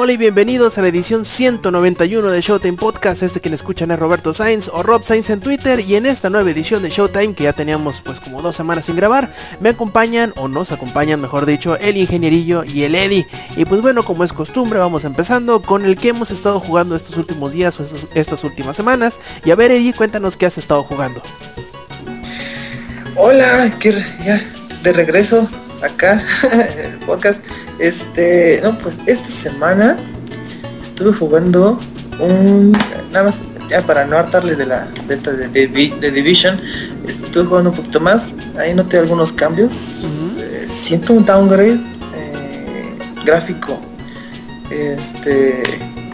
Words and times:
Hola 0.00 0.12
y 0.12 0.16
bienvenidos 0.16 0.78
a 0.78 0.82
la 0.82 0.86
edición 0.86 1.24
191 1.24 2.30
de 2.30 2.40
Showtime 2.40 2.76
Podcast. 2.76 3.24
Este 3.24 3.40
quien 3.40 3.52
escuchan 3.52 3.90
es 3.90 3.98
Roberto 3.98 4.32
Sainz 4.32 4.68
o 4.68 4.84
Rob 4.84 5.02
Sainz 5.04 5.28
en 5.28 5.40
Twitter. 5.40 5.80
Y 5.80 5.96
en 5.96 6.06
esta 6.06 6.30
nueva 6.30 6.48
edición 6.52 6.84
de 6.84 6.90
Showtime, 6.90 7.34
que 7.34 7.42
ya 7.42 7.52
teníamos 7.52 8.00
pues 8.00 8.20
como 8.20 8.40
dos 8.40 8.54
semanas 8.54 8.86
sin 8.86 8.94
grabar, 8.94 9.32
me 9.58 9.70
acompañan, 9.70 10.32
o 10.36 10.46
nos 10.46 10.70
acompañan 10.70 11.20
mejor 11.20 11.46
dicho, 11.46 11.76
el 11.78 11.96
ingenierillo 11.96 12.62
y 12.62 12.84
el 12.84 12.94
Eddie. 12.94 13.26
Y 13.56 13.64
pues 13.64 13.82
bueno, 13.82 14.04
como 14.04 14.22
es 14.22 14.32
costumbre, 14.32 14.78
vamos 14.78 15.02
empezando 15.02 15.62
con 15.62 15.84
el 15.84 15.96
que 15.96 16.10
hemos 16.10 16.30
estado 16.30 16.60
jugando 16.60 16.94
estos 16.94 17.16
últimos 17.16 17.50
días 17.50 17.80
o 17.80 17.82
estas, 17.82 18.06
estas 18.14 18.44
últimas 18.44 18.76
semanas. 18.76 19.18
Y 19.44 19.50
a 19.50 19.56
ver, 19.56 19.72
Eddie, 19.72 19.94
cuéntanos 19.94 20.36
qué 20.36 20.46
has 20.46 20.58
estado 20.58 20.84
jugando. 20.84 21.20
Hola, 23.16 23.76
que 23.80 24.00
ya 24.24 24.40
de 24.84 24.92
regreso 24.92 25.50
acá 25.82 26.22
el 26.82 26.98
podcast. 27.06 27.42
Este, 27.78 28.60
no, 28.62 28.76
pues 28.78 28.98
esta 29.06 29.28
semana 29.28 29.96
estuve 30.80 31.12
jugando 31.12 31.78
un 32.20 32.72
nada 33.12 33.26
más 33.26 33.42
ya 33.68 33.82
para 33.82 34.04
no 34.04 34.16
hartarles 34.16 34.58
de 34.58 34.66
la 34.66 34.88
beta 35.06 35.32
de, 35.32 35.48
de, 35.48 35.66
de 35.68 36.10
Division, 36.10 36.60
estuve 37.06 37.44
jugando 37.44 37.70
un 37.70 37.76
poquito 37.76 38.00
más. 38.00 38.34
Ahí 38.58 38.74
noté 38.74 38.98
algunos 38.98 39.32
cambios. 39.32 40.06
Eh, 40.38 40.66
siento 40.66 41.12
un 41.12 41.24
downgrade 41.24 41.80
eh, 42.14 42.98
gráfico. 43.24 43.78
Este, 44.70 45.62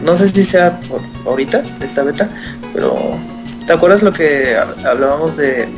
no 0.03 0.17
sé 0.17 0.29
si 0.29 0.45
sea 0.45 0.81
por 0.81 1.01
ahorita 1.27 1.63
esta 1.81 2.03
beta, 2.03 2.29
pero 2.73 3.19
¿te 3.67 3.73
acuerdas 3.73 4.03
lo 4.03 4.13
que 4.13 4.57
hablábamos 4.85 5.37
de 5.37 5.69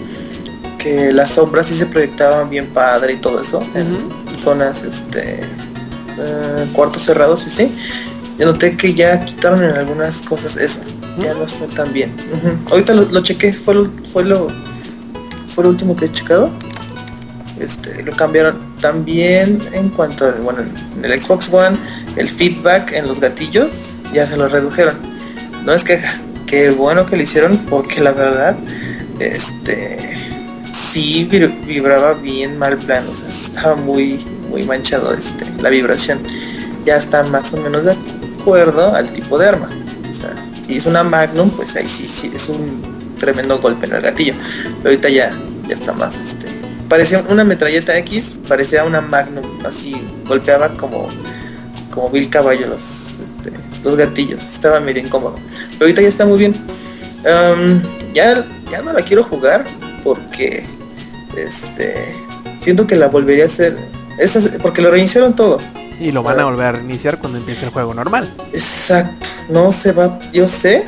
que 0.86 1.12
las 1.12 1.32
sombras 1.32 1.66
sí 1.66 1.74
se 1.74 1.86
proyectaban 1.86 2.48
bien 2.48 2.68
padre 2.68 3.14
y 3.14 3.16
todo 3.16 3.40
eso 3.40 3.60
en 3.74 4.08
zonas 4.36 4.84
este 4.84 5.40
eh, 5.40 6.66
cuartos 6.72 7.02
cerrados 7.02 7.44
y 7.44 7.50
sí 7.50 7.74
yo 8.38 8.46
noté 8.46 8.76
que 8.76 8.94
ya 8.94 9.24
quitaron 9.24 9.64
en 9.64 9.72
algunas 9.72 10.22
cosas 10.22 10.56
eso 10.56 10.80
ya 11.18 11.34
no 11.34 11.44
está 11.44 11.66
tan 11.66 11.94
bien. 11.94 12.12
Ahorita 12.70 12.92
lo, 12.94 13.06
lo 13.06 13.20
chequé 13.20 13.52
fue 13.52 13.74
lo, 13.74 13.90
fue 14.12 14.22
lo 14.22 14.48
fue 15.48 15.64
lo 15.64 15.70
último 15.70 15.96
que 15.96 16.04
he 16.04 16.12
checado. 16.12 16.50
Este 17.58 18.02
lo 18.04 18.12
cambiaron 18.12 18.58
también 18.80 19.60
en 19.72 19.88
cuanto 19.88 20.26
a, 20.26 20.32
bueno 20.32 20.60
en 20.60 21.04
el 21.04 21.20
Xbox 21.20 21.52
One 21.52 21.78
el 22.16 22.28
feedback 22.28 22.92
en 22.92 23.08
los 23.08 23.18
gatillos 23.18 23.94
ya 24.12 24.26
se 24.26 24.36
lo 24.36 24.46
redujeron. 24.48 24.94
No 25.64 25.72
es 25.72 25.82
queja 25.82 26.20
qué 26.46 26.70
bueno 26.70 27.06
que 27.06 27.16
lo 27.16 27.22
hicieron 27.22 27.56
porque 27.70 28.00
la 28.00 28.12
verdad 28.12 28.56
este 29.18 30.25
sí 30.96 31.28
vib- 31.30 31.66
vibraba 31.66 32.14
bien 32.14 32.58
mal 32.58 32.78
plan, 32.78 33.04
o 33.06 33.12
sea, 33.12 33.28
estaba 33.28 33.76
muy, 33.76 34.24
muy 34.48 34.62
manchado 34.62 35.12
este, 35.12 35.44
la 35.60 35.68
vibración. 35.68 36.20
Ya 36.86 36.96
está 36.96 37.22
más 37.24 37.52
o 37.52 37.58
menos 37.58 37.84
de 37.84 37.96
acuerdo 38.40 38.94
al 38.94 39.12
tipo 39.12 39.38
de 39.38 39.46
arma. 39.46 39.68
O 40.08 40.14
sea, 40.14 40.30
si 40.66 40.76
es 40.76 40.86
una 40.86 41.04
Magnum, 41.04 41.50
pues 41.50 41.76
ahí 41.76 41.86
sí, 41.86 42.06
sí, 42.08 42.30
es 42.34 42.48
un 42.48 43.14
tremendo 43.18 43.58
golpe 43.58 43.86
en 43.86 43.92
el 43.92 44.00
gatillo. 44.00 44.34
Pero 44.78 44.88
ahorita 44.88 45.10
ya, 45.10 45.36
ya 45.68 45.74
está 45.74 45.92
más, 45.92 46.16
este. 46.16 46.46
Parecía 46.88 47.22
una 47.28 47.44
metralleta 47.44 47.98
X, 47.98 48.40
parecía 48.48 48.84
una 48.84 49.02
Magnum, 49.02 49.44
así, 49.66 49.94
golpeaba 50.26 50.70
como, 50.78 51.08
como 51.90 52.08
Bill 52.08 52.30
Caballo 52.30 52.68
los, 52.68 53.18
este, 53.22 53.52
los 53.84 53.96
gatillos, 53.96 54.42
estaba 54.42 54.80
medio 54.80 55.02
incómodo. 55.02 55.36
Pero 55.72 55.82
ahorita 55.82 56.00
ya 56.00 56.08
está 56.08 56.24
muy 56.24 56.38
bien. 56.38 56.54
Ya, 58.14 58.46
ya 58.70 58.82
no 58.82 58.92
la 58.94 59.02
quiero 59.02 59.24
jugar 59.24 59.64
porque 60.02 60.64
este 61.38 62.14
siento 62.60 62.86
que 62.86 62.96
la 62.96 63.08
volvería 63.08 63.44
a 63.44 63.46
hacer. 63.46 63.76
Porque 64.62 64.80
lo 64.82 64.90
reiniciaron 64.90 65.34
todo. 65.36 65.58
Y 66.00 66.10
lo 66.12 66.22
van 66.22 66.38
a 66.40 66.44
volver 66.44 66.66
a 66.66 66.72
reiniciar 66.72 67.18
cuando 67.18 67.38
empiece 67.38 67.64
el 67.66 67.70
juego 67.70 67.92
normal. 67.94 68.32
exacto. 68.52 69.28
No 69.48 69.70
se 69.72 69.92
va 69.92 70.18
yo 70.32 70.48
sé 70.48 70.84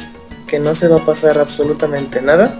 que 0.46 0.58
no 0.58 0.74
se 0.74 0.88
va 0.88 0.96
a 0.96 1.04
pasar 1.06 1.38
absolutamente 1.38 2.20
nada. 2.22 2.58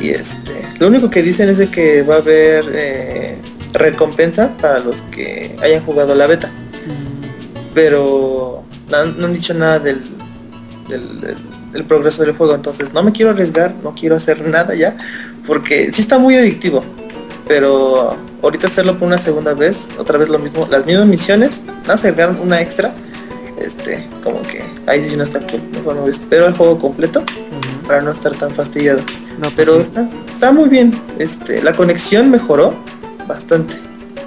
Y 0.00 0.10
este 0.10 0.52
lo 0.78 0.88
único 0.88 1.10
que 1.10 1.22
dicen 1.22 1.48
es 1.48 1.58
de 1.58 1.68
que 1.68 2.02
va 2.02 2.16
a 2.16 2.18
haber 2.18 2.64
eh, 2.72 3.36
recompensa 3.72 4.50
para 4.60 4.78
los 4.80 5.02
que 5.02 5.56
hayan 5.62 5.84
jugado 5.84 6.14
la 6.14 6.26
beta. 6.26 6.50
Pero 7.74 8.62
no, 8.90 8.96
han- 8.96 9.18
no 9.18 9.26
han 9.26 9.32
dicho 9.34 9.54
nada 9.54 9.78
del, 9.78 10.00
del, 10.88 11.20
del- 11.20 11.36
del 11.72 11.84
progreso 11.84 12.22
del 12.24 12.36
juego. 12.36 12.54
Entonces 12.54 12.92
no 12.92 13.02
me 13.02 13.12
quiero 13.12 13.30
arriesgar 13.32 13.74
no 13.82 13.94
quiero 13.94 14.14
hacer 14.16 14.46
nada 14.48 14.74
ya 14.74 14.96
porque 15.46 15.92
sí 15.92 16.02
está 16.02 16.18
muy 16.18 16.36
adictivo 16.36 16.84
pero 17.46 18.16
ahorita 18.42 18.66
hacerlo 18.66 18.98
por 18.98 19.08
una 19.08 19.18
segunda 19.18 19.54
vez 19.54 19.88
otra 19.98 20.18
vez 20.18 20.28
lo 20.28 20.38
mismo 20.38 20.66
las 20.70 20.84
mismas 20.86 21.06
misiones 21.06 21.62
nada 21.64 21.94
más 21.94 22.04
agregar 22.04 22.30
una 22.42 22.60
extra 22.60 22.92
este 23.60 24.08
como 24.22 24.42
que 24.42 24.62
ahí 24.86 25.06
sí 25.08 25.16
no 25.16 25.24
está 25.24 25.40
cool 25.40 25.60
mejor 25.72 25.96
no 25.96 26.08
espero 26.08 26.46
el 26.46 26.54
juego 26.54 26.78
completo 26.78 27.22
para 27.86 28.00
no 28.00 28.10
estar 28.10 28.34
tan 28.34 28.50
fastidiado 28.54 29.00
No, 29.38 29.50
pues 29.50 29.54
pero 29.56 29.74
sí. 29.76 29.82
está, 29.82 30.08
está 30.32 30.52
muy 30.52 30.68
bien. 30.68 30.98
Este, 31.18 31.62
la 31.62 31.74
conexión 31.74 32.30
mejoró 32.30 32.74
bastante. 33.28 33.74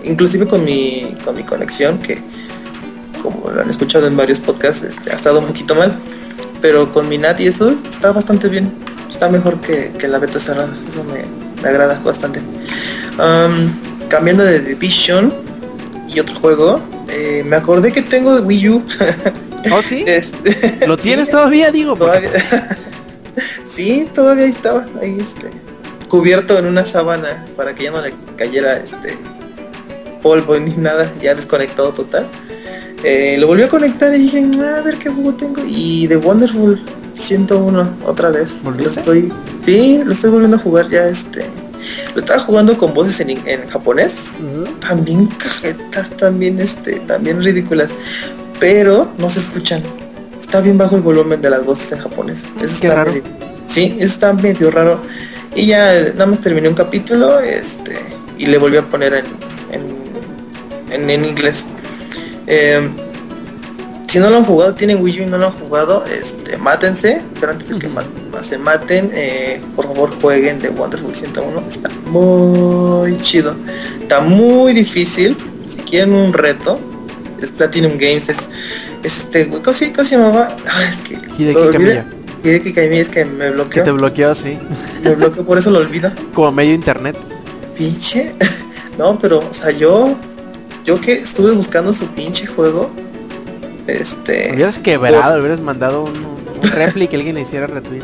Inclusive 0.03 0.47
con 0.47 0.63
mi, 0.63 1.15
con 1.23 1.35
mi 1.35 1.43
conexión, 1.43 1.99
que 1.99 2.21
como 3.21 3.49
lo 3.49 3.61
han 3.61 3.69
escuchado 3.69 4.07
en 4.07 4.15
varios 4.15 4.39
podcasts, 4.39 4.83
este, 4.83 5.11
ha 5.11 5.15
estado 5.15 5.39
un 5.39 5.47
poquito 5.47 5.75
mal. 5.75 5.97
Pero 6.61 6.91
con 6.91 7.07
mi 7.09 7.17
NAT 7.17 7.39
y 7.41 7.47
eso 7.47 7.71
está 7.89 8.11
bastante 8.11 8.47
bien. 8.49 8.71
Está 9.09 9.29
mejor 9.29 9.59
que, 9.59 9.91
que 9.97 10.07
la 10.07 10.19
beta 10.19 10.39
cerrada. 10.39 10.73
Eso 10.89 11.03
me, 11.03 11.25
me 11.61 11.69
agrada 11.69 11.99
bastante. 12.03 12.41
Um, 13.17 13.71
cambiando 14.09 14.43
de 14.43 14.59
Division 14.59 15.33
y 16.07 16.19
otro 16.19 16.35
juego, 16.35 16.81
eh, 17.09 17.43
me 17.45 17.55
acordé 17.55 17.91
que 17.91 18.01
tengo 18.01 18.35
de 18.35 18.41
Wii 18.41 18.69
U. 18.69 18.83
¿Oh, 19.71 19.81
sí? 19.81 20.03
Este, 20.05 20.85
¿Lo 20.85 20.95
sí. 20.97 21.03
tienes 21.03 21.29
todavía, 21.29 21.71
digo? 21.71 21.95
Todavía. 21.95 22.29
sí, 23.69 24.07
todavía 24.13 24.45
estaba, 24.45 24.85
ahí 25.01 25.17
este, 25.19 25.49
cubierto 26.07 26.57
en 26.59 26.65
una 26.65 26.85
sábana 26.85 27.45
para 27.55 27.73
que 27.73 27.85
ya 27.85 27.91
no 27.91 28.01
le 28.01 28.13
cayera 28.35 28.77
este 28.77 29.17
polvo 30.21 30.57
ni 30.59 30.75
nada, 30.75 31.11
ya 31.21 31.33
desconectado 31.35 31.91
total. 31.93 32.25
Eh, 33.03 33.37
lo 33.39 33.47
volví 33.47 33.63
a 33.63 33.69
conectar 33.69 34.13
y 34.13 34.19
dije, 34.19 34.45
"Ah, 34.59 34.77
a 34.79 34.81
ver 34.81 34.97
qué 34.97 35.09
juego 35.09 35.33
tengo. 35.33 35.61
Y 35.67 36.07
The 36.07 36.17
Wonderful 36.17 36.81
101 37.13 37.89
otra 38.05 38.29
vez. 38.29 38.49
Lo 38.63 38.85
estoy, 38.85 39.31
sí, 39.63 40.01
lo 40.03 40.13
estoy 40.13 40.31
volviendo 40.31 40.57
a 40.57 40.59
jugar 40.59 40.89
ya 40.89 41.07
este. 41.07 41.45
Lo 42.13 42.19
estaba 42.21 42.39
jugando 42.39 42.77
con 42.77 42.93
voces 42.93 43.19
en, 43.19 43.29
en 43.45 43.67
japonés 43.69 44.25
también 44.79 45.27
cajetas, 45.27 46.09
también 46.11 46.59
este, 46.59 46.99
también 47.01 47.41
ridículas, 47.43 47.91
pero 48.59 49.09
no 49.17 49.29
se 49.29 49.39
escuchan. 49.39 49.81
Está 50.39 50.61
bien 50.61 50.77
bajo 50.77 50.95
el 50.95 51.01
volumen 51.01 51.41
de 51.41 51.49
las 51.49 51.65
voces 51.65 51.91
en 51.91 51.99
japonés. 51.99 52.43
Eso 52.61 52.79
Qué 52.81 52.87
está 52.87 52.95
raro. 52.95 53.11
medio- 53.11 53.23
sí, 53.67 53.95
eso 53.99 54.05
está 54.13 54.33
medio 54.33 54.71
raro. 54.71 54.99
Y 55.55 55.65
ya 55.67 55.93
nada 56.13 56.25
más 56.27 56.39
terminé 56.39 56.69
un 56.69 56.75
capítulo, 56.75 57.39
este, 57.39 57.97
y 58.37 58.45
le 58.45 58.57
volví 58.57 58.77
a 58.77 58.83
poner 58.83 59.13
en, 59.13 59.25
en, 59.71 61.01
en- 61.03 61.09
en 61.09 61.25
inglés. 61.25 61.65
Eh, 62.45 62.87
si 64.07 64.19
no 64.19 64.29
lo 64.29 64.37
han 64.37 64.45
jugado, 64.45 64.73
tienen 64.73 65.01
Wii 65.01 65.19
U 65.19 65.23
y 65.23 65.25
no 65.25 65.37
lo 65.37 65.47
han 65.47 65.53
jugado, 65.53 66.05
este, 66.05 66.57
mátense, 66.57 67.21
pero 67.39 67.51
antes 67.51 67.67
de 67.69 67.77
que 67.79 67.87
se 68.43 68.57
maten, 68.57 69.11
eh, 69.13 69.61
por 69.75 69.85
favor 69.87 70.11
jueguen 70.21 70.59
de 70.59 70.69
Wonderful 70.69 71.13
101, 71.13 71.63
está 71.67 71.89
muy 72.09 73.17
chido, 73.17 73.55
está 74.01 74.19
muy 74.21 74.73
difícil, 74.73 75.35
si 75.67 75.77
quieren 75.81 76.13
un 76.13 76.33
reto, 76.33 76.79
es 77.41 77.51
Platinum 77.51 77.93
Games, 77.97 78.29
es, 78.29 78.37
es 79.03 79.17
este, 79.17 79.45
güey, 79.45 79.61
¿cómo, 79.61 79.73
se- 79.73 79.93
llamaba? 79.93 80.55
Ah, 80.67 80.83
es 80.89 80.97
que 80.97 81.15
Hideki. 81.37 81.71
Kamiya. 81.71 82.05
Es 82.43 83.09
que 83.09 83.25
me 83.25 83.45
Que 83.45 83.51
bloqueó, 83.51 83.83
te 83.83 83.91
bloqueó 83.91 84.29
así. 84.31 84.57
me 85.03 85.15
bloqueó, 85.15 85.43
por 85.45 85.57
eso 85.57 85.69
lo 85.69 85.79
olvido. 85.79 86.11
Como 86.33 86.51
medio 86.51 86.73
internet. 86.73 87.17
Pinche. 87.77 88.33
No, 88.97 89.19
pero, 89.19 89.39
o 89.39 89.53
sea, 89.53 89.69
yo. 89.69 90.15
Yo 90.83 90.99
que 90.99 91.13
estuve 91.13 91.51
buscando 91.51 91.93
su 91.93 92.07
pinche 92.07 92.47
juego. 92.47 92.89
Este. 93.85 94.51
Hubieras 94.53 94.79
quebrado, 94.79 95.39
hubieras 95.39 95.61
mandado 95.61 96.03
un, 96.03 96.13
un 96.15 96.71
réplica 96.71 97.11
que 97.11 97.15
alguien 97.17 97.35
le 97.35 97.41
hiciera 97.41 97.67
retweet. 97.67 98.01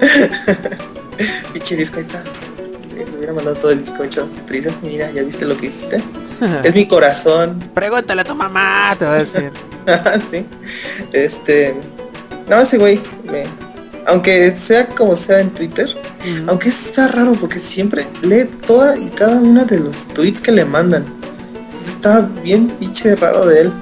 Pinche 1.52 1.76
disco 1.76 1.98
ahí 1.98 2.04
está. 2.04 2.22
Sí, 2.22 3.04
Me 3.10 3.16
hubiera 3.16 3.32
mandado 3.32 3.56
todo 3.56 3.70
el 3.70 3.80
disco 3.80 4.02
hecho 4.04 4.28
trizas. 4.46 4.74
Mira, 4.82 5.10
¿ya 5.10 5.22
viste 5.22 5.44
lo 5.44 5.56
que 5.56 5.66
hiciste? 5.66 6.02
es 6.64 6.74
mi 6.74 6.86
corazón. 6.86 7.58
Pregúntale 7.74 8.22
a 8.22 8.24
tu 8.24 8.34
mamá, 8.34 8.94
te 8.98 9.04
va 9.04 9.14
a 9.14 9.18
decir. 9.18 9.52
sí. 10.30 10.46
Este. 11.12 11.74
No, 12.48 12.60
ese 12.60 12.78
güey. 12.78 13.00
Me... 13.30 13.44
Aunque 14.06 14.50
sea 14.52 14.86
como 14.88 15.16
sea 15.16 15.40
en 15.40 15.50
Twitter. 15.50 15.88
Aunque 16.46 16.68
eso 16.68 16.88
está 16.88 17.08
raro 17.08 17.32
porque 17.32 17.58
siempre 17.58 18.06
lee 18.22 18.44
toda 18.66 18.98
y 18.98 19.06
cada 19.08 19.36
una 19.36 19.64
de 19.64 19.78
los 19.78 20.06
tweets 20.08 20.40
que 20.40 20.52
le 20.52 20.64
mandan. 20.64 21.04
está 21.86 22.20
bien 22.42 22.68
pinche 22.68 23.16
raro 23.16 23.46
de 23.46 23.62
él, 23.62 23.72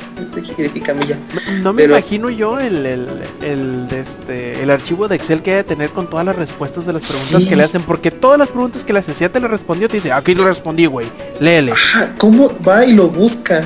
Camilla. 0.84 1.16
No, 1.62 1.72
me 1.72 1.82
Pero- 1.82 1.94
imagino 1.98 2.30
yo 2.30 2.58
el, 2.58 2.84
el, 2.86 3.06
el, 3.42 3.88
de 3.88 4.00
este, 4.00 4.62
el 4.62 4.70
archivo 4.70 5.08
de 5.08 5.16
Excel 5.16 5.42
que 5.42 5.50
debe 5.50 5.64
tener 5.64 5.90
con 5.90 6.08
todas 6.08 6.24
las 6.26 6.36
respuestas 6.36 6.86
de 6.86 6.92
las 6.92 7.02
preguntas 7.06 7.42
Sí. 7.42 7.48
que 7.48 7.56
le 7.56 7.64
hacen. 7.64 7.82
Porque 7.82 8.10
todas 8.10 8.38
las 8.38 8.48
preguntas 8.48 8.84
que 8.84 8.92
le 8.92 8.98
hacen, 9.00 9.14
si 9.14 9.20
ya 9.22 9.28
te 9.28 9.40
le 9.40 9.48
respondió, 9.48 9.88
te 9.88 9.94
dice, 9.96 10.12
aquí 10.12 10.34
lo 10.34 10.44
respondí, 10.44 10.86
güey. 10.86 11.06
Léele. 11.40 11.72
Ajá, 11.72 12.12
¿cómo 12.18 12.52
va 12.66 12.84
y 12.84 12.92
lo 12.92 13.08
busca? 13.08 13.62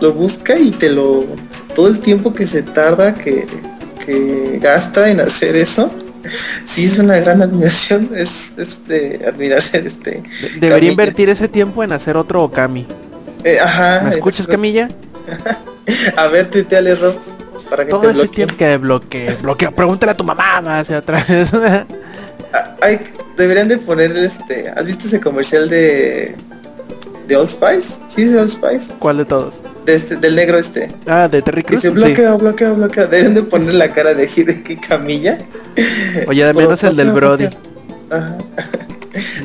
Lo 0.00 0.12
busca 0.12 0.58
y 0.58 0.70
te 0.72 0.90
lo... 0.90 1.24
Todo 1.74 1.88
el 1.88 2.00
tiempo 2.00 2.34
que 2.34 2.46
se 2.46 2.62
tarda, 2.62 3.14
que, 3.14 3.46
que 4.04 4.58
gasta 4.60 5.08
en 5.08 5.20
hacer 5.20 5.56
eso, 5.56 5.90
sí 6.66 6.84
es 6.84 6.98
una 6.98 7.18
gran 7.18 7.40
admiración, 7.40 8.10
es, 8.14 8.52
es 8.58 8.86
de 8.86 9.24
admirarse 9.26 9.80
de 9.80 9.88
este... 9.88 10.10
De- 10.10 10.22
debería 10.54 10.68
Camilla. 10.70 10.90
invertir 10.92 11.28
ese 11.30 11.48
tiempo 11.48 11.82
en 11.82 11.92
hacer 11.92 12.16
otro 12.16 12.42
Okami. 12.42 12.86
Eh, 13.44 13.58
ajá. 13.58 14.02
¿Me 14.04 14.10
escuchas? 14.10 14.46
Camilla? 14.46 14.88
A 16.16 16.26
ver, 16.28 16.48
tuiteale, 16.50 16.94
Rob, 16.94 17.14
para 17.70 17.84
que 17.84 17.90
Todo 17.90 18.02
te 18.02 18.10
ese 18.12 18.28
tiempo 18.28 18.56
que 18.56 18.76
bloquee, 18.76 19.36
bloquea. 19.42 19.70
Pregúntale 19.70 20.12
a 20.12 20.14
tu 20.16 20.24
mamá 20.24 20.60
más 20.60 20.80
hacia 20.82 20.98
atrás. 20.98 21.26
Ah, 22.54 22.76
hay- 22.82 23.00
deberían 23.38 23.66
de 23.66 23.78
poner 23.78 24.14
este... 24.14 24.68
¿Has 24.68 24.84
visto 24.84 25.06
ese 25.06 25.18
comercial 25.20 25.70
de... 25.70 26.34
de 27.26 27.34
Old 27.36 27.48
Spice? 27.48 27.94
¿Sí 28.08 28.24
es 28.24 28.32
de 28.32 28.40
Old 28.40 28.50
Spice? 28.50 28.92
¿Cuál 28.98 29.16
de 29.16 29.24
todos? 29.24 29.62
De 29.86 29.94
este, 29.94 30.16
del 30.16 30.34
negro 30.36 30.58
este. 30.58 30.90
Ah, 31.06 31.28
de 31.28 31.40
Terry 31.40 31.62
Crews. 31.62 31.80
Dice 31.82 31.88
Sí. 31.88 31.94
bloquea, 32.04 32.34
bloquea, 32.34 32.72
bloquea. 32.72 33.06
Deben 33.06 33.32
de 33.32 33.42
poner 33.42 33.72
la 33.72 33.88
cara 33.88 34.12
de 34.12 34.24
Hideki 34.36 34.76
Camilla. 34.76 35.38
Oye, 36.28 36.44
de 36.44 36.52
menos 36.52 36.84
el 36.84 36.94
del 36.94 37.12
Brody. 37.12 37.48
Ajá. 38.10 38.36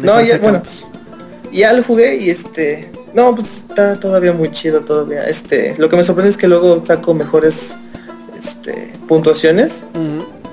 No, 0.01 0.21
ya, 0.21 0.37
bueno, 0.37 0.61
ya 1.53 1.71
lo 1.71 1.81
jugué 1.83 2.17
y 2.17 2.29
este. 2.29 2.91
No, 3.17 3.33
pues 3.33 3.63
está 3.67 3.99
todavía 3.99 4.31
muy 4.31 4.51
chido 4.51 4.81
todavía. 4.81 5.23
Este, 5.23 5.73
lo 5.79 5.89
que 5.89 5.95
me 5.95 6.03
sorprende 6.03 6.29
es 6.29 6.37
que 6.37 6.47
luego 6.47 6.85
saco 6.85 7.15
mejores 7.15 7.75
este, 8.37 8.93
puntuaciones 9.07 9.85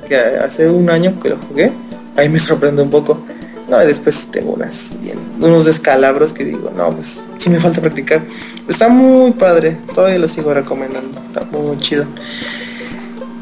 que 0.09 0.17
hace 0.17 0.71
un 0.71 0.89
año 0.89 1.15
que 1.21 1.29
lo 1.29 1.37
jugué. 1.37 1.71
Ahí 2.17 2.31
me 2.31 2.39
sorprende 2.39 2.81
un 2.81 2.89
poco. 2.89 3.23
No, 3.69 3.83
y 3.83 3.87
después 3.87 4.29
tengo 4.31 4.55
unas 4.55 4.97
bien, 5.03 5.19
unos 5.41 5.67
descalabros 5.67 6.33
que 6.33 6.47
digo, 6.47 6.73
no, 6.75 6.89
pues 6.89 7.21
sí 7.37 7.51
me 7.51 7.61
falta 7.61 7.83
practicar. 7.83 8.23
Está 8.67 8.89
muy 8.89 9.33
padre, 9.33 9.77
todavía 9.95 10.19
lo 10.19 10.29
sigo 10.29 10.55
recomendando, 10.55 11.21
está 11.21 11.45
muy 11.45 11.77
chido. 11.81 12.07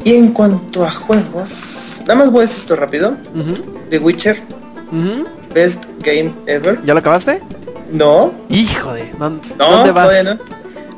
Y 0.03 0.15
en 0.15 0.31
cuanto 0.33 0.83
a 0.83 0.91
juegos, 0.91 2.01
nada 2.01 2.15
más 2.15 2.29
voy 2.29 2.39
a 2.39 2.41
decir 2.41 2.59
esto 2.59 2.75
rápido. 2.75 3.15
The 3.89 3.99
Witcher, 3.99 4.41
best 5.53 5.85
game 6.01 6.33
ever. 6.45 6.83
¿Ya 6.83 6.93
lo 6.93 6.99
acabaste? 6.99 7.41
No, 7.93 8.33
Hijo 8.49 8.93
de. 8.93 9.11
¿dón- 9.13 9.39
no, 9.57 9.69
¿Dónde 9.71 9.91
vas? 9.91 10.07
todavía 10.09 10.33
no. 10.33 10.39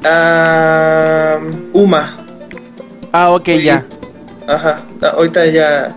Ah, 0.06 1.38
Uma, 1.74 2.16
Ah, 3.12 3.32
ok, 3.32 3.48
ya. 3.62 3.86
ajá, 4.48 4.82
ah, 5.02 5.08
ahorita 5.16 5.46
ya 5.48 5.94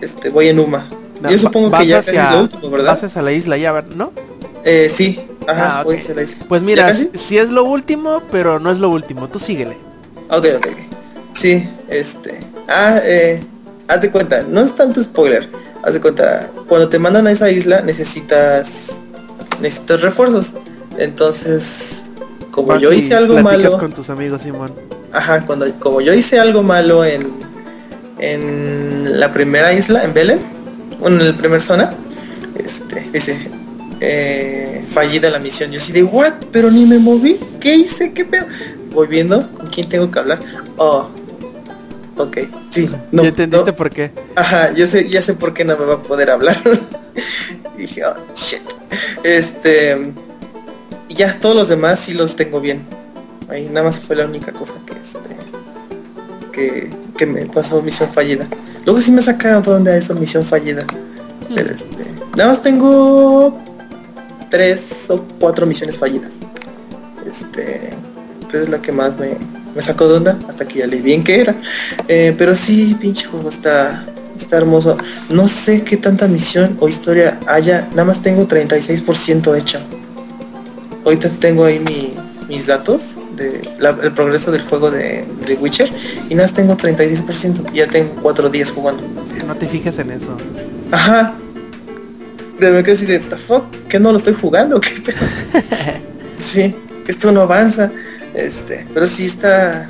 este, 0.00 0.30
voy 0.30 0.48
en 0.48 0.58
Uma. 0.58 0.86
No, 1.20 1.30
Yo 1.30 1.38
supongo 1.38 1.70
que 1.78 1.86
ya 1.86 2.00
hacia- 2.00 2.24
es 2.26 2.30
lo 2.32 2.40
último, 2.42 2.70
¿verdad? 2.70 2.88
Vas 2.94 3.04
hacia 3.04 3.22
la 3.22 3.30
isla 3.32 3.56
ya, 3.56 3.84
¿no? 3.94 4.12
Eh, 4.64 4.90
sí, 4.92 5.20
ajá, 5.46 5.78
Ah, 5.78 5.80
ok. 5.80 5.84
voy 5.86 5.96
hacia 5.98 6.14
la 6.16 6.22
isla. 6.22 6.44
Pues 6.48 6.62
¿Ya 6.62 6.66
mira, 6.66 6.94
si 6.94 7.38
es 7.38 7.50
lo 7.50 7.64
último, 7.64 8.20
pero 8.32 8.58
no 8.58 8.70
es 8.72 8.78
lo 8.78 8.88
último. 8.90 9.28
Tú 9.28 9.38
síguele. 9.38 9.78
Ok, 10.30 10.46
ok, 10.56 10.66
ok. 10.66 10.78
Sí, 11.34 11.68
este. 11.88 12.40
Ah, 12.68 12.98
eh, 13.04 13.40
haz 13.86 14.00
de 14.00 14.10
cuenta, 14.10 14.42
no 14.42 14.60
es 14.62 14.74
tanto 14.74 15.00
spoiler. 15.02 15.48
Haz 15.84 15.94
de 15.94 16.00
cuenta, 16.00 16.50
cuando 16.66 16.88
te 16.88 16.98
mandan 16.98 17.26
a 17.28 17.30
esa 17.30 17.50
isla 17.50 17.82
necesitas 17.82 19.00
necesitas 19.60 20.02
refuerzos. 20.02 20.52
Entonces, 20.98 22.04
como 22.50 22.68
Vas 22.68 22.82
yo 22.82 22.92
hice 22.92 23.14
algo 23.14 23.38
malo, 23.40 23.78
con 23.78 23.92
tus 23.92 24.10
amigos, 24.10 24.42
Simón. 24.42 24.72
ajá, 25.12 25.44
cuando 25.46 25.70
como 25.80 26.00
yo 26.00 26.14
hice 26.14 26.38
algo 26.38 26.62
malo 26.62 27.04
en 27.04 27.28
en 28.18 29.18
la 29.18 29.32
primera 29.32 29.72
isla, 29.72 30.04
en 30.04 30.14
Belén, 30.14 30.40
bueno, 31.00 31.20
en 31.20 31.32
la 31.32 31.36
primera 31.36 31.60
zona, 31.60 31.90
este, 32.56 33.08
dice 33.12 33.50
eh, 34.00 34.84
fallida 34.86 35.30
la 35.30 35.38
misión. 35.38 35.70
Yo 35.70 35.78
así 35.78 35.92
de 35.92 36.02
what, 36.02 36.32
pero 36.52 36.70
ni 36.70 36.86
me 36.86 36.98
moví, 36.98 37.36
¿qué 37.60 37.74
hice? 37.74 38.12
¿Qué 38.12 38.24
pedo? 38.24 38.46
Voy 38.92 39.06
viendo 39.08 39.50
con 39.50 39.66
quién 39.66 39.88
tengo 39.88 40.10
que 40.10 40.18
hablar. 40.18 40.38
Oh, 40.76 41.08
ok, 42.16 42.38
sí, 42.70 42.88
no, 43.10 43.22
¿Ya 43.22 43.28
entendiste 43.30 43.70
no. 43.70 43.76
por 43.76 43.90
qué? 43.90 44.12
Ajá, 44.36 44.72
ya 44.72 44.86
sé, 44.86 45.08
ya 45.08 45.22
sé 45.22 45.34
por 45.34 45.52
qué 45.52 45.64
no 45.64 45.76
me 45.76 45.84
va 45.84 45.94
a 45.94 46.02
poder 46.02 46.30
hablar. 46.30 46.60
Dije, 47.76 48.04
oh, 48.04 48.14
shit. 48.34 48.60
Este, 49.22 50.12
ya 51.08 51.38
todos 51.38 51.54
los 51.54 51.68
demás 51.68 52.00
sí 52.00 52.14
los 52.14 52.36
tengo 52.36 52.60
bien. 52.60 52.86
Ahí 53.48 53.68
nada 53.68 53.84
más 53.86 53.98
fue 53.98 54.16
la 54.16 54.24
única 54.24 54.52
cosa 54.52 54.74
que 54.86 54.94
este, 54.94 55.18
que, 56.52 56.90
que 57.16 57.26
me 57.26 57.46
pasó 57.46 57.82
misión 57.82 58.08
fallida. 58.08 58.46
Luego 58.84 59.00
sí 59.00 59.12
me 59.12 59.22
sacaron 59.22 59.62
donde 59.62 59.96
eso 59.96 60.14
misión 60.14 60.44
fallida. 60.44 60.86
Pero 61.54 61.70
este, 61.70 62.04
nada 62.36 62.50
más 62.50 62.62
tengo 62.62 63.58
tres 64.50 65.06
o 65.08 65.22
cuatro 65.38 65.66
misiones 65.66 65.98
fallidas. 65.98 66.34
Este, 67.26 67.90
pues 68.50 68.64
es 68.64 68.68
la 68.68 68.80
que 68.80 68.92
más 68.92 69.18
me, 69.18 69.36
me 69.74 69.82
sacó 69.82 70.08
de 70.08 70.14
onda 70.14 70.38
hasta 70.48 70.66
que 70.66 70.80
ya 70.80 70.86
leí 70.86 71.00
bien 71.00 71.24
que 71.24 71.40
era. 71.40 71.56
Eh, 72.08 72.34
pero 72.36 72.54
sí, 72.54 72.96
pinche 73.00 73.26
juego 73.26 73.48
está, 73.48 74.04
está 74.36 74.56
hermoso. 74.56 74.96
No 75.30 75.48
sé 75.48 75.82
qué 75.82 75.96
tanta 75.96 76.26
misión 76.26 76.76
o 76.80 76.88
historia 76.88 77.38
haya. 77.46 77.88
Nada 77.90 78.04
más 78.04 78.22
tengo 78.22 78.46
36% 78.46 79.54
hecho. 79.56 79.78
Ahorita 81.04 81.28
tengo 81.38 81.64
ahí 81.64 81.78
mi- 81.80 82.14
mis 82.48 82.66
datos 82.66 83.16
de 83.36 83.60
la- 83.78 83.96
el 84.02 84.12
progreso 84.12 84.52
del 84.52 84.62
juego 84.62 84.90
de, 84.90 85.24
de 85.46 85.54
Witcher 85.54 85.90
y 86.28 86.34
nada 86.34 86.46
más 86.48 86.52
tengo 86.54 86.76
36%. 86.76 87.72
Ya 87.72 87.86
tengo 87.86 88.10
cuatro 88.22 88.48
días 88.48 88.70
jugando. 88.70 89.02
No 89.46 89.54
te 89.56 89.66
fijes 89.66 89.98
en 89.98 90.10
eso. 90.12 90.36
Ajá. 90.90 91.34
De 92.58 92.70
verdad 92.70 92.84
que 92.84 92.92
así 92.92 93.04
de, 93.06 93.18
¿the 93.18 93.36
fuck? 93.36 93.64
¿Que 93.88 93.98
no 93.98 94.12
lo 94.12 94.18
estoy 94.18 94.34
jugando? 94.34 94.80
¿Qué 94.80 95.00
pedo? 95.00 95.16
sí, 96.40 96.74
esto 97.06 97.32
no 97.32 97.42
avanza. 97.42 97.90
Este, 98.34 98.86
pero 98.94 99.06
sí 99.06 99.26
está. 99.26 99.88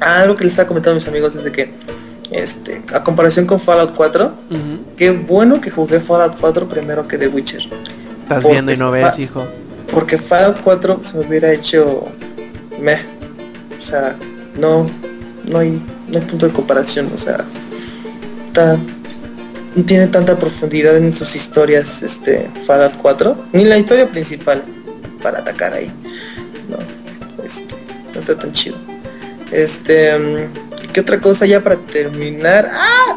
Ah, 0.00 0.20
algo 0.20 0.34
que 0.36 0.44
les 0.44 0.52
estaba 0.54 0.68
comentando 0.68 0.92
a 0.92 0.94
mis 0.96 1.08
amigos 1.08 1.34
es 1.36 1.44
de 1.44 1.52
que, 1.52 1.70
este, 2.30 2.82
a 2.92 3.02
comparación 3.02 3.46
con 3.46 3.60
Fallout 3.60 3.94
4, 3.94 4.24
Ujú. 4.50 4.58
qué 4.96 5.10
bueno 5.10 5.60
que 5.60 5.70
jugué 5.70 6.00
Fallout 6.00 6.38
4 6.40 6.68
primero 6.68 7.06
que 7.08 7.18
The 7.18 7.28
Witcher. 7.28 7.62
Estás 8.22 8.42
Porque 8.42 8.48
viendo 8.52 8.72
y 8.72 8.76
no 8.76 8.90
ves, 8.90 9.18
hijo. 9.18 9.46
Porque 9.92 10.18
Fallout 10.18 10.60
4 10.62 11.00
se 11.02 11.18
me 11.18 11.26
hubiera 11.26 11.52
hecho 11.52 12.04
meh. 12.80 13.00
O 13.76 13.82
sea, 13.82 14.14
no, 14.56 14.86
no 15.50 15.58
hay, 15.58 15.70
no 16.08 16.18
hay 16.18 16.24
punto 16.24 16.46
de 16.46 16.52
comparación. 16.52 17.10
O 17.12 17.18
sea, 17.18 17.38
está, 18.46 18.78
no 19.74 19.84
tiene 19.84 20.06
tanta 20.06 20.36
profundidad 20.36 20.96
en 20.96 21.12
sus 21.12 21.34
historias 21.34 22.02
este 22.02 22.48
Fallout 22.66 22.96
4. 23.02 23.36
Ni 23.52 23.64
la 23.64 23.78
historia 23.78 24.06
principal 24.06 24.62
para 25.22 25.40
atacar 25.40 25.72
ahí. 25.74 25.90
No, 26.68 26.76
este, 27.44 27.74
no 28.14 28.20
está 28.20 28.38
tan 28.38 28.52
chido. 28.52 28.76
Este, 29.50 30.16
mm, 30.16 30.69
¿qué 30.92 31.00
otra 31.00 31.20
cosa 31.20 31.46
ya 31.46 31.62
para 31.62 31.76
terminar? 31.76 32.68
¡Ah! 32.72 33.16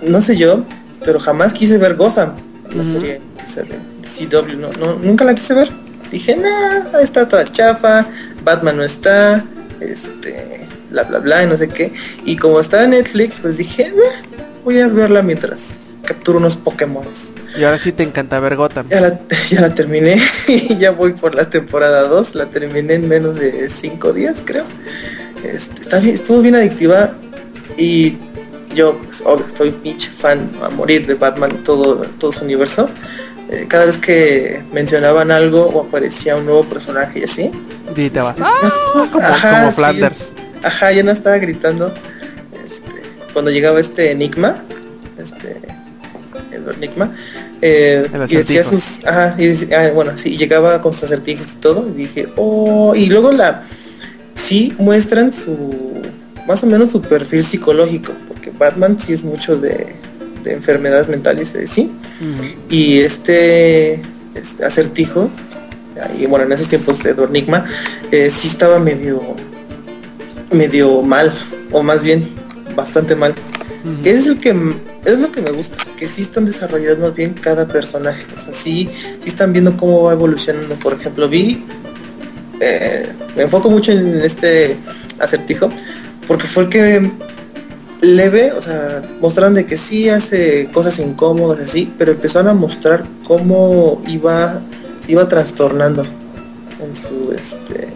No 0.00 0.20
sé 0.22 0.36
yo, 0.36 0.64
pero 1.04 1.20
jamás 1.20 1.52
quise 1.52 1.78
ver 1.78 1.94
Gotham, 1.96 2.32
la 2.74 2.82
Ujú. 2.82 2.92
serie 3.00 3.20
CW, 3.46 4.56
no, 4.56 4.72
no, 4.72 4.94
nunca 4.98 5.24
la 5.24 5.34
quise 5.34 5.54
ver. 5.54 5.70
Dije, 6.10 6.36
nah, 6.36 6.98
está 7.00 7.26
toda 7.28 7.44
chafa, 7.44 8.06
Batman 8.44 8.76
no 8.76 8.84
está, 8.84 9.44
este, 9.80 10.66
bla 10.90 11.04
bla 11.04 11.18
bla, 11.20 11.42
y 11.44 11.46
no 11.46 11.56
sé 11.56 11.68
qué. 11.68 11.92
Y 12.24 12.36
como 12.36 12.60
está 12.60 12.84
en 12.84 12.90
Netflix, 12.90 13.38
pues 13.38 13.56
dije, 13.56 13.92
"Nah, 13.96 14.42
voy 14.64 14.80
a 14.80 14.88
verla 14.88 15.22
mientras 15.22 15.82
capturo 16.04 16.38
unos 16.38 16.56
Pokémon. 16.56 17.04
Y 17.58 17.64
ahora 17.64 17.78
sí 17.78 17.92
te 17.92 18.02
encanta 18.02 18.40
ver 18.40 18.56
Gotham. 18.56 18.88
Ya 18.88 19.00
la, 19.00 19.20
ya 19.50 19.60
la 19.60 19.74
terminé 19.74 20.20
y 20.48 20.76
ya 20.76 20.90
voy 20.90 21.12
por 21.12 21.34
la 21.34 21.48
temporada 21.48 22.02
2. 22.02 22.34
La 22.34 22.46
terminé 22.46 22.94
en 22.94 23.08
menos 23.08 23.36
de 23.36 23.70
5 23.70 24.12
días, 24.12 24.42
creo. 24.44 24.64
Este, 25.44 25.82
está 25.82 25.98
bien, 25.98 26.14
estuvo 26.14 26.40
bien 26.40 26.54
adictiva 26.54 27.12
y 27.76 28.16
yo, 28.74 28.98
pues, 28.98 29.22
estoy 29.48 29.70
pinche 29.72 30.10
fan 30.10 30.50
a 30.62 30.68
morir 30.70 31.06
de 31.06 31.14
Batman, 31.14 31.50
todo, 31.64 31.96
todo 32.18 32.32
su 32.32 32.44
universo. 32.44 32.88
Eh, 33.50 33.66
cada 33.68 33.84
vez 33.86 33.98
que 33.98 34.62
mencionaban 34.72 35.30
algo 35.30 35.66
o 35.66 35.82
aparecía 35.86 36.36
un 36.36 36.46
nuevo 36.46 36.64
personaje 36.64 37.18
y 37.20 37.24
así, 37.24 37.50
Y 37.94 38.08
te 38.08 38.18
vas. 38.20 38.30
este, 38.30 38.42
¡Ah! 38.44 38.72
Como, 39.12 39.24
ajá, 39.24 39.58
como 39.60 39.70
sí. 39.70 39.76
Flanders. 39.76 40.32
Ajá, 40.62 40.92
ya 40.92 41.02
no 41.02 41.10
estaba 41.10 41.36
gritando. 41.38 41.92
Este, 42.64 43.02
cuando 43.32 43.50
llegaba 43.50 43.80
este 43.80 44.10
Enigma, 44.12 44.56
este 45.18 45.60
Enigma, 46.76 47.12
eh, 47.60 48.08
El 48.12 48.30
y 48.32 48.36
decía 48.36 48.64
sus, 48.64 49.04
ajá, 49.04 49.34
y 49.38 49.46
decía- 49.48 49.80
ah, 49.86 49.90
bueno, 49.92 50.12
sí, 50.16 50.36
llegaba 50.36 50.80
con 50.80 50.92
sus 50.92 51.04
acertijos 51.04 51.52
y 51.52 51.56
todo, 51.56 51.88
y 51.88 51.92
dije, 51.92 52.28
oh, 52.36 52.94
y 52.94 53.06
luego 53.06 53.32
la, 53.32 53.64
sí 54.42 54.74
muestran 54.78 55.32
su, 55.32 55.56
más 56.46 56.62
o 56.64 56.66
menos 56.66 56.90
su 56.90 57.00
perfil 57.00 57.44
psicológico, 57.44 58.12
porque 58.28 58.50
Batman 58.50 58.98
sí 58.98 59.12
es 59.12 59.22
mucho 59.22 59.56
de, 59.56 59.94
de 60.42 60.52
enfermedades 60.52 61.08
mentales, 61.08 61.54
eh, 61.54 61.66
sí, 61.66 61.90
y 62.68 62.98
este, 62.98 64.02
este 64.34 64.64
acertijo 64.64 65.30
y 66.18 66.26
bueno, 66.26 66.46
en 66.46 66.52
esos 66.52 66.68
tiempos 66.68 67.02
de 67.02 67.10
Edward 67.10 67.30
Nigma, 67.30 67.64
eh, 68.10 68.30
sí 68.30 68.48
estaba 68.48 68.78
medio, 68.78 69.20
medio 70.50 71.02
mal, 71.02 71.32
o 71.70 71.82
más 71.82 72.02
bien 72.02 72.30
bastante 72.74 73.14
mal. 73.14 73.34
Es 74.04 74.26
el 74.26 74.38
que 74.38 74.54
es 75.04 75.18
lo 75.18 75.32
que 75.32 75.40
me 75.40 75.50
gusta, 75.50 75.76
que 75.96 76.06
sí 76.06 76.22
están 76.22 76.44
desarrollando 76.44 77.12
bien 77.12 77.34
cada 77.34 77.66
personaje. 77.66 78.24
O 78.36 78.38
sea, 78.38 78.52
sí, 78.52 78.88
sí 79.20 79.28
están 79.28 79.52
viendo 79.52 79.76
cómo 79.76 80.04
va 80.04 80.12
evolucionando. 80.12 80.76
Por 80.76 80.92
ejemplo, 80.92 81.28
vi. 81.28 81.64
Eh, 82.62 83.12
me 83.36 83.42
enfoco 83.42 83.70
mucho 83.70 83.92
en 83.92 84.22
este 84.22 84.76
acertijo. 85.18 85.68
Porque 86.26 86.46
fue 86.46 86.64
el 86.64 86.68
que 86.68 87.10
leve, 88.00 88.52
o 88.52 88.62
sea, 88.62 89.02
mostraron 89.20 89.54
de 89.54 89.66
que 89.66 89.76
sí 89.76 90.08
hace 90.08 90.68
cosas 90.72 90.98
incómodas 90.98 91.60
así, 91.60 91.92
pero 91.98 92.12
empezaron 92.12 92.48
a 92.48 92.54
mostrar 92.54 93.04
cómo 93.24 94.02
iba, 94.06 94.60
se 95.00 95.12
iba 95.12 95.28
trastornando 95.28 96.04
en 96.80 96.96
su 96.96 97.32
este 97.32 97.88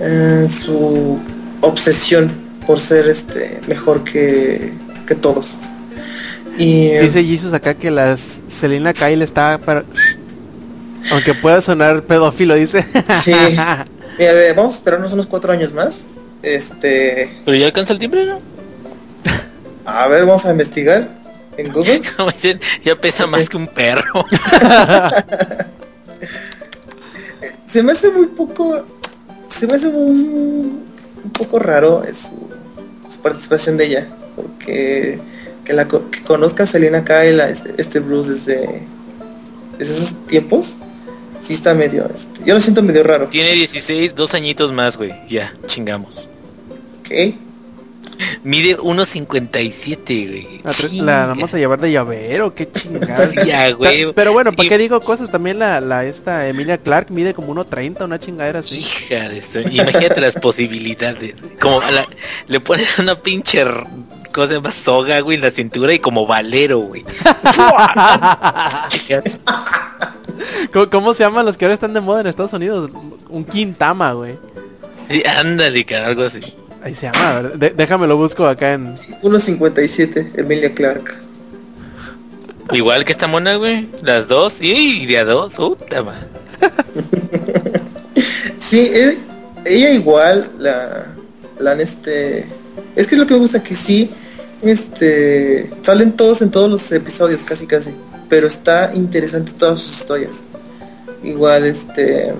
en 0.00 0.48
su 0.50 1.18
obsesión 1.60 2.30
por 2.66 2.80
ser 2.80 3.08
este 3.08 3.60
mejor 3.68 4.04
que, 4.04 4.72
que 5.06 5.14
todos. 5.14 5.54
Y 6.58 6.90
Dice 6.98 7.24
Jesus 7.24 7.52
acá 7.52 7.74
que 7.74 7.90
las 7.90 8.42
Selena 8.46 8.92
Kyle 8.92 9.22
está 9.22 9.58
para... 9.58 9.84
Aunque 11.10 11.34
pueda 11.34 11.60
sonar 11.60 12.02
pedófilo, 12.02 12.54
dice. 12.54 12.86
sí, 13.20 13.34
mira, 13.50 13.82
a 14.30 14.32
ver, 14.32 14.54
vamos 14.54 14.74
a 14.74 14.76
esperarnos 14.78 15.12
unos 15.12 15.26
cuatro 15.26 15.52
años 15.52 15.72
más. 15.72 16.04
Este, 16.42 17.30
Pero 17.44 17.56
ya 17.56 17.66
alcanza 17.66 17.92
el 17.92 17.98
timbre, 17.98 18.26
¿no? 18.26 18.38
a 19.86 20.06
ver, 20.08 20.24
vamos 20.24 20.44
a 20.46 20.50
investigar 20.50 21.08
en 21.56 21.72
Google. 21.72 22.02
Como 22.16 22.30
dicen, 22.30 22.60
ya 22.82 22.96
pesa 22.96 23.26
más 23.26 23.48
que 23.48 23.56
un 23.56 23.68
perro. 23.68 24.26
Se 27.66 27.82
me 27.82 27.92
hace 27.92 28.08
muy 28.10 28.26
poco, 28.26 28.84
se 29.48 29.66
me 29.66 29.74
hace 29.74 29.88
un, 29.88 30.84
un 31.24 31.30
poco 31.32 31.58
raro 31.58 32.04
su, 32.14 32.48
su 33.12 33.18
participación 33.20 33.76
de 33.76 33.86
ella, 33.86 34.06
porque 34.36 35.18
que 35.64 35.72
la 35.72 35.88
que 35.88 35.98
conozca 36.24 36.62
a 36.62 36.66
Selena 36.66 37.04
Kyle, 37.04 37.40
este, 37.40 37.74
este 37.78 37.98
Bruce 37.98 38.30
desde, 38.32 38.82
desde 39.78 39.92
esos 39.92 40.26
tiempos, 40.26 40.76
sí 41.44 41.52
está 41.54 41.74
medio, 41.74 42.06
este, 42.12 42.40
yo 42.44 42.54
lo 42.54 42.60
siento 42.60 42.82
medio 42.82 43.02
raro. 43.02 43.26
Tiene 43.28 43.52
16, 43.52 44.14
dos 44.14 44.34
añitos 44.34 44.72
más, 44.72 44.96
güey. 44.96 45.12
Ya, 45.28 45.54
chingamos. 45.66 46.28
¿Qué? 47.02 47.34
Mide 48.44 48.78
1.57, 48.78 50.28
güey. 50.28 50.60
La, 51.00 51.26
vamos 51.26 51.52
a 51.52 51.58
llevar 51.58 51.80
de 51.80 51.90
llavero, 51.90 52.54
qué 52.54 52.70
chingada. 52.70 53.26
Sí, 53.28 53.38
ya, 53.46 53.70
güey. 53.72 54.12
Pero 54.12 54.32
bueno, 54.32 54.52
¿para 54.52 54.66
Y- 54.66 54.68
qué 54.68 54.78
digo 54.78 55.00
cosas? 55.00 55.30
También 55.32 55.58
la, 55.58 55.80
la 55.80 56.04
esta 56.04 56.46
Emilia 56.48 56.78
Clark 56.78 57.10
mide 57.10 57.34
como 57.34 57.52
1.30, 57.54 58.04
una 58.04 58.18
chingadera 58.20 58.60
así. 58.60 58.76
Hija 58.78 59.28
de 59.28 59.38
eso. 59.38 59.60
Imagínate 59.60 60.20
las 60.20 60.34
posibilidades. 60.36 61.34
Como 61.60 61.80
a 61.80 61.90
la- 61.90 62.06
le 62.46 62.60
pones 62.60 62.98
una 62.98 63.16
pinche 63.16 63.64
cosa 64.32 64.60
más 64.60 64.76
soga, 64.76 65.18
güey, 65.20 65.36
en 65.36 65.42
la 65.42 65.50
cintura 65.50 65.92
y 65.92 65.98
como 65.98 66.24
valero, 66.26 66.78
güey. 66.78 67.04
Chicas. 68.88 69.38
¿Cómo, 70.72 70.90
cómo 70.90 71.14
se 71.14 71.22
llaman 71.24 71.46
los 71.46 71.56
que 71.56 71.64
ahora 71.64 71.74
están 71.74 71.94
de 71.94 72.00
moda 72.00 72.20
en 72.20 72.26
Estados 72.26 72.52
Unidos? 72.52 72.90
Un 73.28 73.44
quintama, 73.44 74.12
güey. 74.12 74.36
Sí, 75.10 75.22
ándale, 75.38 75.84
cara, 75.84 76.06
algo 76.08 76.22
así. 76.22 76.40
Ahí 76.82 76.94
se 76.94 77.10
llama, 77.10 77.34
¿verdad? 77.40 77.52
De- 77.58 77.70
déjame 77.70 78.06
lo 78.06 78.16
busco 78.16 78.46
acá 78.46 78.72
en... 78.74 78.94
1.57, 78.94 80.32
Emilia 80.38 80.70
Clark. 80.72 81.16
Igual 82.72 83.04
que 83.04 83.12
esta 83.12 83.26
mona, 83.26 83.56
güey. 83.56 83.88
Las 84.02 84.28
dos. 84.28 84.54
Y 84.60 85.04
de 85.06 85.18
a 85.18 85.24
dos. 85.24 85.54
Puta. 85.54 86.04
Sí, 88.58 88.80
e- 88.80 89.18
ella 89.66 89.90
igual 89.90 90.50
la, 90.58 91.06
la 91.58 91.72
han 91.72 91.80
este 91.80 92.46
es 92.96 93.06
que 93.06 93.14
es 93.14 93.18
lo 93.18 93.26
que 93.26 93.34
me 93.34 93.40
gusta 93.40 93.62
que 93.62 93.74
sí 93.74 94.10
este 94.62 95.70
salen 95.82 96.12
todos 96.16 96.40
en 96.42 96.50
todos 96.50 96.70
los 96.70 96.90
episodios 96.92 97.42
casi 97.44 97.66
casi, 97.66 97.90
pero 98.28 98.46
está 98.46 98.92
interesante 98.94 99.52
todas 99.52 99.80
sus 99.82 99.98
historias. 99.98 100.44
Igual 101.24 101.64
este 101.64 102.34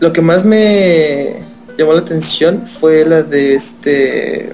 lo 0.00 0.12
que 0.12 0.20
más 0.20 0.44
me 0.44 1.34
llamó 1.78 1.94
la 1.94 2.00
atención 2.00 2.66
fue 2.66 3.04
la 3.04 3.22
de 3.22 3.54
este 3.54 4.52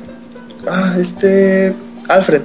ah, 0.68 0.96
este 0.98 1.74
Alfred. 2.08 2.42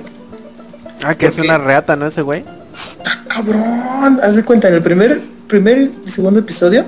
Ah, 1.04 1.16
que 1.16 1.28
es 1.28 1.36
¿Por 1.36 1.44
qué? 1.44 1.50
una 1.50 1.58
reata, 1.60 1.96
¿no? 1.96 2.08
Ese 2.08 2.22
güey. 2.22 2.44
Está 2.74 3.24
cabrón. 3.28 4.20
Haz 4.24 4.36
de 4.36 4.44
cuenta, 4.44 4.68
en 4.68 4.76
el 4.76 4.82
primer, 4.82 5.22
primer 5.48 5.92
y 6.06 6.10
segundo 6.10 6.40
episodio, 6.40 6.86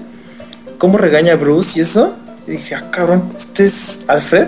cómo 0.78 0.98
regaña 0.98 1.34
a 1.34 1.36
Bruce 1.36 1.80
y 1.80 1.84
eso. 1.84 2.16
Y 2.48 2.52
dije, 2.52 2.76
ah, 2.76 2.90
cabrón, 2.92 3.32
este 3.38 3.66
es 3.66 4.00
Alfred, 4.08 4.48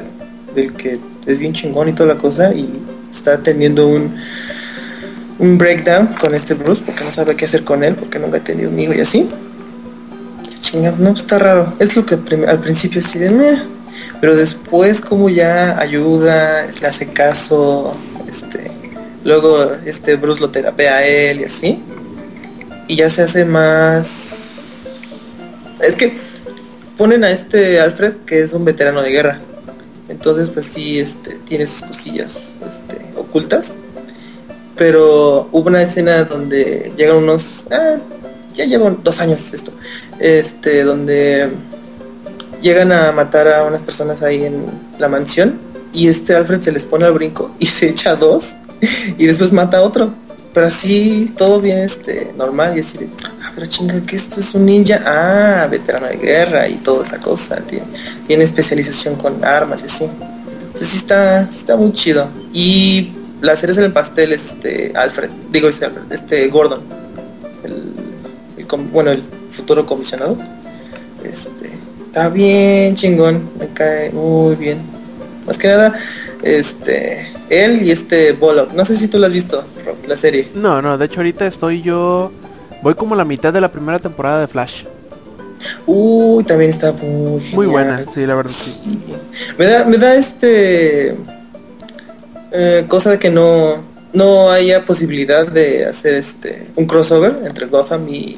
del 0.56 0.74
que 0.74 1.00
es 1.26 1.38
bien 1.38 1.54
chingón 1.54 1.90
y 1.90 1.94
toda 1.94 2.16
la 2.16 2.20
cosa, 2.20 2.54
y 2.54 2.68
está 3.14 3.38
teniendo 3.38 3.88
un, 3.88 4.16
un 5.42 5.58
breakdown 5.58 6.08
con 6.20 6.36
este 6.36 6.54
Bruce, 6.54 6.84
porque 6.86 7.04
no 7.04 7.12
sabe 7.12 7.36
qué 7.36 7.46
hacer 7.46 7.64
con 7.64 7.84
él, 7.84 7.96
porque 7.96 8.20
nunca 8.20 8.38
ha 8.38 8.44
tenido 8.44 8.70
un 8.70 8.80
hijo 8.80 8.94
y 8.94 9.02
así. 9.02 9.28
Chinga, 10.62 10.94
no, 11.00 11.14
está 11.14 11.40
raro. 11.40 11.74
Es 11.80 11.96
lo 11.96 12.06
que 12.06 12.14
al 12.48 12.60
principio 12.60 13.02
así 13.02 13.18
de 13.18 13.32
meh. 13.32 13.62
Pero 14.22 14.36
después 14.36 15.02
como 15.02 15.30
ya 15.30 15.80
ayuda, 15.80 16.68
le 16.80 16.88
hace 16.88 17.08
caso, 17.08 17.98
este, 18.30 18.72
luego 19.24 19.72
este 19.84 20.16
Bruce 20.16 20.40
lo 20.40 20.52
terapea 20.52 20.98
a 20.98 21.04
él 21.04 21.42
y 21.42 21.46
así. 21.46 21.84
Y 22.88 22.98
ya 22.98 23.10
se 23.10 23.24
hace 23.24 23.44
más. 23.44 24.84
Es 25.82 25.96
que 25.96 26.14
ponen 26.98 27.24
a 27.24 27.32
este 27.32 27.82
Alfred, 27.82 28.18
que 28.28 28.44
es 28.44 28.54
un 28.54 28.64
veterano 28.64 29.02
de 29.02 29.10
guerra. 29.10 29.40
Entonces, 30.08 30.50
pues 30.50 30.68
sí, 30.68 31.00
este, 31.00 31.32
tiene 31.46 31.66
sus 31.66 31.82
cosillas 31.82 32.50
este, 32.60 33.20
ocultas. 33.20 33.74
Pero 34.82 35.48
hubo 35.52 35.68
una 35.68 35.84
escena 35.84 36.24
donde 36.24 36.92
llegan 36.98 37.18
unos. 37.18 37.66
ah, 37.70 37.98
ya 38.56 38.66
llevan 38.66 38.98
dos 39.04 39.20
años 39.20 39.54
esto. 39.54 39.72
Este, 40.18 40.84
donde 40.84 41.52
llegan 42.64 42.92
a 42.92 43.12
matar 43.12 43.48
a 43.48 43.64
unas 43.64 43.84
personas 43.84 44.24
ahí 44.24 44.44
en 44.44 44.66
la 44.98 45.08
mansión. 45.08 45.60
Y 45.94 46.08
este 46.08 46.34
Alfred 46.34 46.62
se 46.62 46.72
les 46.72 46.84
pone 46.84 47.06
al 47.06 47.14
brinco 47.14 47.52
y 47.60 47.68
se 47.68 47.90
echa 47.90 48.16
dos. 48.16 48.56
Y 49.20 49.28
después 49.28 49.54
mata 49.54 49.78
a 49.78 49.82
otro. 49.82 50.16
Pero 50.52 50.66
así, 50.66 51.32
todo 51.38 51.62
bien 51.62 51.78
este, 51.78 52.34
normal. 52.36 52.76
Y 52.76 52.80
así 52.80 52.98
de, 52.98 53.10
ah, 53.44 53.52
pero 53.54 53.68
chinga, 53.68 54.02
que 54.02 54.16
esto 54.16 54.40
es 54.40 54.56
un 54.56 54.66
ninja. 54.66 55.00
Ah, 55.06 55.68
veterano 55.70 56.08
de 56.08 56.18
guerra 56.18 56.68
y 56.68 56.78
toda 56.78 57.06
esa 57.06 57.20
cosa. 57.20 57.58
Tiene, 57.58 57.86
tiene 58.26 58.46
especialización 58.46 59.16
con 59.16 59.46
armas 59.46 59.84
y 59.84 59.86
así. 59.86 60.06
Entonces 60.06 60.88
sí 60.88 60.98
está, 60.98 61.48
sí 61.52 61.60
está 61.60 61.76
muy 61.76 61.94
chido. 61.94 62.28
Y 62.52 63.12
la 63.42 63.56
cereza 63.56 63.82
del 63.82 63.92
pastel 63.92 64.32
es 64.34 64.46
este 64.52 64.94
Alfred. 64.96 65.30
Digo 65.52 65.68
este 65.68 65.86
Alfred, 65.86 66.04
este 66.12 66.48
Gordon. 66.48 66.82
El, 67.64 67.94
el 68.58 68.66
bueno, 68.92 69.12
el 69.12 69.24
futuro 69.50 69.86
comisionado. 69.86 70.38
Este, 71.24 71.70
está 72.04 72.30
bien 72.30 72.96
chingón. 72.96 73.50
Me 73.60 73.68
cae 73.68 74.10
muy 74.12 74.56
bien. 74.56 74.80
Más 75.46 75.58
que 75.58 75.68
nada, 75.68 75.96
este, 76.44 77.32
él 77.50 77.82
y 77.82 77.92
este 77.92 78.32
Bullock. 78.34 78.74
No 78.74 78.86
sé 78.86 78.96
si 78.96 79.08
tú 79.08 79.18
lo 79.18 79.26
has 79.26 79.34
visto, 79.34 79.66
Rob, 79.86 79.96
la 80.08 80.16
serie. 80.16 80.50
No, 80.54 80.82
no, 80.82 80.98
de 80.98 81.06
hecho 81.06 81.20
ahorita 81.20 81.48
estoy 81.48 81.82
yo... 81.82 82.32
Voy 82.84 82.96
como 82.96 83.16
la 83.16 83.26
mitad 83.26 83.54
de 83.54 83.62
la 83.62 83.72
primera 83.72 84.00
temporada 84.00 84.42
de 84.42 84.48
Flash. 84.48 84.86
Uy, 85.86 86.44
también 86.44 86.72
está 86.72 86.92
muy 86.94 87.40
Muy 87.54 87.68
genial. 87.68 87.70
buena, 87.70 88.06
sí, 88.12 88.26
la 88.26 88.34
verdad, 88.36 88.52
sí. 88.52 88.82
Sí. 88.84 89.14
Me 89.58 89.66
da, 89.66 89.86
me 89.86 89.98
da 89.98 90.16
este 90.16 91.16
eh, 92.52 92.86
cosa 92.88 93.12
de 93.12 93.20
que 93.20 93.30
no, 93.30 93.78
no 94.14 94.50
haya 94.52 94.86
posibilidad 94.86 95.48
de 95.48 95.86
hacer 95.86 96.14
este 96.16 96.68
un 96.76 96.86
crossover 96.86 97.40
entre 97.46 97.66
Gotham 97.68 98.08
y, 98.10 98.38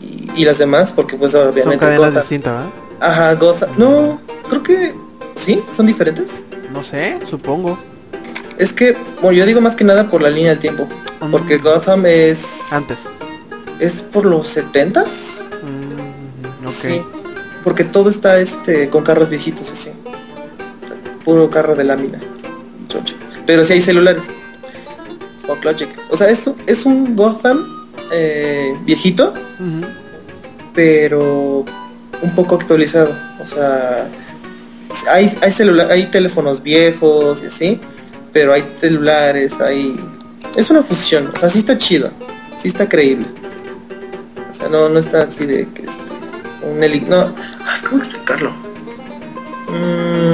y, 0.00 0.30
y 0.36 0.44
las 0.44 0.58
demás, 0.58 0.92
porque 0.94 1.16
pues 1.16 1.32
Son 1.32 1.48
obviamente 1.48 1.78
cadenas 1.78 2.08
Gotham. 2.08 2.20
distintas. 2.22 2.64
Ajá, 3.00 3.34
Gotham. 3.34 3.70
No, 3.76 4.20
creo 4.48 4.62
que 4.62 4.94
sí, 5.34 5.60
son 5.74 5.86
diferentes. 5.86 6.40
No 6.72 6.82
sé, 6.82 7.18
supongo. 7.28 7.78
Es 8.58 8.72
que, 8.72 8.96
bueno, 9.20 9.32
yo 9.36 9.44
digo 9.46 9.60
más 9.60 9.76
que 9.76 9.84
nada 9.84 10.08
por 10.08 10.22
la 10.22 10.30
línea 10.30 10.50
del 10.50 10.58
tiempo, 10.60 10.86
porque 11.30 11.58
Mm. 11.58 11.62
Gotham 11.62 12.06
es 12.06 12.72
Antes. 12.72 13.00
es 13.80 14.00
por 14.00 14.24
los 14.24 14.48
setentas. 14.48 15.42
Mm, 15.62 16.64
ok. 16.66 16.72
Sí, 16.72 17.02
porque 17.64 17.84
todo 17.84 18.08
está 18.10 18.38
este 18.38 18.88
con 18.88 19.02
carros 19.04 19.28
viejitos 19.28 19.70
así. 19.70 19.90
O 20.84 20.86
sea, 20.86 20.96
puro 21.24 21.50
carro 21.50 21.74
de 21.74 21.84
lámina. 21.84 22.18
Pero 23.46 23.64
si 23.64 23.74
hay 23.74 23.80
celulares. 23.80 24.22
Fuck 25.46 25.64
Logic. 25.64 25.88
O 26.10 26.16
sea, 26.16 26.28
esto 26.28 26.56
es 26.66 26.84
un 26.86 27.14
Gotham 27.14 27.86
eh, 28.12 28.74
viejito, 28.84 29.32
pero 30.74 31.64
un 32.22 32.34
poco 32.34 32.56
actualizado. 32.56 33.16
O 33.42 33.46
sea, 33.46 34.08
hay, 35.10 35.30
hay, 35.40 35.50
celula- 35.50 35.88
hay 35.90 36.06
teléfonos 36.06 36.62
viejos 36.62 37.42
y 37.42 37.46
así, 37.46 37.80
pero 38.32 38.52
hay 38.52 38.64
celulares, 38.80 39.60
hay... 39.60 39.94
Es 40.56 40.70
una 40.70 40.82
fusión, 40.82 41.30
o 41.34 41.38
sea, 41.38 41.48
sí 41.48 41.58
está 41.58 41.76
chido, 41.78 42.10
sí 42.58 42.68
está 42.68 42.88
creíble. 42.88 43.26
sea, 44.52 44.68
no, 44.68 44.88
no 44.88 44.98
está 44.98 45.22
así 45.22 45.44
de 45.44 45.68
que 45.68 45.82
este, 45.82 46.02
un 46.68 46.82
heli... 46.82 47.00
No, 47.00 47.22
ay, 47.66 47.80
¿cómo 47.88 48.02
explicarlo? 48.02 48.50
Mm, 49.68 50.25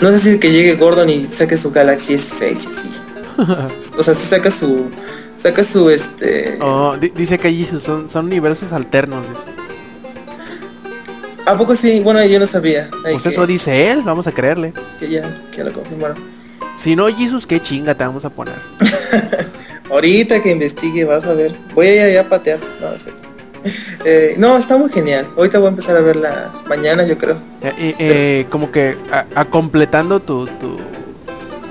no 0.00 0.10
sé 0.12 0.18
si 0.18 0.38
que 0.38 0.50
llegue 0.50 0.74
Gordon 0.74 1.08
y 1.10 1.26
saque 1.26 1.56
su 1.56 1.70
Galaxy 1.70 2.14
S6 2.14 2.42
y 2.42 2.54
así. 2.54 2.90
o 3.98 4.02
sea, 4.02 4.14
si 4.14 4.26
saca 4.26 4.50
su... 4.50 4.90
Saca 5.36 5.62
su 5.64 5.90
este... 5.90 6.56
Oh, 6.60 6.96
di- 6.96 7.08
dice 7.14 7.38
que 7.38 7.48
allí 7.48 7.66
son, 7.66 8.08
son 8.08 8.26
universos 8.26 8.72
alternos. 8.72 9.26
dice. 9.28 9.50
¿A 11.46 11.58
poco 11.58 11.74
sí? 11.74 12.00
Bueno, 12.00 12.24
yo 12.24 12.38
no 12.38 12.46
sabía. 12.46 12.88
Ay, 13.04 13.14
Pues 13.14 13.24
que, 13.24 13.28
eso 13.30 13.46
dice 13.46 13.90
él, 13.90 14.02
vamos 14.02 14.26
a 14.26 14.32
creerle. 14.32 14.72
que 14.98 15.10
ya, 15.10 15.42
que 15.52 15.62
lo 15.64 15.72
confirmaron. 15.72 16.16
Si 16.78 16.96
no, 16.96 17.06
Jesus, 17.14 17.46
qué 17.46 17.60
chinga 17.60 17.94
te 17.94 18.04
vamos 18.04 18.24
a 18.24 18.30
poner. 18.30 18.54
Ahorita 19.90 20.42
que 20.42 20.50
investigue 20.52 21.04
vas 21.04 21.24
a 21.24 21.34
ver. 21.34 21.54
Voy 21.74 21.86
a 21.88 22.10
ir 22.10 22.18
a 22.18 22.28
patear. 22.28 22.58
No, 22.80 22.94
es 22.94 23.02
cierto. 23.04 23.22
Eh, 24.06 24.34
no, 24.36 24.58
está 24.58 24.76
muy 24.76 24.90
genial. 24.90 25.26
Ahorita 25.34 25.58
voy 25.58 25.68
a 25.68 25.70
empezar 25.70 25.96
a 25.96 26.00
verla 26.00 26.52
mañana, 26.68 27.04
yo 27.04 27.16
creo. 27.16 27.38
Eh, 27.62 28.44
como 28.50 28.70
que 28.70 28.98
a, 29.10 29.24
a 29.34 29.46
completando 29.46 30.20
tu, 30.20 30.44
tu, 30.46 30.76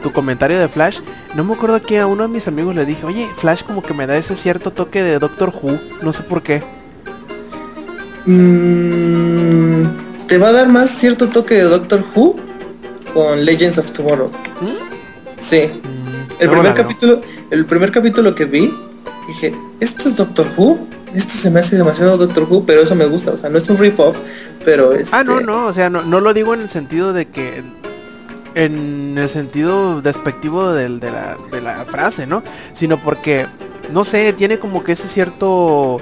tu 0.02 0.12
comentario 0.12 0.60
de 0.60 0.68
Flash, 0.68 0.98
no 1.36 1.44
me 1.44 1.54
acuerdo 1.54 1.82
que 1.82 2.00
a 2.00 2.08
uno 2.08 2.24
de 2.24 2.30
mis 2.30 2.48
amigos 2.48 2.76
le 2.76 2.86
dije, 2.86 3.06
oye, 3.06 3.28
Flash 3.36 3.64
como 3.64 3.84
que 3.84 3.94
me 3.94 4.08
da 4.08 4.18
ese 4.18 4.36
cierto 4.36 4.72
toque 4.72 5.04
de 5.04 5.20
Doctor 5.20 5.54
Who, 5.62 5.80
no 6.02 6.12
sé 6.12 6.24
por 6.24 6.42
qué. 6.42 6.64
Mm, 8.26 9.86
te 10.28 10.38
va 10.38 10.50
a 10.50 10.52
dar 10.52 10.70
más 10.70 10.90
cierto 10.90 11.30
toque 11.30 11.56
de 11.56 11.64
Doctor 11.64 12.04
Who 12.16 12.36
con 13.14 13.46
Legends 13.46 13.78
of 13.78 13.92
Tomorrow. 13.92 14.32
Sí. 15.40 15.82
El 16.40 16.48
luego 16.48 16.62
primer 16.62 16.74
capítulo, 16.74 17.22
el 17.52 17.66
primer 17.66 17.92
capítulo 17.92 18.36
que 18.36 18.46
vi, 18.46 18.74
dije, 19.28 19.54
¿esto 19.80 20.10
es 20.10 20.16
Doctor 20.18 20.48
Who? 20.58 20.88
Esto 21.14 21.34
se 21.34 21.50
me 21.52 21.60
hace 21.60 21.76
demasiado 21.76 22.18
Doctor 22.18 22.48
Who, 22.50 22.66
pero 22.66 22.82
eso 22.82 22.96
me 22.96 23.06
gusta, 23.06 23.32
o 23.32 23.38
sea, 23.38 23.50
no 23.50 23.58
es 23.60 23.70
un 23.70 23.78
rip-off, 23.78 24.18
pero 24.66 24.94
es... 24.94 25.14
Ah, 25.14 25.24
no, 25.24 25.42
no, 25.42 25.68
o 25.68 25.74
sea, 25.74 25.90
no, 25.90 26.02
no 26.04 26.20
lo 26.22 26.34
digo 26.34 26.54
en 26.54 26.62
el 26.62 26.70
sentido 26.70 27.14
de 27.14 27.28
que... 27.28 27.64
En 28.56 29.18
el 29.18 29.30
sentido 29.30 30.02
despectivo 30.02 30.74
del- 30.74 31.00
de, 31.00 31.12
la, 31.12 31.38
de 31.52 31.62
la 31.62 31.86
frase, 31.86 32.28
¿no? 32.28 32.44
Sino 32.74 32.98
porque, 33.02 33.48
no 33.92 34.06
sé, 34.06 34.32
tiene 34.34 34.60
como 34.60 34.84
que 34.84 34.92
ese 34.94 35.08
cierto... 35.08 35.98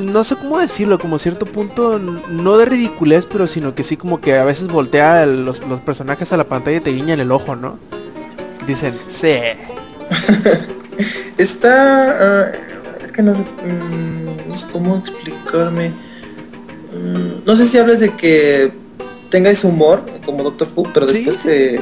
No 0.00 0.24
sé 0.24 0.36
cómo 0.36 0.58
decirlo, 0.58 0.98
como 0.98 1.18
cierto 1.18 1.46
punto, 1.46 1.98
no 1.98 2.56
de 2.58 2.64
ridiculez, 2.64 3.26
pero 3.26 3.46
sino 3.46 3.74
que 3.74 3.84
sí 3.84 3.96
como 3.96 4.20
que 4.20 4.36
a 4.36 4.44
veces 4.44 4.66
voltea 4.68 5.26
los, 5.26 5.60
los 5.68 5.80
personajes 5.80 6.32
a 6.32 6.36
la 6.36 6.44
pantalla 6.44 6.78
y 6.78 6.80
te 6.80 6.90
guiñan 6.90 7.20
el 7.20 7.30
ojo, 7.30 7.54
¿no? 7.56 7.78
Dicen, 8.66 8.94
sí. 9.06 9.34
Está... 11.38 12.46
ah, 12.46 12.52
que 13.12 13.22
no, 13.22 13.32
mm, 13.32 14.56
sé 14.56 14.66
cómo 14.72 14.96
explicarme. 14.96 15.88
Mm, 15.88 17.44
no 17.46 17.56
sé 17.56 17.66
si 17.66 17.78
hablas 17.78 18.00
de 18.00 18.10
que 18.16 18.72
tenga 19.30 19.50
ese 19.50 19.66
humor 19.66 20.02
como 20.24 20.42
Doctor 20.42 20.68
Who, 20.74 20.84
pero 20.92 21.06
después 21.06 21.36
sí. 21.36 21.48
Te, 21.48 21.80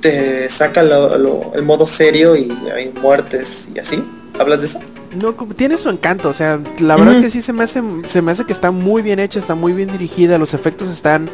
te 0.00 0.48
saca 0.50 0.82
lo- 0.82 1.16
lo- 1.18 1.52
el 1.54 1.62
modo 1.62 1.86
serio 1.86 2.34
y 2.36 2.52
hay 2.74 2.92
muertes 3.00 3.68
y 3.74 3.78
así. 3.78 4.02
¿Hablas 4.38 4.60
de 4.60 4.66
eso? 4.66 4.80
No, 5.20 5.32
tiene 5.32 5.76
su 5.76 5.90
encanto, 5.90 6.30
o 6.30 6.34
sea, 6.34 6.58
la 6.78 6.96
verdad 6.96 7.20
que 7.20 7.30
sí 7.30 7.42
se 7.42 7.52
me 7.52 7.64
hace, 7.64 7.82
se 8.06 8.22
me 8.22 8.32
hace 8.32 8.44
que 8.44 8.52
está 8.52 8.70
muy 8.70 9.02
bien 9.02 9.18
hecha, 9.18 9.38
está 9.38 9.54
muy 9.54 9.74
bien 9.74 9.92
dirigida, 9.92 10.38
los 10.38 10.54
efectos 10.54 10.88
están, 10.88 11.28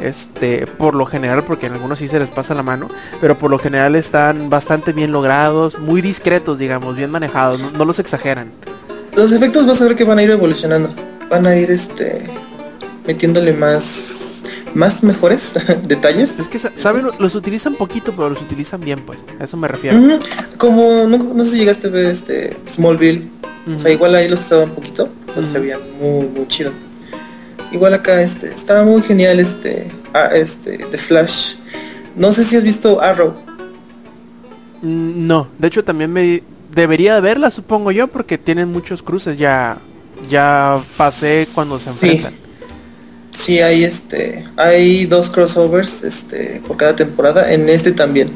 este, 0.00 0.66
por 0.66 0.94
lo 0.94 1.04
general, 1.04 1.44
porque 1.44 1.66
en 1.66 1.74
algunos 1.74 1.98
sí 1.98 2.08
se 2.08 2.18
les 2.18 2.30
pasa 2.30 2.54
la 2.54 2.62
mano, 2.62 2.88
pero 3.20 3.36
por 3.36 3.50
lo 3.50 3.58
general 3.58 3.96
están 3.96 4.48
bastante 4.48 4.94
bien 4.94 5.12
logrados, 5.12 5.78
muy 5.78 6.00
discretos, 6.00 6.58
digamos, 6.58 6.96
bien 6.96 7.10
manejados, 7.10 7.60
no, 7.60 7.70
no 7.70 7.84
los 7.84 7.98
exageran. 7.98 8.50
Los 9.14 9.32
efectos 9.32 9.66
vas 9.66 9.80
a 9.82 9.84
ver 9.84 9.96
que 9.96 10.04
van 10.04 10.18
a 10.18 10.22
ir 10.22 10.30
evolucionando. 10.30 10.90
Van 11.28 11.44
a 11.44 11.56
ir 11.56 11.70
este 11.70 12.24
metiéndole 13.04 13.52
más 13.52 14.37
más 14.78 15.02
mejores 15.02 15.54
detalles. 15.86 16.38
Es 16.38 16.48
que, 16.48 16.58
sa- 16.58 16.72
¿saben? 16.76 17.06
Los 17.18 17.34
utilizan 17.34 17.74
poquito, 17.74 18.12
pero 18.12 18.30
los 18.30 18.40
utilizan 18.40 18.80
bien, 18.80 19.00
pues, 19.04 19.24
a 19.40 19.44
eso 19.44 19.56
me 19.56 19.66
refiero. 19.68 20.18
Como 20.56 21.04
no, 21.08 21.18
no 21.18 21.44
sé 21.44 21.50
si 21.52 21.58
llegaste 21.58 21.88
a 21.88 21.90
ver 21.90 22.06
este 22.06 22.56
Smallville. 22.68 23.28
O 23.76 23.78
sea, 23.78 23.90
igual 23.90 24.14
ahí 24.14 24.28
los 24.28 24.40
estaban 24.40 24.70
un 24.70 24.74
poquito, 24.76 25.08
pero 25.34 25.46
se 25.46 25.58
veían 25.58 25.80
muy 26.00 26.26
muy 26.28 26.46
chido. 26.48 26.72
Igual 27.70 27.92
acá 27.92 28.22
este 28.22 28.46
estaba 28.46 28.82
muy 28.84 29.02
genial 29.02 29.40
este 29.40 29.90
ah, 30.14 30.30
este 30.32 30.78
The 30.90 30.96
Flash. 30.96 31.56
No 32.16 32.32
sé 32.32 32.44
si 32.44 32.56
has 32.56 32.64
visto 32.64 32.98
Arrow. 33.02 33.34
Mm, 34.82 35.26
No, 35.26 35.48
de 35.58 35.68
hecho 35.68 35.84
también 35.84 36.12
me 36.12 36.42
debería 36.74 37.14
de 37.16 37.20
verla, 37.20 37.50
supongo 37.50 37.90
yo, 37.92 38.06
porque 38.08 38.38
tienen 38.38 38.70
muchos 38.72 39.02
cruces, 39.02 39.36
ya, 39.38 39.78
ya 40.30 40.76
pasé 40.96 41.46
cuando 41.54 41.78
se 41.78 41.90
enfrentan. 41.90 42.32
Sí, 42.32 42.38
hay 43.46 43.84
este 43.84 44.44
hay 44.56 45.06
dos 45.06 45.30
crossovers 45.30 46.02
este 46.02 46.60
por 46.66 46.76
cada 46.76 46.96
temporada. 46.96 47.52
En 47.52 47.68
este 47.68 47.92
también. 47.92 48.30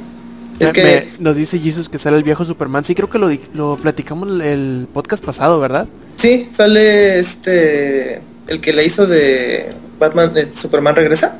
Es 0.61 0.69
Me- 0.69 0.73
que 0.73 0.83
me- 0.85 1.07
nos 1.25 1.37
dice 1.37 1.59
Jesus 1.59 1.89
que 1.89 1.99
sale 1.99 2.17
el 2.17 2.23
viejo 2.23 2.45
Superman. 2.45 2.85
Sí, 2.85 2.95
creo 2.95 3.11
que 3.11 3.19
lo, 3.19 3.29
lo 3.55 3.77
platicamos 3.77 4.41
el, 4.43 4.87
podcast 4.93 5.25
pasado, 5.25 5.59
¿verdad? 5.59 5.87
Sí, 6.17 6.49
sale 6.53 7.19
este 7.19 8.21
el 8.47 8.61
que 8.61 8.73
la 8.73 8.83
hizo 8.83 9.07
de 9.07 9.71
Batman 9.99 10.33
eh, 10.37 10.49
Superman 10.55 10.95
regresa, 10.95 11.39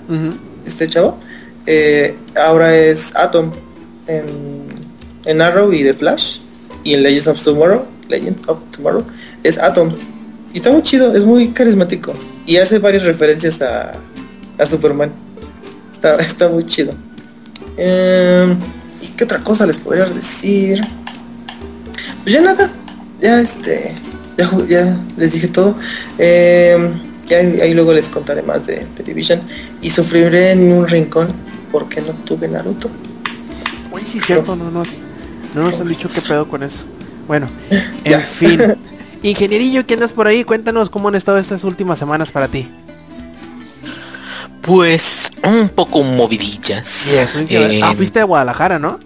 este 0.67 0.89
chavo. 0.89 1.19
Eh, 1.67 2.17
ahora 2.37 2.77
es 2.77 3.15
Atom 3.15 3.53
en, 4.09 4.25
en 5.25 5.41
Arrow 5.41 5.73
y 5.73 5.85
The 5.85 5.95
Flash 5.95 6.39
y 6.83 6.95
en 6.95 7.03
Legends 7.05 7.29
of 7.29 7.43
Tomorrow, 7.43 7.85
Legends 8.09 8.49
of 8.49 8.59
Tomorrow 8.75 9.05
es 9.45 9.59
Atom. 9.59 9.93
Y 10.53 10.57
está 10.57 10.71
muy 10.73 10.83
chido, 10.83 11.15
es 11.15 11.25
muy 11.25 11.49
carismático 11.49 12.13
y 12.47 12.57
hace 12.57 12.79
varias 12.79 13.05
referencias 13.05 13.63
a, 13.63 13.93
a 14.59 14.67
Superman. 14.67 15.13
Está, 15.91 16.17
está 16.17 16.49
muy 16.49 16.67
chido. 16.67 16.93
Em, 17.77 18.57
¿Y 19.01 19.07
qué 19.17 19.25
otra 19.25 19.43
cosa 19.43 19.67
les 19.67 19.79
podría 19.79 20.05
decir? 20.07 20.81
Pues 22.23 22.35
ya 22.35 22.41
nada, 22.41 22.71
ya 23.21 23.41
este, 23.41 23.95
ya, 24.37 24.51
ya 24.69 25.01
les 25.17 25.33
dije 25.33 25.49
todo. 25.49 25.77
Eh, 26.19 26.77
ya 27.27 27.39
ahí 27.39 27.75
luego 27.75 27.93
les 27.93 28.09
contaré 28.09 28.43
más 28.43 28.67
de, 28.67 28.87
de 28.97 29.05
Division. 29.05 29.41
Y 29.81 29.91
sufriré 29.91 30.53
en 30.53 30.73
un 30.73 30.87
rincón 30.89 31.29
porque 31.71 32.01
no 32.01 32.13
tuve 32.25 32.49
Naruto. 32.49 32.91
Uy, 33.93 34.03
sí, 34.07 34.21
cierto, 34.21 34.57
no 34.57 34.71
nos, 34.71 34.89
no 35.55 35.65
nos 35.65 35.81
han 35.81 35.89
dicho 35.89 36.09
qué 36.13 36.21
pedo 36.21 36.49
con 36.49 36.63
eso. 36.63 36.85
Bueno, 37.27 37.49
en 38.05 38.23
fin. 38.23 38.61
Ingenierillo, 39.23 39.87
¿quién 39.87 39.99
andas 40.01 40.13
por 40.13 40.27
ahí? 40.27 40.45
Cuéntanos 40.45 40.91
cómo 40.91 41.09
han 41.09 41.15
estado 41.15 41.39
estas 41.39 41.65
últimas 41.65 41.99
semanas 41.99 42.31
para 42.33 42.49
ti. 42.49 42.67
Pues 44.63 45.31
un 45.43 45.69
poco 45.69 46.03
movidillas. 46.03 47.11
Y 47.13 47.17
eso, 47.17 47.41
Eh, 47.49 47.81
ah, 47.83 47.95
fuiste 47.97 48.21
a 48.21 48.25
Guadalajara, 48.25 48.79
¿no? 48.79 48.99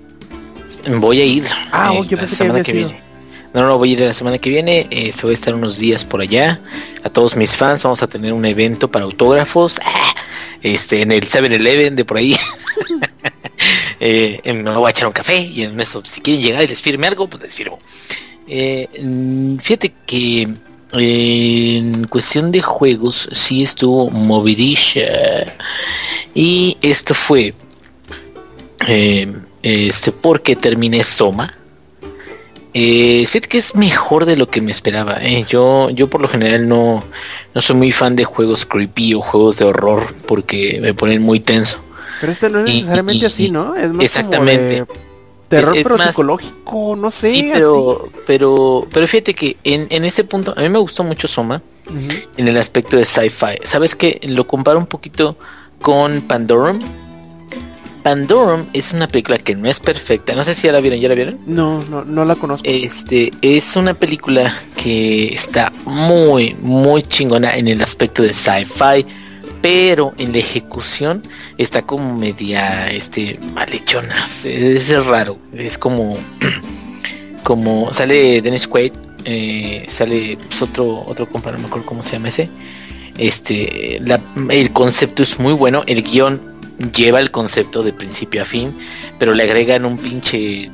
Voy 0.99 1.21
a 1.21 1.25
ir. 1.25 1.45
Ah, 1.73 1.93
eh, 1.93 1.99
oh, 1.99 2.05
yo 2.05 2.17
la 2.17 2.23
pensé 2.23 2.45
que 2.45 2.51
había 2.51 2.65
sido. 2.65 2.89
viene. 2.89 3.01
No, 3.55 3.67
no, 3.67 3.79
voy 3.79 3.91
a 3.91 3.93
ir 3.95 4.01
la 4.01 4.13
semana 4.15 4.39
que 4.39 4.51
viene. 4.51 4.87
Eh, 4.91 5.13
se 5.13 5.23
voy 5.23 5.31
a 5.33 5.35
estar 5.35 5.55
unos 5.55 5.79
días 5.79 6.05
por 6.05 6.21
allá. 6.21 6.61
A 7.05 7.09
todos 7.11 7.37
mis 7.37 7.57
fans 7.57 7.83
vamos 7.83 8.03
a 8.03 8.07
tener 8.07 8.33
un 8.35 8.45
evento 8.45 8.91
para 8.91 9.05
autógrafos. 9.05 9.81
Ah, 9.85 10.15
Este, 10.63 11.03
en 11.03 11.13
el 11.13 11.23
7-Eleven 11.27 11.95
de 11.95 12.05
por 12.05 12.19
ahí. 12.19 12.37
eh, 14.01 14.41
me 14.45 14.75
voy 14.75 14.89
a 14.89 14.91
echar 14.91 15.07
un 15.07 15.13
café 15.13 15.39
y 15.39 15.63
en 15.63 15.81
eso, 15.81 16.03
si 16.05 16.21
quieren 16.21 16.43
llegar 16.43 16.65
y 16.65 16.69
les 16.69 16.81
firme 16.81 17.07
algo, 17.07 17.29
pues 17.29 17.43
les 17.43 17.55
firmo. 17.55 17.79
Eh, 18.49 18.89
fíjate 19.61 19.93
que 20.07 20.49
eh, 20.93 21.77
en 21.79 22.07
cuestión 22.07 22.53
de 22.53 22.63
juegos 22.63 23.29
sí 23.33 23.63
estuvo 23.63 24.11
movidisha. 24.11 25.03
Y 26.35 26.77
esto 26.83 27.15
fue 27.15 27.55
eh, 28.87 29.33
este 29.63 30.13
porque 30.13 30.55
terminé 30.57 31.03
Soma. 31.05 31.55
Eh, 32.79 33.25
fíjate 33.27 33.49
que 33.49 33.59
es 33.59 33.75
mejor 33.75 34.27
de 34.27 34.37
lo 34.37 34.47
que 34.49 34.61
me 34.61 34.71
esperaba. 34.71 35.17
eh. 35.23 35.47
Yo, 35.49 35.89
yo 35.91 36.09
por 36.11 36.21
lo 36.21 36.29
general 36.29 36.69
no, 36.69 37.03
no 37.55 37.61
soy 37.63 37.75
muy 37.77 37.91
fan 37.91 38.17
de 38.17 38.25
juegos 38.25 38.67
creepy 38.67 39.15
o 39.15 39.23
juegos 39.23 39.57
de 39.59 39.65
horror 39.65 40.15
porque 40.27 40.79
me 40.83 40.93
ponen 40.93 41.23
muy 41.23 41.41
tenso. 41.41 41.79
Pero 42.21 42.33
este 42.33 42.51
no 42.51 42.61
es 42.61 42.71
Y- 42.71 42.75
necesariamente 42.75 43.25
y- 43.25 43.27
así, 43.27 43.51
¿no? 43.51 43.75
Es 43.77 43.93
más 43.93 44.05
Exactamente. 44.05 44.85
como 44.87 44.93
de 44.93 45.07
terror, 45.49 45.73
Es- 45.75 45.79
es 45.79 45.83
pero 45.85 45.97
más- 45.99 46.09
psicológico, 46.09 46.97
no 46.97 47.11
sé. 47.11 47.31
Sí, 47.31 47.51
pero, 47.53 48.09
pero, 48.27 48.87
pero 48.93 49.07
fíjate 49.09 49.35
que 49.35 49.57
en, 49.65 49.87
en 49.91 50.05
ese 50.05 50.25
punto 50.25 50.55
a 50.57 50.61
mí 50.61 50.69
me 50.69 50.79
gustó 50.79 51.05
mucho 51.05 51.29
Soma 51.29 51.63
en 52.37 52.49
el 52.49 52.57
aspecto 52.57 52.97
de 52.97 53.05
sci-fi. 53.05 53.59
¿Sabes 53.65 53.95
que 53.95 54.21
Lo 54.25 54.47
comparo 54.47 54.79
un 54.79 54.87
poquito 54.87 55.37
con 55.81 56.23
Pandorum. 56.23 56.81
Pandorum 58.03 58.67
es 58.73 58.93
una 58.93 59.09
película 59.09 59.37
que 59.39 59.57
no 59.57 59.69
es 59.69 59.81
perfecta. 59.81 60.35
No 60.37 60.45
sé 60.45 60.55
si 60.55 60.67
ya 60.69 60.73
la 60.73 60.81
vieron, 60.81 61.01
¿ya 61.01 61.09
la 61.09 61.15
vieron? 61.17 61.39
No, 61.47 61.83
no, 61.91 62.05
no 62.05 62.25
la 62.25 62.37
conozco. 62.37 62.63
Este 62.69 63.33
es 63.43 63.75
una 63.75 63.95
película 63.95 64.55
que 64.77 65.29
está 65.35 65.73
muy, 65.85 66.55
muy 66.63 67.03
chingona 67.03 67.57
en 67.57 67.67
el 67.67 67.83
aspecto 67.83 68.23
de 68.23 68.33
sci-fi, 68.33 69.05
pero 69.63 70.15
en 70.19 70.33
la 70.33 70.39
ejecución 70.39 71.23
está 71.59 71.83
como 71.83 72.17
media, 72.17 72.89
este, 72.91 73.39
malhechona. 73.55 74.27
Es, 74.45 74.91
es 74.91 75.05
raro. 75.07 75.39
Es 75.53 75.79
como, 75.79 76.19
como 77.43 77.93
sale 77.93 78.41
Dennis 78.43 78.67
Quaid, 78.69 78.93
eh, 79.25 79.87
sale 79.89 80.39
pues, 80.49 80.63
otro 80.63 81.05
otro 81.07 81.29
compa, 81.29 81.51
no 81.53 81.59
me 81.59 81.67
acuerdo 81.67 81.87
cómo 81.87 82.03
se 82.03 82.13
llama 82.13 82.29
ese. 82.29 82.49
Este, 83.19 83.99
la- 84.05 84.21
el 84.51 84.73
concepto 84.73 85.23
es 85.23 85.39
muy 85.39 85.53
bueno, 85.55 85.83
el 85.87 86.03
guion 86.03 86.41
lleva 86.95 87.21
el 87.21 87.31
concepto 87.31 87.83
de 87.83 87.93
principio 87.93 88.43
a 88.43 88.45
fin, 88.45 88.73
pero 89.19 89.33
le 89.35 89.43
agregan 89.45 89.85
un 89.87 89.97
pinche 89.99 90.71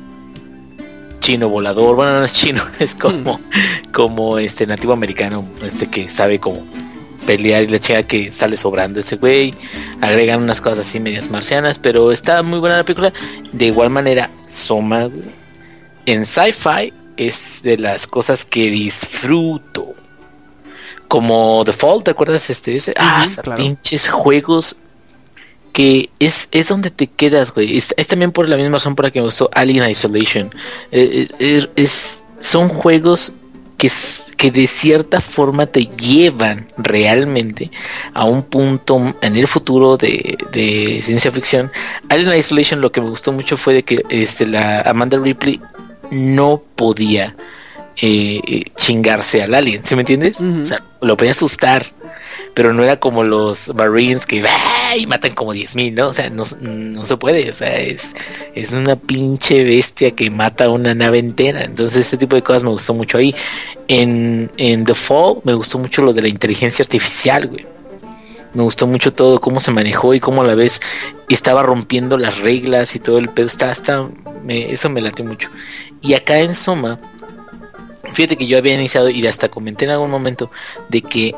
chino 1.19 1.47
volador, 1.47 1.95
bueno 1.95 2.19
no 2.19 2.25
es 2.25 2.33
chino, 2.33 2.61
es 2.79 2.95
como, 2.95 3.39
como 3.93 4.37
este 4.39 4.67
nativo 4.67 4.91
americano, 4.91 5.45
este 5.63 5.87
que 5.87 6.09
sabe 6.09 6.39
cómo 6.39 6.63
pelear 7.25 7.63
y 7.63 7.67
la 7.67 7.79
chica 7.79 8.03
que 8.03 8.31
sale 8.31 8.57
sobrando 8.57 8.99
ese 8.99 9.15
güey, 9.17 9.53
agregan 10.01 10.41
unas 10.43 10.61
cosas 10.61 10.79
así 10.79 10.99
medias 10.99 11.29
marcianas, 11.29 11.79
pero 11.79 12.11
está 12.11 12.41
muy 12.43 12.59
buena 12.59 12.77
la 12.77 12.83
película, 12.83 13.13
de 13.51 13.65
igual 13.65 13.89
manera 13.89 14.29
Soma 14.47 15.05
güey, 15.05 15.23
en 16.05 16.25
sci-fi 16.25 16.93
es 17.17 17.61
de 17.63 17.77
las 17.77 18.07
cosas 18.07 18.43
que 18.45 18.69
disfruto. 18.71 19.93
Como 21.07 21.61
The 21.65 21.73
Fall, 21.73 22.03
¿te 22.03 22.11
acuerdas 22.11 22.49
este? 22.49 22.75
ese? 22.75 22.93
ah, 22.97 23.23
esos 23.25 23.43
claro. 23.43 23.61
pinches 23.61 24.09
juegos 24.09 24.77
que 25.71 26.09
es, 26.19 26.47
es 26.51 26.67
donde 26.69 26.89
te 26.91 27.07
quedas, 27.07 27.53
güey. 27.53 27.77
Es, 27.77 27.93
es 27.97 28.07
también 28.07 28.31
por 28.31 28.49
la 28.49 28.57
misma 28.57 28.77
razón 28.77 28.95
por 28.95 29.05
la 29.05 29.11
que 29.11 29.19
me 29.19 29.25
gustó 29.25 29.49
Alien 29.53 29.89
Isolation. 29.89 30.49
Eh, 30.91 31.27
eh, 31.39 31.57
es, 31.57 31.69
es- 31.75 32.23
son 32.39 32.67
juegos 32.69 33.33
que, 34.37 34.51
de 34.51 34.67
cierta 34.67 35.21
forma 35.21 35.65
te 35.65 35.85
llevan 35.85 36.67
realmente 36.77 37.71
a 38.13 38.25
un 38.25 38.43
punto 38.43 39.15
en 39.21 39.35
el 39.35 39.47
futuro 39.47 39.97
de, 39.97 40.37
de 40.51 41.01
ciencia 41.01 41.31
ficción. 41.31 41.71
Alien 42.09 42.37
Isolation 42.37 42.81
lo 42.81 42.91
que 42.91 43.01
me 43.01 43.09
gustó 43.09 43.31
mucho 43.31 43.57
fue 43.57 43.73
de 43.73 43.83
que 43.83 44.03
este, 44.09 44.47
la 44.47 44.81
Amanda 44.81 45.17
Ripley 45.17 45.61
no 46.11 46.61
podía 46.75 47.35
eh, 48.01 48.41
eh, 48.47 48.63
chingarse 48.75 49.43
al 49.43 49.53
alien, 49.53 49.83
¿sí 49.83 49.95
me 49.95 50.01
entiendes? 50.01 50.39
O 50.41 50.65
sea, 50.65 50.83
lo 51.01 51.15
podía 51.15 51.31
asustar, 51.31 51.85
pero 52.53 52.73
no 52.73 52.83
era 52.83 52.99
como 52.99 53.23
los 53.23 53.73
Marines 53.73 54.25
que 54.25 54.43
y 54.95 55.07
matan 55.07 55.33
como 55.33 55.53
10.000, 55.53 55.93
¿no? 55.93 56.09
O 56.09 56.13
sea, 56.13 56.29
no, 56.29 56.43
no 56.61 57.03
se 57.05 57.17
puede, 57.17 57.49
o 57.49 57.53
sea, 57.55 57.79
es, 57.79 58.15
es 58.53 58.73
una 58.73 58.95
pinche 58.95 59.63
bestia 59.63 60.11
que 60.11 60.29
mata 60.29 60.69
una 60.69 60.93
nave 60.93 61.17
entera. 61.19 61.63
Entonces, 61.63 62.05
ese 62.05 62.17
tipo 62.17 62.35
de 62.35 62.43
cosas 62.43 62.63
me 62.63 62.69
gustó 62.69 62.93
mucho 62.93 63.17
ahí. 63.17 63.33
En, 63.87 64.51
en 64.57 64.85
The 64.85 64.93
Fall 64.93 65.37
me 65.43 65.53
gustó 65.55 65.79
mucho 65.79 66.03
lo 66.03 66.13
de 66.13 66.21
la 66.21 66.27
inteligencia 66.27 66.83
artificial, 66.83 67.47
güey. 67.47 67.65
Me 68.53 68.61
gustó 68.61 68.85
mucho 68.85 69.11
todo, 69.11 69.41
cómo 69.41 69.59
se 69.59 69.71
manejó 69.71 70.13
y 70.13 70.19
cómo 70.19 70.43
a 70.43 70.45
la 70.45 70.53
vez 70.53 70.79
estaba 71.29 71.63
rompiendo 71.63 72.19
las 72.19 72.37
reglas 72.37 72.95
y 72.95 72.99
todo 72.99 73.17
el 73.17 73.29
pedo. 73.29 73.47
Está, 73.47 73.75
me- 74.43 74.71
eso 74.71 74.91
me 74.91 75.01
late 75.01 75.23
mucho. 75.23 75.49
Y 76.03 76.13
acá 76.13 76.37
en 76.37 76.53
Soma, 76.53 76.99
fíjate 78.13 78.37
que 78.37 78.45
yo 78.45 78.59
había 78.59 78.75
iniciado 78.75 79.09
y 79.09 79.25
hasta 79.25 79.49
comenté 79.49 79.85
en 79.85 79.91
algún 79.91 80.11
momento 80.11 80.51
de 80.89 81.01
que 81.01 81.33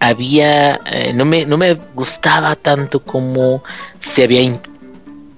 había, 0.00 0.80
eh, 0.90 1.12
no, 1.14 1.24
me, 1.24 1.46
no 1.46 1.56
me 1.56 1.74
gustaba 1.94 2.54
tanto 2.56 3.02
como 3.02 3.62
se 4.00 4.24
había 4.24 4.60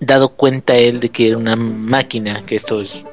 dado 0.01 0.29
cuenta 0.31 0.77
él 0.77 1.01
de 1.01 1.09
que 1.11 1.29
era 1.29 1.37
una 1.39 1.57
máquina, 1.57 2.43
que 2.47 2.57
esto 2.57 2.81
es 2.81 3.05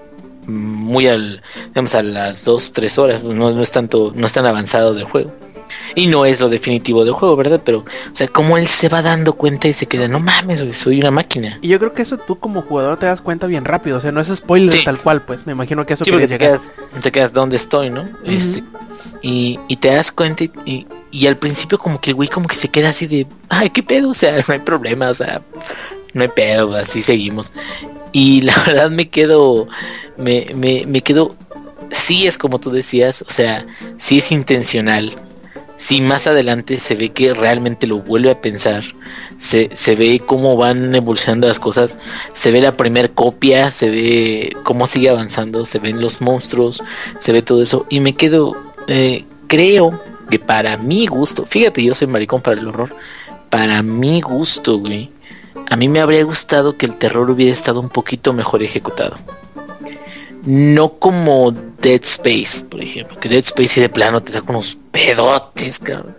muy 0.47 1.07
al, 1.07 1.41
digamos, 1.69 1.95
a 1.95 2.03
las 2.03 2.45
2, 2.45 2.71
3 2.73 2.97
horas, 2.97 3.23
no, 3.23 3.51
no 3.51 3.61
es 3.61 3.71
tanto, 3.71 4.11
no 4.15 4.27
es 4.27 4.33
tan 4.33 4.45
avanzado 4.45 4.93
del 4.93 5.05
juego. 5.05 5.33
Y 5.95 6.07
no 6.07 6.25
es 6.25 6.39
lo 6.41 6.49
definitivo 6.49 7.03
del 7.05 7.13
juego, 7.13 7.35
¿verdad? 7.35 7.61
Pero, 7.65 7.79
o 7.79 7.85
sea, 8.15 8.27
como 8.27 8.57
él 8.57 8.67
se 8.67 8.87
va 8.87 9.01
dando 9.01 9.33
cuenta 9.33 9.67
y 9.67 9.73
se 9.73 9.87
queda, 9.87 10.07
no 10.07 10.19
mames, 10.19 10.63
soy 10.77 10.99
una 10.99 11.09
máquina. 11.09 11.57
Y 11.61 11.69
yo 11.69 11.79
creo 11.79 11.93
que 11.93 12.01
eso 12.03 12.17
tú 12.17 12.37
como 12.37 12.61
jugador 12.61 12.97
te 12.99 13.07
das 13.07 13.21
cuenta 13.21 13.47
bien 13.47 13.65
rápido, 13.65 13.97
o 13.97 14.01
sea, 14.01 14.11
no 14.11 14.21
es 14.21 14.27
spoiler 14.27 14.77
Sí. 14.77 14.83
tal 14.85 14.99
cual, 14.99 15.23
pues 15.23 15.45
me 15.47 15.53
imagino 15.53 15.85
que 15.85 15.93
eso 15.95 16.05
Sí, 16.05 16.11
te 16.11 16.17
llegar. 16.19 16.37
quedas, 16.37 16.71
te 17.01 17.11
quedas 17.11 17.33
donde 17.33 17.55
estoy, 17.55 17.89
¿no? 17.89 18.03
Este, 18.25 18.63
y, 19.21 19.59
y 19.67 19.77
te 19.77 19.87
das 19.93 20.11
cuenta 20.11 20.43
y, 20.43 20.51
y- 20.65 20.87
y 21.15 21.27
al 21.27 21.37
principio 21.37 21.79
como 21.79 22.01
que 22.01 22.09
el 22.09 22.15
güey 22.15 22.27
como 22.27 22.47
que 22.47 22.57
se 22.57 22.67
queda 22.67 22.89
así 22.89 23.07
de, 23.07 23.25
ay, 23.47 23.69
qué 23.69 23.81
pedo, 23.81 24.09
o 24.09 24.13
sea, 24.13 24.35
no 24.47 24.53
hay 24.53 24.59
problema, 24.59 25.09
o 25.09 25.13
sea, 25.13 25.41
no 26.13 26.23
hay 26.23 26.27
pedo, 26.27 26.75
así 26.75 27.01
seguimos. 27.01 27.53
Y 28.11 28.41
la 28.41 28.55
verdad 28.67 28.89
me 28.91 29.09
quedo, 29.09 29.67
me, 30.17 30.47
me, 30.53 30.85
me 30.85 31.01
quedo, 31.01 31.33
sí 31.89 32.27
es 32.27 32.37
como 32.37 32.59
tú 32.59 32.69
decías, 32.69 33.21
o 33.21 33.31
sea, 33.31 33.65
sí 33.97 34.17
es 34.17 34.31
intencional. 34.31 35.15
Sí, 35.77 35.99
más 35.99 36.25
adelante 36.25 36.77
se 36.77 36.95
ve 36.95 37.09
que 37.09 37.33
realmente 37.33 37.85
lo 37.85 37.99
vuelve 37.99 38.31
a 38.31 38.41
pensar. 38.41 38.83
Se, 39.39 39.69
se 39.73 39.95
ve 39.97 40.21
cómo 40.25 40.55
van 40.55 40.95
evolucionando 40.95 41.47
las 41.47 41.59
cosas. 41.59 41.97
Se 42.33 42.51
ve 42.51 42.61
la 42.61 42.77
primer 42.77 43.11
copia, 43.11 43.71
se 43.73 43.89
ve 43.89 44.55
cómo 44.63 44.87
sigue 44.87 45.09
avanzando, 45.09 45.65
se 45.65 45.79
ven 45.79 45.99
los 45.99 46.21
monstruos, 46.21 46.81
se 47.19 47.33
ve 47.33 47.41
todo 47.41 47.61
eso. 47.61 47.85
Y 47.89 47.99
me 47.99 48.15
quedo, 48.15 48.53
eh, 48.87 49.25
creo 49.47 50.01
que 50.29 50.39
para 50.39 50.77
mi 50.77 51.07
gusto, 51.07 51.45
fíjate, 51.45 51.83
yo 51.83 51.93
soy 51.93 52.07
maricón 52.07 52.41
para 52.41 52.59
el 52.59 52.67
horror. 52.67 52.95
Para 53.49 53.81
mi 53.83 54.21
gusto, 54.21 54.79
güey. 54.79 55.11
A 55.69 55.75
mí 55.75 55.87
me 55.87 55.99
habría 55.99 56.23
gustado 56.23 56.77
que 56.77 56.85
el 56.85 56.97
terror 56.97 57.29
hubiera 57.29 57.53
estado 57.53 57.79
un 57.79 57.89
poquito 57.89 58.33
mejor 58.33 58.61
ejecutado. 58.61 59.17
No 60.43 60.93
como 60.93 61.51
Dead 61.51 62.01
Space, 62.03 62.63
por 62.69 62.81
ejemplo. 62.81 63.17
Que 63.17 63.29
Dead 63.29 63.43
Space 63.43 63.79
y 63.79 63.81
de 63.81 63.89
plano 63.89 64.21
te 64.21 64.31
saca 64.31 64.51
unos 64.51 64.77
pedotes, 64.91 65.79
cabrón. 65.79 66.15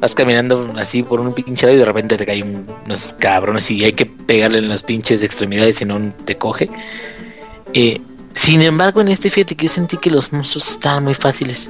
Vas 0.00 0.14
caminando 0.14 0.72
así 0.76 1.02
por 1.02 1.20
un 1.20 1.32
pinche 1.32 1.66
lado 1.66 1.76
y 1.76 1.80
de 1.80 1.84
repente 1.84 2.16
te 2.16 2.24
caen 2.24 2.66
unos 2.84 3.14
cabrones 3.14 3.68
y 3.70 3.84
hay 3.84 3.92
que 3.92 4.06
pegarle 4.06 4.58
en 4.58 4.68
las 4.68 4.84
pinches 4.84 5.22
extremidades 5.22 5.76
si 5.76 5.84
no 5.84 6.12
te 6.24 6.36
coge. 6.38 6.70
Eh, 7.72 8.00
sin 8.34 8.62
embargo, 8.62 9.00
en 9.00 9.08
este 9.08 9.30
fíjate 9.30 9.56
que 9.56 9.66
yo 9.66 9.72
sentí 9.72 9.96
que 9.96 10.10
los 10.10 10.32
monstruos 10.32 10.70
estaban 10.70 11.02
muy 11.02 11.14
fáciles. 11.14 11.68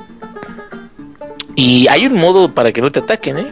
Y 1.59 1.89
hay 1.89 2.07
un 2.07 2.15
modo 2.15 2.55
para 2.55 2.71
que 2.71 2.81
no 2.81 2.89
te 2.93 3.01
ataquen, 3.01 3.37
¿eh? 3.37 3.49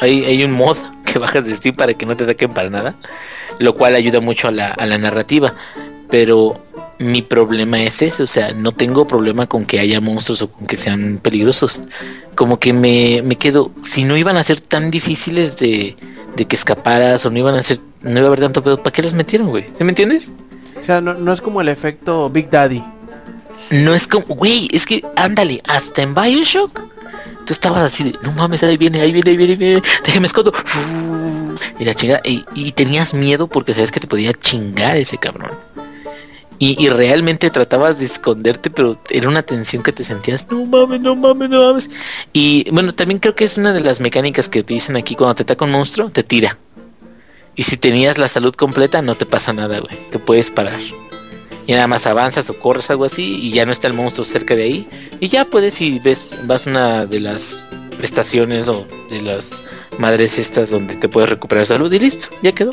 Hay, 0.00 0.24
hay 0.24 0.42
un 0.42 0.52
mod 0.52 0.78
que 1.04 1.18
bajas 1.18 1.44
de 1.44 1.54
Steam 1.54 1.76
para 1.76 1.92
que 1.92 2.06
no 2.06 2.16
te 2.16 2.24
ataquen 2.24 2.54
para 2.54 2.70
nada. 2.70 2.94
Lo 3.58 3.74
cual 3.74 3.94
ayuda 3.94 4.20
mucho 4.20 4.48
a 4.48 4.52
la, 4.52 4.68
a 4.68 4.86
la 4.86 4.96
narrativa. 4.96 5.52
Pero 6.08 6.58
mi 6.98 7.20
problema 7.20 7.82
es 7.82 8.00
ese, 8.00 8.22
o 8.22 8.26
sea, 8.26 8.52
no 8.52 8.72
tengo 8.72 9.06
problema 9.06 9.46
con 9.46 9.66
que 9.66 9.80
haya 9.80 10.00
monstruos 10.00 10.40
o 10.40 10.50
con 10.50 10.66
que 10.66 10.78
sean 10.78 11.18
peligrosos. 11.22 11.82
Como 12.34 12.58
que 12.58 12.72
me, 12.72 13.20
me 13.22 13.36
quedo, 13.36 13.70
si 13.82 14.04
no 14.04 14.16
iban 14.16 14.38
a 14.38 14.42
ser 14.44 14.62
tan 14.62 14.90
difíciles 14.90 15.58
de, 15.58 15.94
de 16.36 16.44
que 16.46 16.56
escaparas 16.56 17.26
o 17.26 17.30
no 17.30 17.38
iban 17.38 17.56
a 17.56 17.62
ser, 17.62 17.80
no 18.00 18.12
iba 18.12 18.22
a 18.22 18.26
haber 18.28 18.40
tanto 18.40 18.62
pedo, 18.62 18.78
¿para 18.78 18.92
qué 18.92 19.02
los 19.02 19.12
metieron, 19.12 19.50
güey? 19.50 19.64
¿Sí 19.76 19.84
me 19.84 19.90
entiendes? 19.90 20.30
O 20.80 20.82
sea, 20.82 21.02
no, 21.02 21.12
no 21.12 21.34
es 21.34 21.42
como 21.42 21.60
el 21.60 21.68
efecto 21.68 22.30
Big 22.30 22.48
Daddy. 22.48 22.82
No 23.70 23.94
es 23.94 24.06
como, 24.06 24.26
güey, 24.26 24.68
es 24.72 24.86
que 24.86 25.02
ándale, 25.16 25.60
hasta 25.66 26.02
en 26.02 26.14
Bioshock, 26.14 26.80
tú 27.44 27.52
estabas 27.52 27.82
así 27.82 28.04
de, 28.04 28.18
no 28.22 28.32
mames, 28.32 28.62
ahí 28.62 28.76
viene, 28.76 29.00
ahí 29.00 29.12
viene, 29.12 29.30
ahí 29.30 29.36
viene, 29.36 29.52
ahí 29.52 29.58
viene, 29.58 29.82
déjame 30.04 30.26
escondo. 30.26 30.52
Y 31.78 31.84
la 31.84 31.94
chingada, 31.94 32.20
y, 32.24 32.44
y 32.54 32.72
tenías 32.72 33.14
miedo 33.14 33.48
porque 33.48 33.72
sabías 33.72 33.90
que 33.90 34.00
te 34.00 34.06
podía 34.06 34.32
chingar 34.32 34.96
ese 34.96 35.18
cabrón. 35.18 35.50
Y, 36.58 36.82
y 36.82 36.88
realmente 36.88 37.50
tratabas 37.50 37.98
de 37.98 38.06
esconderte, 38.06 38.70
pero 38.70 38.98
era 39.10 39.28
una 39.28 39.42
tensión 39.42 39.82
que 39.82 39.92
te 39.92 40.04
sentías, 40.04 40.46
no 40.50 40.64
mames, 40.64 41.00
no 41.00 41.14
mames, 41.14 41.50
no 41.50 41.66
mames. 41.66 41.90
Y 42.32 42.70
bueno, 42.70 42.94
también 42.94 43.20
creo 43.20 43.34
que 43.34 43.44
es 43.44 43.58
una 43.58 43.72
de 43.72 43.80
las 43.80 44.00
mecánicas 44.00 44.48
que 44.48 44.62
te 44.62 44.72
dicen 44.72 44.96
aquí, 44.96 45.16
cuando 45.16 45.34
te 45.34 45.42
ataca 45.42 45.66
un 45.66 45.72
monstruo, 45.72 46.08
te 46.08 46.22
tira. 46.22 46.56
Y 47.56 47.64
si 47.64 47.76
tenías 47.76 48.16
la 48.16 48.28
salud 48.28 48.54
completa, 48.54 49.02
no 49.02 49.14
te 49.14 49.26
pasa 49.26 49.52
nada, 49.52 49.80
güey. 49.80 49.94
Te 50.10 50.18
puedes 50.18 50.50
parar. 50.50 50.78
Y 51.66 51.72
nada 51.72 51.86
más 51.86 52.06
avanzas 52.06 52.48
o 52.50 52.58
corres 52.58 52.90
algo 52.90 53.04
así 53.04 53.40
y 53.42 53.50
ya 53.50 53.66
no 53.66 53.72
está 53.72 53.88
el 53.88 53.94
monstruo 53.94 54.24
cerca 54.24 54.54
de 54.54 54.62
ahí. 54.62 54.88
Y 55.20 55.28
ya 55.28 55.44
puedes 55.44 55.74
si 55.74 55.98
ves, 55.98 56.36
vas 56.44 56.66
una 56.66 57.06
de 57.06 57.20
las 57.20 57.58
estaciones 58.02 58.68
o 58.68 58.86
de 59.10 59.22
las 59.22 59.50
madres 59.98 60.38
estas 60.38 60.70
donde 60.70 60.94
te 60.96 61.08
puedes 61.08 61.30
recuperar 61.30 61.66
salud 61.66 61.92
y 61.92 61.98
listo, 61.98 62.28
ya 62.42 62.52
quedó. 62.52 62.70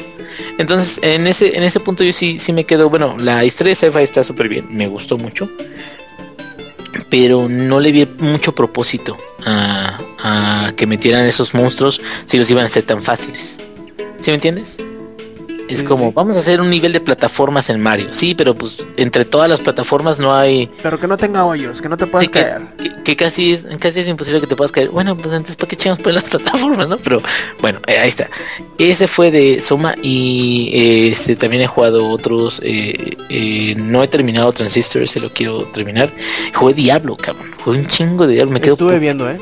Entonces, 0.57 0.99
en 1.01 1.27
ese, 1.27 1.57
en 1.57 1.63
ese 1.63 1.79
punto 1.79 2.03
yo 2.03 2.13
sí, 2.13 2.39
sí 2.39 2.53
me 2.53 2.65
quedo, 2.65 2.89
bueno, 2.89 3.15
la 3.17 3.43
historia 3.45 3.71
de 3.71 3.75
sci-fi 3.75 4.03
está 4.03 4.23
súper 4.23 4.49
bien, 4.49 4.67
me 4.69 4.87
gustó 4.87 5.17
mucho. 5.17 5.49
Pero 7.09 7.47
no 7.47 7.79
le 7.79 7.91
vi 7.91 8.07
mucho 8.19 8.55
propósito 8.55 9.17
a, 9.45 9.97
a 10.19 10.73
que 10.75 10.87
metieran 10.87 11.25
esos 11.25 11.53
monstruos 11.53 12.01
si 12.25 12.37
los 12.37 12.49
iban 12.49 12.65
a 12.65 12.67
ser 12.67 12.83
tan 12.83 13.01
fáciles. 13.01 13.55
¿Sí 14.19 14.31
me 14.31 14.35
entiendes? 14.35 14.77
Es 15.69 15.79
Sí, 15.79 15.85
como, 15.85 16.07
sí. 16.07 16.11
vamos 16.15 16.35
a 16.37 16.39
hacer 16.39 16.59
un 16.61 16.69
nivel 16.69 16.93
de 16.93 16.99
plataformas 16.99 17.69
en 17.69 17.79
Mario. 17.81 18.09
Sí, 18.11 18.35
pero 18.35 18.53
pues 18.55 18.85
entre 18.97 19.25
todas 19.25 19.49
las 19.49 19.59
plataformas 19.61 20.19
no 20.19 20.35
hay... 20.35 20.69
Pero 20.81 20.99
que 20.99 21.07
no 21.07 21.17
tenga 21.17 21.45
hoyos, 21.45 21.81
que 21.81 21.89
no 21.89 21.97
te 21.97 22.05
puedas 22.05 22.25
Sí, 22.25 22.31
caer. 22.31 22.61
que- 22.77 22.91
que 23.03 23.15
casi, 23.15 23.53
es, 23.53 23.65
casi 23.79 24.01
es 24.01 24.07
imposible 24.07 24.39
que 24.41 24.47
te 24.47 24.55
puedas 24.55 24.71
caer. 24.71 24.89
Bueno, 24.89 25.15
pues 25.15 25.27
entonces, 25.33 25.55
¿para 25.55 25.67
qué 25.69 25.75
chingamos 25.75 26.01
por 26.03 26.13
las 26.13 26.23
plataformas, 26.29 26.87
no? 26.87 26.97
Pero 26.97 27.21
bueno, 27.61 27.79
eh, 27.87 27.97
ahí 27.97 28.09
está. 28.09 28.29
Ese 28.77 29.07
fue 29.07 29.31
de 29.31 29.61
Soma 29.61 29.95
y 30.01 30.69
eh, 30.73 31.07
este, 31.09 31.35
también 31.35 31.63
he 31.63 31.67
jugado 31.67 32.09
otros. 32.09 32.61
eh, 32.63 33.75
no 33.77 34.03
he 34.03 34.07
terminado 34.07 34.51
Transistor, 34.51 35.03
ese 35.03 35.19
lo 35.19 35.29
quiero 35.31 35.63
terminar. 35.65 36.11
Jugué 36.55 36.73
Diablo, 36.73 37.15
cabrón. 37.17 37.51
Jugué 37.63 37.79
un 37.79 37.87
chingo 37.87 38.27
de 38.27 38.35
Diablo. 38.35 38.53
Me 38.53 38.61
quedo 38.61 38.73
Estuve 38.73 38.91
por- 38.93 38.99
viendo, 38.99 39.29
¿eh? 39.29 39.37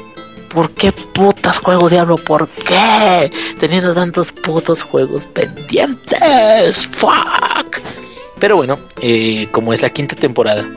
¿Por 0.53 0.71
qué 0.71 0.91
putas 0.91 1.59
juego 1.59 1.89
Diablo? 1.89 2.17
¿Por 2.17 2.47
qué? 2.49 3.31
Teniendo 3.59 3.93
tantos 3.93 4.31
putos 4.31 4.83
juegos 4.83 5.27
pendientes. 5.27 6.87
Fuck. 6.87 7.79
Pero 8.39 8.57
bueno, 8.57 8.79
eh, 9.01 9.47
como 9.51 9.73
es 9.73 9.81
la 9.81 9.89
quinta 9.91 10.15
temporada 10.15 10.67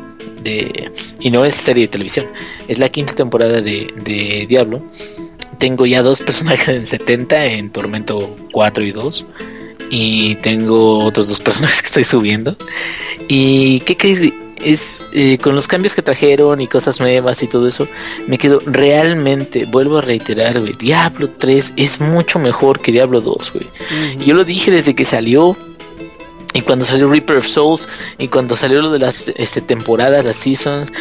de, 0.42 0.92
y 1.18 1.30
no 1.30 1.44
es 1.44 1.54
serie 1.54 1.84
de 1.84 1.88
televisión, 1.88 2.26
es 2.68 2.78
la 2.78 2.88
quinta 2.88 3.14
temporada 3.14 3.60
de, 3.60 3.92
de 4.04 4.46
Diablo. 4.48 4.82
Tengo 5.58 5.86
ya 5.86 6.02
dos 6.02 6.20
personajes 6.26 6.68
en 6.68 6.86
70 6.86 7.44
en 7.46 7.70
Tormento 7.70 8.36
4 8.52 8.84
y 8.84 8.92
2 8.92 9.24
y 9.90 10.34
tengo 10.36 11.04
otros 11.04 11.28
dos 11.28 11.40
personajes 11.40 11.80
que 11.80 11.86
estoy 11.86 12.04
subiendo. 12.04 12.56
¿Y 13.28 13.80
qué 13.80 13.96
crees? 13.96 14.32
Es 14.64 15.04
eh, 15.12 15.38
con 15.38 15.54
los 15.54 15.68
cambios 15.68 15.94
que 15.94 16.02
trajeron 16.02 16.60
y 16.60 16.66
cosas 16.66 17.00
nuevas 17.00 17.42
y 17.42 17.46
todo 17.46 17.68
eso, 17.68 17.86
me 18.26 18.38
quedo 18.38 18.60
realmente, 18.64 19.66
vuelvo 19.66 19.98
a 19.98 20.00
reiterar, 20.00 20.58
güey, 20.58 20.72
Diablo 20.72 21.30
3 21.30 21.74
es 21.76 22.00
mucho 22.00 22.38
mejor 22.38 22.80
que 22.80 22.92
Diablo 22.92 23.20
2, 23.20 23.52
güey. 23.52 23.66
Yo 24.24 24.34
lo 24.34 24.44
dije 24.44 24.70
desde 24.70 24.94
que 24.94 25.04
salió, 25.04 25.56
y 26.54 26.60
cuando 26.62 26.84
salió 26.84 27.10
Reaper 27.10 27.38
of 27.38 27.46
Souls, 27.46 27.88
y 28.18 28.28
cuando 28.28 28.56
salió 28.56 28.80
lo 28.80 28.90
de 28.90 29.00
las 29.00 29.28
este, 29.28 29.60
temporadas, 29.60 30.24
las 30.24 30.36
seasons, 30.36 30.92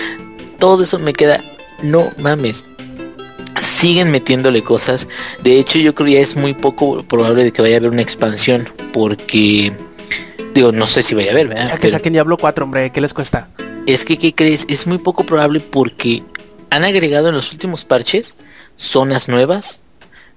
todo 0.60 0.84
eso 0.84 0.99
me 0.99 1.13
queda, 1.13 1.41
no 1.82 2.10
mames, 2.19 2.63
siguen 3.62 4.12
metiéndole 4.12 4.62
cosas. 4.63 5.08
De 5.43 5.60
hecho, 5.60 5.78
yo 5.80 5.93
creo 5.93 6.08
que 6.08 6.13
ya 6.13 6.19
es 6.19 6.36
muy 6.36 6.54
poco 6.54 7.04
probable 7.04 7.43
de 7.43 7.52
que 7.52 7.62
vaya 7.62 7.76
a 7.76 7.78
haber 7.80 7.91
una 7.91 8.02
expansión. 8.02 8.69
Porque, 8.91 9.73
digo, 10.54 10.71
no 10.71 10.88
sé 10.88 11.04
si 11.04 11.15
vaya 11.15 11.30
a 11.30 11.34
haber, 11.34 11.47
¿verdad? 11.47 11.67
Ya 11.69 11.78
que 11.78 11.89
saquen 11.89 12.13
Diablo 12.13 12.38
4, 12.38 12.65
hombre, 12.65 12.91
¿qué 12.91 13.02
les 13.02 13.13
cuesta? 13.13 13.49
Es 13.86 14.06
que, 14.06 14.17
¿qué 14.17 14.34
crees? 14.34 14.65
Es 14.69 14.88
muy 14.88 14.97
poco 14.97 15.26
probable 15.26 15.60
porque 15.60 16.23
han 16.69 16.84
agregado 16.84 17.30
en 17.30 17.36
los 17.36 17.52
últimos 17.52 17.86
parches 17.86 18.38
zonas 18.78 19.28
nuevas, 19.28 19.82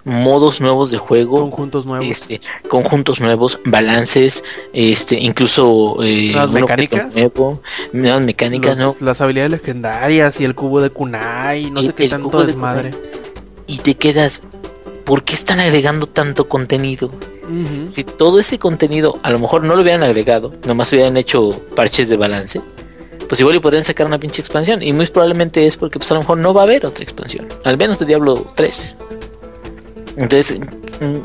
modos 0.05 0.61
nuevos 0.61 0.91
de 0.91 0.99
juego, 0.99 1.41
conjuntos 1.41 1.87
nuevos, 1.87 2.07
este, 2.09 2.41
conjuntos 2.69 3.21
nuevos, 3.21 3.59
balances, 3.65 4.45
este, 4.73 5.19
incluso 5.19 5.97
eh, 6.03 6.35
mecánicas, 6.51 7.15
nuevo, 7.17 7.63
nuevas 7.93 8.23
mecánicas, 8.23 8.79
Los, 8.79 9.01
¿no? 9.01 9.07
Las 9.07 9.21
habilidades 9.21 9.53
legendarias 9.53 10.41
y 10.41 10.45
el 10.45 10.55
cubo 10.55 10.81
de 10.81 10.91
kunai, 10.91 11.71
no 11.71 11.81
el, 11.81 11.87
sé 11.87 11.95
qué 11.95 12.09
tanto 12.09 12.45
desmadre. 12.45 12.91
De 12.91 13.17
y 13.67 13.79
te 13.79 13.95
quedas, 13.95 14.43
¿por 15.05 15.25
qué 15.25 15.35
están 15.35 15.61
agregando 15.61 16.07
tanto 16.07 16.49
contenido? 16.49 17.11
Si 17.91 18.05
todo 18.05 18.39
ese 18.39 18.59
contenido 18.59 19.19
a 19.23 19.31
lo 19.31 19.39
mejor 19.39 19.63
no 19.63 19.77
lo 19.77 19.83
hubieran 19.83 20.03
agregado, 20.03 20.53
nomás 20.67 20.93
hubieran 20.93 21.17
hecho 21.17 21.61
parches 21.75 22.09
de 22.09 22.17
balance, 22.17 22.61
pues 23.29 23.41
igual 23.41 23.57
y 23.57 23.61
podrían 23.61 23.85
sacar 23.85 24.07
una 24.07 24.19
pinche 24.19 24.41
expansión. 24.41 24.83
Y 24.83 24.93
muy 24.93 25.07
probablemente 25.07 25.67
es 25.67 25.77
porque 25.77 25.99
pues 25.99 26.11
a 26.11 26.15
lo 26.15 26.21
mejor 26.21 26.39
no 26.39 26.55
va 26.55 26.63
a 26.63 26.65
haber 26.65 26.87
otra 26.87 27.03
expansión. 27.03 27.47
Al 27.65 27.77
menos 27.77 27.99
de 27.99 28.07
Diablo 28.07 28.47
3. 28.55 28.97
Entonces, 30.17 30.59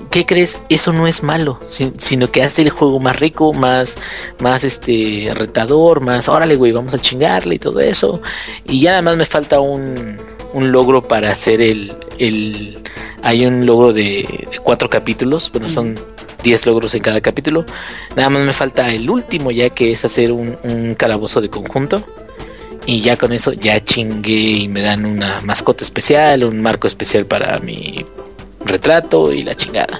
¿qué 0.10 0.26
crees? 0.26 0.60
Eso 0.70 0.92
no 0.92 1.08
es 1.08 1.24
malo, 1.24 1.60
sino 1.98 2.30
que 2.30 2.44
hace 2.44 2.64
el 2.64 2.72
juego 2.72 3.00
más 3.00 3.20
rico, 3.20 3.54
más, 3.54 3.96
más 4.40 4.66
este 4.66 5.32
retador, 5.34 6.02
más 6.02 6.28
órale 6.28 6.56
güey, 6.56 6.74
vamos 6.74 6.94
a 6.94 7.00
chingarle 7.00 7.56
y 7.56 7.60
todo 7.60 7.80
eso. 7.80 8.22
Y 8.66 8.82
ya 8.82 8.92
nada 8.92 9.02
más 9.04 9.18
me 9.18 9.26
falta 9.26 9.62
un, 9.62 10.18
un 10.54 10.72
logro 10.74 11.08
para 11.08 11.32
hacer 11.32 11.62
el, 11.62 11.94
el 12.18 12.84
hay 13.24 13.46
un 13.46 13.66
logro 13.66 13.94
de, 13.94 14.48
de 14.52 14.60
cuatro 14.64 14.90
capítulos, 14.90 15.52
bueno 15.52 15.70
son 15.70 15.96
10 16.44 16.66
logros 16.66 16.96
en 16.96 17.02
cada 17.02 17.22
capítulo. 17.22 17.66
Nada 18.16 18.30
más 18.30 18.44
me 18.44 18.54
falta 18.54 18.92
el 18.92 19.10
último 19.10 19.52
ya 19.52 19.70
que 19.70 19.92
es 19.92 20.04
hacer 20.06 20.32
un, 20.32 20.58
un 20.64 20.96
calabozo 20.96 21.42
de 21.42 21.50
conjunto. 21.50 22.04
Y 22.86 23.02
ya 23.02 23.16
con 23.16 23.32
eso 23.32 23.54
ya 23.54 23.84
chingué 23.84 24.32
y 24.32 24.68
me 24.68 24.82
dan 24.82 25.06
una 25.06 25.40
mascota 25.42 25.84
especial, 25.84 26.44
un 26.44 26.62
marco 26.62 26.88
especial 26.88 27.26
para 27.26 27.60
mi 27.60 28.04
retrato 28.66 29.32
y 29.32 29.44
la 29.44 29.54
chingada. 29.54 30.00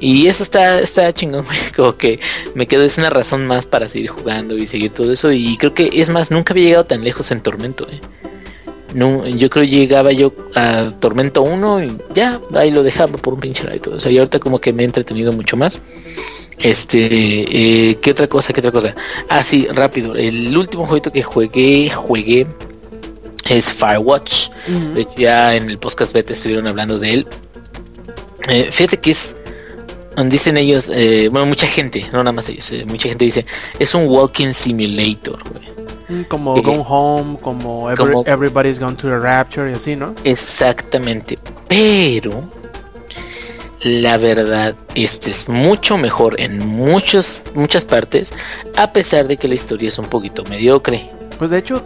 Y 0.00 0.26
eso 0.26 0.42
está, 0.42 0.80
está 0.80 1.12
chingón, 1.12 1.44
como 1.76 1.96
que 1.96 2.20
me 2.54 2.66
quedo, 2.66 2.84
es 2.84 2.98
una 2.98 3.10
razón 3.10 3.46
más 3.46 3.66
para 3.66 3.88
seguir 3.88 4.10
jugando 4.10 4.56
y 4.56 4.66
seguir 4.66 4.92
todo 4.92 5.12
eso. 5.12 5.30
Y 5.30 5.56
creo 5.58 5.74
que 5.74 5.90
es 5.92 6.08
más, 6.08 6.30
nunca 6.30 6.52
había 6.54 6.64
llegado 6.64 6.86
tan 6.86 7.04
lejos 7.04 7.30
en 7.30 7.42
Tormento. 7.42 7.86
¿eh? 7.90 8.00
No, 8.94 9.26
yo 9.26 9.50
creo 9.50 9.64
llegaba 9.64 10.12
yo 10.12 10.32
a 10.54 10.92
Tormento 11.00 11.42
1 11.42 11.84
y 11.84 11.96
ya, 12.14 12.40
ahí 12.54 12.70
lo 12.70 12.82
dejaba 12.82 13.18
por 13.18 13.34
un 13.34 13.40
pinche 13.40 13.64
lado 13.64 13.76
y 13.76 13.80
todo 13.80 13.96
eso. 13.96 14.08
Y 14.08 14.18
ahorita 14.18 14.38
como 14.38 14.60
que 14.60 14.72
me 14.72 14.82
he 14.82 14.86
entretenido 14.86 15.32
mucho 15.32 15.56
más. 15.56 15.78
Este, 16.58 17.06
eh, 17.10 17.96
¿qué 17.96 18.10
otra 18.12 18.28
cosa? 18.28 18.52
¿Qué 18.52 18.60
otra 18.60 18.72
cosa? 18.72 18.94
Ah, 19.28 19.44
sí, 19.44 19.66
rápido. 19.70 20.14
El 20.14 20.56
último 20.56 20.86
jueguito 20.86 21.12
que 21.12 21.22
jugué, 21.22 21.90
jugué 21.90 22.46
es 23.48 23.72
Firewatch. 23.72 24.48
Uh 24.68 24.72
-huh. 24.72 24.92
De 24.94 25.00
hecho, 25.02 25.14
ya 25.18 25.54
en 25.54 25.68
el 25.68 25.78
podcast 25.78 26.12
beta 26.12 26.32
estuvieron 26.32 26.66
hablando 26.66 26.98
de 26.98 27.14
él. 27.14 27.26
Eh, 28.48 28.68
fíjate 28.70 28.98
que 28.98 29.10
es, 29.10 29.34
dicen 30.26 30.56
ellos, 30.56 30.90
eh, 30.94 31.28
bueno, 31.30 31.46
mucha 31.46 31.66
gente, 31.66 32.06
no 32.12 32.18
nada 32.18 32.32
más 32.32 32.48
ellos, 32.48 32.70
eh, 32.72 32.84
mucha 32.86 33.08
gente 33.08 33.24
dice, 33.24 33.44
es 33.78 33.94
un 33.94 34.06
walking 34.06 34.52
simulator, 34.52 35.42
güey. 35.50 35.85
Como 36.28 36.62
Go 36.62 36.82
Home, 36.82 37.38
como, 37.40 37.90
every, 37.90 38.12
como, 38.12 38.24
Everybody's 38.26 38.78
Gone 38.78 38.96
to 38.96 39.08
the 39.08 39.18
Rapture 39.18 39.70
y 39.70 39.74
así, 39.74 39.96
¿no? 39.96 40.14
Exactamente, 40.22 41.38
pero 41.68 42.44
la 43.82 44.16
verdad, 44.16 44.74
este 44.94 45.30
es 45.30 45.48
mucho 45.48 45.98
mejor 45.98 46.40
en 46.40 46.64
muchos, 46.64 47.40
muchas 47.54 47.84
partes, 47.84 48.32
a 48.76 48.92
pesar 48.92 49.26
de 49.26 49.36
que 49.36 49.48
la 49.48 49.54
historia 49.54 49.88
es 49.88 49.98
un 49.98 50.06
poquito 50.06 50.44
mediocre. 50.44 51.10
Pues 51.38 51.50
de 51.50 51.58
hecho, 51.58 51.82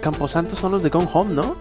Camposanto 0.00 0.56
son 0.56 0.72
los 0.72 0.82
de 0.82 0.88
Gone 0.88 1.08
Home, 1.12 1.34
¿no? 1.34 1.56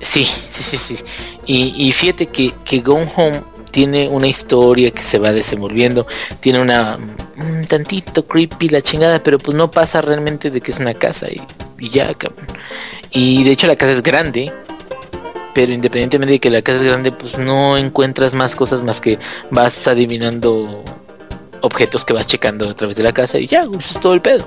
Sí, 0.00 0.28
sí, 0.48 0.62
sí, 0.62 0.76
sí. 0.76 1.04
Y, 1.46 1.74
y 1.76 1.92
fíjate 1.92 2.26
que, 2.26 2.52
que 2.64 2.80
Gone 2.80 3.10
Home 3.16 3.42
tiene 3.72 4.08
una 4.08 4.28
historia 4.28 4.92
que 4.92 5.02
se 5.02 5.18
va 5.18 5.32
desenvolviendo, 5.32 6.06
tiene 6.40 6.60
una 6.60 6.98
un 7.36 7.66
tantito 7.66 8.26
creepy 8.26 8.68
la 8.68 8.82
chingada, 8.82 9.22
pero 9.22 9.38
pues 9.38 9.56
no 9.56 9.70
pasa 9.70 10.00
realmente 10.00 10.50
de 10.50 10.60
que 10.60 10.70
es 10.70 10.78
una 10.78 10.94
casa 10.94 11.26
y, 11.28 11.88
ya, 11.88 12.14
cabrón. 12.14 12.46
Y 13.10 13.42
de 13.42 13.50
hecho 13.50 13.66
la 13.66 13.76
casa 13.76 13.92
es 13.92 14.02
grande, 14.02 14.52
pero 15.54 15.72
independientemente 15.72 16.34
de 16.34 16.40
que 16.40 16.50
la 16.50 16.62
casa 16.62 16.78
es 16.78 16.84
grande, 16.84 17.10
pues 17.10 17.38
no 17.38 17.76
encuentras 17.76 18.34
más 18.34 18.54
cosas 18.54 18.82
más 18.82 19.00
que 19.00 19.18
vas 19.50 19.88
adivinando 19.88 20.84
objetos 21.62 22.04
que 22.04 22.12
vas 22.12 22.26
checando 22.26 22.68
a 22.70 22.74
través 22.74 22.96
de 22.96 23.02
la 23.02 23.12
casa 23.12 23.38
y 23.38 23.46
ya, 23.46 23.62
eso 23.62 23.78
es 23.78 24.00
todo 24.00 24.14
el 24.14 24.20
pedo. 24.20 24.46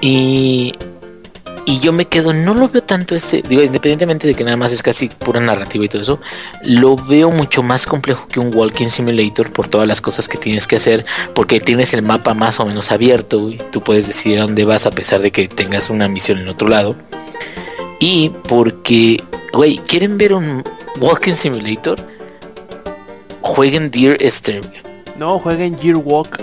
Y 0.00 0.74
y 1.72 1.80
yo 1.80 1.90
me 1.90 2.04
quedo, 2.04 2.34
no 2.34 2.52
lo 2.52 2.68
veo 2.68 2.82
tanto 2.82 3.16
ese, 3.16 3.40
digo, 3.40 3.62
independientemente 3.62 4.26
de 4.26 4.34
que 4.34 4.44
nada 4.44 4.58
más 4.58 4.72
es 4.72 4.82
casi 4.82 5.08
pura 5.08 5.40
narrativa 5.40 5.82
y 5.82 5.88
todo 5.88 6.02
eso, 6.02 6.20
lo 6.64 6.96
veo 6.96 7.30
mucho 7.30 7.62
más 7.62 7.86
complejo 7.86 8.28
que 8.28 8.40
un 8.40 8.54
Walking 8.54 8.88
Simulator 8.88 9.50
por 9.54 9.68
todas 9.68 9.88
las 9.88 10.02
cosas 10.02 10.28
que 10.28 10.36
tienes 10.36 10.66
que 10.66 10.76
hacer, 10.76 11.06
porque 11.34 11.60
tienes 11.60 11.94
el 11.94 12.02
mapa 12.02 12.34
más 12.34 12.60
o 12.60 12.66
menos 12.66 12.92
abierto 12.92 13.48
y 13.48 13.56
tú 13.56 13.80
puedes 13.80 14.06
decidir 14.06 14.40
a 14.40 14.42
dónde 14.42 14.66
vas 14.66 14.84
a 14.84 14.90
pesar 14.90 15.22
de 15.22 15.30
que 15.30 15.48
tengas 15.48 15.88
una 15.88 16.08
misión 16.08 16.40
en 16.40 16.48
otro 16.48 16.68
lado. 16.68 16.94
Y 18.00 18.30
porque, 18.48 19.24
güey, 19.54 19.78
¿quieren 19.78 20.18
ver 20.18 20.34
un 20.34 20.62
Walking 21.00 21.32
Simulator? 21.32 21.98
Jueguen 23.40 23.90
Dear 23.90 24.18
Esther. 24.20 24.60
No, 25.16 25.38
jueguen 25.38 25.78
Gear 25.78 25.96
Walk. 25.96 26.38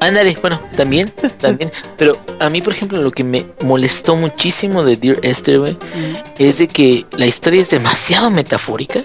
Ándale, 0.00 0.36
bueno, 0.40 0.60
también, 0.76 1.12
también. 1.40 1.72
Pero 1.96 2.18
a 2.38 2.48
mí, 2.50 2.62
por 2.62 2.72
ejemplo, 2.72 3.00
lo 3.00 3.10
que 3.10 3.24
me 3.24 3.46
molestó 3.62 4.16
muchísimo 4.16 4.84
de 4.84 4.96
Dear 4.96 5.18
Esther, 5.22 5.58
güey, 5.58 5.72
mm. 5.72 6.16
es 6.38 6.58
de 6.58 6.68
que 6.68 7.06
la 7.16 7.26
historia 7.26 7.62
es 7.62 7.70
demasiado 7.70 8.30
metafórica, 8.30 9.02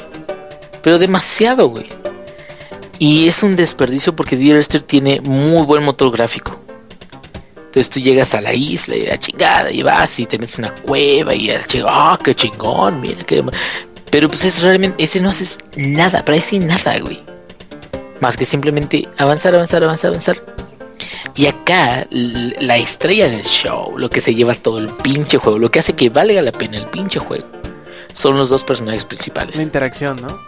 pero 0.82 1.00
demasiado, 1.00 1.70
güey. 1.70 1.88
Y 3.00 3.28
es 3.28 3.44
un 3.44 3.56
desperdicio 3.56 4.16
porque 4.16 4.38
Dear 4.38 4.58
Esther 4.58 4.82
tiene 4.82 5.20
muy 5.22 5.66
buen 5.66 5.84
motor 5.84 6.12
gráfico. 6.12 6.60
Entonces 7.74 7.90
tú 7.90 8.00
llegas 8.00 8.36
a 8.36 8.42
la 8.42 8.54
isla 8.54 8.96
y 8.96 9.08
la 9.08 9.18
chingada 9.18 9.72
y 9.72 9.82
vas 9.82 10.20
y 10.20 10.28
te 10.28 10.38
metes 10.38 10.60
en 10.60 10.66
una 10.66 10.76
cueva 10.76 11.34
y 11.34 11.50
el 11.50 11.60
ah, 11.88 12.14
oh, 12.14 12.24
qué 12.24 12.36
chingón, 12.36 13.02
mira 13.02 13.24
qué. 13.26 13.44
Pero 14.12 14.28
pues 14.28 14.46
es 14.46 14.62
realmente, 14.62 15.04
ese 15.04 15.20
no 15.20 15.32
haces 15.32 15.58
nada, 15.76 16.24
parece 16.24 16.60
nada, 16.60 17.00
güey. 17.00 17.24
Más 18.22 18.38
que 18.38 18.46
simplemente 18.46 19.10
avanzar, 19.18 19.56
avanzar, 19.56 19.84
avanzar, 19.84 20.10
avanzar. 20.10 20.63
Y 21.36 21.48
acá, 21.48 22.08
la 22.12 22.78
estrella 22.78 23.28
del 23.28 23.44
show, 23.44 23.98
lo 23.98 24.10
que 24.10 24.22
se 24.22 24.36
lleva 24.36 24.54
todo 24.54 24.78
el 24.78 24.88
pinche 24.88 25.38
juego, 25.38 25.58
lo 25.58 25.72
que 25.72 25.80
hace 25.80 25.94
que 25.94 26.10
valga 26.10 26.42
la 26.42 26.52
pena 26.52 26.78
el 26.78 26.86
pinche 26.86 27.20
juego, 27.20 27.48
son 28.14 28.38
los 28.38 28.50
dos 28.50 28.64
personajes 28.64 29.04
principales. 29.04 29.56
La 29.56 29.64
interacción, 29.64 30.22
¿no? 30.22 30.40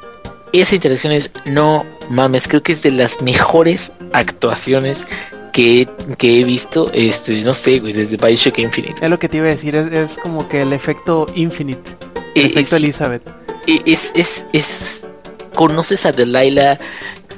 Esa 0.53 0.75
interacción 0.75 1.11
es, 1.11 1.31
no 1.45 1.85
mames, 2.09 2.47
creo 2.47 2.61
que 2.61 2.73
es 2.73 2.83
de 2.83 2.91
las 2.91 3.19
mejores 3.21 3.91
actuaciones 4.13 5.05
que, 5.51 5.87
que 6.17 6.41
he 6.41 6.43
visto, 6.43 6.91
este, 6.93 7.41
no 7.41 7.53
sé, 7.53 7.79
güey, 7.79 7.93
desde 7.93 8.17
Bioshock 8.17 8.59
Infinite. 8.59 9.03
Es 9.03 9.09
lo 9.09 9.17
que 9.17 9.27
te 9.27 9.37
iba 9.37 9.47
a 9.47 9.49
decir, 9.49 9.75
es, 9.75 9.91
es 9.91 10.17
como 10.17 10.47
que 10.47 10.61
el 10.61 10.71
efecto 10.71 11.25
Infinite, 11.33 11.97
el 12.35 12.45
es, 12.45 12.51
efecto 12.51 12.75
Elizabeth. 12.75 13.23
Es, 13.65 14.11
es, 14.13 14.45
es, 14.53 15.07
conoces 15.55 16.05
a 16.05 16.11
Delilah 16.11 16.77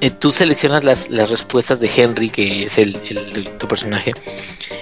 eh, 0.02 0.12
tú 0.12 0.32
seleccionas 0.32 0.84
las, 0.84 1.10
las, 1.10 1.30
respuestas 1.30 1.80
de 1.80 1.90
Henry, 1.96 2.30
que 2.30 2.64
es 2.64 2.78
el, 2.78 2.98
tu 3.58 3.68
personaje, 3.68 4.14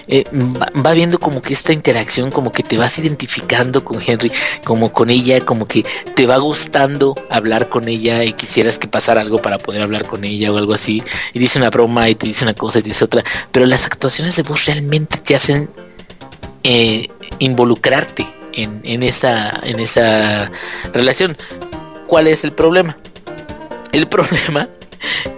eh, 0.08 0.23
va, 0.34 0.71
va, 0.82 0.93
viendo 0.93 1.19
como 1.19 1.41
que 1.41 1.54
esta 1.54 1.73
interacción, 1.73 2.32
como 2.32 2.51
que 2.51 2.63
te 2.63 2.78
vas 2.78 2.97
identificando 2.99 3.84
con 3.84 4.01
Henry, 4.06 4.32
como 4.63 4.91
con 4.91 5.10
ella, 5.10 5.39
como 5.41 5.67
que 5.67 5.86
te 6.15 6.25
va 6.28 6.38
gustando 6.38 7.15
hablar 7.30 7.69
con 7.69 7.88
ella 7.88 8.23
y 8.23 8.34
quisieras 8.34 8.78
que 8.78 8.88
pasara 8.88 9.21
algo 9.21 9.41
para 9.41 9.58
poder 9.58 9.82
hablar 9.82 10.06
con 10.06 10.23
ella 10.23 10.51
o 10.51 10.58
algo 10.58 10.73
así, 10.73 11.04
y 11.34 11.39
dice 11.39 11.60
una 11.60 11.69
broma 11.69 12.10
y 12.10 12.15
te 12.15 12.28
dice 12.28 12.43
una 12.43 12.54
cosa 12.54 12.80
y 12.80 12.82
te 12.82 12.89
dice 12.89 13.06
otra, 13.06 13.23
pero 13.51 13.65
las 13.65 13.86
actuaciones 13.86 14.36
de 14.36 14.43
voz 14.43 14.65
realmente 14.65 15.17
te 15.17 15.36
hacen 15.36 15.69
eh, 16.63 17.08
involucrarte 17.39 18.28
en, 18.54 18.82
en 18.84 19.04
esa, 19.04 19.62
en 19.63 19.80
esa 19.80 20.51
relación. 20.93 21.38
¿Cuál 22.08 22.28
es 22.28 22.43
el 22.43 22.51
problema? 22.51 22.97
El 23.91 24.08
problema 24.10 24.67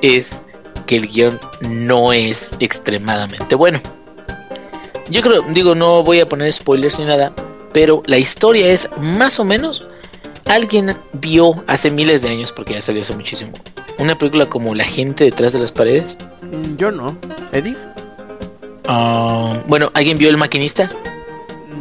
es 0.01 0.41
que 0.85 0.97
el 0.97 1.07
guion 1.07 1.39
no 1.61 2.13
es 2.13 2.55
extremadamente 2.59 3.55
bueno. 3.55 3.81
Yo 5.09 5.21
creo, 5.21 5.41
digo, 5.53 5.75
no 5.75 6.03
voy 6.03 6.19
a 6.19 6.27
poner 6.27 6.51
spoilers 6.51 6.99
ni 6.99 7.05
nada, 7.05 7.31
pero 7.73 8.03
la 8.05 8.17
historia 8.17 8.67
es 8.67 8.89
más 8.99 9.39
o 9.39 9.45
menos. 9.45 9.85
Alguien 10.45 10.95
vio 11.13 11.63
hace 11.67 11.91
miles 11.91 12.21
de 12.21 12.29
años, 12.29 12.51
porque 12.51 12.73
ya 12.73 12.81
salió 12.81 13.01
hace 13.01 13.13
muchísimo, 13.13 13.51
una 13.99 14.17
película 14.17 14.45
como 14.45 14.73
La 14.75 14.85
gente 14.85 15.25
detrás 15.25 15.53
de 15.53 15.59
las 15.59 15.71
paredes. 15.71 16.17
Mm, 16.41 16.77
Yo 16.77 16.91
no. 16.91 17.17
¿Eddie? 17.51 17.75
Ah, 18.87 19.61
bueno, 19.67 19.91
¿alguien 19.93 20.17
vio 20.17 20.29
El 20.29 20.37
maquinista? 20.37 20.89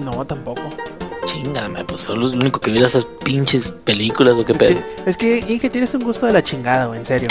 No, 0.04 0.24
tampoco. 0.24 0.62
Chingame, 1.46 1.84
pues 1.84 2.00
solo 2.00 2.26
es 2.26 2.32
lo 2.32 2.40
único 2.40 2.60
que 2.60 2.72
vio 2.72 2.84
esas 2.84 3.04
pinches 3.24 3.68
películas 3.84 4.34
o 4.34 4.44
qué 4.44 4.52
pedo. 4.52 4.80
Es 5.06 5.16
que, 5.16 5.44
Inge, 5.48 5.70
tienes 5.70 5.94
un 5.94 6.02
gusto 6.02 6.26
de 6.26 6.32
la 6.32 6.42
chingada, 6.42 6.86
güey, 6.86 6.98
en 6.98 7.06
serio. 7.06 7.28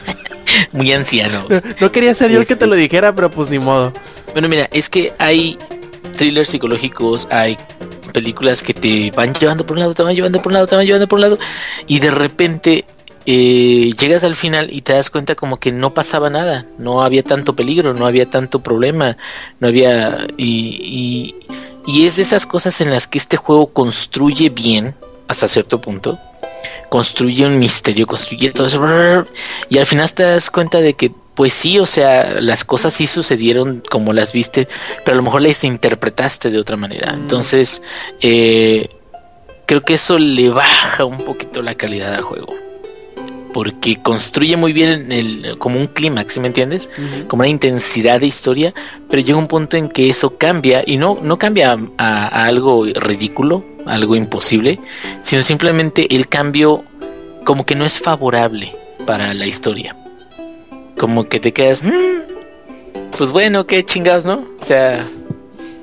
Muy 0.72 0.92
anciano. 0.92 1.46
No 1.80 1.90
quería 1.90 2.14
ser 2.14 2.30
yo 2.30 2.40
el 2.40 2.46
que 2.46 2.56
te 2.56 2.66
lo 2.66 2.74
dijera, 2.74 3.14
pero 3.14 3.30
pues 3.30 3.48
ni 3.48 3.58
modo. 3.58 3.94
Bueno, 4.32 4.50
mira, 4.50 4.68
es 4.70 4.90
que 4.90 5.14
hay 5.18 5.56
thrillers 6.18 6.50
psicológicos, 6.50 7.26
hay 7.30 7.56
películas 8.12 8.62
que 8.62 8.74
te 8.74 9.10
van 9.12 9.32
llevando 9.32 9.64
por 9.64 9.76
un 9.76 9.80
lado, 9.80 9.94
te 9.94 10.02
van 10.02 10.14
llevando 10.14 10.42
por 10.42 10.50
un 10.50 10.54
lado, 10.54 10.66
te 10.66 10.76
van 10.76 10.84
llevando 10.84 11.08
por 11.08 11.16
un 11.16 11.22
lado, 11.22 11.38
y 11.86 12.00
de 12.00 12.10
repente 12.10 12.84
eh, 13.24 13.92
llegas 13.98 14.24
al 14.24 14.36
final 14.36 14.68
y 14.70 14.82
te 14.82 14.92
das 14.92 15.08
cuenta 15.08 15.34
como 15.34 15.58
que 15.58 15.72
no 15.72 15.94
pasaba 15.94 16.28
nada, 16.28 16.66
no 16.76 17.02
había 17.02 17.22
tanto 17.22 17.54
peligro, 17.54 17.94
no 17.94 18.06
había 18.06 18.28
tanto 18.28 18.62
problema, 18.62 19.16
no 19.60 19.68
había... 19.68 20.26
Y, 20.36 21.34
y, 21.38 21.47
y 21.88 22.04
es 22.04 22.16
de 22.16 22.22
esas 22.22 22.44
cosas 22.44 22.82
en 22.82 22.90
las 22.90 23.06
que 23.08 23.16
este 23.16 23.38
juego 23.38 23.72
construye 23.72 24.50
bien, 24.50 24.94
hasta 25.26 25.48
cierto 25.48 25.80
punto, 25.80 26.18
construye 26.90 27.46
un 27.46 27.58
misterio, 27.58 28.06
construye 28.06 28.50
todo 28.50 28.66
eso, 28.66 29.26
y 29.70 29.78
al 29.78 29.86
final 29.86 30.12
te 30.12 30.22
das 30.22 30.50
cuenta 30.50 30.82
de 30.82 30.92
que 30.92 31.10
pues 31.34 31.54
sí, 31.54 31.78
o 31.78 31.86
sea, 31.86 32.42
las 32.42 32.62
cosas 32.64 32.92
sí 32.92 33.06
sucedieron 33.06 33.82
como 33.88 34.12
las 34.12 34.34
viste, 34.34 34.68
pero 35.02 35.14
a 35.14 35.16
lo 35.16 35.22
mejor 35.22 35.40
las 35.40 35.64
interpretaste 35.64 36.50
de 36.50 36.58
otra 36.58 36.76
manera. 36.76 37.12
Mm. 37.12 37.20
Entonces, 37.20 37.80
eh, 38.20 38.90
creo 39.64 39.82
que 39.82 39.94
eso 39.94 40.18
le 40.18 40.50
baja 40.50 41.06
un 41.06 41.24
poquito 41.24 41.62
la 41.62 41.74
calidad 41.74 42.16
al 42.16 42.22
juego. 42.22 42.54
Porque 43.52 43.96
construye 44.02 44.56
muy 44.56 44.72
bien 44.72 45.10
el, 45.10 45.56
como 45.58 45.78
un 45.80 45.86
clímax, 45.86 46.34
¿sí 46.34 46.40
me 46.40 46.48
entiendes? 46.48 46.88
Como 47.28 47.40
una 47.40 47.48
intensidad 47.48 48.20
de 48.20 48.26
historia, 48.26 48.74
pero 49.08 49.22
llega 49.22 49.38
un 49.38 49.46
punto 49.46 49.76
en 49.76 49.88
que 49.88 50.10
eso 50.10 50.36
cambia, 50.36 50.82
y 50.86 50.96
no, 50.96 51.18
no 51.22 51.38
cambia 51.38 51.78
a, 51.96 52.28
a 52.28 52.44
algo 52.46 52.84
ridículo, 52.84 53.64
algo 53.86 54.16
imposible, 54.16 54.78
sino 55.22 55.42
simplemente 55.42 56.14
el 56.14 56.28
cambio 56.28 56.84
como 57.44 57.64
que 57.64 57.74
no 57.74 57.86
es 57.86 57.98
favorable 57.98 58.74
para 59.06 59.32
la 59.32 59.46
historia. 59.46 59.96
Como 60.98 61.28
que 61.28 61.40
te 61.40 61.52
quedas, 61.52 61.82
"Mm, 61.82 61.90
pues 63.16 63.30
bueno, 63.30 63.66
qué 63.66 63.84
chingados, 63.84 64.24
¿no? 64.26 64.44
O 64.60 64.64
sea, 64.64 65.04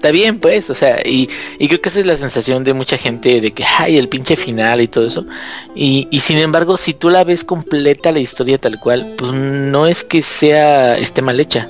está 0.06 0.12
bien, 0.12 0.38
pues, 0.38 0.70
o 0.70 0.76
sea, 0.76 1.02
y, 1.04 1.28
y 1.58 1.68
creo 1.68 1.82
que 1.82 1.90
esa 1.90 2.00
es 2.00 2.06
la 2.06 2.16
sensación 2.16 2.64
de 2.64 2.76
mucha 2.76 2.96
gente 2.96 3.42
de 3.42 3.54
que, 3.54 3.64
ay, 3.64 3.98
el 3.98 4.08
pinche 4.08 4.36
final 4.36 4.80
y 4.80 4.88
todo 4.88 5.08
eso. 5.08 5.26
Y, 5.74 6.08
y 6.12 6.20
sin 6.20 6.38
embargo, 6.38 6.78
si 6.78 6.94
tú 6.94 7.10
la 7.10 7.24
ves 7.24 7.44
completa 7.44 8.12
la 8.12 8.20
historia 8.20 8.60
tal 8.60 8.80
cual, 8.80 9.16
pues 9.18 9.34
no 9.34 9.88
es 9.88 10.04
que 10.04 10.22
sea, 10.22 10.96
esté 10.96 11.24
mal 11.24 11.40
hecha. 11.40 11.68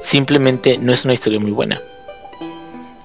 Simplemente 0.00 0.78
no 0.78 0.92
es 0.92 1.04
una 1.04 1.14
historia 1.14 1.38
muy 1.38 1.52
buena. 1.52 1.80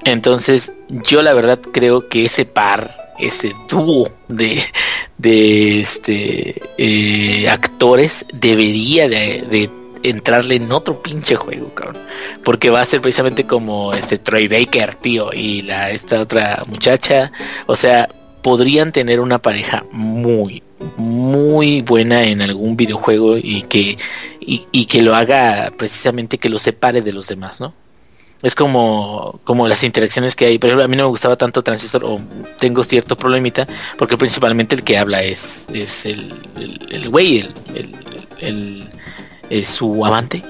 Entonces, 0.04 0.74
yo 0.90 1.22
la 1.22 1.34
verdad 1.34 1.60
creo 1.72 2.10
que 2.10 2.26
ese 2.26 2.46
par, 2.46 3.14
ese 3.20 3.54
dúo 3.70 4.10
de, 4.30 4.64
de 5.20 5.82
este 5.82 6.60
eh, 6.80 7.48
actores 7.48 8.26
debería 8.34 9.08
de, 9.08 9.44
de 9.48 9.70
entrarle 10.04 10.56
en 10.56 10.72
otro 10.72 11.02
pinche 11.02 11.36
juego, 11.36 11.74
cabrón. 11.74 12.02
Porque 12.44 12.70
va 12.70 12.82
a 12.82 12.86
ser 12.86 13.02
precisamente 13.02 13.46
como 13.46 13.94
este 13.94 14.18
Troy 14.18 14.48
Baker, 14.48 14.96
tío, 14.96 15.32
y 15.34 15.62
la 15.64 15.92
esta 15.92 16.22
otra 16.22 16.64
muchacha. 16.68 17.32
O 17.66 17.76
sea, 17.76 18.10
podrían 18.42 18.92
tener 18.92 19.20
una 19.20 19.40
pareja 19.40 19.86
muy, 19.92 20.64
muy 20.98 21.82
buena 21.82 22.24
en 22.24 22.42
algún 22.42 22.78
videojuego 22.78 23.38
y 23.38 23.64
que, 23.64 23.98
y, 24.40 24.66
y 24.72 24.86
que 24.86 25.02
lo 25.02 25.16
haga 25.16 25.72
precisamente 25.78 26.38
que 26.38 26.50
lo 26.50 26.60
separe 26.60 27.02
de 27.02 27.12
los 27.14 27.28
demás, 27.28 27.60
¿no? 27.60 27.74
Es 28.42 28.56
como, 28.56 29.42
como 29.44 29.68
las 29.68 29.84
interacciones 29.84 30.34
que 30.34 30.46
hay. 30.46 30.58
Por 30.60 30.70
ejemplo, 30.70 30.86
a 30.86 30.88
mí 30.88 30.96
no 30.96 31.04
me 31.04 31.10
gustaba 31.10 31.36
tanto 31.36 31.62
Transistor, 31.62 32.06
o 32.06 32.22
tengo 32.58 32.86
cierto 32.86 33.18
problemita, 33.18 33.68
porque 33.98 34.18
principalmente 34.18 34.76
el 34.76 34.84
que 34.86 34.98
habla 34.98 35.22
es, 35.24 35.68
es 35.74 36.06
el, 36.06 36.34
el, 36.90 37.10
güey, 37.10 37.40
el, 37.76 37.90
el- 38.40 38.90
el- 39.50 39.66
su 39.66 40.06
amante, 40.06 40.44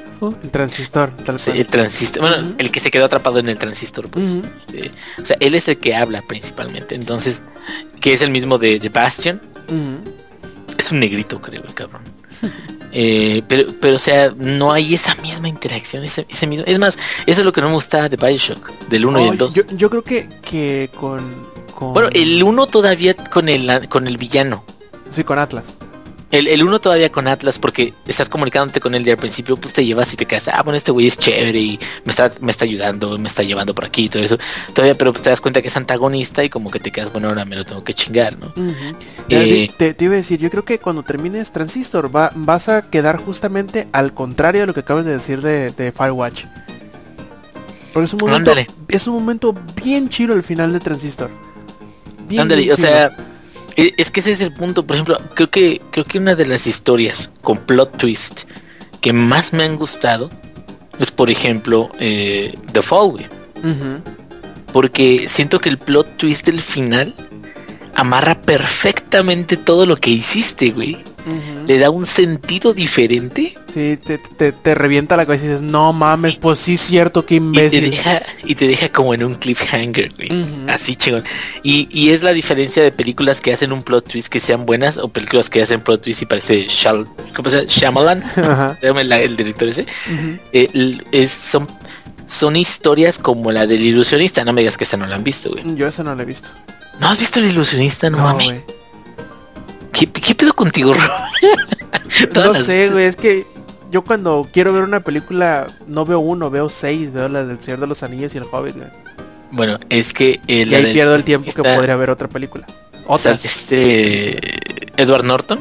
El 0.44 0.52
transistor, 0.52 1.12
tal 1.26 1.38
cual. 1.42 1.58
el 1.58 1.66
transistor, 1.68 2.22
bueno, 2.22 2.56
el 2.58 2.72
que 2.72 2.80
se 2.80 2.92
quedó 2.92 3.06
atrapado 3.06 3.40
en 3.40 3.48
el 3.50 3.58
transistor, 3.58 4.10
pues. 4.10 4.30
Este, 4.56 4.92
o 5.22 5.26
sea, 5.26 5.38
él 5.40 5.56
es 5.56 5.68
el 5.68 5.78
que 5.78 5.96
habla 5.96 6.22
principalmente. 6.22 6.96
Entonces, 6.96 7.44
que 8.02 8.14
es 8.14 8.22
el 8.22 8.30
mismo 8.30 8.58
de, 8.58 8.80
de 8.80 8.90
Bastion, 8.90 9.42
es 10.78 10.92
un 10.92 11.00
negrito, 11.00 11.42
creo, 11.42 11.64
el 11.64 11.74
cabrón. 11.74 12.02
Eh, 12.92 13.44
pero, 13.48 13.66
pero, 13.80 13.98
o 13.98 14.00
sea, 14.00 14.34
no 14.36 14.72
hay 14.74 14.96
esa 14.96 15.14
misma 15.14 15.48
interacción, 15.48 16.04
ese, 16.04 16.26
ese 16.28 16.48
mismo. 16.48 16.66
Es 16.66 16.80
más, 16.80 16.98
eso 17.28 17.42
es 17.42 17.46
lo 17.46 17.54
que 17.54 17.62
no 17.62 17.68
me 17.68 17.76
gustaba 17.76 18.10
de 18.10 18.18
Bioshock, 18.18 18.72
del 18.90 19.06
1 19.06 19.20
y 19.20 19.28
Oh, 19.28 19.32
el 19.32 19.38
2. 19.38 19.54
yo, 19.54 19.62
yo 19.78 19.90
creo 19.92 20.04
que, 20.04 20.28
que 20.42 20.90
con, 21.00 21.22
con... 21.76 21.94
Bueno, 21.94 22.10
el 22.14 22.42
1 22.42 22.66
todavía 22.66 23.14
con 23.14 23.48
el, 23.48 23.88
con 23.90 24.08
el 24.08 24.18
villano. 24.18 24.64
Sí, 25.12 25.24
con 25.24 25.38
Atlas. 25.38 25.76
El, 26.32 26.48
el 26.48 26.64
uno 26.64 26.80
todavía 26.80 27.12
con 27.12 27.28
Atlas 27.28 27.58
porque 27.58 27.94
estás 28.08 28.30
comunicándote 28.30 28.80
con 28.80 28.94
él 28.94 29.08
y 29.08 29.10
al 29.10 29.18
principio 29.18 29.58
pues 29.58 29.74
te 29.74 29.84
llevas 29.84 30.14
y 30.14 30.16
te 30.16 30.28
quedas, 30.28 30.48
ah, 30.50 30.62
bueno, 30.64 30.78
este 30.78 30.92
güey 30.92 31.08
es 31.08 31.18
chévere 31.18 31.60
y 31.60 31.80
me 32.06 32.12
está, 32.12 32.32
me 32.40 32.52
está 32.52 32.66
ayudando, 32.66 33.18
me 33.18 33.30
está 33.30 33.42
llevando 33.42 33.74
por 33.74 33.86
aquí 33.86 34.04
y 34.04 34.10
todo 34.10 34.22
eso. 34.22 34.38
Todavía, 34.76 34.94
pero 34.94 35.12
pues 35.12 35.24
te 35.24 35.32
das 35.32 35.42
cuenta 35.42 35.62
que 35.64 35.70
es 35.70 35.76
antagonista 35.78 36.44
y 36.44 36.50
como 36.50 36.70
que 36.70 36.80
te 36.80 36.92
quedas, 36.92 37.12
bueno, 37.12 37.30
ahora 37.30 37.46
me 37.46 37.56
lo 37.56 37.66
tengo 37.66 37.84
que 37.84 37.96
chingar, 37.96 38.38
¿no? 38.38 38.54
Eh, 39.28 39.44
di- 39.44 39.68
te, 39.76 39.96
te 39.96 40.06
iba 40.06 40.14
a 40.14 40.18
decir, 40.18 40.40
yo 40.40 40.52
creo 40.52 40.64
que 40.66 40.78
cuando 40.78 41.02
termines 41.02 41.52
Transistor 41.52 42.16
va, 42.16 42.32
vas 42.36 42.70
a 42.70 42.90
quedar 42.92 43.18
justamente 43.18 43.88
al 43.92 44.14
contrario 44.14 44.62
de 44.62 44.68
lo 44.68 44.74
que 44.76 44.82
acabas 44.82 45.06
de 45.06 45.14
decir 45.14 45.42
de, 45.42 45.72
de 45.72 45.92
Firewatch. 45.92 46.46
Porque 47.92 48.06
es 48.06 48.14
un 48.14 48.20
momento, 48.20 48.52
Ándale. 48.52 48.68
es 48.88 49.08
un 49.08 49.16
momento 49.16 49.56
bien 49.84 50.10
chido 50.10 50.36
el 50.36 50.44
final 50.44 50.72
de 50.72 50.80
Transistor. 50.80 51.32
Bien, 52.28 52.44
Ándale, 52.44 52.62
bien 52.62 52.74
o 52.76 52.78
sea, 52.78 53.18
es 53.76 54.12
que 54.12 54.20
ese 54.20 54.32
es 54.32 54.42
el 54.42 54.54
punto. 54.54 54.86
Por 54.86 54.96
ejemplo, 54.96 55.18
creo 55.34 55.50
que 55.50 55.82
creo 55.92 56.06
que 56.06 56.18
una 56.18 56.36
de 56.36 56.46
las 56.46 56.68
historias 56.68 57.30
con 57.42 57.58
plot 57.58 57.98
twist 57.98 58.44
que 59.02 59.14
más 59.14 59.54
me 59.54 59.64
han 59.64 59.76
gustado 59.78 60.30
es, 61.00 61.12
por 61.12 61.30
ejemplo, 61.30 61.90
eh, 62.00 62.54
The 62.74 62.82
Fall, 62.82 63.12
güey. 63.12 63.28
Porque 64.74 65.28
siento 65.30 65.60
que 65.60 65.70
el 65.70 65.78
plot 65.78 66.18
twist 66.18 66.46
del 66.46 66.62
final 66.62 67.14
amarra 67.96 68.40
perfectamente 68.42 69.58
todo 69.58 69.86
lo 69.86 69.96
que 69.96 70.12
hiciste, 70.12 70.72
güey. 70.72 70.98
Le 71.68 71.78
da 71.80 71.90
un 71.90 72.06
sentido 72.06 72.74
diferente 72.74 73.56
Sí, 73.72 73.98
te, 74.04 74.18
te, 74.18 74.52
te 74.52 74.74
revienta 74.74 75.16
la 75.16 75.28
cabeza 75.28 75.46
y 75.46 75.50
dices, 75.50 75.62
no 75.62 75.94
mames, 75.94 76.34
Sí. 76.34 76.40
pues 76.42 76.58
sí 76.58 76.74
es 76.74 76.82
cierto, 76.82 77.24
qué 77.28 77.36
y 77.36 77.40
te 77.40 77.46
imbécil. 77.46 77.92
deja, 77.92 78.22
y 78.44 78.56
te 78.56 78.68
deja 78.68 78.90
como 78.90 79.14
en 79.14 79.24
un 79.24 79.36
cliffhanger, 79.36 80.12
güey. 80.16 80.46
Así 80.68 80.96
chingón. 80.96 81.24
Y, 81.62 81.88
y 81.92 82.10
es 82.10 82.24
la 82.24 82.34
diferencia 82.34 82.82
de 82.82 82.92
películas 82.92 83.42
que 83.42 83.54
hacen 83.54 83.72
un 83.72 83.84
plot 83.84 84.08
twist 84.12 84.28
que 84.28 84.40
sean 84.40 84.66
buenas 84.66 84.98
o 84.98 85.10
películas 85.10 85.52
que 85.52 85.62
hacen 85.62 85.82
plot 85.82 86.02
twist 86.02 86.24
y 86.24 86.26
parece 86.26 86.66
Shal 86.68 87.06
¿cómo 87.36 87.50
se 87.52 87.68
llama? 87.68 88.02
Shyamalan, 88.02 88.24
el, 88.82 89.12
el 89.12 89.38
director 89.38 89.68
ese. 89.68 89.86
Eh, 90.52 90.98
es- 91.12 91.30
son, 91.32 91.68
son 92.26 92.56
historias 92.56 93.20
como 93.20 93.52
la 93.52 93.68
del 93.68 93.82
ilusionista. 93.84 94.44
No 94.46 94.54
me 94.54 94.62
digas 94.62 94.78
que 94.78 94.84
esa 94.86 94.98
no 94.98 95.06
la 95.06 95.16
han 95.16 95.24
visto, 95.24 95.52
güey. 95.52 95.76
Yo 95.76 95.88
eso 95.88 96.04
no 96.04 96.16
lo 96.16 96.24
he 96.24 96.26
visto. 96.26 96.48
¿No 97.00 97.08
has 97.08 97.20
visto 97.20 97.40
el 97.40 97.46
ilusionista? 97.46 98.10
No, 98.10 98.18
mames. 98.18 98.48
güey. 98.66 98.80
¿Qué, 100.00 100.08
¿Qué 100.08 100.34
pedo 100.36 100.54
contigo, 100.54 100.94
No 102.36 102.54
las- 102.54 102.64
sé, 102.64 102.90
güey, 102.90 103.06
es 103.06 103.16
que 103.16 103.46
yo 103.92 104.04
cuando 104.04 104.48
quiero 104.52 104.72
ver 104.74 104.84
una 104.84 105.00
película 105.02 105.68
no 105.88 106.06
veo 106.06 106.20
uno, 106.20 106.50
veo 106.50 106.70
seis, 106.70 107.12
veo 107.12 107.28
la 107.30 107.44
del 107.44 107.60
Señor 107.60 107.80
de 107.82 107.88
los 107.88 108.02
Anillos 108.04 108.34
y 108.36 108.38
el 108.38 108.46
Hobbit, 108.50 108.76
güey. 108.78 108.88
Bueno, 109.52 109.80
es 109.90 110.14
que 110.14 110.40
eh, 110.48 110.66
Y 110.70 110.74
ahí 110.76 110.94
pierdo 110.94 111.16
el 111.16 111.24
tiempo 111.24 111.52
que 111.52 111.64
podría 111.64 111.96
ver 111.96 112.10
otra 112.12 112.28
película. 112.28 112.66
Otras. 113.08 113.44
Este 113.44 114.40
Edward 115.02 115.24
Norton, 115.26 115.60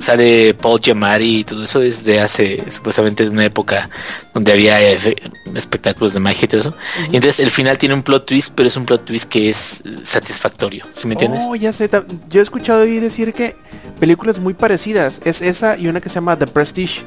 Sale 0.00 0.54
Paul 0.54 0.80
Giamatti 0.80 1.38
y 1.40 1.44
todo 1.44 1.64
eso 1.64 1.82
es 1.82 2.04
de 2.04 2.20
hace 2.20 2.70
supuestamente 2.70 3.24
de 3.24 3.30
una 3.30 3.44
época 3.44 3.88
donde 4.34 4.52
había 4.52 4.80
eh, 4.82 4.98
espectáculos 5.54 6.12
de 6.14 6.20
magia 6.20 6.44
y 6.44 6.48
todo 6.48 6.60
eso. 6.60 6.74
Y 7.10 7.16
entonces 7.16 7.40
el 7.40 7.50
final 7.50 7.78
tiene 7.78 7.94
un 7.94 8.02
plot 8.02 8.26
twist, 8.26 8.52
pero 8.54 8.68
es 8.68 8.76
un 8.76 8.86
plot 8.86 9.04
twist 9.04 9.28
que 9.28 9.50
es 9.50 9.82
satisfactorio, 10.04 10.84
¿sí 10.94 11.06
me 11.06 11.14
entiendes? 11.14 11.40
Oh, 11.44 11.54
ya 11.56 11.72
sé. 11.72 11.88
Yo 12.28 12.40
he 12.40 12.42
escuchado 12.42 12.80
decir 12.80 13.32
que 13.32 13.56
películas 13.98 14.38
muy 14.38 14.54
parecidas. 14.54 15.20
Es 15.24 15.42
esa 15.42 15.76
y 15.76 15.88
una 15.88 16.00
que 16.00 16.08
se 16.08 16.16
llama 16.16 16.38
The 16.38 16.46
Prestige 16.46 17.02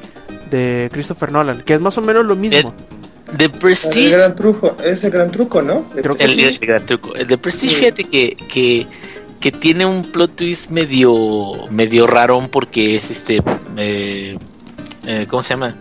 de 0.50 0.88
Christopher 0.92 1.32
Nolan, 1.32 1.62
que 1.62 1.74
es 1.74 1.80
más 1.80 1.98
o 1.98 2.00
menos 2.00 2.24
lo 2.24 2.36
mismo. 2.36 2.74
The 3.36 3.46
El 3.46 3.50
Prestige. 3.50 4.10
gran 4.10 4.34
truco, 4.36 4.76
es 4.84 5.02
el 5.02 5.10
gran 5.10 5.30
truco, 5.30 5.60
¿no? 5.62 5.84
De 5.94 6.02
Creo 6.02 6.14
que 6.14 6.24
El, 6.24 6.30
sí. 6.30 6.44
el 6.44 6.58
gran 6.58 6.86
truco. 6.86 7.14
El 7.16 7.26
de 7.26 7.38
Prestige, 7.38 7.74
Sí. 7.74 7.80
fíjate 7.80 8.04
que, 8.04 8.36
que, 8.48 8.86
que 9.44 9.52
tiene 9.52 9.84
un 9.84 10.02
plot 10.02 10.36
twist 10.36 10.70
medio 10.70 11.68
medio 11.68 12.06
rarón 12.06 12.48
porque 12.48 12.96
es 12.96 13.10
este 13.10 13.42
eh, 13.76 14.38
eh, 15.06 15.26
¿cómo 15.28 15.42
se 15.42 15.50
llama? 15.50 15.76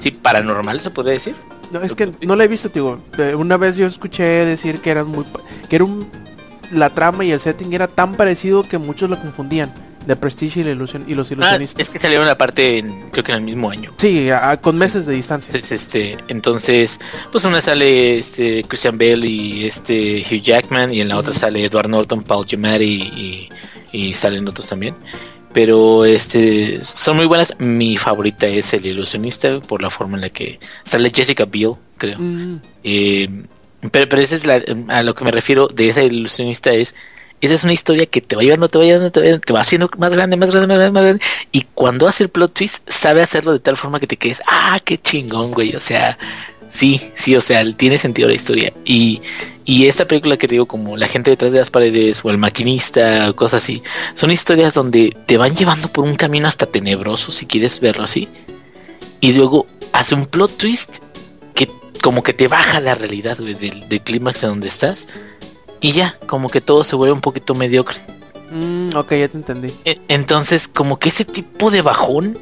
Sí, 0.00 0.10
paranormal 0.10 0.80
se 0.80 0.88
podría 0.88 1.12
decir. 1.12 1.36
No, 1.70 1.82
es 1.82 1.94
que 1.94 2.10
no 2.22 2.34
la 2.34 2.44
he 2.44 2.48
visto. 2.48 2.70
Eh, 3.18 3.34
Una 3.34 3.58
vez 3.58 3.76
yo 3.76 3.86
escuché 3.86 4.22
decir 4.46 4.80
que 4.80 4.88
eran 4.88 5.08
muy 5.08 5.26
que 5.68 5.76
era 5.76 5.84
un 5.84 6.08
la 6.72 6.88
trama 6.88 7.26
y 7.26 7.30
el 7.30 7.40
setting 7.40 7.74
era 7.74 7.88
tan 7.88 8.14
parecido 8.14 8.62
que 8.62 8.78
muchos 8.78 9.10
lo 9.10 9.20
confundían. 9.20 9.70
De 10.06 10.16
Prestige 10.16 10.60
y, 10.60 10.64
la 10.64 10.70
ilusión, 10.72 11.04
y 11.08 11.14
los 11.14 11.30
Ah, 11.30 11.34
ilusionistas. 11.34 11.80
es 11.80 11.90
que 11.90 11.98
salieron 11.98 12.28
aparte 12.28 12.78
en, 12.78 13.10
creo 13.10 13.24
que 13.24 13.32
en 13.32 13.38
el 13.38 13.44
mismo 13.44 13.70
año. 13.70 13.92
Sí, 13.98 14.28
a- 14.30 14.56
con 14.60 14.76
meses 14.76 15.06
de 15.06 15.14
distancia. 15.14 15.52
Entonces, 15.54 15.82
este, 15.82 16.16
entonces, 16.28 17.00
pues 17.32 17.44
una 17.44 17.60
sale 17.60 18.18
este 18.18 18.62
Christian 18.68 18.98
Bale 18.98 19.26
y 19.26 19.64
este 19.66 20.24
Hugh 20.30 20.42
Jackman 20.42 20.92
y 20.92 21.00
en 21.00 21.08
la 21.08 21.16
otra 21.18 21.32
sale 21.32 21.64
Edward 21.64 21.88
Norton, 21.88 22.22
Paul 22.22 22.44
Giamatti 22.46 22.84
y, 22.84 23.48
y, 23.92 24.06
y 24.08 24.12
salen 24.12 24.46
otros 24.48 24.68
también. 24.68 24.94
Pero 25.52 26.04
este 26.04 26.84
son 26.84 27.16
muy 27.16 27.26
buenas. 27.26 27.54
Mi 27.60 27.96
favorita 27.96 28.46
es 28.46 28.74
el 28.74 28.84
ilusionista 28.86 29.60
por 29.60 29.80
la 29.82 29.88
forma 29.90 30.16
en 30.16 30.22
la 30.22 30.28
que 30.30 30.58
sale 30.82 31.12
Jessica 31.14 31.44
Biel, 31.44 31.74
creo. 31.96 32.18
Mm, 32.18 32.60
Eh, 32.82 33.28
pero, 33.92 34.08
pero 34.08 34.20
esa 34.22 34.34
es 34.34 34.44
la, 34.46 34.60
a 34.88 35.02
lo 35.04 35.14
que 35.14 35.24
me 35.24 35.30
refiero 35.30 35.68
de 35.68 35.88
esa 35.90 36.02
ilusionista 36.02 36.72
es 36.72 36.94
esa 37.40 37.54
es 37.54 37.64
una 37.64 37.72
historia 37.72 38.06
que 38.06 38.20
te 38.20 38.36
va 38.36 38.42
llevando, 38.42 38.68
te 38.68 38.78
va 38.78 38.84
llevando, 38.84 39.12
te 39.12 39.32
va, 39.32 39.38
te 39.38 39.52
va 39.52 39.60
haciendo 39.60 39.90
más 39.98 40.12
grande, 40.12 40.36
más 40.36 40.50
grande, 40.50 40.66
más 40.66 40.78
grande, 40.78 40.92
más 40.92 41.02
grande. 41.02 41.24
Y 41.52 41.62
cuando 41.74 42.08
hace 42.08 42.24
el 42.24 42.30
plot 42.30 42.54
twist, 42.54 42.88
sabe 42.88 43.22
hacerlo 43.22 43.52
de 43.52 43.58
tal 43.58 43.76
forma 43.76 44.00
que 44.00 44.06
te 44.06 44.16
quedes, 44.16 44.40
ah, 44.46 44.78
qué 44.82 44.98
chingón, 44.98 45.52
güey. 45.52 45.76
O 45.76 45.80
sea, 45.80 46.18
sí, 46.70 47.12
sí, 47.14 47.36
o 47.36 47.40
sea, 47.40 47.64
tiene 47.76 47.98
sentido 47.98 48.28
la 48.28 48.34
historia. 48.34 48.72
Y, 48.84 49.20
y 49.64 49.86
esta 49.86 50.06
película 50.06 50.36
que 50.36 50.48
te 50.48 50.54
digo, 50.54 50.66
como 50.66 50.96
La 50.96 51.08
gente 51.08 51.30
detrás 51.30 51.52
de 51.52 51.58
las 51.58 51.70
paredes 51.70 52.24
o 52.24 52.30
El 52.30 52.38
maquinista 52.38 53.28
o 53.30 53.36
cosas 53.36 53.62
así, 53.62 53.82
son 54.14 54.30
historias 54.30 54.74
donde 54.74 55.16
te 55.26 55.36
van 55.36 55.54
llevando 55.54 55.88
por 55.88 56.04
un 56.04 56.16
camino 56.16 56.48
hasta 56.48 56.66
tenebroso, 56.66 57.30
si 57.30 57.46
quieres 57.46 57.80
verlo 57.80 58.04
así. 58.04 58.28
Y 59.20 59.32
luego 59.32 59.66
hace 59.92 60.14
un 60.14 60.26
plot 60.26 60.56
twist 60.56 60.98
que 61.54 61.68
como 62.02 62.22
que 62.22 62.32
te 62.32 62.48
baja 62.48 62.80
la 62.80 62.94
realidad, 62.94 63.38
güey, 63.38 63.54
del, 63.54 63.88
del 63.88 64.00
clímax 64.02 64.42
en 64.42 64.50
donde 64.50 64.68
estás. 64.68 65.06
Y 65.84 65.92
ya, 65.92 66.18
como 66.26 66.48
que 66.48 66.62
todo 66.62 66.82
se 66.82 66.96
vuelve 66.96 67.12
un 67.12 67.20
poquito 67.20 67.54
mediocre. 67.54 67.98
mm, 68.50 68.96
ok, 68.96 69.10
ya 69.12 69.28
te 69.28 69.36
entendí. 69.36 69.70
E- 69.84 70.00
Entonces, 70.08 70.66
como 70.66 70.98
que 70.98 71.10
ese 71.10 71.26
tipo 71.26 71.70
de 71.70 71.82
bajón, 71.82 72.38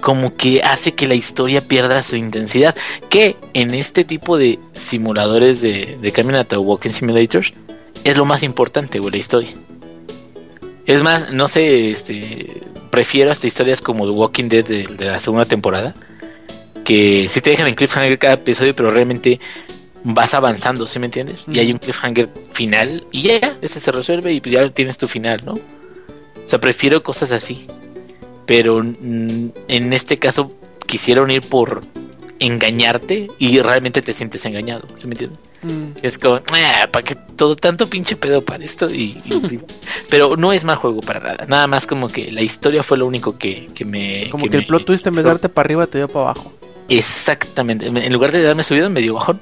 como 0.00 0.36
que 0.36 0.62
hace 0.62 0.94
que 0.94 1.08
la 1.08 1.16
historia 1.16 1.60
pierda 1.60 2.00
su 2.04 2.14
intensidad. 2.14 2.76
Que 3.08 3.34
en 3.54 3.74
este 3.74 4.04
tipo 4.04 4.38
de 4.38 4.60
simuladores 4.72 5.60
de, 5.60 5.98
de 6.00 6.12
Caminata 6.12 6.56
o 6.58 6.62
Walking 6.62 6.90
Simulators, 6.90 7.52
es 8.04 8.16
lo 8.16 8.24
más 8.24 8.44
importante, 8.44 9.00
güey, 9.00 9.10
la 9.10 9.18
historia. 9.18 9.50
Es 10.86 11.02
más, 11.02 11.32
no 11.32 11.48
sé, 11.48 11.90
este, 11.90 12.62
prefiero 12.90 13.32
hasta 13.32 13.48
historias 13.48 13.80
como 13.80 14.04
The 14.06 14.12
Walking 14.12 14.48
Dead 14.48 14.64
de, 14.64 14.84
de 14.84 15.04
la 15.06 15.18
segunda 15.18 15.44
temporada, 15.44 15.92
que 16.84 17.26
si 17.28 17.40
te 17.40 17.50
dejan 17.50 17.66
en 17.66 17.74
cliffhanger 17.74 18.16
cada 18.18 18.34
episodio, 18.34 18.76
pero 18.76 18.92
realmente 18.92 19.40
vas 20.04 20.34
avanzando, 20.34 20.86
¿sí 20.86 20.98
me 20.98 21.06
entiendes? 21.06 21.44
Y 21.50 21.58
hay 21.58 21.72
un 21.72 21.78
cliffhanger 21.78 22.28
final 22.52 23.06
y 23.10 23.22
ya, 23.22 23.56
ese 23.60 23.80
se 23.80 23.92
resuelve 23.92 24.32
y 24.32 24.40
pues 24.40 24.52
ya 24.52 24.68
tienes 24.70 24.98
tu 24.98 25.08
final, 25.08 25.42
¿no? 25.44 25.54
O 25.54 26.48
sea, 26.48 26.60
prefiero 26.60 27.02
cosas 27.02 27.32
así. 27.32 27.66
Pero 28.46 28.82
mm, 28.82 29.48
en 29.68 29.92
este 29.92 30.18
caso 30.18 30.52
quisieron 30.86 31.30
ir 31.30 31.42
por 31.42 31.82
engañarte 32.40 33.28
y 33.38 33.60
realmente 33.60 34.00
te 34.00 34.12
sientes 34.12 34.44
engañado, 34.46 34.86
¿sí 34.96 35.06
me 35.06 35.12
entiendes? 35.12 35.38
Mm, 35.62 35.98
Es 36.02 36.18
como, 36.18 36.40
¿para 36.92 37.04
qué 37.04 37.16
todo 37.36 37.56
tanto 37.56 37.88
pinche 37.88 38.16
pedo 38.16 38.42
para 38.44 38.64
esto? 38.64 38.88
Y, 38.88 39.20
y, 39.24 39.40
pues, 39.48 39.66
pero 40.08 40.36
no 40.36 40.52
es 40.52 40.64
mal 40.64 40.76
juego 40.76 41.00
para 41.00 41.20
nada. 41.20 41.46
Nada 41.46 41.66
más 41.66 41.86
como 41.86 42.08
que 42.08 42.30
la 42.32 42.42
historia 42.42 42.82
fue 42.82 42.96
lo 42.96 43.06
único 43.06 43.36
que, 43.36 43.68
que 43.74 43.84
me... 43.84 44.28
como 44.30 44.48
que, 44.48 44.56
el 44.56 44.66
plot 44.66 44.84
twist 44.84 45.06
en 45.06 45.14
vez 45.14 45.24
de 45.24 45.28
darte 45.28 45.48
para 45.48 45.66
arriba 45.66 45.86
te 45.86 45.98
dio 45.98 46.08
para 46.08 46.30
abajo. 46.30 46.52
Exactamente. 46.88 47.86
En 47.86 48.12
lugar 48.12 48.32
de 48.32 48.42
darme 48.42 48.62
subido, 48.62 48.88
me 48.88 49.00
dio 49.00 49.14
bajón. 49.14 49.40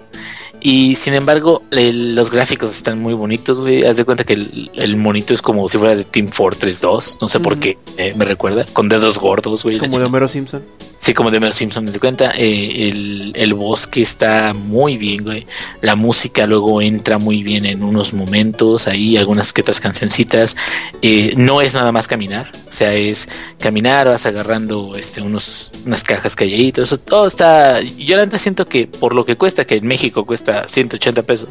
Y 0.68 0.96
sin 0.96 1.14
embargo, 1.14 1.62
el- 1.70 2.16
los 2.16 2.32
gráficos 2.32 2.74
están 2.74 3.00
muy 3.00 3.14
bonitos, 3.14 3.60
güey. 3.60 3.84
Haz 3.84 3.98
de 3.98 4.04
cuenta 4.04 4.24
que 4.24 4.32
el, 4.32 4.68
el 4.74 4.96
monito 4.96 5.32
es 5.32 5.40
como 5.40 5.68
si 5.68 5.78
fuera 5.78 5.94
de 5.94 6.02
Team 6.02 6.26
Fortress 6.26 6.80
2. 6.80 7.18
No 7.20 7.28
sé 7.28 7.38
por 7.38 7.58
qué 7.58 7.78
eh, 7.98 8.14
me 8.16 8.24
recuerda. 8.24 8.64
Con 8.72 8.88
dedos 8.88 9.16
gordos, 9.16 9.62
güey. 9.62 9.78
Como 9.78 9.96
de. 10.00 10.04
Homero 10.06 10.26
Simpson. 10.26 10.64
Sí, 10.98 11.14
como 11.14 11.30
de 11.30 11.38
Mel 11.38 11.52
Simpson, 11.52 11.86
de 11.86 12.00
cuenta. 12.00 12.32
Eh, 12.36 12.88
el, 12.88 13.32
el 13.36 13.54
bosque 13.54 14.02
está 14.02 14.54
muy 14.54 14.96
bien, 14.96 15.22
güey. 15.22 15.46
La 15.82 15.94
música 15.94 16.48
luego 16.48 16.82
entra 16.82 17.18
muy 17.18 17.44
bien 17.44 17.64
en 17.64 17.84
unos 17.84 18.12
momentos. 18.12 18.88
Ahí 18.88 19.16
algunas 19.16 19.52
que 19.52 19.60
otras 19.60 19.78
cancioncitas. 19.78 20.56
Eh, 21.00 21.32
no 21.36 21.60
es 21.62 21.74
nada 21.74 21.92
más 21.92 22.08
caminar. 22.08 22.50
O 22.76 22.78
sea, 22.78 22.92
es 22.92 23.26
caminar, 23.58 24.06
vas 24.06 24.26
agarrando 24.26 24.92
este, 24.98 25.22
unos, 25.22 25.70
unas 25.86 26.04
cajas 26.04 26.36
ahí. 26.40 26.70
Todo 26.72 27.26
está. 27.26 27.80
Yo 27.80 28.18
neta 28.18 28.36
siento 28.36 28.68
que 28.68 28.86
por 28.86 29.14
lo 29.14 29.24
que 29.24 29.38
cuesta, 29.38 29.64
que 29.64 29.76
en 29.76 29.86
México 29.86 30.26
cuesta 30.26 30.66
180 30.68 31.22
pesos. 31.22 31.48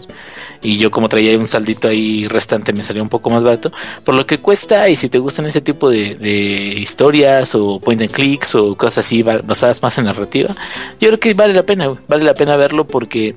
Y 0.62 0.78
yo 0.78 0.92
como 0.92 1.10
traía 1.10 1.36
un 1.40 1.48
saldito 1.48 1.88
ahí 1.88 2.28
restante 2.28 2.74
me 2.74 2.84
salió 2.84 3.02
un 3.02 3.10
poco 3.10 3.32
más 3.32 3.44
barato. 3.44 3.72
Por 4.04 4.14
lo 4.14 4.28
que 4.28 4.38
cuesta 4.38 4.88
y 4.88 4.96
si 4.96 5.10
te 5.10 5.18
gustan 5.18 5.48
ese 5.48 5.62
tipo 5.62 5.90
de, 5.90 6.16
historias 6.78 7.56
o 7.56 7.80
point 7.80 8.02
and 8.04 8.12
clicks 8.12 8.54
o 8.54 8.76
cosas 8.76 9.06
así 9.06 9.24
ba- 9.24 9.42
basadas 9.44 9.82
más 9.82 9.98
en 9.98 10.06
narrativa, 10.06 10.50
yo 11.00 11.10
creo 11.10 11.20
que 11.20 11.34
vale 11.34 11.56
la 11.56 11.66
pena, 11.66 11.90
vale 12.08 12.24
la 12.24 12.36
pena 12.36 12.56
verlo 12.56 12.86
porque 12.86 13.36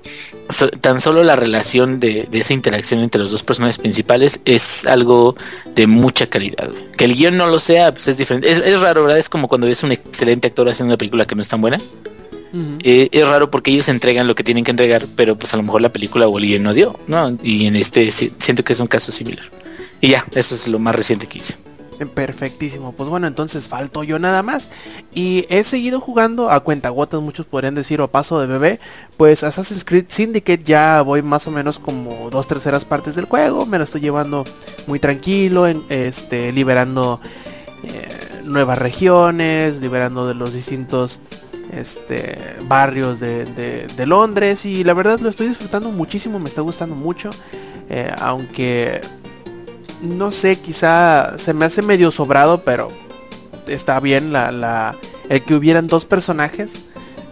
tan 0.80 1.00
solo 1.00 1.22
la 1.22 1.36
relación 1.36 2.00
de, 2.00 2.28
esa 2.32 2.52
interacción 2.54 3.00
entre 3.00 3.20
los 3.20 3.30
dos 3.30 3.42
personajes 3.42 3.78
principales 3.78 4.40
es 4.44 4.86
algo 4.86 5.36
de 5.74 5.86
mucha 5.86 6.26
calidad. 6.28 6.70
Que 6.96 7.04
el 7.04 7.14
guion 7.14 7.36
no 7.36 7.46
lo 7.46 7.60
sea, 7.60 7.77
pues 7.92 8.08
es 8.08 8.16
diferente. 8.16 8.50
Es, 8.50 8.58
es 8.58 8.80
raro, 8.80 9.02
¿verdad? 9.02 9.18
Es 9.18 9.28
como 9.28 9.48
cuando 9.48 9.66
ves 9.66 9.82
un 9.82 9.92
excelente 9.92 10.48
actor 10.48 10.68
haciendo 10.68 10.92
una 10.92 10.98
película 10.98 11.24
que 11.26 11.34
no 11.34 11.42
es 11.42 11.48
tan 11.48 11.60
buena. 11.60 11.78
Eh, 12.82 13.08
es 13.12 13.28
raro 13.28 13.50
porque 13.50 13.70
ellos 13.70 13.88
entregan 13.88 14.26
lo 14.26 14.34
que 14.34 14.42
tienen 14.42 14.64
que 14.64 14.70
entregar, 14.70 15.04
pero 15.16 15.36
pues 15.36 15.52
a 15.52 15.58
lo 15.58 15.62
mejor 15.62 15.82
la 15.82 15.92
película 15.92 16.26
o 16.28 16.38
el 16.38 16.46
guion 16.46 16.62
no 16.62 16.72
dio, 16.72 16.98
¿no? 17.06 17.36
Y 17.42 17.66
en 17.66 17.76
este 17.76 18.10
si- 18.10 18.32
siento 18.38 18.64
que 18.64 18.72
es 18.72 18.80
un 18.80 18.86
caso 18.86 19.12
similar. 19.12 19.44
Y 20.00 20.10
ya, 20.10 20.24
eso 20.34 20.54
es 20.54 20.66
lo 20.66 20.78
más 20.78 20.94
reciente 20.94 21.26
que 21.26 21.38
hice. 21.38 21.56
Eh, 22.00 22.06
Perfectísimo. 22.06 22.92
Pues 22.92 23.08
bueno, 23.10 23.26
entonces 23.26 23.68
falto 23.68 24.02
yo 24.02 24.18
nada 24.18 24.42
más. 24.42 24.68
Y 25.12 25.44
he 25.50 25.62
seguido 25.62 26.00
jugando 26.00 26.50
a 26.50 26.60
cuentagotas, 26.60 27.20
muchos 27.20 27.44
podrían 27.44 27.74
decir, 27.74 28.00
o 28.00 28.04
a 28.04 28.10
paso 28.10 28.40
de 28.40 28.46
bebé. 28.46 28.80
Pues 29.18 29.44
Assassin's 29.44 29.84
Creed 29.84 30.06
Syndicate 30.08 30.62
ya 30.64 31.02
voy 31.02 31.20
más 31.22 31.46
o 31.48 31.50
menos 31.50 31.78
como 31.78 32.30
dos 32.30 32.46
terceras 32.48 32.84
partes 32.86 33.14
del 33.14 33.26
juego. 33.26 33.66
Me 33.66 33.76
lo 33.76 33.84
estoy 33.84 34.00
llevando 34.00 34.44
muy 34.86 35.00
tranquilo, 35.00 35.66
en- 35.66 35.82
este, 35.90 36.50
liberando 36.52 37.20
eh, 37.84 38.08
nuevas 38.44 38.78
regiones, 38.78 39.80
liberando 39.80 40.26
de 40.26 40.34
los 40.34 40.52
distintos 40.54 41.18
este, 41.72 42.38
barrios 42.66 43.20
de, 43.20 43.44
de- 43.46 44.06
Londres. 44.06 44.64
Y 44.64 44.84
la 44.84 44.94
verdad 44.94 45.20
lo 45.20 45.28
estoy 45.28 45.48
disfrutando 45.48 45.90
muchísimo, 45.90 46.38
me 46.38 46.48
está 46.48 46.60
gustando 46.62 46.94
mucho. 46.94 47.30
Eh, 47.90 48.10
aunque 48.20 49.00
no 50.02 50.30
sé, 50.30 50.56
quizá 50.56 51.36
se 51.38 51.54
me 51.54 51.64
hace 51.64 51.82
medio 51.82 52.10
sobrado, 52.10 52.62
pero 52.62 52.88
está 53.66 53.98
bien 54.00 54.32
la, 54.32 54.50
la 54.52 54.94
el 55.28 55.42
que 55.42 55.54
hubieran 55.54 55.86
dos 55.88 56.04
personajes. 56.04 56.72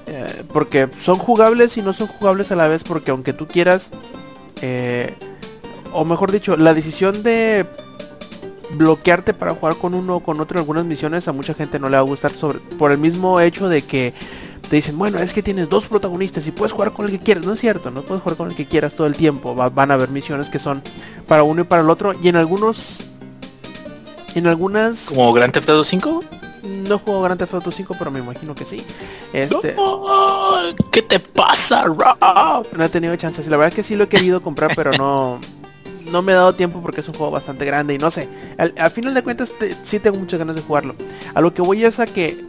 eh, 0.07 0.45
porque 0.53 0.89
son 1.01 1.17
jugables 1.19 1.77
y 1.77 1.83
no 1.83 1.93
son 1.93 2.07
jugables 2.09 2.51
a 2.53 2.57
la 2.57 2.69
vez. 2.69 2.85
Porque 2.85 3.11
aunque 3.11 3.33
tú 3.33 3.47
quieras, 3.49 3.91
eh, 4.63 5.15
o 5.93 6.05
mejor 6.05 6.31
dicho, 6.33 6.57
la 6.57 6.75
decisión 6.75 7.23
de 7.23 7.65
bloquearte 8.71 9.33
para 9.35 9.55
jugar 9.55 9.77
con 9.77 9.95
uno 9.95 10.17
o 10.17 10.21
con 10.21 10.41
otro 10.41 10.57
en 10.59 10.61
algunas 10.63 10.85
misiones 10.85 11.29
a 11.29 11.33
mucha 11.33 11.55
gente 11.55 11.79
no 11.79 11.89
le 11.89 11.97
va 11.97 12.01
a 12.01 12.05
gustar 12.05 12.33
sobre, 12.33 12.59
por 12.59 12.91
el 12.93 12.99
mismo 12.99 13.41
hecho 13.41 13.69
de 13.69 13.83
que 13.83 14.13
te 14.69 14.75
dicen, 14.77 14.99
bueno, 14.99 15.19
es 15.21 15.33
que 15.33 15.43
tienes 15.45 15.69
dos 15.69 15.87
protagonistas 15.87 16.45
y 16.49 16.51
puedes 16.51 16.73
jugar 16.73 16.93
con 16.93 17.05
el 17.07 17.13
que 17.13 17.21
quieras. 17.21 17.47
No 17.47 17.53
es 17.53 17.61
cierto, 17.61 17.93
no 17.93 18.03
puedes 18.03 18.23
jugar 18.23 18.37
con 18.37 18.51
el 18.51 18.57
que 18.57 18.67
quieras 18.67 18.95
todo 18.97 19.07
el 19.07 19.15
tiempo. 19.15 19.55
Va- 19.55 19.69
van 19.69 19.93
a 19.93 19.95
haber 19.95 20.09
misiones 20.11 20.51
que 20.51 20.59
son 20.59 20.83
para 21.29 21.45
uno 21.45 21.61
y 21.61 21.65
para 21.65 21.83
el 21.83 21.91
otro. 21.91 22.13
Y 22.21 22.29
en 22.29 22.35
algunos... 22.37 23.03
En 24.35 24.47
algunas... 24.49 25.05
¿Como 25.07 25.33
Grand 25.33 25.53
Theft 25.53 25.69
Auto 25.71 25.85
5? 25.85 26.25
No 26.89 26.99
juego 26.99 27.23
Grand 27.23 27.39
Theft 27.39 27.55
Auto 27.55 27.71
5, 27.71 27.95
pero 27.97 28.11
me 28.11 28.19
imagino 28.19 28.57
que 28.57 28.65
sí. 28.65 28.85
Este... 29.33 29.75
No, 29.75 30.03
¿Qué 30.91 31.01
te 31.03 31.21
pasa, 31.21 31.85
Rob? 31.85 32.67
No 32.77 32.85
he 32.85 32.89
tenido 32.89 33.15
chances. 33.15 33.47
La 33.47 33.57
verdad 33.57 33.73
que 33.73 33.85
sí 33.85 33.95
lo 33.95 34.05
he 34.05 34.09
querido 34.09 34.43
comprar, 34.43 34.73
pero 34.75 34.91
no. 34.99 35.39
No 36.11 36.23
me 36.23 36.33
he 36.33 36.35
dado 36.35 36.55
tiempo 36.55 36.81
porque 36.81 37.01
es 37.01 37.09
un 37.09 37.15
juego 37.15 37.33
bastante 37.33 37.65
grande 37.65 37.95
y 37.95 37.99
no 37.99 38.11
sé. 38.11 38.29
Al, 38.59 38.75
al 38.79 38.91
final 38.91 39.15
de 39.15 39.23
cuentas, 39.23 39.53
sí 39.83 39.99
tengo 39.99 40.19
muchas 40.19 40.39
ganas 40.39 40.57
de 40.57 40.63
jugarlo. 40.63 40.95
A 41.35 41.41
lo 41.41 41.53
que 41.55 41.63
voy 41.63 41.85
es 41.85 42.01
a 42.01 42.07
que. 42.07 42.45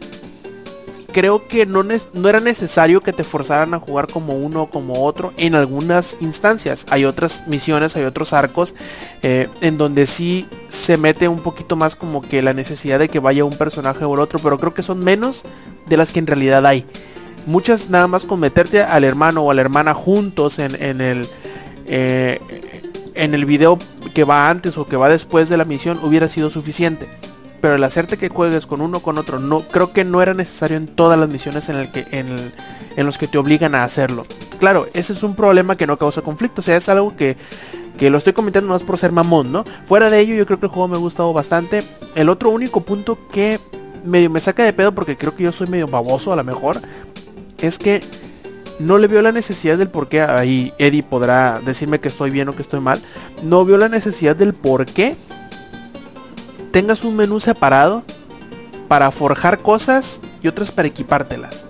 Creo 1.10 1.48
que 1.48 1.64
no, 1.64 1.82
no 1.82 2.28
era 2.28 2.38
necesario 2.38 3.00
que 3.00 3.14
te 3.14 3.24
forzaran 3.24 3.72
a 3.72 3.80
jugar 3.80 4.08
como 4.08 4.34
uno 4.34 4.64
o 4.64 4.70
como 4.70 5.04
otro 5.04 5.32
en 5.38 5.54
algunas 5.54 6.18
instancias. 6.20 6.84
Hay 6.90 7.06
otras 7.06 7.48
misiones, 7.48 7.96
hay 7.96 8.04
otros 8.04 8.34
arcos 8.34 8.74
eh, 9.22 9.48
en 9.62 9.78
donde 9.78 10.06
sí 10.06 10.46
se 10.68 10.98
mete 10.98 11.26
un 11.26 11.40
poquito 11.40 11.76
más 11.76 11.96
como 11.96 12.20
que 12.20 12.42
la 12.42 12.52
necesidad 12.52 12.98
de 12.98 13.08
que 13.08 13.20
vaya 13.20 13.44
un 13.44 13.56
personaje 13.56 14.04
o 14.04 14.14
el 14.14 14.20
otro, 14.20 14.38
pero 14.38 14.58
creo 14.58 14.74
que 14.74 14.82
son 14.82 14.98
menos 14.98 15.44
de 15.86 15.96
las 15.96 16.12
que 16.12 16.18
en 16.18 16.26
realidad 16.26 16.64
hay. 16.66 16.84
Muchas 17.46 17.88
nada 17.88 18.06
más 18.06 18.26
con 18.26 18.38
meterte 18.38 18.82
al 18.82 19.02
hermano 19.02 19.42
o 19.42 19.50
a 19.50 19.54
la 19.54 19.62
hermana 19.62 19.94
juntos 19.94 20.58
en, 20.58 20.80
en 20.80 21.00
el 21.00 21.26
eh, 21.86 22.38
en 23.18 23.34
el 23.34 23.44
video 23.44 23.78
que 24.14 24.24
va 24.24 24.48
antes 24.48 24.78
o 24.78 24.86
que 24.86 24.96
va 24.96 25.08
después 25.08 25.48
de 25.48 25.56
la 25.56 25.64
misión 25.64 26.00
hubiera 26.02 26.28
sido 26.28 26.48
suficiente. 26.48 27.08
Pero 27.60 27.74
el 27.74 27.84
hacerte 27.84 28.16
que 28.16 28.28
juegues 28.28 28.66
con 28.66 28.80
uno 28.80 29.00
con 29.00 29.18
otro, 29.18 29.40
no 29.40 29.62
creo 29.62 29.92
que 29.92 30.04
no 30.04 30.22
era 30.22 30.32
necesario 30.32 30.76
en 30.76 30.86
todas 30.86 31.18
las 31.18 31.28
misiones 31.28 31.68
en 31.68 31.76
el 31.76 31.90
que 31.90 32.06
los 32.96 33.18
que 33.18 33.26
te 33.26 33.36
obligan 33.36 33.74
a 33.74 33.84
hacerlo. 33.84 34.24
Claro, 34.60 34.86
ese 34.94 35.12
es 35.12 35.22
un 35.22 35.34
problema 35.34 35.76
que 35.76 35.86
no 35.86 35.98
causa 35.98 36.22
conflicto, 36.22 36.60
o 36.60 36.64
sea, 36.64 36.76
es 36.76 36.88
algo 36.88 37.16
que 37.16 37.36
que 37.98 38.10
lo 38.10 38.18
estoy 38.18 38.32
comentando 38.32 38.70
más 38.70 38.84
por 38.84 38.96
ser 38.96 39.10
mamón, 39.10 39.50
¿no? 39.50 39.64
Fuera 39.84 40.08
de 40.08 40.20
ello, 40.20 40.36
yo 40.36 40.46
creo 40.46 40.60
que 40.60 40.66
el 40.66 40.72
juego 40.72 40.86
me 40.86 40.94
ha 40.94 41.00
gustado 41.00 41.32
bastante. 41.32 41.82
El 42.14 42.28
otro 42.28 42.50
único 42.50 42.80
punto 42.82 43.18
que 43.32 43.58
medio 44.04 44.30
me 44.30 44.38
saca 44.38 44.62
de 44.62 44.72
pedo 44.72 44.92
porque 44.94 45.16
creo 45.16 45.34
que 45.34 45.42
yo 45.42 45.50
soy 45.50 45.66
medio 45.66 45.88
baboso 45.88 46.32
a 46.32 46.36
lo 46.36 46.44
mejor 46.44 46.80
es 47.60 47.76
que 47.76 48.00
no 48.78 48.98
le 48.98 49.08
veo 49.08 49.22
la 49.22 49.32
necesidad 49.32 49.78
del 49.78 49.88
por 49.88 50.08
qué 50.08 50.22
ahí 50.22 50.72
Eddie 50.78 51.02
podrá 51.02 51.60
decirme 51.60 52.00
que 52.00 52.08
estoy 52.08 52.30
bien 52.30 52.48
o 52.48 52.54
que 52.54 52.62
estoy 52.62 52.80
mal. 52.80 53.00
No 53.42 53.64
veo 53.64 53.76
la 53.78 53.88
necesidad 53.88 54.36
del 54.36 54.54
por 54.54 54.86
qué 54.86 55.16
tengas 56.70 57.04
un 57.04 57.16
menú 57.16 57.40
separado 57.40 58.04
para 58.86 59.10
forjar 59.10 59.58
cosas 59.58 60.20
y 60.42 60.48
otras 60.48 60.70
para 60.70 60.88
equipártelas. 60.88 61.66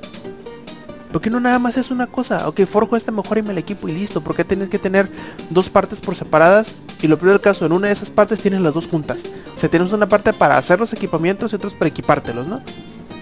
¿Por 1.10 1.22
qué 1.22 1.30
no 1.30 1.40
nada 1.40 1.58
más 1.58 1.78
es 1.78 1.90
una 1.90 2.06
cosa? 2.06 2.46
Ok, 2.48 2.60
forjo 2.66 2.94
esta 2.94 3.10
mejor 3.10 3.38
y 3.38 3.42
me 3.42 3.54
la 3.54 3.60
equipo 3.60 3.88
y 3.88 3.92
listo. 3.92 4.20
¿Por 4.20 4.36
qué 4.36 4.44
tienes 4.44 4.68
que 4.68 4.78
tener 4.78 5.08
dos 5.48 5.70
partes 5.70 6.02
por 6.02 6.14
separadas? 6.14 6.74
Y 7.00 7.06
lo 7.06 7.16
peor 7.16 7.32
del 7.32 7.40
caso, 7.40 7.64
en 7.64 7.72
una 7.72 7.86
de 7.86 7.94
esas 7.94 8.10
partes 8.10 8.40
tienes 8.40 8.60
las 8.60 8.74
dos 8.74 8.86
juntas. 8.86 9.24
O 9.54 9.58
sea, 9.58 9.70
tienes 9.70 9.92
una 9.92 10.06
parte 10.06 10.34
para 10.34 10.58
hacer 10.58 10.78
los 10.78 10.92
equipamientos 10.92 11.52
y 11.52 11.56
otros 11.56 11.72
para 11.72 11.88
equipártelos, 11.88 12.46
¿no? 12.46 12.60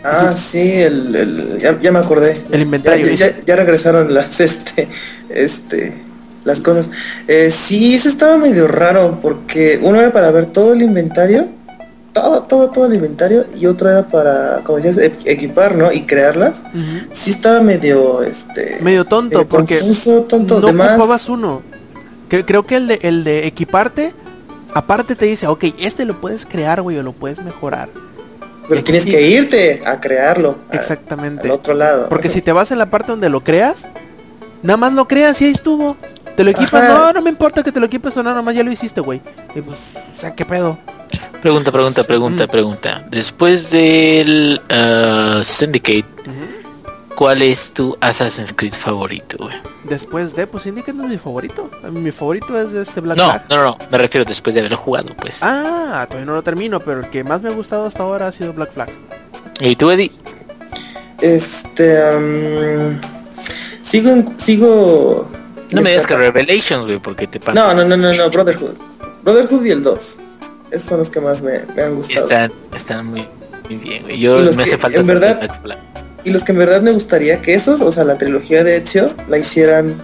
Ah, 0.08 0.34
sí, 0.36 0.58
el, 0.82 1.14
el- 1.16 1.58
ya, 1.58 1.80
ya 1.80 1.92
me 1.92 1.98
acordé. 1.98 2.36
El 2.50 2.62
inventario. 2.62 3.06
Ya, 3.08 3.14
ya- 3.30 3.44
ya 3.46 3.56
regresaron 3.56 4.12
las, 4.14 4.40
este, 4.40 4.88
este, 5.28 5.92
las 6.44 6.60
cosas. 6.60 6.88
Eh, 7.28 7.50
sí, 7.50 7.94
eso 7.94 8.08
estaba 8.08 8.36
medio 8.36 8.68
raro 8.68 9.18
porque 9.20 9.78
uno 9.82 9.98
era 10.00 10.12
para 10.12 10.30
ver 10.30 10.46
todo 10.46 10.72
el 10.74 10.82
inventario, 10.82 11.46
todo, 12.12 12.42
todo, 12.44 12.70
todo 12.70 12.86
el 12.86 12.94
inventario 12.94 13.46
y 13.58 13.66
otro 13.66 13.90
era 13.90 14.04
para, 14.08 14.60
como 14.64 14.78
decías, 14.78 14.96
e- 14.98 15.12
equipar, 15.30 15.74
¿no? 15.76 15.92
Y 15.92 16.02
crearlas. 16.06 16.62
Sí 17.12 17.30
estaba 17.30 17.60
medio, 17.60 18.22
este, 18.22 18.78
Medio 18.80 19.04
tonto, 19.04 19.46
porque 19.46 19.78
confuso, 19.78 20.22
tonto. 20.22 20.60
no 20.60 20.66
Además, 20.68 20.90
ocupabas 20.92 21.28
uno. 21.28 21.62
Cre- 22.30 22.44
creo 22.46 22.62
que 22.64 22.76
el 22.76 22.88
de, 22.88 22.98
el 23.02 23.22
de 23.24 23.46
equiparte, 23.46 24.12
aparte 24.72 25.14
te 25.14 25.26
dice, 25.26 25.46
ok, 25.46 25.64
este 25.78 26.04
lo 26.06 26.20
puedes 26.20 26.46
crear, 26.46 26.80
güey, 26.80 26.96
o 26.98 27.02
lo 27.02 27.12
puedes 27.12 27.42
mejorar. 27.42 27.88
Pero 28.68 28.82
tienes 28.84 29.06
y- 29.06 29.10
que 29.10 29.22
irte 29.28 29.82
a 29.84 30.00
crearlo. 30.00 30.58
a- 30.70 30.76
Exactamente. 30.76 31.44
Al 31.46 31.50
otro 31.52 31.74
lado. 31.74 32.08
Porque 32.08 32.28
si 32.28 32.42
te 32.42 32.52
vas 32.52 32.70
en 32.70 32.78
la 32.78 32.86
parte 32.90 33.12
donde 33.12 33.28
lo 33.28 33.42
creas, 33.42 33.88
nada 34.62 34.76
más 34.76 34.92
lo 34.92 35.06
creas 35.08 35.40
y 35.42 35.46
ahí 35.46 35.50
estuvo. 35.52 35.96
Te 36.36 36.44
lo 36.44 36.50
equipas, 36.50 36.82
Ajá. 36.84 36.92
no, 36.92 37.12
no 37.14 37.22
me 37.22 37.30
importa 37.30 37.62
que 37.62 37.72
te 37.72 37.80
lo 37.80 37.86
equipes 37.86 38.14
o 38.16 38.22
no, 38.22 38.28
nada 38.30 38.42
más 38.42 38.54
ya 38.54 38.62
lo 38.62 38.70
hiciste, 38.70 39.00
güey. 39.00 39.22
Y 39.54 39.60
pues, 39.62 39.78
o 40.16 40.20
sea, 40.20 40.34
qué 40.34 40.44
pedo. 40.44 40.78
Pregunta, 41.40 41.70
pregunta, 41.72 42.02
pregunta, 42.04 42.44
Mm. 42.46 42.50
pregunta. 42.50 43.04
Después 43.10 43.70
del 43.70 44.60
ah, 44.68 45.40
Syndicate, 45.44 46.04
¿cuál 47.16 47.42
es 47.42 47.72
tu 47.72 47.96
Assassin's 48.00 48.52
Creed 48.52 48.74
favorito, 48.74 49.36
güey? 49.38 49.54
Después 49.84 50.36
de, 50.36 50.46
pues 50.46 50.66
es 50.66 50.72
mi 50.72 50.82
favorito. 51.18 51.68
A 51.82 51.88
mí 51.90 52.00
Mi 52.00 52.12
favorito 52.12 52.56
es 52.60 52.72
este 52.74 53.00
Black 53.00 53.16
No, 53.18 53.24
Flag. 53.30 53.44
no, 53.50 53.62
no, 53.64 53.78
me 53.90 53.98
refiero 53.98 54.24
después 54.24 54.54
de 54.54 54.60
haberlo 54.60 54.76
jugado, 54.76 55.14
pues. 55.16 55.38
Ah, 55.42 56.04
todavía 56.06 56.26
no 56.26 56.34
lo 56.34 56.42
termino, 56.42 56.78
pero 56.80 57.00
el 57.00 57.10
que 57.10 57.24
más 57.24 57.42
me 57.42 57.48
ha 57.48 57.52
gustado 57.52 57.86
hasta 57.86 58.02
ahora 58.04 58.28
ha 58.28 58.32
sido 58.32 58.52
Black 58.52 58.72
Flag. 58.72 58.88
¿Y 59.60 59.74
tú, 59.74 59.90
Eddie? 59.90 60.12
Este, 61.20 61.96
sigo, 63.82 64.10
en- 64.10 64.38
sigo. 64.38 65.28
No 65.72 65.82
me 65.82 65.90
digas 65.90 66.06
que 66.06 66.14
Revela 66.16 66.32
Revelations, 66.46 66.84
güey, 66.84 66.98
porque 66.98 67.26
te 67.26 67.40
No, 67.52 67.74
no, 67.74 67.84
no, 67.84 67.96
no, 67.96 68.12
no, 68.12 68.30
Brotherhood. 68.30 68.74
Brotherhood 69.22 69.64
y 69.64 69.70
el 69.70 69.82
2. 69.82 70.16
Esos 70.70 70.88
son 70.88 70.98
los 70.98 71.10
que 71.10 71.20
más 71.20 71.42
me, 71.42 71.60
me 71.74 71.82
han 71.82 71.94
gustado. 71.96 72.26
Están, 72.26 72.52
están 72.74 73.06
muy, 73.06 73.26
muy 73.68 73.76
bien, 73.76 74.02
güey. 74.02 74.18
Yo 74.18 74.40
Y 74.40 74.44
los 74.44 74.56
me 74.56 74.64
que, 74.64 74.70
hace 74.70 74.78
falta 74.78 75.00
en 75.00 75.06
verdad, 75.06 75.38
Black 75.40 75.62
Flag. 75.62 75.78
Y 76.26 76.30
los 76.30 76.42
que 76.42 76.50
en 76.52 76.58
verdad 76.58 76.82
me 76.82 76.90
gustaría 76.90 77.40
que 77.40 77.54
esos, 77.54 77.80
o 77.80 77.92
sea, 77.92 78.02
la 78.04 78.18
trilogía 78.18 78.64
de 78.64 78.76
Ezio, 78.78 79.14
la 79.28 79.38
hicieran 79.38 79.94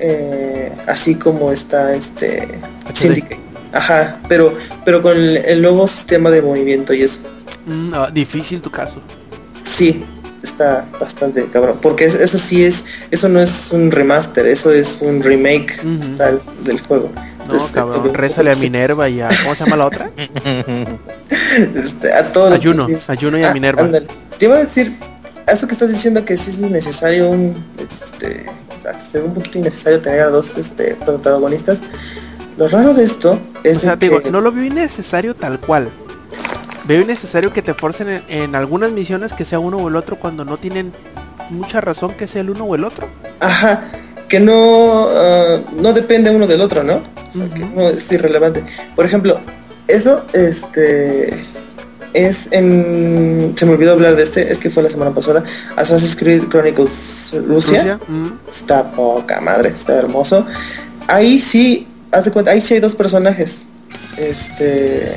eh, 0.00 0.72
así 0.88 1.14
como 1.14 1.52
está 1.52 1.94
este 1.94 2.48
Syndicate. 2.94 3.38
Ajá, 3.72 4.18
pero, 4.28 4.52
pero 4.84 5.02
con 5.02 5.16
el, 5.16 5.36
el 5.36 5.62
nuevo 5.62 5.86
sistema 5.86 6.30
de 6.30 6.42
movimiento 6.42 6.92
y 6.92 7.02
eso. 7.04 7.20
Mm, 7.66 7.94
ah, 7.94 8.10
difícil 8.12 8.60
tu 8.60 8.70
caso. 8.70 9.00
Sí, 9.62 10.02
está 10.42 10.84
bastante 10.98 11.44
cabrón. 11.46 11.78
Porque 11.80 12.06
es- 12.06 12.14
eso 12.14 12.38
sí 12.38 12.64
es, 12.64 12.84
eso 13.12 13.28
no 13.28 13.40
es 13.40 13.68
un 13.70 13.90
remaster, 13.92 14.46
eso 14.46 14.72
es 14.72 14.98
un 15.00 15.22
remake 15.22 15.76
tal 16.16 16.40
del 16.64 16.80
juego. 16.80 17.12
No, 17.14 17.42
Entonces, 17.44 17.70
cabrón, 17.70 18.14
rézale 18.14 18.50
a 18.50 18.54
Minerva 18.56 19.08
y 19.08 19.20
a... 19.20 19.28
¿Cómo 19.42 19.54
se 19.54 19.64
llama 19.64 19.76
la 19.76 19.86
otra? 19.86 20.10
este, 21.74 22.12
a 22.12 22.32
todos 22.32 22.50
los 22.50 22.58
Ayuno, 22.60 22.86
pinches- 22.88 23.08
Ayuno 23.10 23.38
y 23.38 23.44
a 23.44 23.50
Ah, 23.50 23.54
Minerva. 23.54 23.82
ándale. 23.82 24.06
Te 24.38 24.44
iba 24.46 24.56
a 24.56 24.58
decir, 24.60 24.92
eso 25.52 25.66
que 25.66 25.74
estás 25.74 25.90
diciendo 25.90 26.24
que 26.24 26.36
sí 26.36 26.50
es 26.50 26.58
necesario 26.58 27.28
un, 27.30 27.64
este, 27.78 28.46
ve 29.14 29.20
un 29.20 29.34
poquito 29.34 29.58
innecesario 29.58 30.00
tener 30.00 30.20
a 30.20 30.28
dos, 30.28 30.56
este, 30.56 30.94
protagonistas. 30.94 31.80
Lo 32.56 32.68
raro 32.68 32.92
de 32.94 33.04
esto 33.04 33.38
es 33.62 33.76
O 33.78 33.80
sea, 33.80 33.96
digo, 33.96 34.20
que- 34.20 34.30
no 34.30 34.40
lo 34.40 34.50
veo 34.52 34.64
innecesario 34.64 35.34
tal 35.34 35.60
cual. 35.60 35.88
Veo 36.86 37.02
innecesario 37.02 37.52
que 37.52 37.62
te 37.62 37.74
forcen 37.74 38.08
en, 38.08 38.22
en 38.28 38.54
algunas 38.54 38.92
misiones 38.92 39.32
que 39.34 39.44
sea 39.44 39.58
uno 39.58 39.76
o 39.76 39.88
el 39.88 39.96
otro 39.96 40.18
cuando 40.18 40.44
no 40.44 40.56
tienen 40.56 40.92
mucha 41.50 41.80
razón 41.80 42.14
que 42.14 42.26
sea 42.26 42.40
el 42.40 42.50
uno 42.50 42.64
o 42.64 42.74
el 42.74 42.84
otro. 42.84 43.08
Ajá, 43.40 43.84
que 44.28 44.40
no, 44.40 45.06
ah, 45.10 45.58
no 45.76 45.92
depende 45.92 46.30
uno 46.30 46.46
del 46.46 46.60
otro, 46.62 46.82
¿no? 46.82 46.94
O 47.28 47.32
sea, 47.32 47.48
que 47.54 47.64
no 47.64 47.82
es 47.88 48.10
irrelevante. 48.10 48.64
Por 48.96 49.04
ejemplo, 49.04 49.38
eso, 49.86 50.24
este, 50.32 51.44
es 52.14 52.48
en, 52.50 53.54
se 53.56 53.66
me 53.66 53.72
olvidó 53.72 53.92
hablar 53.92 54.16
de 54.16 54.22
este, 54.22 54.50
es 54.50 54.58
que 54.58 54.70
fue 54.70 54.82
la 54.82 54.90
semana 54.90 55.12
pasada, 55.12 55.44
Assassin's 55.76 56.16
Creed 56.16 56.44
Chronicles 56.48 57.32
Rusia. 57.46 57.78
Rusia, 57.78 58.00
mm, 58.08 58.26
Está 58.50 58.90
poca 58.92 59.40
madre, 59.40 59.70
está 59.74 59.94
hermoso. 59.96 60.46
Ahí 61.06 61.38
sí, 61.38 61.86
haz 62.10 62.24
de 62.24 62.30
cuenta, 62.30 62.50
ahí 62.50 62.60
sí 62.60 62.74
hay 62.74 62.80
dos 62.80 62.94
personajes. 62.94 63.62
Este. 64.16 65.14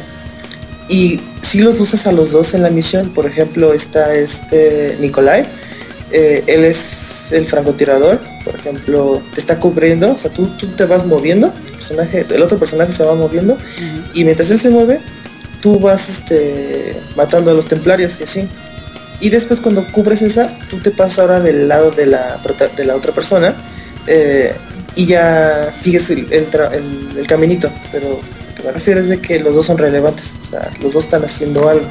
Y 0.89 1.19
si 1.51 1.59
los 1.59 1.79
usas 1.81 2.07
a 2.07 2.13
los 2.13 2.31
dos 2.31 2.53
en 2.53 2.63
la 2.63 2.69
misión. 2.69 3.13
Por 3.13 3.25
ejemplo, 3.25 3.73
está 3.73 4.13
este 4.15 4.97
Nikolai. 5.01 5.45
eh, 6.13 6.43
él 6.47 6.63
es 6.63 7.31
el 7.31 7.45
francotirador. 7.45 8.21
Por 8.45 8.55
ejemplo, 8.55 9.21
te 9.33 9.41
está 9.41 9.59
cubriendo. 9.59 10.11
O 10.11 10.17
sea, 10.17 10.31
tú, 10.31 10.47
tú 10.57 10.67
te 10.67 10.85
vas 10.85 11.05
moviendo. 11.05 11.53
El, 11.65 11.71
personaje, 11.73 12.25
el 12.29 12.41
otro 12.41 12.57
personaje 12.57 12.93
se 12.93 13.03
va 13.03 13.15
moviendo. 13.15 13.57
Y 14.13 14.23
mientras 14.23 14.49
él 14.49 14.59
se 14.59 14.69
mueve, 14.69 14.99
tú 15.61 15.79
vas 15.79 16.09
este, 16.09 16.97
matando 17.15 17.51
a 17.51 17.53
los 17.53 17.65
templarios 17.67 18.19
y 18.19 18.23
así. 18.23 18.47
Y 19.19 19.29
después 19.29 19.59
cuando 19.59 19.85
cubres 19.91 20.21
esa, 20.21 20.49
tú 20.69 20.79
te 20.79 20.91
pasas 20.91 21.19
ahora 21.19 21.39
del 21.39 21.67
lado 21.67 21.91
de 21.91 22.07
la, 22.07 22.39
de 22.75 22.85
la 22.85 22.95
otra 22.95 23.11
persona 23.11 23.55
eh, 24.07 24.53
y 24.95 25.05
ya 25.05 25.71
sigues 25.71 26.09
el, 26.09 26.31
el 26.33 26.49
tra- 26.49 26.73
el- 26.73 27.17
el 27.17 27.27
caminito. 27.27 27.69
Pero 27.91 28.09
lo 28.09 28.55
que 28.55 28.63
me 28.63 28.71
refiero 28.71 28.99
es 28.99 29.07
de 29.09 29.21
que 29.21 29.39
los 29.39 29.53
dos 29.55 29.67
son 29.67 29.77
relevantes. 29.77 30.33
O 30.43 30.49
sea, 30.49 30.71
los 30.81 30.93
dos 30.93 31.03
están 31.05 31.23
haciendo 31.23 31.69
algo. 31.69 31.85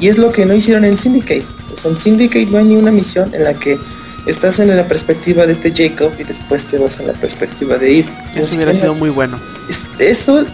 Y 0.00 0.08
es 0.08 0.18
lo 0.18 0.30
que 0.30 0.44
no 0.44 0.54
hicieron 0.54 0.84
en 0.84 0.98
Syndicate. 0.98 1.44
O 1.74 1.80
sea, 1.80 1.90
en 1.90 1.96
Syndicate 1.96 2.46
no 2.46 2.58
hay 2.58 2.64
ni 2.64 2.76
una 2.76 2.92
misión 2.92 3.34
en 3.34 3.44
la 3.44 3.54
que 3.54 3.78
estás 4.26 4.58
en 4.58 4.74
la 4.76 4.86
perspectiva 4.86 5.46
de 5.46 5.52
este 5.52 5.72
Jacob 5.74 6.12
y 6.18 6.24
después 6.24 6.64
te 6.66 6.76
vas 6.78 7.00
en 7.00 7.06
la 7.06 7.12
perspectiva 7.14 7.78
de 7.78 8.00
Eve. 8.00 8.08
Eso 8.34 8.54
hubiera 8.56 8.72
sido 8.74 8.94
muy 8.94 9.08
bueno. 9.10 9.40
es- 9.70 9.86
Eso 9.98 10.44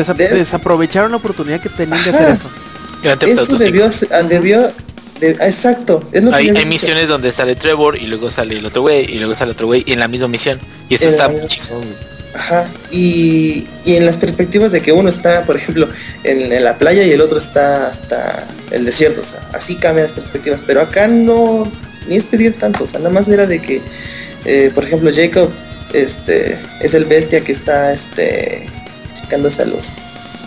Desa- 0.00 0.14
De- 0.14 0.28
desaprovecharon 0.28 1.10
la 1.10 1.16
oportunidad 1.18 1.60
que 1.60 1.68
tenían 1.68 2.02
de 2.04 2.10
hacer 2.10 2.28
eso. 2.30 2.50
Eso 3.42 3.56
debió, 3.58 3.88
ah, 4.10 4.22
debió, 4.22 4.72
de- 5.20 5.30
exacto, 5.40 6.02
es 6.12 6.24
lo 6.24 6.30
que 6.30 6.36
Hay, 6.36 6.46
yo 6.48 6.56
hay 6.56 6.66
misiones 6.66 7.08
donde 7.08 7.32
sale 7.32 7.54
Trevor 7.56 7.96
y 7.96 8.06
luego 8.06 8.30
sale 8.30 8.58
el 8.58 8.66
otro 8.66 8.82
güey 8.82 9.04
y 9.10 9.18
luego 9.18 9.34
sale 9.34 9.52
otro 9.52 9.66
güey 9.66 9.84
en 9.86 9.98
la 10.00 10.08
misma 10.08 10.28
misión. 10.28 10.60
Y 10.88 10.94
eso 10.94 11.06
la 11.06 11.10
está 11.26 11.46
chingón. 11.46 11.82
Ajá, 12.34 12.66
y, 12.90 13.66
y 13.84 13.96
en 13.96 14.04
las 14.04 14.16
perspectivas 14.18 14.70
de 14.70 14.82
que 14.82 14.92
uno 14.92 15.08
está, 15.08 15.44
por 15.44 15.56
ejemplo, 15.56 15.88
en, 16.24 16.52
en 16.52 16.62
la 16.62 16.74
playa 16.76 17.02
y 17.02 17.10
el 17.10 17.20
otro 17.22 17.38
está 17.38 17.86
hasta 17.86 18.44
el 18.70 18.84
desierto, 18.84 19.22
o 19.22 19.24
sea, 19.24 19.40
así 19.54 19.76
cambian 19.76 20.04
las 20.06 20.12
perspectivas, 20.12 20.60
pero 20.66 20.82
acá 20.82 21.08
no, 21.08 21.70
ni 22.06 22.16
es 22.16 22.24
pedir 22.24 22.56
tanto, 22.58 22.84
o 22.84 22.86
sea, 22.86 22.98
nada 23.00 23.10
más 23.10 23.28
era 23.28 23.46
de 23.46 23.60
que, 23.62 23.80
eh, 24.44 24.70
por 24.74 24.84
ejemplo, 24.84 25.10
Jacob, 25.12 25.50
este, 25.94 26.58
es 26.80 26.92
el 26.94 27.06
bestia 27.06 27.40
que 27.40 27.50
está, 27.52 27.92
este, 27.94 28.68
checándose 29.20 29.62
a 29.62 29.66
los, 29.66 29.86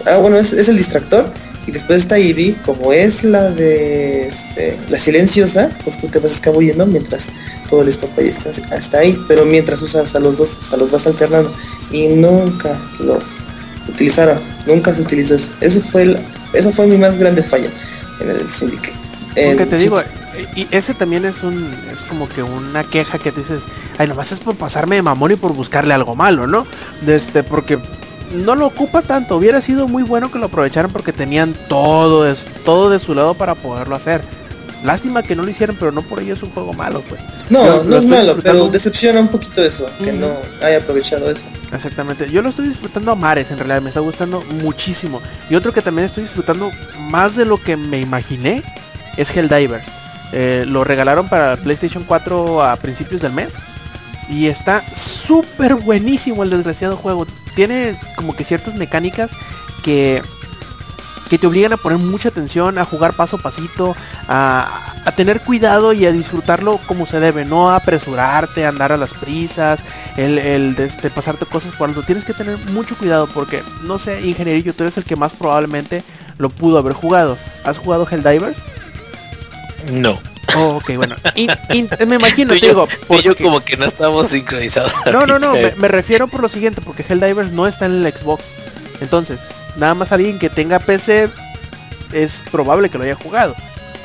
ah, 0.05 0.17
bueno, 0.17 0.37
es, 0.37 0.53
es 0.53 0.69
el 0.69 0.77
distractor, 0.77 1.31
y 1.67 1.71
después 1.71 2.01
está 2.01 2.17
Ivy, 2.17 2.53
como 2.65 2.91
es 2.91 3.23
la 3.23 3.51
de, 3.51 4.27
este, 4.27 4.77
la 4.89 4.97
silenciosa, 4.97 5.69
pues 5.83 5.99
tú 5.99 6.07
te 6.07 6.19
vas 6.19 6.31
escabullendo 6.31 6.85
mientras 6.87 7.27
todo 7.69 7.83
el 7.83 7.89
y 7.89 8.27
está 8.27 8.49
hasta 8.75 8.99
ahí, 8.99 9.17
pero 9.27 9.45
mientras 9.45 9.81
usas 9.81 10.15
a 10.15 10.19
los 10.19 10.37
dos, 10.37 10.57
o 10.61 10.65
sea, 10.65 10.77
los 10.77 10.89
vas 10.91 11.05
alternando 11.05 11.53
y 11.91 12.07
nunca 12.07 12.79
los 12.99 13.23
utilizaron, 13.87 14.39
nunca 14.65 14.93
se 14.93 15.01
utilizó 15.01 15.35
eso. 15.35 15.49
Eso 15.61 15.81
fue 15.81 16.03
el- 16.03 16.19
eso 16.53 16.71
fue 16.71 16.87
mi 16.87 16.97
más 16.97 17.17
grande 17.17 17.43
falla 17.43 17.69
en 18.19 18.29
el 18.29 18.49
Syndicate. 18.49 18.93
Porque 19.35 19.63
En 19.63 19.69
te 19.69 19.77
digo, 19.77 20.01
Y 20.55 20.67
ese 20.71 20.93
también 20.93 21.25
es 21.25 21.43
un 21.43 21.73
es 21.93 22.03
como 22.05 22.27
que 22.27 22.41
una 22.41 22.83
queja 22.83 23.19
que 23.19 23.31
te 23.31 23.41
dices, 23.41 23.63
ay, 23.97 24.07
nomás 24.07 24.31
es 24.31 24.39
por 24.39 24.55
pasarme 24.55 24.95
de 24.95 25.01
mamón 25.01 25.31
y 25.31 25.35
por 25.35 25.53
buscarle 25.53 25.93
algo 25.93 26.15
malo, 26.15 26.47
¿no? 26.47 26.65
De 27.01 27.15
este, 27.15 27.43
porque 27.43 27.77
no 28.33 28.55
lo 28.55 28.67
ocupa 28.67 29.01
tanto. 29.01 29.37
Hubiera 29.37 29.61
sido 29.61 29.87
muy 29.87 30.03
bueno 30.03 30.31
que 30.31 30.39
lo 30.39 30.47
aprovecharan 30.47 30.91
porque 30.91 31.13
tenían 31.13 31.53
todo, 31.67 32.27
es, 32.27 32.45
todo 32.65 32.89
de 32.89 32.99
su 32.99 33.13
lado 33.13 33.33
para 33.33 33.55
poderlo 33.55 33.95
hacer. 33.95 34.21
Lástima 34.83 35.21
que 35.21 35.35
no 35.35 35.43
lo 35.43 35.49
hicieron, 35.49 35.75
pero 35.79 35.91
no 35.91 36.01
por 36.01 36.19
ello 36.19 36.33
es 36.33 36.41
un 36.41 36.49
juego 36.49 36.73
malo, 36.73 37.03
pues. 37.07 37.21
No, 37.51 37.63
Yo 37.63 37.83
no 37.83 37.97
es 37.97 38.05
malo, 38.05 38.35
pero 38.41 38.67
decepciona 38.67 39.19
un 39.19 39.27
poquito 39.27 39.63
eso, 39.63 39.85
que 40.03 40.11
no 40.11 40.31
haya 40.63 40.77
aprovechado 40.77 41.29
eso. 41.29 41.43
Exactamente. 41.71 42.29
Yo 42.31 42.41
lo 42.41 42.49
estoy 42.49 42.67
disfrutando 42.67 43.11
a 43.11 43.15
mares, 43.15 43.51
en 43.51 43.59
realidad. 43.59 43.81
Me 43.81 43.89
está 43.89 43.99
gustando 43.99 44.43
muchísimo. 44.61 45.21
Y 45.49 45.55
otro 45.55 45.71
que 45.71 45.83
también 45.83 46.05
estoy 46.05 46.23
disfrutando 46.23 46.71
más 46.97 47.35
de 47.35 47.45
lo 47.45 47.57
que 47.57 47.77
me 47.77 47.99
imaginé 47.99 48.63
es 49.17 49.29
Helldivers. 49.35 49.87
Eh, 50.33 50.65
lo 50.67 50.83
regalaron 50.83 51.29
para 51.29 51.57
PlayStation 51.57 52.03
4 52.03 52.63
a 52.63 52.75
principios 52.77 53.21
del 53.21 53.33
mes. 53.33 53.59
Y 54.31 54.47
está 54.47 54.81
súper 54.95 55.75
buenísimo 55.75 56.43
el 56.43 56.49
desgraciado 56.49 56.95
juego. 56.95 57.27
Tiene 57.53 57.99
como 58.15 58.33
que 58.33 58.45
ciertas 58.45 58.75
mecánicas 58.75 59.31
que, 59.83 60.23
que 61.29 61.37
te 61.37 61.47
obligan 61.47 61.73
a 61.73 61.77
poner 61.77 61.97
mucha 61.97 62.29
atención, 62.29 62.77
a 62.77 62.85
jugar 62.85 63.13
paso 63.13 63.35
a 63.35 63.41
pasito, 63.41 63.93
a, 64.29 64.95
a 65.03 65.11
tener 65.11 65.41
cuidado 65.41 65.91
y 65.91 66.05
a 66.05 66.13
disfrutarlo 66.13 66.79
como 66.87 67.05
se 67.05 67.19
debe. 67.19 67.43
No 67.43 67.71
a 67.71 67.75
apresurarte, 67.75 68.65
a 68.65 68.69
andar 68.69 68.93
a 68.93 68.97
las 68.97 69.13
prisas, 69.13 69.83
el, 70.15 70.37
el 70.37 70.79
este, 70.79 71.09
pasarte 71.09 71.45
cosas 71.45 71.73
por 71.75 71.89
alto. 71.89 72.03
Tienes 72.03 72.23
que 72.23 72.33
tener 72.33 72.57
mucho 72.71 72.95
cuidado 72.95 73.27
porque, 73.33 73.61
no 73.83 73.99
sé, 73.99 74.21
ingenierillo, 74.21 74.73
tú 74.73 74.83
eres 74.83 74.95
el 74.95 75.03
que 75.03 75.17
más 75.17 75.35
probablemente 75.35 76.03
lo 76.37 76.49
pudo 76.49 76.77
haber 76.77 76.93
jugado. 76.93 77.37
¿Has 77.65 77.77
jugado 77.77 78.07
Helldivers? 78.09 78.59
No. 79.91 80.17
Oh, 80.57 80.77
ok, 80.77 80.95
bueno. 80.95 81.15
In- 81.35 81.49
in- 81.73 81.89
me 82.07 82.15
imagino, 82.15 82.53
te 82.53 82.59
yo, 82.59 82.67
digo, 82.69 82.87
y 83.09 83.21
yo 83.21 83.31
porque- 83.31 83.43
como 83.43 83.59
que 83.61 83.77
no 83.77 83.85
estamos 83.85 84.29
sincronizados. 84.29 84.91
No, 85.11 85.25
no, 85.25 85.39
no, 85.39 85.53
me 85.77 85.87
refiero 85.87 86.27
por 86.27 86.41
lo 86.41 86.49
siguiente, 86.49 86.81
porque 86.81 87.05
Helldivers 87.07 87.51
no 87.51 87.67
está 87.67 87.85
en 87.85 88.03
el 88.05 88.13
Xbox. 88.13 88.45
Entonces, 88.99 89.39
nada 89.77 89.93
más 89.93 90.11
alguien 90.11 90.39
que 90.39 90.49
tenga 90.49 90.79
PC 90.79 91.29
es 92.11 92.43
probable 92.51 92.89
que 92.89 92.97
lo 92.97 93.03
haya 93.03 93.15
jugado. 93.15 93.55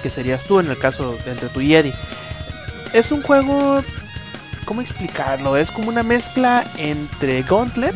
Que 0.02 0.10
serías 0.10 0.44
tú 0.44 0.60
en 0.60 0.70
el 0.70 0.78
caso 0.78 1.16
de 1.24 1.30
entre 1.32 1.48
tú 1.48 1.60
y 1.60 1.74
Eddie. 1.74 1.94
Es 2.92 3.10
un 3.12 3.22
juego... 3.22 3.82
¿Cómo 4.64 4.80
explicarlo? 4.80 5.56
Es 5.56 5.70
como 5.70 5.88
una 5.88 6.02
mezcla 6.02 6.64
entre 6.76 7.42
Gauntlet, 7.42 7.94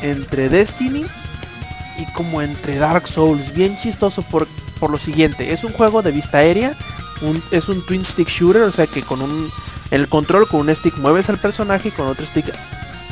entre 0.00 0.48
Destiny 0.48 1.04
y 1.98 2.06
como 2.12 2.40
entre 2.40 2.76
Dark 2.76 3.08
Souls. 3.08 3.52
Bien 3.52 3.76
chistoso 3.76 4.22
por, 4.22 4.46
por 4.78 4.90
lo 4.90 4.98
siguiente. 4.98 5.52
Es 5.52 5.64
un 5.64 5.72
juego 5.72 6.00
de 6.02 6.12
vista 6.12 6.38
aérea. 6.38 6.74
Es 7.50 7.68
un 7.68 7.84
twin 7.84 8.04
stick 8.04 8.28
shooter, 8.28 8.62
o 8.62 8.72
sea 8.72 8.86
que 8.86 9.02
con 9.02 9.22
un... 9.22 9.50
El 9.90 10.08
control 10.08 10.48
con 10.48 10.60
un 10.60 10.74
stick 10.74 10.96
mueves 10.96 11.28
al 11.28 11.38
personaje 11.38 11.88
y 11.88 11.90
con 11.90 12.06
otro 12.06 12.24
stick 12.24 12.46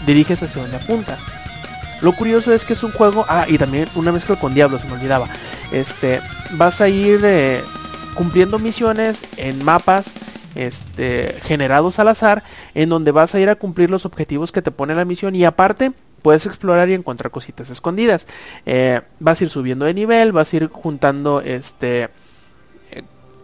diriges 0.06 0.42
hacia 0.42 0.62
donde 0.62 0.78
apunta. 0.78 1.18
Lo 2.00 2.12
curioso 2.12 2.52
es 2.52 2.64
que 2.64 2.72
es 2.72 2.82
un 2.82 2.92
juego, 2.92 3.26
ah, 3.28 3.44
y 3.46 3.58
también 3.58 3.86
una 3.94 4.12
mezcla 4.12 4.36
con 4.36 4.54
Diablo, 4.54 4.78
se 4.78 4.86
me 4.86 4.94
olvidaba. 4.94 5.28
Este, 5.70 6.20
vas 6.52 6.80
a 6.80 6.88
ir 6.88 7.20
eh, 7.24 7.60
cumpliendo 8.14 8.58
misiones 8.58 9.22
en 9.36 9.62
mapas 9.62 10.14
este, 10.54 11.36
generados 11.42 11.98
al 11.98 12.08
azar, 12.08 12.42
en 12.74 12.88
donde 12.88 13.12
vas 13.12 13.34
a 13.34 13.40
ir 13.40 13.50
a 13.50 13.56
cumplir 13.56 13.90
los 13.90 14.06
objetivos 14.06 14.52
que 14.52 14.62
te 14.62 14.70
pone 14.70 14.94
la 14.94 15.04
misión 15.04 15.36
y 15.36 15.44
aparte 15.44 15.92
puedes 16.22 16.46
explorar 16.46 16.88
y 16.88 16.94
encontrar 16.94 17.30
cositas 17.30 17.70
escondidas. 17.70 18.26
Eh, 18.66 19.00
vas 19.18 19.40
a 19.40 19.44
ir 19.44 19.50
subiendo 19.50 19.84
de 19.84 19.94
nivel, 19.94 20.32
vas 20.32 20.52
a 20.52 20.56
ir 20.56 20.68
juntando 20.68 21.40
este 21.40 22.08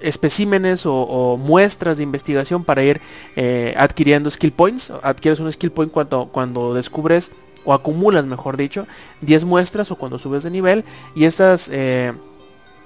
especímenes 0.01 0.83
o, 0.85 1.37
muestras 1.37 1.97
de 1.97 2.03
investigación 2.03 2.65
para 2.65 2.83
ir 2.83 3.01
eh, 3.37 3.75
adquiriendo 3.77 4.31
skill 4.31 4.53
points. 4.53 4.93
Adquieres 5.03 5.41
un 5.41 5.51
skill 5.53 5.73
point 5.73 5.93
cuando, 5.93 6.27
cuando 6.27 6.75
descubres 6.75 7.33
o 7.65 7.75
acumulas, 7.75 8.27
mejor 8.27 8.57
dicho, 8.57 8.87
10 9.23 9.45
muestras 9.45 9.91
o 9.91 9.97
cuando 9.97 10.19
subes 10.19 10.43
de 10.43 10.51
nivel 10.51 10.85
y 11.15 11.25
estas... 11.25 11.69
eh, 11.73 12.13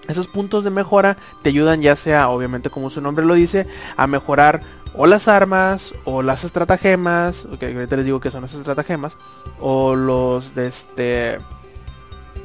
esos 0.09 0.27
puntos 0.27 0.65
de 0.65 0.71
mejora 0.71 1.19
te 1.43 1.51
ayudan 1.51 1.83
ya 1.83 1.95
sea, 1.95 2.31
obviamente 2.31 2.71
como 2.71 2.91
su 2.91 3.01
nombre 3.01 3.25
lo 3.25 3.35
dice, 3.35 3.67
a 3.97 4.07
mejorar 4.07 4.63
o 4.95 5.07
las 5.07 5.29
armas 5.29 5.95
o 6.05 6.23
las 6.23 6.45
estratagemas, 6.45 7.49
que 7.59 7.67
ahorita 7.67 7.97
les 7.97 8.07
digo 8.07 8.21
que 8.21 8.31
son 8.31 8.43
las 8.43 8.55
estratagemas, 8.55 9.17
o 9.61 9.95
los 9.95 10.55
de 10.55 10.67
este... 10.67 11.39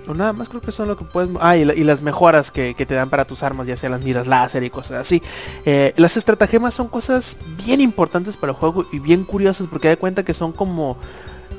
O 0.08 0.14
nada 0.14 0.34
más 0.34 0.50
creo 0.50 0.62
que 0.62 0.72
son 0.72 0.88
lo 0.88 0.98
que 0.98 1.06
puedes... 1.06 1.30
Ah, 1.40 1.58
y, 1.58 1.66
la- 1.66 1.74
y 1.74 1.84
las 1.84 2.02
mejoras 2.02 2.52
que, 2.52 2.74
que 2.76 2.86
te 2.86 2.94
dan 2.94 3.10
para 3.10 3.26
tus 3.26 3.44
armas, 3.44 3.68
ya 3.68 3.76
sea 3.78 3.90
las 3.90 4.04
miras 4.04 4.28
láser 4.28 4.64
y 4.64 4.70
cosas 4.70 5.00
así. 5.02 5.22
Eh, 5.66 5.94
las 5.98 6.18
estratagemas 6.18 6.74
son 6.74 6.88
cosas 6.88 7.38
bien 7.66 7.82
importantes 7.82 8.38
para 8.38 8.52
el 8.52 8.58
juego 8.58 8.86
y 8.92 9.00
bien 9.00 9.24
curiosas 9.24 9.68
porque 9.68 9.88
da 9.90 9.96
cuenta 9.98 10.24
que 10.24 10.34
son 10.34 10.52
como... 10.52 10.98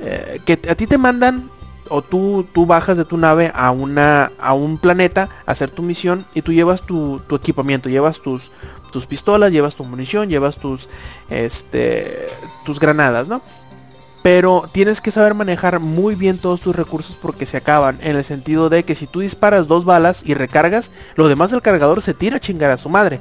eh, 0.01 0.41
que 0.47 0.55
a 0.69 0.75
ti 0.75 0.87
te 0.87 0.99
mandan 0.99 1.51
o 1.89 2.03
tú, 2.03 2.45
tú 2.53 2.67
bajas 2.67 2.97
de 2.97 3.05
tu 3.05 3.17
nave 3.17 3.53
a 3.55 3.71
una 3.71 4.33
a 4.41 4.55
un 4.55 4.77
planeta 4.77 5.29
a 5.47 5.53
hacer 5.53 5.71
tu 5.71 5.83
misión 5.83 6.27
y 6.35 6.43
tú 6.43 6.53
llevas 6.53 6.83
tu, 6.83 7.21
tu 7.29 7.37
equipamiento, 7.37 7.89
llevas 7.89 8.21
tus 8.21 8.51
tus 8.93 9.07
pistolas, 9.07 9.53
llevas 9.53 9.77
tu 9.77 9.85
munición, 9.85 10.29
llevas 10.29 10.59
tus 10.59 10.89
este 11.31 12.27
tus 12.65 12.81
granadas, 12.81 13.29
¿no? 13.29 13.41
Pero 14.27 14.65
tienes 14.73 15.01
que 15.01 15.13
saber 15.13 15.35
manejar 15.35 15.79
muy 15.79 16.17
bien 16.17 16.37
todos 16.37 16.61
tus 16.61 16.75
recursos 16.75 17.15
porque 17.15 17.47
se 17.47 17.59
acaban. 17.59 17.97
En 18.03 18.17
el 18.17 18.25
sentido 18.25 18.69
de 18.69 18.83
que 18.83 18.97
si 18.97 19.07
tú 19.07 19.21
disparas 19.21 19.69
dos 19.69 19.85
balas 19.85 20.25
y 20.27 20.35
recargas, 20.35 20.91
lo 21.15 21.29
demás 21.29 21.53
del 21.53 21.63
cargador 21.63 22.03
se 22.03 22.13
tira 22.13 22.39
a 22.39 22.41
chingar 22.41 22.73
a 22.73 22.77
su 22.77 22.89
madre. 22.89 23.21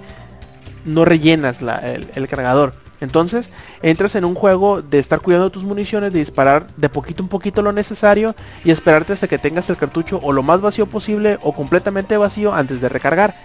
No 0.83 1.05
rellenas 1.05 1.59
el 1.61 2.27
cargador. 2.27 2.73
Entonces 3.01 3.51
entras 3.83 4.15
en 4.15 4.25
un 4.25 4.33
juego 4.33 4.81
de 4.81 4.97
estar 4.97 5.19
cuidando 5.19 5.51
tus 5.51 5.63
municiones, 5.63 6.11
de 6.11 6.17
disparar 6.17 6.65
de 6.75 6.89
poquito 6.89 7.21
en 7.21 7.29
poquito 7.29 7.61
lo 7.61 7.71
necesario 7.71 8.33
y 8.63 8.71
esperarte 8.71 9.13
hasta 9.13 9.27
que 9.27 9.37
tengas 9.37 9.69
el 9.69 9.77
cartucho 9.77 10.19
o 10.23 10.33
lo 10.33 10.41
más 10.41 10.59
vacío 10.59 10.87
posible 10.87 11.37
o 11.43 11.53
completamente 11.53 12.17
vacío 12.17 12.51
antes 12.51 12.81
de 12.81 12.89
recargar. 12.89 13.35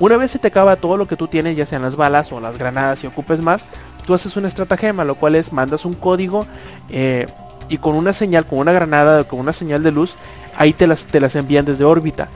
Una 0.00 0.16
vez 0.16 0.30
se 0.30 0.38
te 0.38 0.48
acaba 0.48 0.76
todo 0.76 0.96
lo 0.96 1.08
que 1.08 1.16
tú 1.16 1.26
tienes, 1.26 1.56
ya 1.56 1.66
sean 1.66 1.82
las 1.82 1.96
balas 1.96 2.30
o 2.32 2.40
las 2.40 2.56
granadas 2.56 3.02
y 3.02 3.08
ocupes 3.08 3.40
más, 3.40 3.66
tú 4.06 4.14
haces 4.14 4.36
una 4.36 4.46
estratagema, 4.48 5.04
lo 5.04 5.16
cual 5.16 5.34
es 5.34 5.52
mandas 5.52 5.84
un 5.84 5.94
código 5.94 6.46
eh, 6.88 7.26
y 7.68 7.78
con 7.78 7.94
una 7.96 8.12
señal, 8.12 8.46
con 8.46 8.60
una 8.60 8.72
granada 8.72 9.20
o 9.22 9.26
con 9.28 9.40
una 9.40 9.52
señal 9.52 9.82
de 9.82 9.90
luz, 9.90 10.16
ahí 10.56 10.72
te 10.72 10.86
las, 10.86 11.04
te 11.04 11.18
las 11.20 11.34
envían 11.34 11.64
desde 11.64 11.84
órbita. 11.84 12.28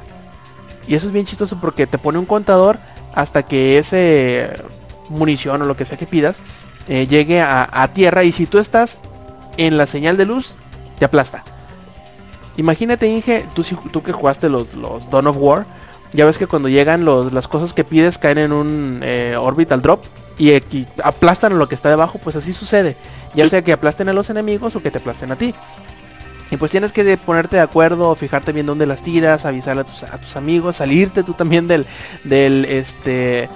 Y 0.89 0.97
eso 0.97 1.07
es 1.07 1.13
bien 1.13 1.25
chistoso 1.25 1.61
porque 1.61 1.87
te 1.87 1.99
pone 1.99 2.19
un 2.19 2.27
contador 2.27 2.79
hasta 3.15 3.45
que 3.45 3.79
ese 3.79 4.51
munición 5.09 5.63
o 5.63 5.67
lo 5.67 5.77
que 5.77 5.85
sea 5.85 5.97
que 5.99 6.07
pidas 6.07 6.41
eh, 6.89 7.07
llegue 7.07 7.41
a, 7.41 7.69
a 7.71 7.89
tierra 7.89 8.25
y 8.25 8.33
si 8.33 8.47
tú 8.47 8.59
estás 8.59 8.99
en 9.57 9.77
la 9.77 9.87
señal 9.87 10.17
de 10.17 10.25
luz, 10.25 10.57
te 10.99 11.05
aplasta. 11.05 11.45
Imagínate, 12.57 13.07
Inge, 13.09 13.47
tú, 13.55 13.63
si- 13.63 13.77
tú 13.93 14.03
que 14.03 14.13
jugaste 14.13 14.49
los, 14.49 14.75
los 14.75 15.09
Dawn 15.11 15.27
of 15.29 15.37
War, 15.39 15.67
ya 16.13 16.25
ves 16.25 16.39
que 16.39 16.47
cuando 16.47 16.69
llegan 16.69 17.05
los, 17.05 17.33
las 17.33 17.49
cosas 17.49 17.73
que 17.73 17.85
pides 17.85 18.19
caen 18.19 18.39
en 18.39 18.53
un 18.53 19.01
eh, 19.03 19.37
orbital 19.39 19.81
drop 19.83 20.05
y, 20.39 20.51
y 20.51 20.87
aplastan 21.03 21.53
a 21.53 21.57
lo 21.57 21.69
que 21.69 21.75
está 21.75 21.89
debajo, 21.89 22.19
pues 22.19 22.37
así 22.37 22.53
sucede. 22.53 22.97
Ya 23.35 23.47
sea 23.47 23.63
que 23.63 23.73
aplasten 23.73 24.09
a 24.09 24.13
los 24.13 24.29
enemigos 24.29 24.77
o 24.77 24.83
que 24.83 24.91
te 24.91 24.99
aplasten 24.99 25.33
a 25.33 25.37
ti. 25.37 25.55
Y 26.51 26.59
pues 26.59 26.71
tienes 26.71 26.93
que 26.93 27.17
ponerte 27.17 27.57
de 27.57 27.63
acuerdo, 27.63 28.15
fijarte 28.15 28.53
bien 28.53 28.67
dónde 28.67 28.85
las 28.85 29.01
tiras, 29.01 29.47
avisarle 29.47 29.83
a 29.83 29.85
tus, 29.85 30.03
a 30.03 30.19
tus 30.19 30.37
amigos, 30.37 30.77
salirte 30.77 31.23
tú 31.23 31.33
también 31.33 31.67
del, 31.67 31.87
del, 32.25 32.67
este, 32.67 33.49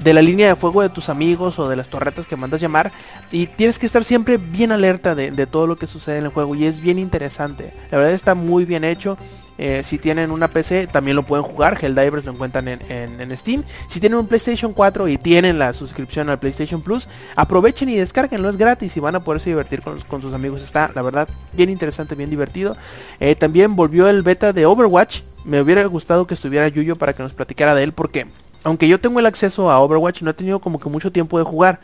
de 0.00 0.14
la 0.14 0.22
línea 0.22 0.46
de 0.46 0.54
fuego 0.54 0.82
de 0.82 0.90
tus 0.90 1.08
amigos 1.08 1.58
o 1.58 1.68
de 1.68 1.74
las 1.74 1.88
torretas 1.88 2.26
que 2.26 2.36
mandas 2.36 2.60
llamar. 2.60 2.92
Y 3.32 3.48
tienes 3.48 3.80
que 3.80 3.86
estar 3.86 4.04
siempre 4.04 4.36
bien 4.36 4.70
alerta 4.70 5.16
de, 5.16 5.32
de 5.32 5.46
todo 5.48 5.66
lo 5.66 5.76
que 5.76 5.88
sucede 5.88 6.18
en 6.18 6.26
el 6.26 6.30
juego 6.30 6.54
y 6.54 6.66
es 6.66 6.80
bien 6.80 7.00
interesante. 7.00 7.74
La 7.90 7.98
verdad 7.98 8.14
está 8.14 8.36
muy 8.36 8.64
bien 8.64 8.84
hecho. 8.84 9.18
Eh, 9.62 9.82
si 9.84 9.98
tienen 9.98 10.30
una 10.30 10.48
PC 10.48 10.86
también 10.86 11.16
lo 11.16 11.26
pueden 11.26 11.44
jugar. 11.44 11.76
Helldivers 11.78 12.24
lo 12.24 12.32
encuentran 12.32 12.66
en, 12.66 12.80
en- 12.90 13.20
en 13.20 13.36
Steam. 13.36 13.62
Si 13.88 14.00
tienen 14.00 14.18
un 14.18 14.26
PlayStation 14.26 14.72
4 14.72 15.06
y 15.08 15.18
tienen 15.18 15.58
la 15.58 15.74
suscripción 15.74 16.30
al 16.30 16.38
PlayStation 16.38 16.80
Plus, 16.80 17.08
aprovechen 17.36 17.90
y 17.90 17.96
descarguenlo. 17.96 18.48
Es 18.48 18.56
gratis 18.56 18.96
y 18.96 19.00
van 19.00 19.16
a 19.16 19.22
poderse 19.22 19.50
divertir 19.50 19.82
con, 19.82 20.00
con 20.00 20.22
sus 20.22 20.32
amigos. 20.32 20.62
Está, 20.64 20.90
la 20.94 21.02
verdad, 21.02 21.28
bien 21.52 21.68
interesante, 21.68 22.14
bien 22.14 22.30
divertido. 22.30 22.74
Eh, 23.20 23.34
también 23.34 23.76
volvió 23.76 24.08
el 24.08 24.22
beta 24.22 24.54
de 24.54 24.64
Overwatch. 24.64 25.20
Me 25.44 25.60
hubiera 25.60 25.84
gustado 25.84 26.26
que 26.26 26.32
estuviera 26.34 26.66
Yuyo 26.68 26.96
para 26.96 27.12
que 27.12 27.22
nos 27.22 27.34
platicara 27.34 27.74
de 27.74 27.82
él 27.82 27.92
porque 27.92 28.26
aunque 28.64 28.88
yo 28.88 28.98
tengo 29.00 29.20
el 29.20 29.26
acceso 29.26 29.70
a 29.70 29.78
Overwatch, 29.80 30.22
no 30.22 30.30
he 30.30 30.34
tenido 30.34 30.60
como 30.60 30.80
que 30.80 30.88
mucho 30.88 31.12
tiempo 31.12 31.38
de 31.38 31.44
jugar. 31.44 31.80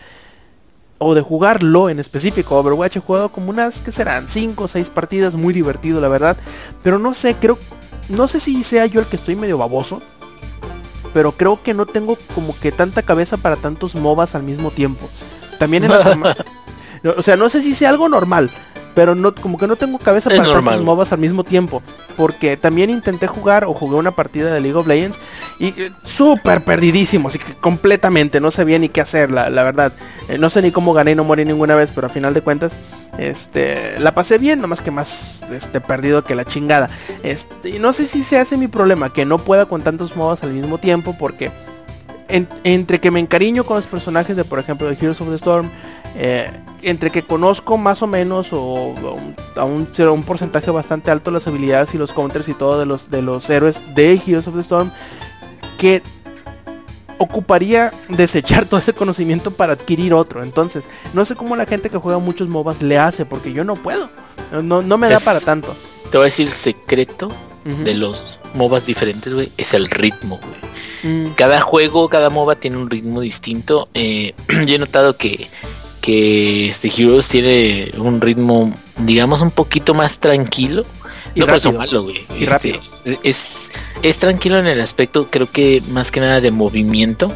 O 0.98 1.14
de 1.14 1.20
jugarlo 1.22 1.90
en 1.90 1.98
específico. 1.98 2.56
Overwatch 2.58 2.96
he 2.96 3.00
jugado 3.00 3.28
como 3.28 3.50
unas, 3.50 3.80
que 3.80 3.92
serán? 3.92 4.28
5 4.28 4.64
o 4.64 4.68
6 4.68 4.88
partidas. 4.90 5.34
Muy 5.34 5.52
divertido, 5.52 6.00
la 6.00 6.08
verdad. 6.08 6.36
Pero 6.82 6.98
no 6.98 7.12
sé, 7.14 7.34
creo... 7.34 7.58
No 8.08 8.28
sé 8.28 8.40
si 8.40 8.62
sea 8.62 8.86
yo 8.86 9.00
el 9.00 9.06
que 9.06 9.16
estoy 9.16 9.36
medio 9.36 9.58
baboso. 9.58 10.00
Pero 11.12 11.32
creo 11.32 11.62
que 11.62 11.74
no 11.74 11.86
tengo 11.86 12.16
como 12.34 12.54
que 12.58 12.72
tanta 12.72 13.02
cabeza 13.02 13.36
para 13.36 13.56
tantos 13.56 13.94
MOBAs 13.94 14.34
al 14.34 14.42
mismo 14.42 14.70
tiempo. 14.70 15.08
También 15.58 15.84
en 15.84 15.90
la 15.90 16.02
sema- 16.02 16.36
No, 17.02 17.12
O 17.16 17.22
sea, 17.22 17.36
no 17.36 17.48
sé 17.48 17.62
si 17.62 17.74
sea 17.74 17.90
algo 17.90 18.08
normal. 18.08 18.50
Pero 18.96 19.14
no 19.14 19.32
como 19.34 19.58
que 19.58 19.66
no 19.68 19.76
tengo 19.76 19.98
cabeza 19.98 20.30
Es 20.30 20.36
para 20.38 20.48
tantos 20.54 20.82
MOBAs 20.82 21.12
al 21.12 21.18
mismo 21.18 21.44
tiempo, 21.44 21.82
porque 22.16 22.56
también 22.56 22.88
intenté 22.90 23.26
jugar 23.28 23.66
o 23.66 23.74
jugué 23.74 23.96
una 23.96 24.10
partida 24.10 24.52
de 24.52 24.58
League 24.60 24.76
of 24.76 24.86
Legends 24.88 25.20
y 25.60 25.68
eh, 25.80 25.92
súper 26.02 26.64
perdidísimo, 26.64 27.28
así 27.28 27.38
que 27.38 27.52
completamente 27.54 28.40
no 28.40 28.50
sabía 28.50 28.78
ni 28.78 28.88
qué 28.88 29.02
hacer, 29.02 29.30
la, 29.30 29.50
la 29.50 29.62
verdad. 29.62 29.92
Eh, 30.28 30.38
no 30.38 30.48
sé 30.50 30.62
ni 30.62 30.72
cómo 30.72 30.94
gané 30.94 31.12
y 31.12 31.14
no 31.14 31.24
morí 31.24 31.44
ninguna 31.44 31.74
vez, 31.76 31.90
pero 31.94 32.06
a 32.08 32.10
final 32.10 32.32
de 32.34 32.40
cuentas 32.40 32.72
este, 33.18 33.98
la 34.00 34.14
pasé 34.14 34.38
bien, 34.38 34.60
nomás 34.60 34.80
que 34.80 34.90
más 34.90 35.40
este, 35.52 35.80
perdido 35.80 36.24
que 36.24 36.34
la 36.34 36.44
chingada. 36.44 36.88
Este, 37.22 37.68
y 37.70 37.78
no 37.78 37.92
sé 37.92 38.06
si 38.06 38.22
se 38.24 38.38
hace 38.38 38.56
mi 38.56 38.66
problema, 38.66 39.12
que 39.12 39.24
no 39.26 39.38
pueda 39.38 39.66
con 39.66 39.82
tantos 39.82 40.16
MOBAs 40.16 40.42
al 40.42 40.52
mismo 40.54 40.78
tiempo, 40.78 41.14
porque 41.18 41.50
en- 42.28 42.48
entre 42.64 42.98
que 43.00 43.10
me 43.10 43.20
encariño 43.20 43.64
con 43.64 43.76
los 43.76 43.86
personajes 43.86 44.36
de, 44.36 44.44
por 44.44 44.58
ejemplo, 44.58 44.88
de 44.88 44.94
Heroes 44.94 45.20
of 45.20 45.28
the 45.28 45.34
Storm, 45.36 45.68
eh, 46.16 46.50
entre 46.88 47.10
que 47.10 47.22
conozco 47.22 47.76
más 47.78 48.02
o 48.02 48.06
menos 48.06 48.48
o 48.52 48.94
a 49.56 49.64
un, 49.64 49.88
a 49.98 50.10
un 50.10 50.22
porcentaje 50.22 50.70
bastante 50.70 51.10
alto 51.10 51.30
las 51.30 51.46
habilidades 51.46 51.94
y 51.94 51.98
los 51.98 52.12
counters 52.12 52.48
y 52.48 52.54
todo 52.54 52.78
de 52.78 52.86
los, 52.86 53.10
de 53.10 53.22
los 53.22 53.48
héroes 53.50 53.82
de 53.94 54.14
Heroes 54.26 54.46
of 54.48 54.54
the 54.54 54.60
Storm, 54.62 54.90
que 55.78 56.02
ocuparía 57.18 57.92
desechar 58.08 58.66
todo 58.66 58.78
ese 58.78 58.92
conocimiento 58.92 59.50
para 59.50 59.72
adquirir 59.72 60.12
otro. 60.14 60.42
Entonces, 60.42 60.86
no 61.14 61.24
sé 61.24 61.34
cómo 61.34 61.56
la 61.56 61.66
gente 61.66 61.88
que 61.90 61.96
juega 61.98 62.18
muchos 62.18 62.48
MOBAs 62.48 62.82
le 62.82 62.98
hace, 62.98 63.24
porque 63.24 63.52
yo 63.52 63.64
no 63.64 63.74
puedo. 63.76 64.10
No, 64.62 64.82
no 64.82 64.98
me 64.98 65.08
da 65.08 65.16
Es- 65.16 65.24
para 65.24 65.40
tanto. 65.40 65.74
Te 66.10 66.18
voy 66.18 66.26
a 66.26 66.30
decir 66.30 66.46
el 66.46 66.52
secreto 66.54 67.28
de 67.64 67.94
los 67.94 68.38
MOBAs 68.54 68.86
diferentes, 68.86 69.34
güey. 69.34 69.50
Es 69.56 69.74
el 69.74 69.90
ritmo, 69.90 70.38
güey. 70.40 71.14
Mm, 71.26 71.30
Cada 71.34 71.60
juego, 71.60 72.08
cada 72.08 72.30
MOBA 72.30 72.54
tiene 72.56 72.76
un 72.76 72.88
ritmo 72.90 73.20
distinto. 73.20 73.88
Eh, 73.94 74.34
yo 74.66 74.74
he 74.74 74.78
notado 74.78 75.16
que, 75.16 75.48
que 76.06 76.68
este 76.68 76.88
Heroes 76.88 77.26
tiene 77.26 77.90
un 77.98 78.20
ritmo, 78.20 78.72
digamos, 78.98 79.40
un 79.40 79.50
poquito 79.50 79.92
más 79.92 80.20
tranquilo. 80.20 80.84
Y 81.34 81.40
no 81.40 81.46
rápido. 81.46 81.72
malo, 81.72 82.04
güey. 82.04 82.24
Y 82.38 82.44
Este, 82.44 82.46
rápido. 82.46 82.80
Es, 83.24 83.72
es 84.04 84.18
tranquilo 84.18 84.56
en 84.60 84.68
el 84.68 84.80
aspecto, 84.80 85.26
creo 85.28 85.50
que 85.50 85.82
más 85.90 86.12
que 86.12 86.20
nada 86.20 86.40
de 86.40 86.52
movimiento. 86.52 87.32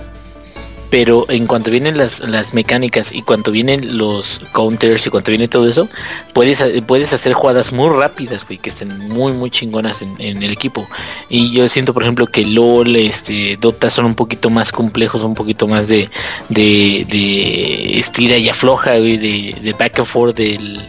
Pero 0.91 1.25
en 1.29 1.47
cuanto 1.47 1.71
vienen 1.71 1.97
las, 1.97 2.21
las 2.21 2.53
mecánicas 2.53 3.13
y 3.13 3.23
cuando 3.23 3.53
vienen 3.53 3.97
los 3.97 4.41
counters 4.53 5.07
y 5.07 5.11
cuando 5.11 5.31
viene 5.31 5.47
todo 5.47 5.69
eso, 5.69 5.89
puedes, 6.33 6.65
puedes 6.87 7.13
hacer 7.13 7.33
jugadas 7.33 7.73
muy 7.73 7.89
rápidas, 7.91 8.45
güey, 8.45 8.59
que 8.59 8.71
estén 8.71 9.09
muy, 9.09 9.33
muy 9.33 9.51
chingonas 9.51 10.03
en, 10.03 10.21
el 10.21 10.53
equipo. 10.53 10.89
Y 11.29 11.53
yo 11.53 11.69
siento, 11.69 11.95
por 11.95 12.03
ejemplo, 12.03 12.27
que 12.27 12.45
LOL, 12.45 12.97
este, 12.97 13.57
Dota 13.61 13.89
son 13.91 14.05
un 14.05 14.15
poquito 14.15 14.51
más 14.51 14.73
complejos, 14.73 15.23
un 15.23 15.35
poquito 15.35 15.69
más 15.69 15.89
de, 15.89 16.11
de, 16.49 17.99
estira 17.99 18.37
y 18.37 18.49
afloja, 18.49 18.99
güey, 18.99 19.17
de, 19.17 19.75
back 19.79 20.01
and 20.01 20.09
forth, 20.09 20.37
del 20.37 20.81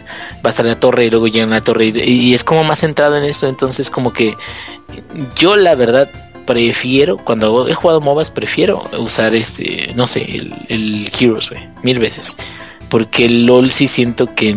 vas 0.42 0.58
a 0.58 0.64
la 0.64 0.74
torre 0.74 1.04
y 1.04 1.10
luego 1.10 1.28
llegan 1.28 1.52
a 1.52 1.56
la 1.56 1.64
torre. 1.64 1.86
Y, 1.86 2.00
y 2.00 2.34
es 2.34 2.42
como 2.42 2.64
más 2.64 2.80
centrado 2.80 3.16
en 3.16 3.24
esto, 3.24 3.48
entonces 3.48 3.90
como 3.90 4.12
que 4.12 4.34
yo 5.36 5.56
la 5.56 5.74
verdad 5.74 6.10
prefiero, 6.46 7.16
cuando 7.16 7.68
he 7.68 7.74
jugado 7.74 8.00
MOBAs, 8.00 8.30
prefiero 8.30 8.82
usar 8.98 9.34
este, 9.34 9.92
no 9.94 10.06
sé, 10.06 10.22
el, 10.36 10.54
el 10.68 11.12
Heroes, 11.18 11.50
güey, 11.50 11.68
mil 11.82 11.98
veces. 11.98 12.36
Porque 12.88 13.26
el 13.26 13.46
LOL 13.46 13.70
sí 13.70 13.88
siento 13.88 14.34
que 14.34 14.56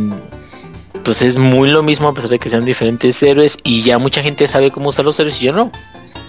pues 1.04 1.22
es 1.22 1.36
muy 1.36 1.70
lo 1.70 1.84
mismo 1.84 2.08
a 2.08 2.14
pesar 2.14 2.32
de 2.32 2.40
que 2.40 2.50
sean 2.50 2.66
diferentes 2.66 3.22
héroes 3.22 3.60
y 3.64 3.84
ya 3.84 4.00
mucha 4.00 4.24
gente 4.24 4.48
sabe 4.48 4.72
cómo 4.72 4.90
usar 4.90 5.06
los 5.06 5.20
héroes 5.20 5.40
y 5.42 5.46
yo 5.46 5.54
no. 5.54 5.72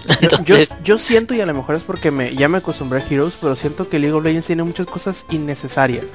Yo, 0.07 0.13
yo, 0.13 0.17
Entonces, 0.21 0.69
yo 0.83 0.97
siento, 0.97 1.33
y 1.33 1.41
a 1.41 1.45
lo 1.45 1.53
mejor 1.53 1.75
es 1.75 1.83
porque 1.83 2.11
me, 2.11 2.33
ya 2.35 2.47
me 2.47 2.59
acostumbré 2.59 3.01
a 3.01 3.05
Heroes, 3.05 3.37
pero 3.41 3.55
siento 3.55 3.89
que 3.89 3.99
League 3.99 4.13
of 4.13 4.23
Legends 4.23 4.45
tiene 4.45 4.63
muchas 4.63 4.85
cosas 4.85 5.25
innecesarias. 5.31 6.05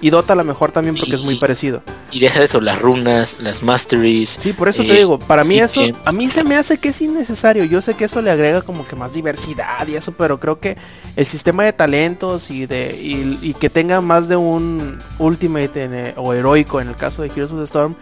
Y 0.00 0.10
Dota 0.10 0.32
a 0.32 0.36
lo 0.36 0.44
mejor 0.44 0.72
también 0.72 0.96
porque 0.96 1.14
es 1.14 1.22
muy 1.22 1.36
parecido. 1.36 1.82
Y 2.12 2.20
deja 2.20 2.38
de 2.38 2.44
eso, 2.44 2.60
las 2.60 2.78
runas, 2.80 3.36
las 3.40 3.62
masteries. 3.62 4.36
Sí, 4.38 4.52
por 4.52 4.68
eso 4.68 4.82
Eh, 4.82 4.86
te 4.86 4.94
digo, 4.94 5.18
para 5.18 5.42
mí 5.44 5.54
sí, 5.54 5.60
eso, 5.60 5.80
eh. 5.82 5.94
a 6.04 6.12
mí 6.12 6.28
se 6.28 6.44
me 6.44 6.56
hace 6.56 6.78
que 6.78 6.90
es 6.90 7.00
innecesario. 7.00 7.64
Yo 7.64 7.82
sé 7.82 7.94
que 7.94 8.04
eso 8.04 8.20
le 8.22 8.30
agrega 8.30 8.62
como 8.62 8.86
que 8.86 8.94
más 8.96 9.12
diversidad 9.12 9.86
y 9.88 9.96
eso, 9.96 10.12
pero 10.12 10.38
creo 10.38 10.60
que 10.60 10.76
el 11.16 11.26
sistema 11.26 11.64
de 11.64 11.72
talentos 11.72 12.50
y 12.50 12.66
de 12.66 12.94
y, 13.02 13.38
y 13.42 13.54
que 13.54 13.70
tenga 13.70 14.00
más 14.00 14.28
de 14.28 14.36
un 14.36 14.98
ultimate 15.18 15.84
en, 15.84 15.94
eh, 15.94 16.14
o 16.16 16.34
heroico 16.34 16.80
en 16.80 16.88
el 16.88 16.96
caso 16.96 17.22
de 17.22 17.28
Heroes 17.28 17.50
of 17.52 17.58
the 17.58 17.64
Storm, 17.64 17.94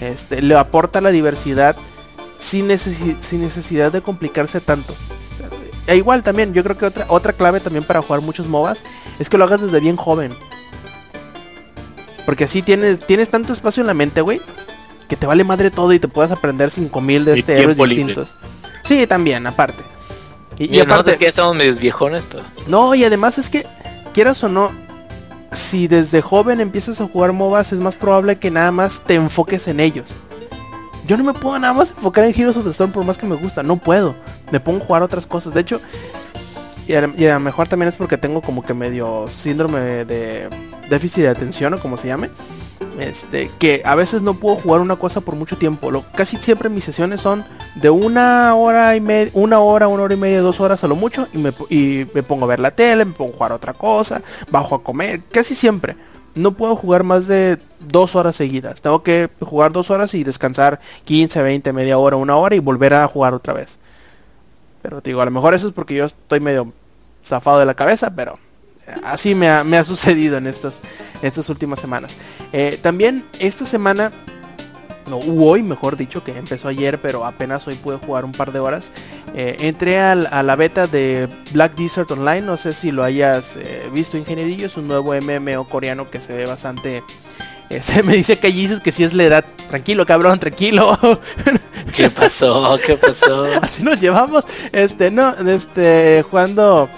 este, 0.00 0.42
le 0.42 0.54
aporta 0.56 1.00
la 1.00 1.10
diversidad 1.10 1.76
sin, 2.38 2.68
necesi- 2.68 3.16
sin 3.20 3.42
necesidad 3.42 3.92
de 3.92 4.00
complicarse 4.00 4.60
tanto. 4.60 4.94
E 5.86 5.96
igual 5.96 6.22
también, 6.22 6.52
yo 6.52 6.62
creo 6.62 6.76
que 6.76 6.84
otra, 6.84 7.06
otra 7.08 7.32
clave 7.32 7.60
también 7.60 7.82
para 7.84 8.02
jugar 8.02 8.20
muchos 8.20 8.46
MOBAs 8.46 8.82
es 9.18 9.28
que 9.30 9.38
lo 9.38 9.44
hagas 9.44 9.62
desde 9.62 9.80
bien 9.80 9.96
joven. 9.96 10.32
Porque 12.28 12.44
así 12.44 12.60
tienes, 12.60 13.00
tienes 13.00 13.30
tanto 13.30 13.54
espacio 13.54 13.80
en 13.80 13.86
la 13.86 13.94
mente, 13.94 14.20
güey, 14.20 14.38
que 15.08 15.16
te 15.16 15.26
vale 15.26 15.44
madre 15.44 15.70
todo 15.70 15.94
y 15.94 15.98
te 15.98 16.08
puedas 16.08 16.30
aprender 16.30 16.70
5000 16.70 17.24
de 17.24 17.38
este 17.38 17.58
héroes 17.58 17.78
libre. 17.78 17.94
distintos. 17.94 18.34
Sí, 18.84 19.06
también, 19.06 19.46
aparte. 19.46 19.82
Y, 20.58 20.64
y 20.64 20.80
aparte, 20.80 20.88
nosotros 20.88 21.16
que 21.16 21.24
ya 21.24 21.30
estamos 21.30 21.56
medios 21.56 21.78
viejones, 21.78 22.24
pero 22.30 22.42
no, 22.66 22.94
y 22.94 23.02
además 23.02 23.38
es 23.38 23.48
que, 23.48 23.66
quieras 24.12 24.44
o 24.44 24.50
no, 24.50 24.70
si 25.52 25.88
desde 25.88 26.20
joven 26.20 26.60
empiezas 26.60 27.00
a 27.00 27.08
jugar 27.08 27.32
MOBAs, 27.32 27.72
es 27.72 27.80
más 27.80 27.96
probable 27.96 28.38
que 28.38 28.50
nada 28.50 28.72
más 28.72 29.00
te 29.00 29.14
enfoques 29.14 29.66
en 29.66 29.80
ellos. 29.80 30.10
Yo 31.06 31.16
no 31.16 31.24
me 31.24 31.32
puedo 31.32 31.58
nada 31.58 31.72
más 31.72 31.92
enfocar 31.92 32.24
en 32.24 32.38
Heroes 32.38 32.58
of 32.58 32.64
the 32.64 32.72
Storm 32.72 32.92
por 32.92 33.06
más 33.06 33.16
que 33.16 33.24
me 33.24 33.36
gusta, 33.36 33.62
no 33.62 33.76
puedo. 33.76 34.14
Me 34.50 34.60
pongo 34.60 34.84
a 34.84 34.86
jugar 34.86 35.02
otras 35.02 35.24
cosas. 35.24 35.54
De 35.54 35.62
hecho, 35.62 35.80
y 36.88 36.94
a, 37.26 37.34
lo 37.34 37.40
mejor 37.40 37.68
también 37.68 37.88
es 37.88 37.96
porque 37.96 38.16
tengo 38.16 38.40
como 38.40 38.62
que 38.62 38.72
medio 38.72 39.28
síndrome 39.28 40.04
de 40.06 40.48
déficit 40.88 41.24
de 41.24 41.28
atención 41.28 41.74
o 41.74 41.78
como 41.78 41.96
se 41.96 42.08
llame. 42.08 42.30
Este, 42.98 43.48
que 43.60 43.82
a 43.84 43.94
veces 43.94 44.22
no 44.22 44.34
puedo 44.34 44.56
jugar 44.56 44.80
una 44.80 44.96
cosa 44.96 45.20
por 45.20 45.36
mucho 45.36 45.56
tiempo. 45.56 45.90
Casi 46.16 46.36
siempre 46.38 46.68
mis 46.68 46.84
sesiones 46.84 47.20
son 47.20 47.44
de 47.76 47.90
una 47.90 48.54
hora 48.54 48.96
y 48.96 49.00
media, 49.00 49.30
una 49.34 49.60
hora, 49.60 49.86
una 49.86 50.02
hora 50.02 50.14
y 50.14 50.16
media, 50.16 50.40
dos 50.40 50.60
horas 50.60 50.82
a 50.82 50.88
lo 50.88 50.96
mucho. 50.96 51.28
Y 51.32 51.38
me, 51.38 51.52
y 51.68 52.06
me 52.14 52.22
pongo 52.22 52.46
a 52.46 52.48
ver 52.48 52.58
la 52.58 52.72
tele, 52.72 53.04
me 53.04 53.12
pongo 53.12 53.32
a 53.32 53.36
jugar 53.36 53.52
otra 53.52 53.72
cosa, 53.74 54.22
bajo 54.50 54.74
a 54.74 54.82
comer, 54.82 55.20
casi 55.30 55.54
siempre. 55.54 55.94
No 56.34 56.52
puedo 56.52 56.74
jugar 56.74 57.04
más 57.04 57.26
de 57.26 57.58
dos 57.80 58.16
horas 58.16 58.34
seguidas. 58.34 58.80
Tengo 58.80 59.02
que 59.02 59.28
jugar 59.40 59.72
dos 59.72 59.90
horas 59.90 60.14
y 60.14 60.24
descansar 60.24 60.80
15, 61.04 61.42
20, 61.42 61.72
media 61.72 61.98
hora, 61.98 62.16
una 62.16 62.36
hora 62.36 62.56
y 62.56 62.60
volver 62.60 62.94
a 62.94 63.06
jugar 63.06 63.34
otra 63.34 63.52
vez. 63.52 63.78
Pero 64.82 65.00
te 65.00 65.10
digo, 65.10 65.20
a 65.20 65.24
lo 65.24 65.30
mejor 65.30 65.54
eso 65.54 65.68
es 65.68 65.74
porque 65.74 65.94
yo 65.94 66.04
estoy 66.04 66.40
medio 66.40 66.72
zafado 67.24 67.58
de 67.58 67.66
la 67.66 67.74
cabeza, 67.74 68.14
pero 68.14 68.38
así 69.04 69.34
me 69.34 69.48
ha, 69.48 69.84
sucedido 69.84 70.38
en 70.38 70.46
estas, 70.46 70.80
últimas 71.48 71.80
semanas. 71.80 72.16
Eh, 72.52 72.78
también 72.82 73.24
esta 73.38 73.66
semana, 73.66 74.12
no, 75.08 75.18
hoy 75.18 75.62
mejor 75.62 75.96
dicho, 75.96 76.24
que 76.24 76.36
empezó 76.36 76.68
ayer, 76.68 77.00
pero 77.00 77.24
apenas 77.24 77.66
hoy 77.66 77.74
pude 77.74 77.98
jugar 77.98 78.24
un 78.24 78.32
par 78.32 78.52
de 78.52 78.60
horas. 78.60 78.92
eh, 79.34 79.56
entré 79.60 80.00
a 80.00 80.14
la 80.14 80.56
beta 80.56 80.86
de 80.86 81.28
Black 81.52 81.74
Desert 81.74 82.10
Online, 82.10 82.42
no 82.42 82.56
sé 82.56 82.72
si 82.72 82.90
lo 82.90 83.04
hayas 83.04 83.56
eh, 83.56 83.88
visto 83.92 84.16
ingenierillo, 84.16 84.66
es 84.66 84.76
un 84.76 84.88
nuevo 84.88 85.12
MMO 85.14 85.68
coreano 85.68 86.10
que 86.10 86.20
se 86.20 86.32
ve 86.32 86.46
bastante... 86.46 87.02
eh, 87.70 87.82
se 87.82 88.02
me 88.02 88.14
dice 88.14 88.38
que 88.38 88.52
Jesus 88.52 88.80
que 88.80 88.92
si 88.92 89.04
es 89.04 89.12
la 89.14 89.24
edad. 89.24 89.44
Tranquilo, 89.68 90.06
cabrón, 90.06 90.38
tranquilo. 90.38 90.98
¿qué 91.94 92.10
pasó? 92.10 92.78
¿Qué 92.84 92.96
pasó? 92.96 93.46
Así 93.62 93.82
nos 93.82 94.00
llevamos. 94.00 94.44
Este, 94.72 95.10
no, 95.10 95.34
este, 95.48 96.24
jugando, 96.28 96.88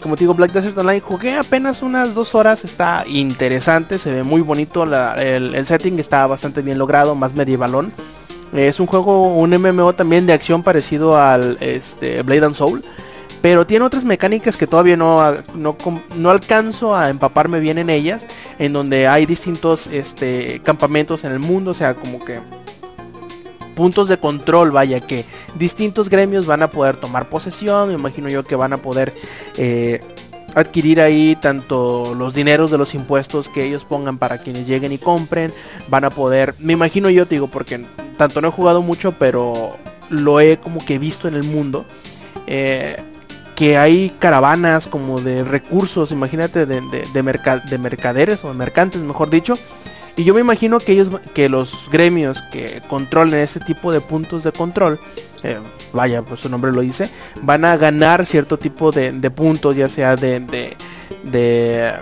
como 0.00 0.16
te 0.16 0.20
digo, 0.20 0.34
Black 0.34 0.52
Desert 0.52 0.76
Online, 0.76 1.00
jugué 1.00 1.36
apenas 1.36 1.82
unas 1.82 2.14
dos 2.14 2.34
horas, 2.34 2.64
está 2.64 3.04
interesante, 3.06 3.98
se 3.98 4.12
ve 4.12 4.22
muy 4.22 4.40
bonito, 4.40 4.84
el, 4.84 5.66
setting 5.66 5.98
está 5.98 6.26
bastante 6.26 6.62
bien 6.62 6.78
logrado, 6.78 7.14
más 7.14 7.34
medievalón. 7.34 7.92
Es 8.52 8.78
un 8.78 8.86
juego, 8.86 9.34
un 9.34 9.50
MMO 9.50 9.94
también 9.94 10.26
de 10.26 10.32
acción 10.32 10.62
parecido 10.62 11.16
al 11.18 11.56
este, 11.60 12.22
Blade 12.22 12.46
and 12.46 12.54
Soul. 12.54 12.84
Pero 13.42 13.66
tiene 13.66 13.84
otras 13.84 14.06
mecánicas 14.06 14.56
que 14.56 14.66
todavía 14.66 14.96
no, 14.96 15.20
no, 15.54 15.76
no 16.16 16.30
alcanzo 16.30 16.96
a 16.96 17.10
empaparme 17.10 17.60
bien 17.60 17.76
en 17.76 17.90
ellas. 17.90 18.26
En 18.58 18.72
donde 18.72 19.06
hay 19.06 19.26
distintos 19.26 19.88
este, 19.88 20.62
campamentos 20.64 21.24
en 21.24 21.32
el 21.32 21.40
mundo. 21.40 21.72
O 21.72 21.74
sea, 21.74 21.94
como 21.94 22.24
que 22.24 22.40
puntos 23.74 24.08
de 24.08 24.18
control, 24.18 24.70
vaya, 24.70 25.00
que 25.00 25.24
distintos 25.56 26.08
gremios 26.08 26.46
van 26.46 26.62
a 26.62 26.68
poder 26.68 26.96
tomar 26.96 27.28
posesión, 27.28 27.88
me 27.88 27.94
imagino 27.94 28.28
yo 28.28 28.44
que 28.44 28.56
van 28.56 28.72
a 28.72 28.78
poder 28.78 29.14
eh, 29.56 30.00
adquirir 30.54 31.00
ahí 31.00 31.36
tanto 31.40 32.14
los 32.14 32.34
dineros 32.34 32.70
de 32.70 32.78
los 32.78 32.94
impuestos 32.94 33.48
que 33.48 33.64
ellos 33.64 33.84
pongan 33.84 34.18
para 34.18 34.38
quienes 34.38 34.66
lleguen 34.66 34.92
y 34.92 34.98
compren, 34.98 35.52
van 35.88 36.04
a 36.04 36.10
poder, 36.10 36.54
me 36.58 36.72
imagino 36.72 37.10
yo, 37.10 37.26
te 37.26 37.34
digo, 37.34 37.48
porque 37.48 37.84
tanto 38.16 38.40
no 38.40 38.48
he 38.48 38.52
jugado 38.52 38.82
mucho, 38.82 39.12
pero 39.18 39.76
lo 40.10 40.40
he 40.40 40.58
como 40.58 40.84
que 40.84 40.98
visto 40.98 41.26
en 41.26 41.34
el 41.34 41.44
mundo, 41.44 41.84
eh, 42.46 42.96
que 43.56 43.76
hay 43.78 44.10
caravanas 44.18 44.86
como 44.86 45.20
de 45.20 45.44
recursos, 45.44 46.10
imagínate, 46.12 46.66
de, 46.66 46.80
de, 46.80 47.04
de 47.12 47.22
merca- 47.22 47.62
de 47.64 47.78
mercaderes 47.78 48.44
o 48.44 48.48
de 48.48 48.54
mercantes, 48.54 49.02
mejor 49.02 49.30
dicho, 49.30 49.54
y 50.16 50.24
yo 50.24 50.34
me 50.34 50.40
imagino 50.40 50.78
que 50.78 50.92
ellos, 50.92 51.08
que 51.34 51.48
los 51.48 51.88
gremios 51.90 52.42
que 52.42 52.82
controlen 52.88 53.40
este 53.40 53.60
tipo 53.60 53.92
de 53.92 54.00
puntos 54.00 54.44
de 54.44 54.52
control, 54.52 55.00
eh, 55.42 55.58
vaya, 55.92 56.22
pues 56.22 56.40
su 56.40 56.48
nombre 56.48 56.72
lo 56.72 56.80
dice, 56.80 57.08
van 57.42 57.64
a 57.64 57.76
ganar 57.76 58.24
cierto 58.24 58.58
tipo 58.58 58.92
de, 58.92 59.12
de 59.12 59.30
puntos, 59.30 59.76
ya 59.76 59.88
sea 59.88 60.16
de, 60.16 60.40
de, 60.40 60.76
de, 61.24 61.92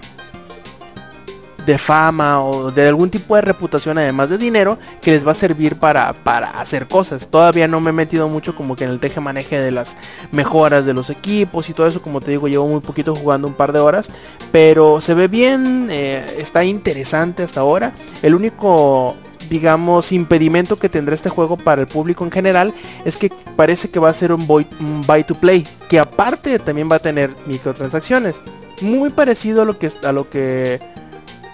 de 1.67 1.79
fama 1.79 2.43
o 2.43 2.71
de 2.71 2.89
algún 2.89 3.11
tipo 3.11 3.37
de 3.37 3.43
reputación 3.43 3.99
además 3.99 4.31
de 4.31 4.39
dinero 4.39 4.79
que 5.01 5.13
les 5.13 5.27
va 5.27 5.33
a 5.33 5.35
servir 5.35 5.77
para, 5.77 6.13
para 6.13 6.49
hacer 6.51 6.89
cosas. 6.89 7.29
Todavía 7.29 7.69
no 7.69 7.81
me 7.81 7.91
he 7.91 7.93
metido 7.93 8.29
mucho 8.29 8.55
como 8.55 8.77
que 8.77 8.85
en 8.85 8.91
el 8.91 9.01
teje 9.01 9.21
maneje 9.21 9.61
de 9.61 9.71
las 9.71 9.97
mejoras 10.33 10.85
de 10.85 10.95
los 10.95 11.11
equipos 11.11 11.69
y 11.69 11.75
todo 11.75 11.87
eso. 11.87 12.03
Como 12.03 12.21
te 12.21 12.31
digo, 12.31 12.49
llevo 12.49 12.67
muy 12.69 12.81
poquito 12.81 13.15
jugando 13.15 13.49
un 13.49 13.55
par 13.55 13.73
de 13.73 13.81
horas. 13.81 14.11
Pero 14.51 15.01
se 15.01 15.15
ve 15.15 15.29
bien, 15.29 15.89
eh, 15.91 16.37
está 16.39 16.65
interesante 16.65 17.43
hasta 17.43 17.61
ahora. 17.61 17.93
El 18.23 18.35
único 18.35 19.17
digamos, 19.49 20.13
impedimento 20.13 20.79
que 20.79 20.89
tendrá 20.89 21.15
este 21.15 21.29
juego 21.29 21.59
para 21.59 21.83
el 21.83 21.87
público 21.87 22.25
en 22.25 22.31
general 22.31 22.73
es 23.05 23.19
que 23.19 23.31
parece 23.55 23.91
que 23.91 23.99
va 23.99 24.09
a 24.09 24.15
ser 24.15 24.33
un, 24.33 24.47
buy 24.47 25.25
to 25.25 25.35
play, 25.35 25.67
que 25.91 25.99
aparte 25.99 26.59
también 26.59 26.89
va 26.91 26.97
a 26.97 27.01
tener 27.01 27.35
microtransacciones. 27.45 28.41
Muy 28.81 29.11
parecido 29.11 29.63
a 29.63 29.65
lo 29.65 29.79
que 29.79 29.91
a 30.03 30.13
lo 30.13 30.31
que 30.31 30.81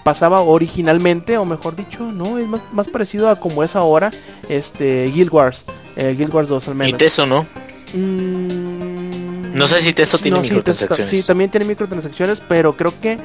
pasaba 0.09 0.41
originalmente, 0.41 1.37
o 1.37 1.45
mejor 1.45 1.75
dicho, 1.75 1.99
no, 1.99 2.39
es 2.39 2.47
más, 2.47 2.87
parecido 2.87 3.29
a 3.29 3.39
como 3.39 3.63
es 3.63 3.75
ahora 3.75 4.09
este 4.49 5.05
Guild 5.13 5.31
Wars, 5.31 5.65
eh, 5.97 6.15
Guild 6.17 6.33
Wars 6.33 6.49
2 6.49 6.67
al 6.67 6.73
menos. 6.73 6.93
Y 6.93 6.97
Teso, 6.97 7.27
¿no? 7.27 7.45
Mm, 7.93 9.53
no 9.53 9.67
sé 9.67 9.81
si 9.81 9.93
Teso 9.93 10.17
tiene 10.17 10.41
microtransacciones. 10.41 11.07
Sí, 11.11 11.21
también 11.21 11.51
tiene 11.51 11.67
microtransacciones, 11.67 12.39
pero 12.39 12.75
creo 12.75 12.91
que 12.99 13.17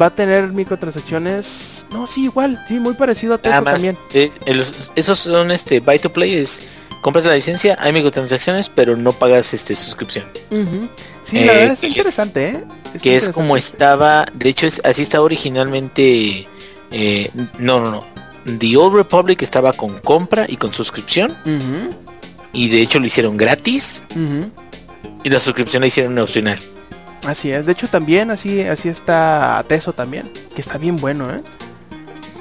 va 0.00 0.06
a 0.06 0.14
tener 0.14 0.48
microtransacciones. 0.48 1.84
No, 1.92 2.06
sí, 2.06 2.24
igual, 2.24 2.64
sí, 2.66 2.80
muy 2.80 2.94
parecido 2.94 3.34
a 3.34 3.38
Teso 3.38 3.62
también. 3.62 3.98
Eh, 4.14 4.30
esos 4.96 5.18
son 5.20 5.50
este 5.50 5.80
buy 5.80 5.98
to 5.98 6.10
play 6.10 6.32
es 6.32 6.66
compras 7.02 7.26
la 7.26 7.34
licencia, 7.34 7.76
hay 7.78 7.92
microtransacciones, 7.92 8.70
pero 8.70 8.96
no 8.96 9.12
pagas 9.12 9.52
este 9.52 9.74
suscripción. 9.74 10.24
Sí, 11.22 11.44
la 11.44 11.52
verdad 11.52 11.72
es 11.72 11.84
interesante, 11.84 12.48
¿eh? 12.48 12.64
Que 13.00 13.16
es 13.16 13.28
como 13.28 13.56
estaba, 13.56 14.26
de 14.34 14.48
hecho 14.48 14.66
es 14.66 14.80
así 14.84 15.02
estaba 15.02 15.24
originalmente, 15.24 16.46
eh, 16.90 17.30
no, 17.58 17.80
no, 17.80 17.90
no. 17.90 18.04
The 18.58 18.76
Old 18.76 18.96
Republic 18.96 19.42
estaba 19.42 19.72
con 19.72 19.98
compra 20.00 20.46
y 20.48 20.56
con 20.56 20.72
suscripción. 20.72 21.36
Y 22.52 22.68
de 22.68 22.82
hecho 22.82 22.98
lo 22.98 23.06
hicieron 23.06 23.36
gratis. 23.36 24.02
Y 25.24 25.30
la 25.30 25.38
suscripción 25.38 25.82
la 25.82 25.86
hicieron 25.86 26.18
opcional. 26.18 26.58
Así 27.24 27.52
es, 27.52 27.66
de 27.66 27.72
hecho 27.72 27.86
también 27.86 28.32
así 28.32 28.62
así 28.62 28.88
está 28.88 29.64
Teso 29.68 29.92
también, 29.92 30.28
que 30.56 30.60
está 30.60 30.76
bien 30.76 30.96
bueno, 30.96 31.32
¿eh? 31.32 31.40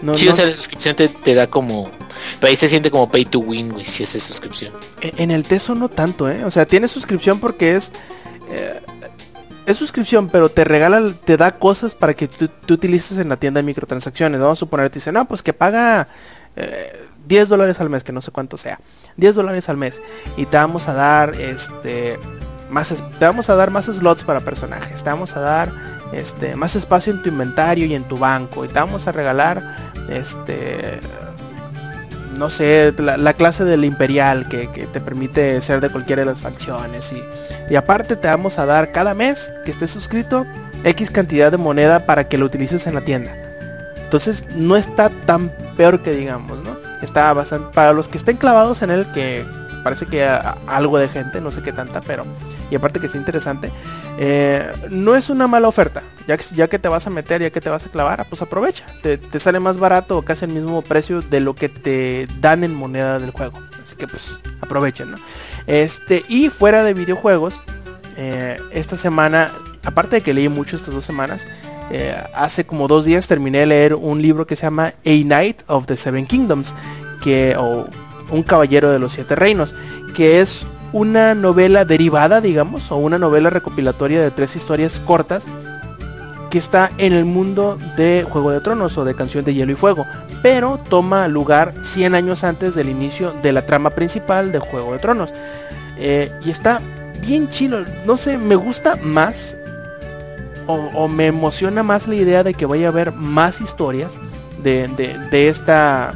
No, 0.02 0.18
sí, 0.18 0.28
o 0.28 0.34
sea, 0.34 0.46
la 0.46 0.54
suscripción 0.54 0.96
te, 0.96 1.36
da 1.36 1.48
como... 1.48 1.92
Pero 2.40 2.50
ahí 2.50 2.56
se 2.56 2.68
siente 2.68 2.90
como 2.90 3.10
pay 3.10 3.26
to 3.26 3.40
win, 3.40 3.72
güey, 3.72 3.86
si 3.86 4.04
es 4.04 4.10
suscripción. 4.10 4.74
E, 5.02 5.14
en 5.18 5.30
el 5.30 5.44
Teso 5.44 5.76
no 5.76 5.90
tanto, 5.90 6.30
¿eh? 6.30 6.44
O 6.44 6.50
sea, 6.50 6.66
tiene 6.66 6.88
suscripción 6.88 7.40
porque 7.40 7.76
es... 7.76 7.92
Eh, 8.50 8.82
es 9.72 9.78
suscripción, 9.78 10.30
pero 10.30 10.50
te 10.50 10.64
regala, 10.64 11.02
te 11.24 11.38
da 11.38 11.52
cosas 11.52 11.94
para 11.94 12.14
que 12.14 12.28
tú, 12.28 12.50
utilices 12.74 13.18
en 13.18 13.30
la 13.30 13.38
tienda 13.38 13.60
de 13.60 13.64
microtransacciones. 13.64 14.40
Vamos 14.40 14.58
a 14.58 14.60
suponer, 14.60 14.90
te 14.90 14.96
dice, 14.96 15.12
no, 15.12 15.26
pues 15.26 15.42
que 15.42 15.54
paga 15.54 16.08
10 17.28 17.44
eh, 17.44 17.46
dólares 17.48 17.80
al 17.80 17.90
mes, 17.90 18.04
que 18.04 18.12
no 18.12 18.22
sé 18.22 18.32
cuánto 18.32 18.58
sea. 18.58 18.80
10 19.18 19.36
dólares 19.36 19.70
al 19.70 19.78
mes. 19.78 20.02
Y 20.38 20.46
te 20.46 20.58
vamos 20.58 20.88
a 20.88 20.94
dar, 20.94 21.34
este, 21.36 22.20
más, 22.70 22.94
te 23.20 23.26
vamos 23.26 23.50
a 23.50 23.56
dar 23.56 23.72
más 23.72 23.86
slots 23.86 24.24
para 24.24 24.42
personajes. 24.42 25.04
Te 25.04 25.10
vamos 25.10 25.36
a 25.36 25.40
dar, 25.40 25.72
este, 26.14 26.56
más 26.56 26.76
espacio 26.76 27.14
en 27.14 27.24
tu 27.24 27.30
inventario 27.30 27.86
y 27.86 27.96
en 27.96 28.04
tu 28.04 28.18
banco. 28.18 28.66
Y 28.66 28.68
te 28.68 28.76
vamos 28.76 29.08
a 29.08 29.12
regalar, 29.12 29.94
este, 30.10 31.00
no 32.38 32.50
sé, 32.50 32.94
la, 32.98 33.34
clase 33.34 33.66
del 33.66 33.86
imperial 33.86 34.48
que, 34.48 34.68
te 34.68 35.02
permite 35.02 35.60
ser 35.62 35.82
de 35.82 35.90
cualquiera 35.90 36.22
de 36.22 36.26
las 36.26 36.42
facciones. 36.42 37.12
Y, 37.14 37.24
y, 37.72 37.76
aparte 37.76 38.16
te 38.16 38.28
vamos 38.28 38.60
a 38.60 38.66
dar 38.66 38.92
cada 38.92 39.14
mes 39.14 39.52
que 39.66 39.72
estés 39.72 39.92
suscrito 39.92 40.46
X 40.84 41.12
cantidad 41.12 41.52
de 41.52 41.58
moneda 41.58 42.06
para 42.06 42.28
que 42.28 42.38
lo 42.38 42.46
utilices 42.46 42.88
en 42.88 42.96
la 42.96 43.02
tienda. 43.02 43.32
Entonces 44.04 44.46
no 44.56 44.76
está 44.76 45.10
tan 45.10 45.52
peor 45.78 46.02
que 46.02 46.12
digamos, 46.12 46.64
¿no? 46.64 46.78
Está 47.02 47.32
bastante... 47.34 47.74
Para 47.74 47.94
los 47.94 48.08
que 48.08 48.18
estén 48.18 48.38
clavados 48.38 48.82
en 48.82 48.92
él, 48.92 49.08
que 49.14 49.46
parece 49.84 50.06
que 50.06 50.24
algo 50.68 50.98
de 50.98 51.08
gente, 51.08 51.42
no 51.42 51.52
sé 51.52 51.62
qué 51.62 51.72
tanta, 51.72 52.02
pero 52.02 52.26
y 52.72 52.76
aparte 52.76 53.00
que 53.02 53.06
está 53.06 53.18
interesante, 53.18 53.70
eh, 54.18 54.72
no 54.90 55.16
es 55.16 55.30
una 55.30 55.46
mala 55.46 55.68
oferta. 55.68 56.02
Ya 56.26 56.38
que, 56.38 56.46
ya 56.56 56.68
que 56.70 56.80
te 56.80 56.88
vas 56.88 57.06
a 57.06 57.10
meter, 57.10 57.42
ya 57.42 57.50
que 57.50 57.60
te 57.60 57.70
vas 57.70 57.86
a 57.86 57.90
clavar, 57.90 58.22
ah, 58.22 58.26
pues 58.28 58.42
aprovecha. 58.42 58.86
Te, 59.02 59.40
sale 59.40 59.60
más 59.60 59.78
barato 59.78 60.18
o 60.18 60.22
casi 60.22 60.46
el 60.46 60.52
mismo 60.52 60.82
precio 60.82 61.22
de 61.22 61.42
lo 61.42 61.54
que 61.54 61.68
te 61.68 62.28
dan 62.40 62.64
en 62.64 62.74
moneda 62.74 63.20
del 63.20 63.32
juego. 63.32 63.60
Así 63.84 63.96
que 63.98 64.08
pues 64.08 64.40
aprovechen, 64.62 65.12
¿no? 65.12 65.18
Este, 65.68 66.24
y 66.30 66.50
fuera 66.50 66.84
de 66.84 66.94
videojuegos, 66.94 67.62
eh, 68.16 68.58
esta 68.72 68.96
semana, 68.96 69.52
aparte 69.84 70.18
de 70.18 70.22
que 70.22 70.34
leí 70.34 70.48
mucho 70.48 70.78
estas 70.78 70.94
dos 70.94 71.04
semanas, 71.04 71.46
eh, 71.92 72.16
hace 72.34 72.66
como 72.66 72.88
dos 72.88 73.04
días 73.04 73.28
terminé 73.28 73.60
de 73.60 73.66
leer 73.66 73.96
un 73.96 74.22
libro 74.22 74.48
que 74.48 74.56
se 74.56 74.64
llama 74.64 74.94
A 75.06 75.24
Knight 75.24 75.64
of 75.68 75.88
the 75.88 75.98
Seven 75.98 76.26
Kingdoms, 76.26 76.74
que, 77.22 77.56
o 77.58 77.86
un 78.30 78.44
caballero 78.44 78.90
de 78.90 79.00
los 79.00 79.12
siete 79.12 79.36
reinos, 79.36 79.76
que 80.16 80.40
es 80.40 80.66
una 80.94 81.36
novela 81.36 81.86
derivada, 81.86 82.42
digamos, 82.42 82.92
o 82.92 82.98
una 82.98 83.18
novela 83.18 83.50
recopilatoria 83.50 84.22
de 84.22 84.32
tres 84.32 84.56
historias 84.56 85.00
cortas 85.00 85.46
que 86.50 86.58
está 86.58 86.92
en 86.98 87.14
el 87.14 87.24
mundo 87.24 87.78
de 87.96 88.26
Juego 88.30 88.52
de 88.52 88.60
Tronos 88.60 88.98
o 88.98 89.06
de 89.06 89.16
Canción 89.16 89.46
de 89.46 89.54
Hielo 89.54 89.72
y 89.72 89.76
Fuego, 89.76 90.06
pero 90.44 90.80
toma 90.90 91.30
lugar 91.30 91.74
100 91.82 92.14
años 92.14 92.44
antes 92.44 92.76
del 92.76 92.90
inicio 92.90 93.34
de 93.42 93.54
la 93.54 93.66
trama 93.66 93.92
principal 93.92 94.52
de 94.52 94.60
Juego 94.60 94.92
de 94.92 95.00
Tronos. 95.00 95.34
Eh, 95.98 96.30
y 96.44 96.50
está 96.50 96.82
bien 97.22 97.48
chilo, 97.48 97.86
no 98.06 98.18
sé, 98.18 98.38
me 98.38 98.56
gusta 98.56 98.98
más 98.98 99.56
o, 100.68 101.08
me 101.08 101.28
emociona 101.28 101.84
más 101.84 102.08
la 102.08 102.16
idea 102.16 102.44
de 102.44 102.54
que 102.54 102.66
vaya 102.66 102.88
a 102.88 102.90
haber 102.90 103.12
más 103.12 103.62
historias 103.62 104.14
de, 104.64 104.90
esta 105.32 106.14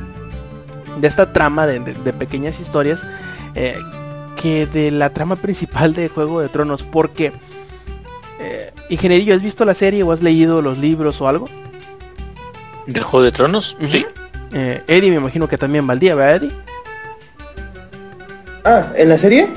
de 0.99 1.07
esta 1.07 1.33
trama 1.33 1.65
de, 1.65 2.13
pequeñas 2.13 2.59
historias 2.59 3.05
eh, 3.55 3.77
de 4.45 4.91
la 4.91 5.09
trama 5.09 5.35
principal 5.35 5.93
de 5.93 6.07
Juego 6.07 6.41
de 6.41 6.49
Tronos. 6.49 6.83
Porque, 6.83 7.31
eh, 8.39 8.71
ingenierillo, 8.89 9.33
¿has 9.33 9.41
visto 9.41 9.65
la 9.65 9.73
serie 9.73 10.03
o 10.03 10.11
has 10.11 10.21
leído 10.21 10.61
los 10.61 10.77
libros 10.77 11.19
o 11.21 11.27
algo? 11.27 11.47
¿De 12.85 13.01
Juego 13.01 13.23
de 13.23 13.31
Tronos? 13.31 13.75
Sí. 13.87 14.05
Eh, 14.53 14.83
Eddie 14.87 15.09
me 15.09 15.17
imagino 15.17 15.47
que 15.47 15.57
también 15.57 15.87
va 15.87 15.93
al 15.93 15.99
día, 15.99 16.15
¿verdad, 16.15 16.35
Eddie? 16.35 16.51
Ah, 18.63 18.87
¿en 18.95 19.09
la 19.09 19.17
serie? 19.17 19.49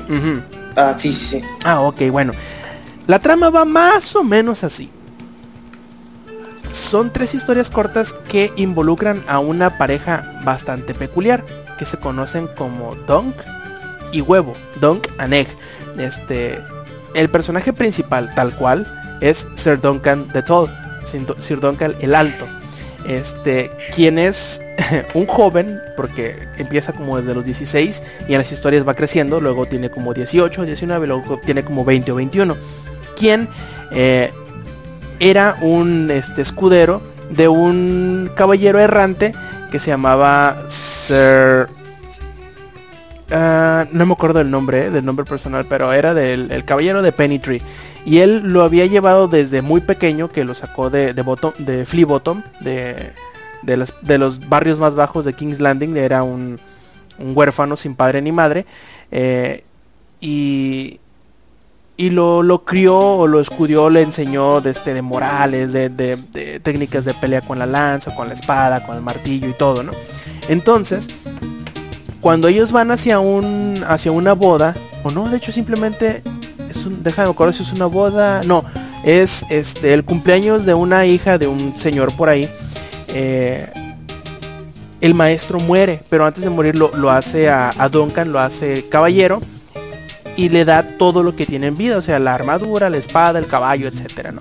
Ah, 0.75 0.95
sí, 0.97 1.11
sí, 1.11 1.25
sí. 1.25 1.41
Ah, 1.63 1.81
ok, 1.81 2.09
bueno. 2.11 2.33
La 3.07 3.19
trama 3.19 3.49
va 3.49 3.65
más 3.65 4.15
o 4.15 4.23
menos 4.23 4.63
así. 4.63 4.89
Son 6.71 7.11
tres 7.11 7.33
historias 7.33 7.71
cortas 7.71 8.13
que 8.13 8.53
involucran 8.55 9.23
a 9.27 9.39
una 9.39 9.77
pareja 9.79 10.39
bastante 10.43 10.93
peculiar, 10.93 11.43
que 11.79 11.85
se 11.85 11.97
conocen 11.97 12.47
como 12.55 12.95
Dunk, 13.07 13.35
y 14.11 14.21
huevo, 14.21 14.53
Dunk 14.79 15.07
and. 15.17 15.47
Este, 15.97 16.59
el 17.13 17.29
personaje 17.29 17.73
principal, 17.73 18.33
tal 18.35 18.55
cual, 18.55 19.17
es 19.21 19.47
Sir 19.55 19.81
Duncan 19.81 20.27
the 20.27 20.41
Tall, 20.41 20.69
Sir 21.39 21.59
Duncan 21.59 21.95
el 21.99 22.15
Alto. 22.15 22.45
Este, 23.07 23.71
quien 23.95 24.19
es 24.19 24.61
un 25.13 25.25
joven, 25.25 25.79
porque 25.95 26.35
empieza 26.57 26.93
como 26.93 27.17
desde 27.17 27.33
los 27.33 27.45
16 27.45 28.03
y 28.27 28.33
en 28.33 28.37
las 28.37 28.51
historias 28.51 28.87
va 28.87 28.93
creciendo, 28.93 29.39
luego 29.39 29.65
tiene 29.65 29.89
como 29.89 30.13
18, 30.13 30.65
19, 30.65 31.07
luego 31.07 31.39
tiene 31.43 31.63
como 31.63 31.85
20 31.85 32.11
o 32.11 32.15
21. 32.15 32.57
Quien 33.17 33.49
eh, 33.91 34.31
era 35.19 35.57
un 35.61 36.11
este, 36.11 36.41
escudero 36.41 37.01
de 37.29 37.47
un 37.47 38.31
caballero 38.35 38.79
errante 38.79 39.33
que 39.71 39.79
se 39.79 39.91
llamaba 39.91 40.65
Sir 40.69 41.67
Ah, 43.31 43.85
no 43.91 44.05
me 44.05 44.13
acuerdo 44.13 44.39
del 44.39 44.49
nombre, 44.49 44.85
eh, 44.85 44.89
del 44.89 45.05
nombre 45.05 45.25
personal, 45.25 45.65
pero 45.65 45.93
era 45.93 46.13
del 46.13 46.51
el 46.51 46.65
caballero 46.65 47.01
de 47.01 47.11
Penny 47.11 47.39
Tree. 47.39 47.61
Y 48.05 48.19
él 48.19 48.41
lo 48.45 48.63
había 48.63 48.85
llevado 48.85 49.27
desde 49.27 49.61
muy 49.61 49.81
pequeño, 49.81 50.29
que 50.29 50.43
lo 50.43 50.55
sacó 50.55 50.89
de, 50.89 51.13
de, 51.13 51.21
bottom, 51.21 51.53
de 51.59 51.85
Flea 51.85 52.05
Bottom, 52.05 52.41
de, 52.61 53.11
de, 53.61 54.17
los 54.17 54.49
barrios 54.49 54.79
más 54.79 54.95
bajos 54.95 55.25
de 55.25 55.33
King's 55.33 55.59
Landing. 55.59 55.95
Era 55.97 56.23
un, 56.23 56.59
huérfano 57.19 57.75
sin 57.75 57.95
padre 57.95 58.21
ni 58.21 58.31
madre. 58.31 58.65
Eh, 59.11 59.63
y, 60.21 60.99
y 61.97 62.09
lo, 62.09 62.41
lo, 62.41 62.63
crió 62.63 62.97
o 62.97 63.27
lo 63.27 63.41
escudió, 63.41 63.89
le 63.89 64.01
enseñó 64.01 64.61
de, 64.61 64.71
este, 64.71 64.93
de 64.93 65.01
morales, 65.01 65.71
de, 65.73 65.89
de, 65.89 66.59
técnicas 66.61 67.05
de 67.05 67.13
pelea 67.13 67.41
con 67.41 67.59
la 67.59 67.65
lanza, 67.65 68.15
con 68.15 68.29
la 68.29 68.33
espada, 68.33 68.85
con 68.85 68.95
el 68.95 69.03
martillo 69.03 69.49
y 69.49 69.53
todo, 69.53 69.83
¿no? 69.83 69.91
Entonces, 70.47 71.09
cuando 72.21 72.47
ellos 72.47 72.71
van 72.71 72.91
hacia 72.91 73.19
un 73.19 73.83
hacia 73.87 74.11
una 74.11 74.33
boda 74.33 74.75
o 75.03 75.11
no 75.11 75.29
de 75.29 75.37
hecho 75.37 75.51
simplemente 75.51 76.21
es 76.69 76.85
un 76.85 77.03
déjame 77.03 77.29
acuerdo 77.29 77.53
si 77.53 77.63
es 77.63 77.71
una 77.71 77.85
boda 77.85 78.41
no 78.45 78.63
es 79.03 79.45
este 79.49 79.93
el 79.93 80.03
cumpleaños 80.03 80.65
de 80.65 80.73
una 80.73 81.05
hija 81.05 81.37
de 81.37 81.47
un 81.47 81.77
señor 81.77 82.13
por 82.13 82.29
ahí 82.29 82.49
eh, 83.09 83.71
el 85.01 85.13
maestro 85.13 85.59
muere 85.59 86.03
pero 86.09 86.25
antes 86.25 86.43
de 86.43 86.49
morir 86.49 86.75
lo, 86.75 87.09
hace 87.09 87.49
a, 87.49 87.71
Duncan 87.91 88.31
lo 88.31 88.39
hace 88.39 88.87
caballero 88.89 89.41
y 90.35 90.49
le 90.49 90.65
da 90.65 90.83
todo 90.83 91.21
lo 91.21 91.35
que 91.35 91.45
tiene 91.45 91.67
en 91.67 91.75
vida, 91.75 91.97
o 91.97 92.01
sea, 92.01 92.17
la 92.17 92.33
armadura, 92.33 92.89
la 92.89 92.95
espada, 92.95 93.39
el 93.39 93.47
caballo, 93.47 93.89
etcétera, 93.89 94.31
¿no? 94.31 94.39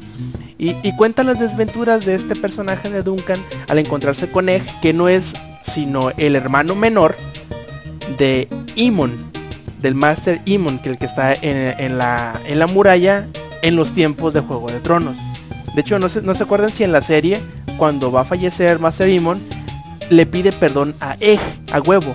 Y, 0.56 0.76
y 0.84 0.94
cuenta 0.94 1.24
las 1.24 1.40
desventuras 1.40 2.04
de 2.06 2.14
este 2.14 2.36
personaje 2.36 2.88
de 2.88 3.02
Duncan 3.02 3.36
al 3.68 3.80
encontrarse 3.80 4.30
con 4.30 4.48
Egg, 4.48 4.62
que 4.80 4.92
no 4.92 5.08
es 5.08 5.34
sino 5.62 6.10
el 6.16 6.36
hermano 6.36 6.76
menor 6.76 7.16
de 8.16 8.48
Imon, 8.76 9.30
del 9.80 9.94
Master 9.94 10.40
Imon, 10.44 10.78
que 10.78 10.90
el 10.90 10.98
que 10.98 11.06
está 11.06 11.34
en, 11.34 11.98
la, 11.98 12.40
en 12.46 12.58
la 12.58 12.66
muralla 12.66 13.28
en 13.62 13.76
los 13.76 13.92
tiempos 13.92 14.34
de 14.34 14.40
Juego 14.40 14.68
de 14.68 14.80
Tronos. 14.80 15.16
De 15.74 15.80
hecho, 15.80 15.98
no 15.98 16.08
se, 16.08 16.22
no 16.22 16.34
se 16.34 16.44
acuerdan 16.44 16.70
si 16.70 16.84
en 16.84 16.92
la 16.92 17.02
serie, 17.02 17.40
cuando 17.76 18.10
va 18.10 18.22
a 18.22 18.24
fallecer 18.24 18.78
Master 18.78 19.08
Imon, 19.08 19.40
le 20.10 20.26
pide 20.26 20.52
perdón 20.52 20.94
a 21.00 21.16
Egg, 21.20 21.40
a 21.72 21.80
huevo. 21.80 22.14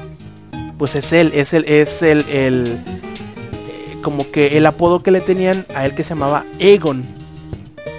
Pues 0.77 0.95
es 0.95 1.13
él, 1.13 1.31
es 1.33 1.53
el, 1.53 1.65
es 1.65 2.01
el, 2.01 2.25
el 2.29 2.67
eh, 2.67 3.97
como 4.01 4.29
que 4.31 4.57
el 4.57 4.65
apodo 4.65 5.01
que 5.01 5.11
le 5.11 5.21
tenían 5.21 5.65
a 5.75 5.85
él 5.85 5.93
que 5.93 6.03
se 6.03 6.09
llamaba 6.09 6.45
Egon. 6.59 7.05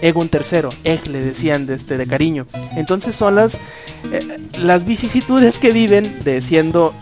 Egon 0.02 0.28
III, 0.30 0.68
Egg 0.84 1.06
le 1.06 1.20
decían 1.20 1.66
de, 1.66 1.74
este, 1.74 1.96
de 1.96 2.06
cariño. 2.06 2.46
Entonces 2.76 3.16
son 3.16 3.36
las, 3.36 3.54
eh, 4.12 4.38
las 4.58 4.84
vicisitudes 4.84 5.58
que 5.58 5.70
viven 5.70 6.18
de 6.24 6.42
siendo 6.42 6.92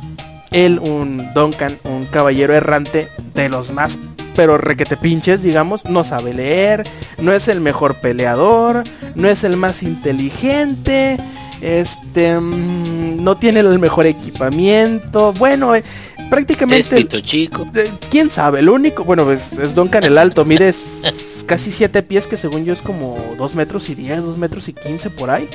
él 0.52 0.78
un 0.78 1.32
Duncan, 1.34 1.78
un 1.84 2.04
caballero 2.06 2.54
errante 2.54 3.08
de 3.34 3.48
los 3.48 3.72
más 3.72 3.98
pero 4.34 4.58
requete 4.58 4.96
pinches, 4.96 5.42
digamos, 5.42 5.84
no 5.84 6.04
sabe 6.04 6.32
leer, 6.32 6.84
no 7.20 7.32
es 7.32 7.48
el 7.48 7.60
mejor 7.60 7.96
peleador, 7.96 8.82
no 9.14 9.28
es 9.28 9.44
el 9.44 9.56
más 9.56 9.82
inteligente, 9.82 11.18
este 11.60 12.40
mm, 12.40 13.22
no 13.22 13.36
tiene 13.36 13.60
el 13.60 13.78
mejor 13.78 14.06
equipamiento, 14.06 15.32
bueno, 15.34 15.74
eh, 15.74 15.84
prácticamente 16.30 17.06
chico. 17.22 17.66
eh, 17.74 17.90
quién 18.10 18.30
sabe, 18.30 18.62
lo 18.62 18.74
único, 18.74 19.04
bueno, 19.04 19.30
es, 19.30 19.52
es 19.52 19.74
Duncan 19.74 20.04
el 20.04 20.18
alto, 20.18 20.44
mide 20.44 20.74
casi 21.46 21.70
7 21.70 22.02
pies, 22.02 22.26
que 22.26 22.36
según 22.36 22.64
yo 22.64 22.72
es 22.72 22.82
como 22.82 23.18
2 23.36 23.54
metros 23.54 23.88
y 23.90 23.94
10, 23.94 24.22
2 24.22 24.38
metros 24.38 24.68
y 24.68 24.72
15 24.72 25.10
por 25.10 25.30
ahí. 25.30 25.48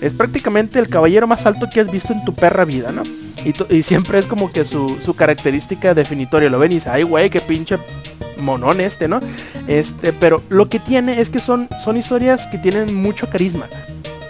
Es 0.00 0.12
prácticamente 0.12 0.78
el 0.78 0.88
caballero 0.88 1.26
más 1.26 1.44
alto 1.44 1.66
que 1.72 1.80
has 1.80 1.90
visto 1.90 2.12
en 2.12 2.24
tu 2.24 2.32
perra 2.32 2.64
vida, 2.64 2.92
¿no? 2.92 3.02
Y, 3.44 3.82
siempre 3.82 4.18
es 4.18 4.26
como 4.26 4.50
que 4.50 4.64
su, 4.64 4.98
su 5.04 5.14
característica 5.14 5.94
definitoria. 5.94 6.50
Lo 6.50 6.58
ven 6.58 6.72
y 6.72 6.76
dice, 6.76 6.90
ay, 6.90 7.02
güey, 7.02 7.30
qué 7.30 7.40
pinche 7.40 7.78
monón 8.38 8.80
este, 8.80 9.08
¿no? 9.08 9.20
Este, 9.66 10.12
pero 10.12 10.42
lo 10.48 10.68
que 10.68 10.78
tiene 10.78 11.20
es 11.20 11.30
que 11.30 11.38
son, 11.38 11.68
son 11.82 11.96
historias 11.96 12.46
que 12.46 12.58
tienen 12.58 12.94
mucho 12.94 13.28
carisma. 13.28 13.66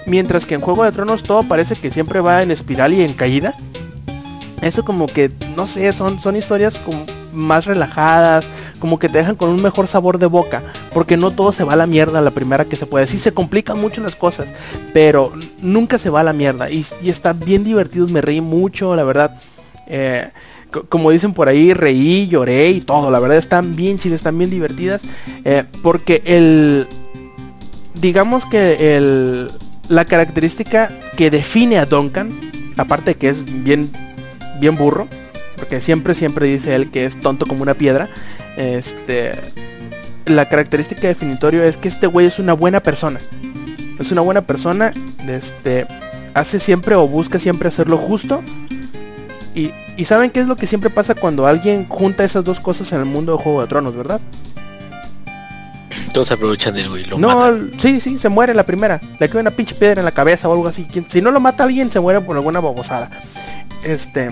Mientras 0.06 0.46
que 0.46 0.54
en 0.54 0.61
Juego 0.61 0.84
de 0.84 0.92
Tronos 0.92 1.22
todo 1.22 1.42
parece 1.42 1.76
que 1.76 1.90
siempre 1.90 2.20
va 2.20 2.42
en 2.42 2.50
espiral 2.50 2.94
y 2.94 3.02
en 3.02 3.12
caída. 3.12 3.54
Esto 4.62 4.84
como 4.84 5.06
que, 5.06 5.30
no 5.56 5.66
sé, 5.66 5.92
son, 5.92 6.20
son 6.20 6.36
historias 6.36 6.78
como 6.78 7.04
más 7.39 7.64
relajadas, 7.66 8.49
como 8.78 8.99
que 8.99 9.09
te 9.09 9.18
dejan 9.18 9.36
con 9.36 9.51
un 9.51 9.62
mejor 9.62 9.86
sabor 9.89 10.18
de 10.18 10.26
boca, 10.26 10.62
porque 10.93 11.16
no 11.16 11.30
todo 11.30 11.53
se 11.53 11.64
va 11.64 11.72
a 11.74 11.76
la 11.76 11.86
mierda 11.86 12.20
la 12.20 12.30
primera 12.32 12.64
que 12.64 12.76
se 12.76 12.86
puede. 12.86 13.07
Sí 13.07 13.18
se 13.18 13.32
complican 13.32 13.80
mucho 13.80 14.01
las 14.01 14.16
cosas, 14.16 14.49
pero 14.93 15.32
nunca 15.62 15.99
se 15.99 16.11
va 16.11 16.20
a 16.20 16.24
la 16.24 16.32
mierda. 16.32 16.70
Y, 16.70 16.84
están 17.05 17.39
bien 17.41 17.64
divertidos, 17.64 18.11
me 18.11 18.20
reí 18.20 18.41
mucho, 18.41 18.95
la 18.97 19.05
verdad. 19.05 19.41
Eh, 19.86 20.28
co- 20.70 20.84
como 20.89 21.11
dicen 21.11 21.32
por 21.32 21.49
ahí, 21.49 21.72
reí, 21.72 22.28
lloré 22.28 22.70
y 22.70 22.80
todo. 22.80 23.11
La 23.11 23.20
verdad 23.20 23.39
están 23.39 23.76
bien 23.76 23.99
chidas, 23.99 24.16
están 24.20 24.36
bien 24.36 24.51
divertidas. 24.51 25.03
eh, 25.45 25.64
porque 25.82 26.22
el... 26.26 26.86
Digamos 28.01 28.47
que 28.47 28.97
el, 28.97 29.49
la 29.89 30.05
característica 30.05 30.89
que 31.16 31.30
define 31.30 31.78
a 31.78 31.84
Duncan, 31.84 32.30
aparte 32.76 33.12
de 33.12 33.16
que 33.16 33.28
es 33.28 33.45
bien, 33.64 33.91
bien 34.61 34.76
burro, 34.76 35.09
porque 35.59 35.80
siempre, 35.80 36.14
siempre 36.14 36.46
dice 36.46 36.74
él 36.74 36.90
que 36.90 37.04
es 37.04 37.18
tonto 37.20 37.46
como 37.46 37.62
una 37.62 37.74
piedra, 37.74 38.09
este, 38.56 39.32
la 40.26 40.48
característica 40.48 41.09
definitoria 41.09 41.64
es 41.66 41.76
que 41.76 41.88
este 41.88 42.06
güey 42.06 42.26
es 42.26 42.38
una 42.38 42.52
buena 42.52 42.80
persona. 42.80 43.18
Es 43.98 44.12
una 44.12 44.20
buena 44.20 44.42
persona, 44.42 44.92
este, 45.28 45.86
hace 46.34 46.61
siempre 46.61 46.94
o 46.94 47.09
busca 47.09 47.38
siempre 47.38 47.68
hacer 47.68 47.88
lo 47.88 47.98
justo. 47.98 48.42
Y, 49.54 49.72
y 49.96 50.04
saben 50.04 50.30
qué 50.30 50.40
es 50.40 50.46
lo 50.46 50.54
que 50.56 50.66
siempre 50.66 50.90
pasa 50.90 51.14
cuando 51.14 51.46
alguien 51.46 51.86
junta 51.88 52.22
esas 52.22 52.44
dos 52.44 52.61
cosas 52.61 52.92
en 52.92 53.00
el 53.00 53.06
mundo 53.06 53.32
de 53.32 53.42
Juego 53.42 53.61
de 53.61 53.66
Tronos, 53.66 53.96
¿verdad? 53.96 54.20
Todos 56.12 56.30
aprovechan 56.30 56.74
del 56.74 56.88
güey. 56.88 57.04
Lo 57.04 57.18
no, 57.18 57.28
matan. 57.28 57.70
sí, 57.78 58.00
sí, 58.00 58.18
se 58.18 58.28
muere 58.28 58.54
la 58.54 58.64
primera. 58.64 59.00
Le 59.18 59.28
cae 59.28 59.40
una 59.40 59.50
pinche 59.50 59.74
piedra 59.74 60.00
en 60.00 60.04
la 60.04 60.12
cabeza 60.12 60.48
o 60.48 60.52
algo 60.52 60.68
así. 60.68 60.86
Si 61.09 61.20
no 61.20 61.30
lo 61.30 61.40
mata 61.40 61.64
alguien, 61.64 61.90
se 61.90 62.00
muere 62.00 62.20
por 62.20 62.36
alguna 62.36 62.61
babosada. 62.61 63.11
Este. 63.84 64.30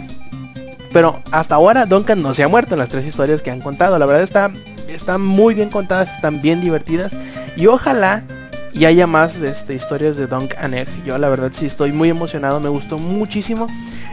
Pero 0.93 1.21
hasta 1.33 1.55
ahora 1.55 1.87
Duncan 1.87 2.23
no 2.23 2.35
se 2.35 2.43
ha 2.43 2.49
muerto 2.49 2.75
en 2.75 2.79
las 2.79 2.89
tres 2.89 3.07
historias 3.07 3.43
que 3.43 3.51
han 3.51 3.61
contado. 3.61 3.99
La 3.99 4.07
verdad 4.07 4.23
está, 4.23 4.51
están 4.89 5.23
muy 5.23 5.55
bien 5.55 5.71
contadas, 5.71 6.15
están 6.15 6.41
bien 6.41 6.61
divertidas. 6.61 7.13
Y 7.57 7.67
ojalá 7.67 8.25
y 8.73 8.85
haya 8.85 9.07
más 9.07 9.41
este, 9.41 9.75
historias 9.75 10.17
de 10.17 10.27
Dunk 10.27 10.55
and 10.59 10.75
Egg. 10.75 10.89
Yo 11.05 11.17
la 11.17 11.29
verdad 11.29 11.51
sí 11.53 11.67
estoy 11.67 11.93
muy 11.93 12.11
emocionado, 12.11 12.61
me 12.61 12.69
gustó 12.69 12.99
muchísimo. 12.99 13.69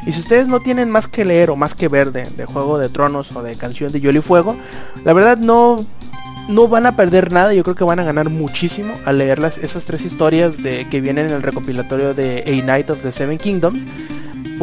Y 0.06 0.14
si 0.14 0.22
ustedes 0.22 0.48
no 0.48 0.62
tienen 0.62 0.90
más 0.90 1.08
que 1.08 1.26
leer 1.26 1.50
o 1.50 1.56
más 1.56 1.76
que 1.76 1.90
ver 1.90 2.12
de, 2.12 2.24
de 2.24 2.46
Juego 2.46 2.78
de 2.78 2.90
Tronos 2.90 3.36
o 3.36 3.44
de 3.44 3.56
Canción 3.56 3.92
de 3.92 4.00
Hielo 4.00 4.20
y 4.20 4.22
Fuego, 4.22 4.56
la 5.04 5.14
verdad 5.14 5.38
no, 5.38 5.78
no 6.48 6.68
van 6.70 6.86
a 6.86 6.96
perder 6.96 7.34
nada. 7.34 7.54
Yo 7.54 7.64
creo 7.64 7.76
que 7.76 7.84
van 7.84 8.00
a 8.00 8.04
ganar 8.04 8.30
muchísimo 8.30 8.94
al 9.06 9.18
leer 9.18 9.40
las, 9.40 9.58
esas 9.58 9.84
tres 9.84 10.06
historias 10.06 10.64
de, 10.64 10.88
que 10.90 11.02
vienen 11.02 11.28
en 11.28 11.36
el 11.36 11.42
recopilatorio 11.42 12.14
de 12.14 12.44
A 12.46 12.66
Night 12.66 12.90
of 12.90 13.02
the 13.02 13.12
Seven 13.12 13.38
Kingdoms. 13.38 13.82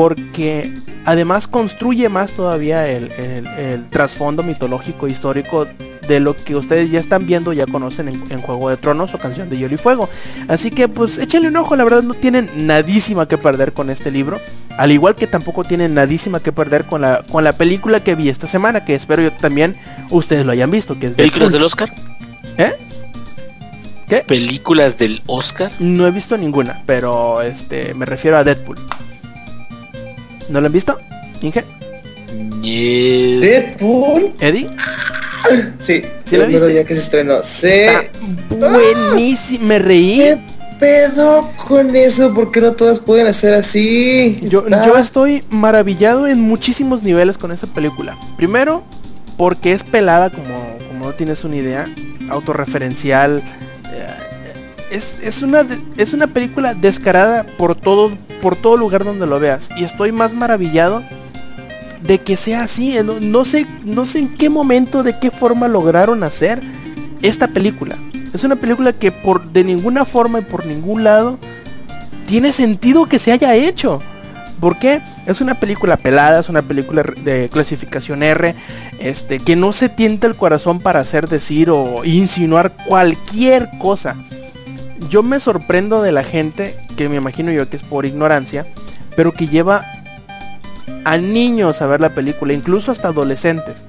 Porque 0.01 0.67
además 1.05 1.47
construye 1.47 2.09
más 2.09 2.33
todavía 2.33 2.87
el, 2.89 3.13
el- 3.13 3.47
el 3.47 3.87
trasfondo 3.91 4.43
mitológico 4.43 5.07
histórico 5.07 5.67
de 6.09 6.21
lo 6.21 6.35
que 6.35 6.57
ustedes 6.57 6.91
ya 6.91 6.99
están 6.99 7.27
viendo, 7.27 7.53
ya 7.53 7.67
conocen 7.67 8.09
en, 8.09 8.15
en 8.31 8.41
Juego 8.41 8.71
de 8.71 8.79
Tronos 8.79 9.13
o 9.13 9.19
Canción 9.19 9.51
de 9.51 9.59
Hielo 9.59 9.75
y 9.75 9.77
Fuego. 9.77 10.09
Así 10.49 10.71
que 10.71 10.89
pues 10.89 11.19
échenle 11.19 11.49
un 11.49 11.57
ojo, 11.59 11.77
la 11.77 11.85
verdad 11.85 12.03
no 12.03 12.15
tienen 12.15 12.49
nadísima 12.67 13.29
que 13.29 13.37
perder 13.37 13.73
con 13.75 13.91
este 13.91 14.11
libro. 14.11 14.41
Al 14.79 14.91
igual 14.91 15.17
que 15.17 15.27
tampoco 15.27 15.65
tienen 15.65 15.93
nadísima 15.93 16.41
que 16.41 16.51
perder 16.51 16.85
con 16.87 17.03
la, 17.03 17.23
con 17.31 17.45
la 17.45 17.53
película 17.53 18.01
que 18.03 18.15
vi 18.15 18.31
esta 18.31 18.47
semana, 18.47 18.83
que 18.87 18.95
espero 18.95 19.21
yo 19.21 19.33
también 19.33 19.77
ustedes 20.09 20.47
lo 20.47 20.53
hayan 20.53 20.71
visto, 20.71 20.99
que 20.99 21.09
es 21.09 21.13
¿Películas 21.13 21.53
del 21.53 21.63
Oscar? 21.63 21.91
¿Eh? 22.57 22.73
¿Qué? 24.09 24.25
¿Películas 24.27 24.97
del 24.97 25.21
Oscar? 25.27 25.71
No 25.79 26.07
he 26.07 26.11
visto 26.11 26.39
ninguna, 26.39 26.81
pero 26.87 27.43
este 27.43 27.93
me 27.93 28.07
refiero 28.07 28.39
a 28.39 28.45
Deadpool. 28.45 28.79
¿No 30.51 30.61
lo 30.61 30.67
han 30.67 30.73
visto? 30.73 30.99
Inge, 31.43 31.65
Yeah. 32.63 33.41
Deadpool. 33.41 34.33
Eddie, 34.39 34.69
Sí, 35.79 36.03
¿Sí 36.25 36.37
creo 36.37 36.47
viste? 36.47 36.75
ya 36.75 36.85
que 36.85 36.95
se 36.95 37.01
estrenó. 37.01 37.43
Sí. 37.43 37.69
está 37.69 38.69
buenísimo, 38.71 39.65
me 39.67 39.79
reí. 39.79 40.19
¿Qué 40.19 40.39
pedo 40.79 41.41
con 41.67 41.97
eso? 41.97 42.33
¿Por 42.35 42.51
qué 42.53 42.61
no 42.61 42.73
todas 42.73 42.99
pueden 42.99 43.27
hacer 43.27 43.55
así? 43.55 44.39
Yo, 44.43 44.61
Está- 44.65 44.87
yo 44.87 44.97
estoy 44.99 45.43
maravillado 45.51 46.27
en 46.27 46.41
muchísimos 46.41 47.03
niveles 47.03 47.39
con 47.39 47.51
esa 47.53 47.67
película. 47.69 48.17
Primero, 48.37 48.85
porque 49.39 49.73
es 49.73 49.83
pelada 49.83 50.29
como, 50.31 50.77
como 50.91 51.07
no 51.07 51.13
tienes 51.15 51.43
una 51.45 51.57
idea, 51.57 51.89
autorreferencial. 52.29 53.39
eh, 53.93 54.07
Es, 54.91 55.21
es, 55.23 55.43
una, 55.43 55.67
es 55.97 56.13
una 56.13 56.27
película 56.27 56.75
descarada 56.75 57.45
por 57.57 57.75
todo, 57.75 58.11
por 58.41 58.57
todo 58.57 58.77
lugar 58.77 59.05
donde 59.05 59.27
lo 59.27 59.39
veas. 59.39 59.69
Y 59.77 59.85
estoy 59.85 60.13
más 60.13 60.35
maravillado 60.35 61.03
de 62.03 62.19
que 62.19 62.37
sea 62.37 62.63
así. 62.63 62.97
eh, 62.97 63.03
No, 63.05 63.21
no 63.21 63.45
sé, 63.45 63.67
no 63.85 64.07
sé 64.07 64.21
en 64.21 64.29
qué 64.29 64.51
momento, 64.51 65.03
de 65.03 65.19
qué 65.19 65.31
forma 65.31 65.69
lograron 65.69 66.23
hacer 66.25 66.61
esta 67.23 67.49
película. 67.49 67.97
Es 68.33 68.45
una 68.45 68.57
película 68.57 68.93
que 68.93 69.11
por 69.13 69.45
de 69.53 69.65
ninguna 69.65 70.05
forma 70.05 70.39
y 70.39 70.43
por 70.43 70.65
ningún 70.67 71.05
lado 71.05 71.39
tiene 72.27 72.53
sentido 72.53 73.07
que 73.07 73.19
se 73.19 73.33
haya 73.33 73.55
hecho. 73.57 74.01
¿Por 74.61 74.79
qué? 74.79 75.01
Es 75.27 75.41
una 75.41 75.55
película 75.55 75.97
pelada, 75.97 76.41
es 76.41 76.49
una 76.49 76.63
película 76.63 77.03
de 77.03 77.49
clasificación 77.51 78.23
R, 78.23 78.55
este, 78.99 79.39
que 79.39 79.57
no 79.57 79.73
se 79.73 79.89
tienta 79.89 80.27
el 80.27 80.37
corazón 80.37 80.81
para 80.81 81.01
hacer 81.01 81.29
decir 81.29 81.71
o 81.71 82.05
insinuar 82.05 82.73
cualquier 82.87 83.71
cosa. 83.79 84.17
Yo 85.09 85.23
me 85.23 85.41
sorprendo 85.41 86.03
de 86.03 86.13
la 86.13 86.25
gente, 86.25 86.77
que 86.97 87.09
me 87.09 87.17
imagino 87.17 87.51
yo 87.53 87.69
que 87.69 87.77
es 87.77 87.83
por 87.83 88.07
ignorancia, 88.07 88.67
pero 89.17 89.33
que 89.33 89.47
lleva 89.47 89.85
a 91.05 91.17
niños 91.17 91.81
a 91.83 91.87
ver 91.87 92.01
la 92.01 92.15
película, 92.15 92.53
incluso 92.53 92.93
hasta 92.93 93.09
adolescentes. 93.09 93.85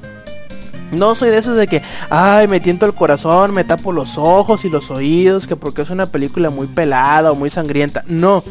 No 0.91 1.16
soy 1.16 1.30
de 1.30 1.38
esos 1.38 1.57
de 1.57 1.68
que, 1.68 1.82
ay, 2.09 2.47
me 2.47 2.59
tiento 2.59 2.86
el 2.86 2.93
corazón, 2.93 3.53
me 3.53 3.64
tapo 3.64 3.91
los 3.91 4.18
ojos 4.18 4.66
y 4.66 4.70
los 4.70 4.91
oídos, 4.91 5.47
que 5.47 5.55
porque 5.55 5.84
es 5.84 5.89
una 5.89 6.05
película 6.05 6.49
muy 6.49 6.68
pelada 6.68 7.32
o 7.32 7.36
muy 7.36 7.49
sangrienta. 7.49 8.03
No. 8.07 8.43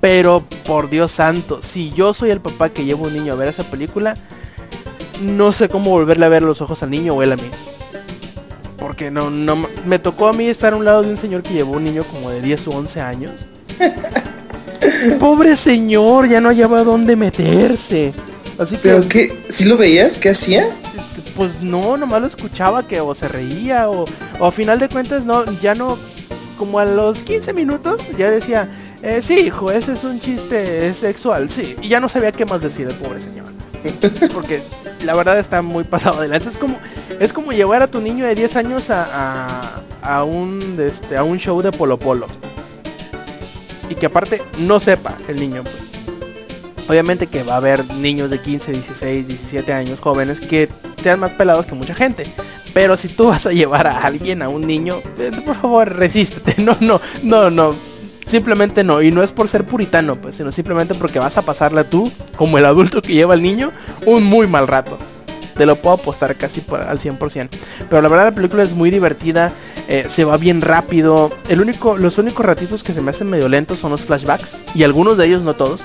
Pero, 0.00 0.44
por 0.66 0.88
Dios 0.88 1.12
santo, 1.12 1.60
si 1.60 1.90
yo 1.90 2.14
soy 2.14 2.30
el 2.30 2.40
papá 2.40 2.70
que 2.70 2.84
lleva 2.84 3.06
un 3.06 3.12
niño 3.12 3.32
a 3.34 3.36
ver 3.36 3.48
esa 3.48 3.64
película, 3.64 4.14
no 5.20 5.52
sé 5.52 5.68
cómo 5.68 5.90
volverle 5.90 6.24
a 6.24 6.30
ver 6.30 6.42
los 6.42 6.62
ojos 6.62 6.82
al 6.82 6.90
niño 6.90 7.14
o 7.14 7.22
él 7.22 7.32
a 7.32 7.36
mí. 7.36 7.50
Porque 8.78 9.10
no, 9.10 9.30
no, 9.30 9.66
me 9.84 9.98
tocó 9.98 10.28
a 10.28 10.32
mí 10.32 10.46
estar 10.46 10.72
a 10.72 10.76
un 10.76 10.84
lado 10.84 11.02
de 11.02 11.10
un 11.10 11.16
señor 11.16 11.42
que 11.42 11.54
llevó 11.54 11.72
un 11.72 11.84
niño 11.84 12.04
como 12.04 12.30
de 12.30 12.40
10 12.40 12.68
o 12.68 12.70
11 12.70 13.00
años. 13.00 13.32
Pobre 15.20 15.56
señor, 15.56 16.28
ya 16.28 16.40
no 16.40 16.48
hallaba 16.48 16.84
dónde 16.84 17.16
meterse. 17.16 18.12
Así 18.58 18.76
que 18.76 18.82
¿Pero 18.82 19.08
qué? 19.08 19.42
¿Sí 19.50 19.64
lo 19.64 19.76
veías? 19.76 20.16
¿Qué 20.18 20.30
hacía? 20.30 20.68
pues 21.38 21.62
no, 21.62 21.96
nomás 21.96 22.20
lo 22.20 22.26
escuchaba 22.26 22.88
que 22.88 23.00
o 23.00 23.14
se 23.14 23.28
reía 23.28 23.88
o, 23.88 24.04
o 24.40 24.46
a 24.46 24.50
final 24.50 24.80
de 24.80 24.88
cuentas 24.88 25.24
no, 25.24 25.44
ya 25.60 25.72
no, 25.72 25.96
como 26.58 26.80
a 26.80 26.84
los 26.84 27.22
15 27.22 27.52
minutos 27.54 28.10
ya 28.18 28.28
decía, 28.28 28.68
eh, 29.02 29.20
sí 29.22 29.38
hijo, 29.38 29.70
ese 29.70 29.92
es 29.92 30.02
un 30.02 30.18
chiste 30.18 30.92
sexual, 30.94 31.48
sí, 31.48 31.76
y 31.80 31.88
ya 31.88 32.00
no 32.00 32.08
sabía 32.08 32.32
qué 32.32 32.44
más 32.44 32.60
decir 32.60 32.88
el 32.88 32.94
pobre 32.94 33.20
señor. 33.20 33.57
Porque 34.32 34.62
la 35.04 35.14
verdad 35.14 35.38
está 35.38 35.62
muy 35.62 35.84
pasado 35.84 36.20
de 36.20 36.28
lanza. 36.28 36.50
Es 36.50 36.58
como, 36.58 36.78
es 37.20 37.32
como 37.32 37.52
llevar 37.52 37.82
a 37.82 37.86
tu 37.86 38.00
niño 38.00 38.26
de 38.26 38.34
10 38.34 38.56
años 38.56 38.90
a, 38.90 39.82
a, 40.02 40.24
un, 40.24 40.78
este, 40.80 41.16
a 41.16 41.24
un 41.24 41.38
show 41.38 41.60
de 41.62 41.72
Polo 41.72 41.98
Polo. 41.98 42.26
Y 43.88 43.94
que 43.94 44.06
aparte 44.06 44.42
no 44.58 44.80
sepa 44.80 45.16
el 45.28 45.40
niño. 45.40 45.62
Pues. 45.62 45.88
Obviamente 46.88 47.26
que 47.26 47.42
va 47.42 47.54
a 47.54 47.56
haber 47.58 47.84
niños 47.94 48.30
de 48.30 48.40
15, 48.40 48.72
16, 48.72 49.28
17 49.28 49.72
años 49.72 50.00
jóvenes 50.00 50.40
que 50.40 50.68
sean 51.02 51.20
más 51.20 51.32
pelados 51.32 51.66
que 51.66 51.74
mucha 51.74 51.94
gente. 51.94 52.24
Pero 52.72 52.96
si 52.96 53.08
tú 53.08 53.28
vas 53.28 53.44
a 53.46 53.52
llevar 53.52 53.86
a 53.86 54.00
alguien, 54.00 54.42
a 54.42 54.48
un 54.48 54.66
niño, 54.66 54.96
eh, 55.18 55.30
por 55.44 55.56
favor, 55.56 55.94
resístete. 55.94 56.62
No, 56.62 56.76
no, 56.80 57.00
no, 57.22 57.50
no. 57.50 57.74
Simplemente 58.28 58.84
no. 58.84 59.00
Y 59.02 59.10
no 59.10 59.22
es 59.22 59.32
por 59.32 59.48
ser 59.48 59.64
puritano, 59.64 60.16
pues, 60.16 60.36
sino 60.36 60.52
simplemente 60.52 60.94
porque 60.94 61.18
vas 61.18 61.38
a 61.38 61.42
pasarla 61.42 61.84
tú, 61.84 62.12
como 62.36 62.58
el 62.58 62.66
adulto 62.66 63.00
que 63.02 63.14
lleva 63.14 63.32
al 63.34 63.42
niño, 63.42 63.72
un 64.04 64.22
muy 64.22 64.46
mal 64.46 64.68
rato. 64.68 64.98
Te 65.56 65.66
lo 65.66 65.74
puedo 65.76 65.96
apostar 65.96 66.36
casi 66.36 66.62
al 66.86 67.00
100%. 67.00 67.48
Pero 67.88 68.02
la 68.02 68.08
verdad 68.08 68.26
la 68.26 68.34
película 68.34 68.62
es 68.62 68.74
muy 68.74 68.90
divertida. 68.90 69.50
eh, 69.88 70.04
se 70.08 70.24
va 70.24 70.36
bien 70.36 70.60
rápido. 70.60 71.32
El 71.48 71.60
único, 71.62 71.96
los 71.96 72.18
únicos 72.18 72.44
ratitos 72.44 72.84
que 72.84 72.92
se 72.92 73.00
me 73.00 73.10
hacen 73.10 73.28
medio 73.28 73.48
lentos 73.48 73.78
son 73.78 73.90
los 73.90 74.02
flashbacks. 74.02 74.58
Y 74.74 74.84
algunos 74.84 75.16
de 75.16 75.26
ellos, 75.26 75.42
no 75.42 75.54
todos. 75.54 75.80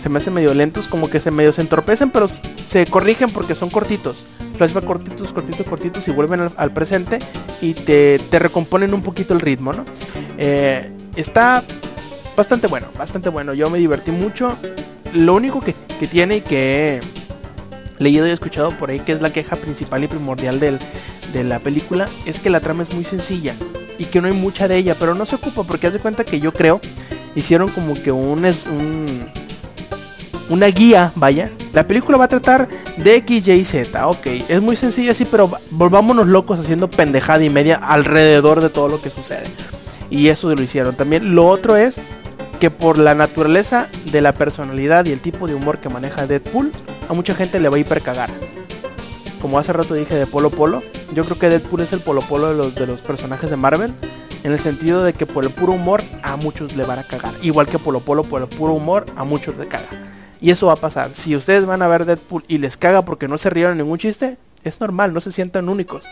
Se 0.00 0.08
me 0.08 0.18
hacen 0.18 0.32
medio 0.32 0.54
lentos. 0.54 0.86
Como 0.86 1.10
que 1.10 1.18
se 1.20 1.30
medio 1.32 1.52
se 1.52 1.60
entorpecen. 1.60 2.10
Pero 2.10 2.28
se 2.64 2.86
corrigen 2.86 3.28
porque 3.30 3.54
son 3.56 3.68
cortitos. 3.68 4.24
Flashback 4.56 4.84
cortitos, 4.84 5.32
cortitos, 5.32 5.66
cortitos. 5.66 6.08
Y 6.08 6.12
vuelven 6.12 6.40
al, 6.40 6.52
al 6.56 6.72
presente. 6.72 7.18
Y 7.60 7.74
te, 7.74 8.18
te 8.30 8.38
recomponen 8.38 8.94
un 8.94 9.02
poquito 9.02 9.34
el 9.34 9.40
ritmo, 9.40 9.74
¿no? 9.74 9.84
Eh, 10.38 10.90
está 11.16 11.64
bastante 12.38 12.68
bueno. 12.68 12.86
Bastante 12.96 13.28
bueno. 13.28 13.52
Yo 13.52 13.68
me 13.68 13.78
divertí 13.78 14.12
mucho. 14.12 14.56
Lo 15.12 15.34
único 15.34 15.60
que, 15.60 15.74
que 15.98 16.06
tiene 16.06 16.36
y 16.36 16.40
que 16.40 16.96
he 16.96 17.00
leído 18.02 18.26
y 18.26 18.30
escuchado 18.30 18.70
por 18.78 18.90
ahí 18.90 19.00
que 19.00 19.12
es 19.12 19.20
la 19.20 19.30
queja 19.30 19.56
principal 19.56 20.04
y 20.04 20.08
primordial 20.08 20.60
de 20.60 21.44
la 21.44 21.58
película 21.58 22.08
es 22.26 22.38
que 22.38 22.48
la 22.48 22.60
trama 22.60 22.84
es 22.84 22.94
muy 22.94 23.04
sencilla 23.04 23.54
y 23.98 24.04
que 24.04 24.20
no 24.20 24.28
hay 24.28 24.34
mucha 24.34 24.68
de 24.68 24.76
ella, 24.76 24.94
pero 24.98 25.14
no 25.14 25.26
se 25.26 25.34
ocupa 25.34 25.64
porque 25.64 25.88
haz 25.88 25.92
de 25.92 25.98
cuenta 25.98 26.24
que 26.24 26.38
yo 26.38 26.52
creo 26.52 26.80
hicieron 27.34 27.68
como 27.70 27.94
que 27.94 28.12
un 28.12 28.44
es 28.44 28.66
un 28.66 29.06
una 30.48 30.66
guía, 30.66 31.12
vaya. 31.16 31.50
La 31.74 31.86
película 31.86 32.16
va 32.16 32.24
a 32.24 32.28
tratar 32.28 32.68
de 32.96 33.16
X, 33.16 33.48
Y, 33.48 33.64
Z, 33.64 34.06
ok. 34.06 34.26
Es 34.48 34.62
muy 34.62 34.76
sencilla, 34.76 35.14
sí, 35.14 35.26
pero 35.30 35.50
volvámonos 35.70 36.26
locos 36.26 36.58
haciendo 36.58 36.88
pendejada 36.88 37.44
y 37.44 37.50
media 37.50 37.76
alrededor 37.76 38.62
de 38.62 38.70
todo 38.70 38.88
lo 38.88 39.00
que 39.00 39.10
sucede. 39.10 39.44
Y 40.08 40.28
eso 40.28 40.54
lo 40.54 40.62
hicieron. 40.62 40.94
También 40.94 41.34
lo 41.34 41.46
otro 41.46 41.76
es 41.76 42.00
que 42.58 42.70
por 42.70 42.98
la 42.98 43.14
naturaleza 43.14 43.88
de 44.10 44.20
la 44.20 44.32
personalidad 44.32 45.06
y 45.06 45.12
el 45.12 45.20
tipo 45.20 45.46
de 45.46 45.54
humor 45.54 45.78
que 45.78 45.88
maneja 45.88 46.26
Deadpool, 46.26 46.72
a 47.08 47.12
mucha 47.12 47.34
gente 47.34 47.60
le 47.60 47.68
va 47.68 47.76
a 47.76 47.80
hipercagar. 47.80 48.30
Como 49.40 49.58
hace 49.58 49.72
rato 49.72 49.94
dije 49.94 50.14
de 50.16 50.26
Polo 50.26 50.50
Polo, 50.50 50.82
yo 51.12 51.24
creo 51.24 51.38
que 51.38 51.48
Deadpool 51.48 51.82
es 51.82 51.92
el 51.92 52.00
Polo 52.00 52.20
Polo 52.22 52.48
de 52.48 52.56
los, 52.56 52.74
de 52.74 52.86
los 52.86 53.00
personajes 53.02 53.50
de 53.50 53.56
Marvel, 53.56 53.94
en 54.42 54.52
el 54.52 54.58
sentido 54.58 55.04
de 55.04 55.12
que 55.12 55.26
por 55.26 55.44
el 55.44 55.50
puro 55.50 55.72
humor 55.72 56.02
a 56.22 56.36
muchos 56.36 56.76
le 56.76 56.84
van 56.84 56.98
a 56.98 57.04
cagar. 57.04 57.32
Igual 57.42 57.66
que 57.66 57.78
Polo 57.78 58.00
Polo 58.00 58.24
por 58.24 58.42
el 58.42 58.48
puro 58.48 58.72
humor 58.72 59.06
a 59.16 59.24
muchos 59.24 59.56
le 59.56 59.68
caga. 59.68 59.88
Y 60.40 60.50
eso 60.50 60.66
va 60.68 60.74
a 60.74 60.76
pasar. 60.76 61.14
Si 61.14 61.34
ustedes 61.34 61.66
van 61.66 61.82
a 61.82 61.88
ver 61.88 62.04
Deadpool 62.04 62.44
y 62.48 62.58
les 62.58 62.76
caga 62.76 63.02
porque 63.02 63.28
no 63.28 63.38
se 63.38 63.50
rieron 63.50 63.78
ningún 63.78 63.98
chiste, 63.98 64.36
es 64.64 64.80
normal, 64.80 65.12
no 65.12 65.20
se 65.20 65.32
sientan 65.32 65.68
únicos. 65.68 66.06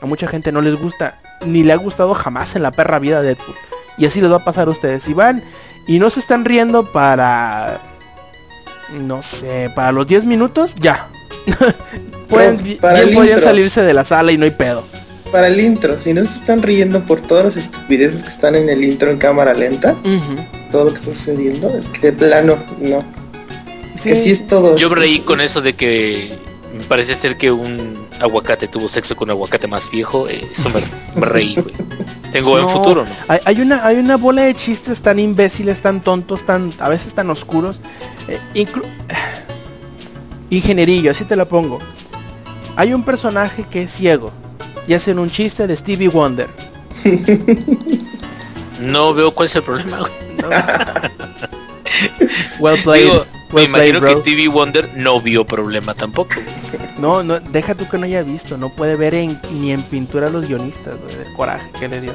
A 0.00 0.06
mucha 0.06 0.26
gente 0.26 0.52
no 0.52 0.60
les 0.60 0.74
gusta, 0.74 1.20
ni 1.46 1.62
le 1.62 1.72
ha 1.72 1.76
gustado 1.76 2.14
jamás 2.14 2.56
en 2.56 2.62
la 2.62 2.70
perra 2.70 2.98
vida 2.98 3.22
Deadpool. 3.22 3.54
Y 3.96 4.06
así 4.06 4.20
les 4.20 4.30
va 4.30 4.36
a 4.36 4.44
pasar 4.44 4.68
a 4.68 4.70
ustedes. 4.70 5.04
Si 5.04 5.14
van 5.14 5.42
y 5.86 5.98
no 5.98 6.10
se 6.10 6.20
están 6.20 6.44
riendo 6.44 6.92
para... 6.92 7.80
No 8.92 9.22
sé, 9.22 9.70
para 9.74 9.92
los 9.92 10.06
10 10.06 10.24
minutos, 10.26 10.74
ya. 10.76 11.08
Pueden, 12.28 12.78
para 12.78 13.00
bien 13.00 13.08
el 13.08 13.14
podrían 13.14 13.38
intro. 13.38 13.50
salirse 13.50 13.82
de 13.82 13.94
la 13.94 14.04
sala 14.04 14.32
y 14.32 14.38
no 14.38 14.44
hay 14.44 14.50
pedo. 14.50 14.84
Para 15.32 15.48
el 15.48 15.58
intro, 15.58 16.00
si 16.00 16.12
no 16.14 16.24
se 16.24 16.38
están 16.38 16.62
riendo 16.62 17.00
por 17.00 17.20
todas 17.20 17.44
las 17.44 17.56
estupideces 17.56 18.22
que 18.22 18.28
están 18.28 18.54
en 18.54 18.68
el 18.68 18.84
intro 18.84 19.10
en 19.10 19.18
cámara 19.18 19.52
lenta, 19.52 19.96
todo 20.70 20.84
lo 20.84 20.90
que 20.90 20.96
está 20.96 21.10
sucediendo, 21.10 21.76
es 21.76 21.88
que 21.88 22.10
de 22.10 22.12
plano, 22.12 22.62
no. 22.78 23.02
Sí, 23.98 24.10
que 24.10 24.16
sí 24.16 24.30
es 24.30 24.46
todo. 24.46 24.76
Yo 24.76 24.88
reí 24.94 25.18
con 25.20 25.40
eso 25.40 25.60
de 25.60 25.72
que 25.72 26.38
parece 26.88 27.14
ser 27.14 27.36
que 27.36 27.50
un 27.52 28.06
aguacate 28.20 28.68
tuvo 28.68 28.88
sexo 28.88 29.14
con 29.16 29.26
un 29.28 29.30
aguacate 29.32 29.66
más 29.66 29.90
viejo. 29.90 30.28
eh, 30.28 30.48
Eso 30.52 30.68
me, 30.70 30.80
me 31.20 31.26
reí, 31.26 31.54
güey. 31.54 31.74
Tengo 32.32 32.50
buen 32.50 32.62
No, 32.62 32.68
futuro, 32.70 33.04
¿no? 33.04 33.10
Hay, 33.28 33.38
hay 33.44 33.60
una, 33.60 33.86
hay 33.86 33.96
una 33.96 34.16
bola 34.16 34.42
de 34.42 34.54
chistes 34.54 35.00
tan 35.02 35.18
imbéciles, 35.20 35.80
tan 35.82 36.00
tontos, 36.00 36.44
tan 36.44 36.72
a 36.80 36.88
veces 36.88 37.14
tan 37.14 37.30
oscuros. 37.30 37.80
eh, 38.28 38.40
inclu- 38.54 38.84
Ingenierillo, 40.50 41.10
así 41.12 41.24
te 41.24 41.36
la 41.36 41.44
pongo. 41.46 41.78
Hay 42.76 42.92
un 42.92 43.04
personaje 43.04 43.64
que 43.70 43.82
es 43.84 43.92
ciego 43.92 44.32
y 44.88 44.94
hacen 44.94 45.18
un 45.18 45.30
chiste 45.30 45.66
de 45.66 45.76
Stevie 45.76 46.08
Wonder. 46.08 46.48
No 48.80 49.14
veo 49.14 49.32
cuál 49.32 49.46
es 49.48 49.54
el 49.56 49.62
problema, 49.62 49.98
güey. 50.00 50.12
Well 52.60 52.82
played. 52.82 53.04
Digo, 53.04 53.24
me 53.50 53.54
well 53.54 53.64
imagino 53.66 54.00
que 54.00 54.16
Stevie 54.16 54.48
Wonder 54.48 54.90
no 54.96 55.20
vio 55.20 55.44
problema 55.46 55.94
tampoco. 55.94 56.34
No, 56.98 57.22
no, 57.22 57.38
deja 57.40 57.74
tú 57.74 57.88
que 57.88 57.98
no 57.98 58.04
haya 58.06 58.22
visto, 58.22 58.56
no 58.56 58.70
puede 58.70 58.96
ver 58.96 59.14
en- 59.14 59.40
ni 59.60 59.72
en 59.72 59.82
pintura 59.82 60.26
a 60.28 60.30
los 60.30 60.46
guionistas, 60.48 60.94
del 61.02 61.32
coraje 61.36 61.68
que 61.78 61.88
le 61.88 62.00
dio. 62.00 62.12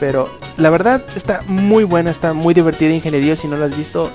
Pero 0.00 0.28
la 0.56 0.70
verdad 0.70 1.02
está 1.14 1.42
muy 1.46 1.84
buena, 1.84 2.10
está 2.10 2.32
muy 2.32 2.54
divertida 2.54 2.90
ingeniería, 2.92 3.36
si 3.36 3.46
no 3.48 3.56
la 3.56 3.66
has 3.66 3.76
visto, 3.76 4.10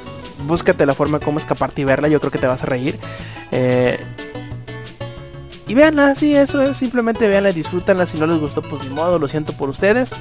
búscate 0.45 0.85
la 0.85 0.93
forma 0.93 1.19
cómo 1.19 1.37
escaparte 1.39 1.81
y 1.81 1.85
verla, 1.85 2.07
yo 2.09 2.19
creo 2.19 2.31
que 2.31 2.39
te 2.39 2.47
vas 2.47 2.63
a 2.63 2.65
reír. 2.65 2.99
Eh, 3.51 3.97
y 5.65 5.73
véanla, 5.73 6.15
sí, 6.15 6.35
eso 6.35 6.61
es, 6.61 6.77
simplemente 6.77 7.27
véanla, 7.27 7.51
disfrútanla, 7.51 8.05
si 8.05 8.17
no 8.17 8.27
les 8.27 8.39
gustó, 8.39 8.61
pues 8.61 8.83
ni 8.83 8.89
modo, 8.89 9.17
lo 9.19 9.27
siento 9.27 9.53
por 9.53 9.69
ustedes. 9.69 10.11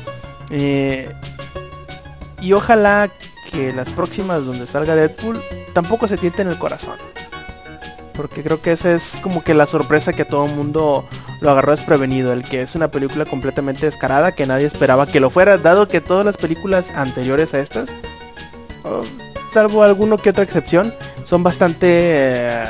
Eh, 0.51 1.09
y 2.41 2.53
ojalá 2.53 3.11
que 3.51 3.73
las 3.73 3.91
próximas 3.91 4.45
donde 4.45 4.67
salga 4.67 4.95
Deadpool 4.95 5.43
tampoco 5.73 6.09
se 6.09 6.17
tienten 6.17 6.49
el 6.49 6.59
corazón. 6.59 6.97
Porque 8.15 8.43
creo 8.43 8.63
que 8.63 8.73
esa 8.73 8.93
es 8.93 9.19
como 9.23 9.45
que 9.45 9.55
la 9.55 9.67
sorpresa 9.67 10.15
que 10.15 10.23
a 10.23 10.29
todo 10.29 10.47
el 10.47 10.55
mundo 10.55 11.07
lo 11.41 11.51
agarró 11.51 11.73
desprevenido. 11.73 12.33
El 12.33 12.43
que 12.43 12.63
es 12.63 12.75
una 12.75 12.89
película 12.91 13.27
completamente 13.27 13.85
descarada 13.85 14.33
que 14.33 14.47
nadie 14.47 14.67
esperaba 14.67 15.07
que 15.07 15.21
lo 15.21 15.29
fuera. 15.29 15.59
Dado 15.59 15.89
que 15.89 16.01
todas 16.01 16.25
las 16.25 16.37
películas 16.37 16.91
anteriores 16.95 17.53
a 17.53 17.61
estas, 17.61 17.95
oh, 18.85 19.03
salvo 19.53 19.83
alguno 19.83 20.17
que 20.17 20.31
otra 20.31 20.45
excepción, 20.45 20.95
son 21.25 21.43
bastante 21.43 21.87
eh, 21.91 22.65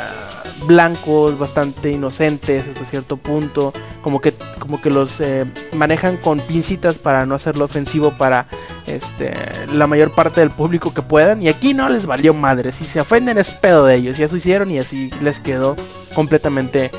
blancos, 0.67 1.39
bastante 1.39 1.91
inocentes 1.91 2.69
hasta 2.69 2.85
cierto 2.85 3.17
punto. 3.17 3.73
Como 4.03 4.21
que, 4.21 4.35
como 4.59 4.81
que 4.81 4.91
los 4.91 5.21
eh, 5.21 5.47
manejan 5.73 6.17
con 6.17 6.41
pincitas 6.41 6.99
para 6.99 7.27
no 7.27 7.35
hacerlo 7.35 7.65
ofensivo 7.65 8.13
para 8.17 8.47
este, 8.87 9.33
la 9.73 9.87
mayor 9.87 10.15
parte 10.15 10.41
del 10.41 10.51
público 10.51 10.95
que 10.95 11.03
puedan. 11.03 11.43
Y 11.43 11.49
aquí 11.49 11.75
no 11.75 11.89
les 11.89 12.07
valió 12.07 12.35
madre. 12.35 12.73
Si 12.73 12.85
se 12.85 13.01
ofenden 13.01 13.39
es 13.39 13.51
pedo 13.51 13.85
de 13.85 13.97
ellos. 13.97 14.19
Y 14.19 14.23
eso 14.23 14.37
hicieron 14.37 14.71
y 14.71 14.79
así 14.79 15.11
les 15.21 15.41
quedó 15.41 15.77
completamente 16.15 16.91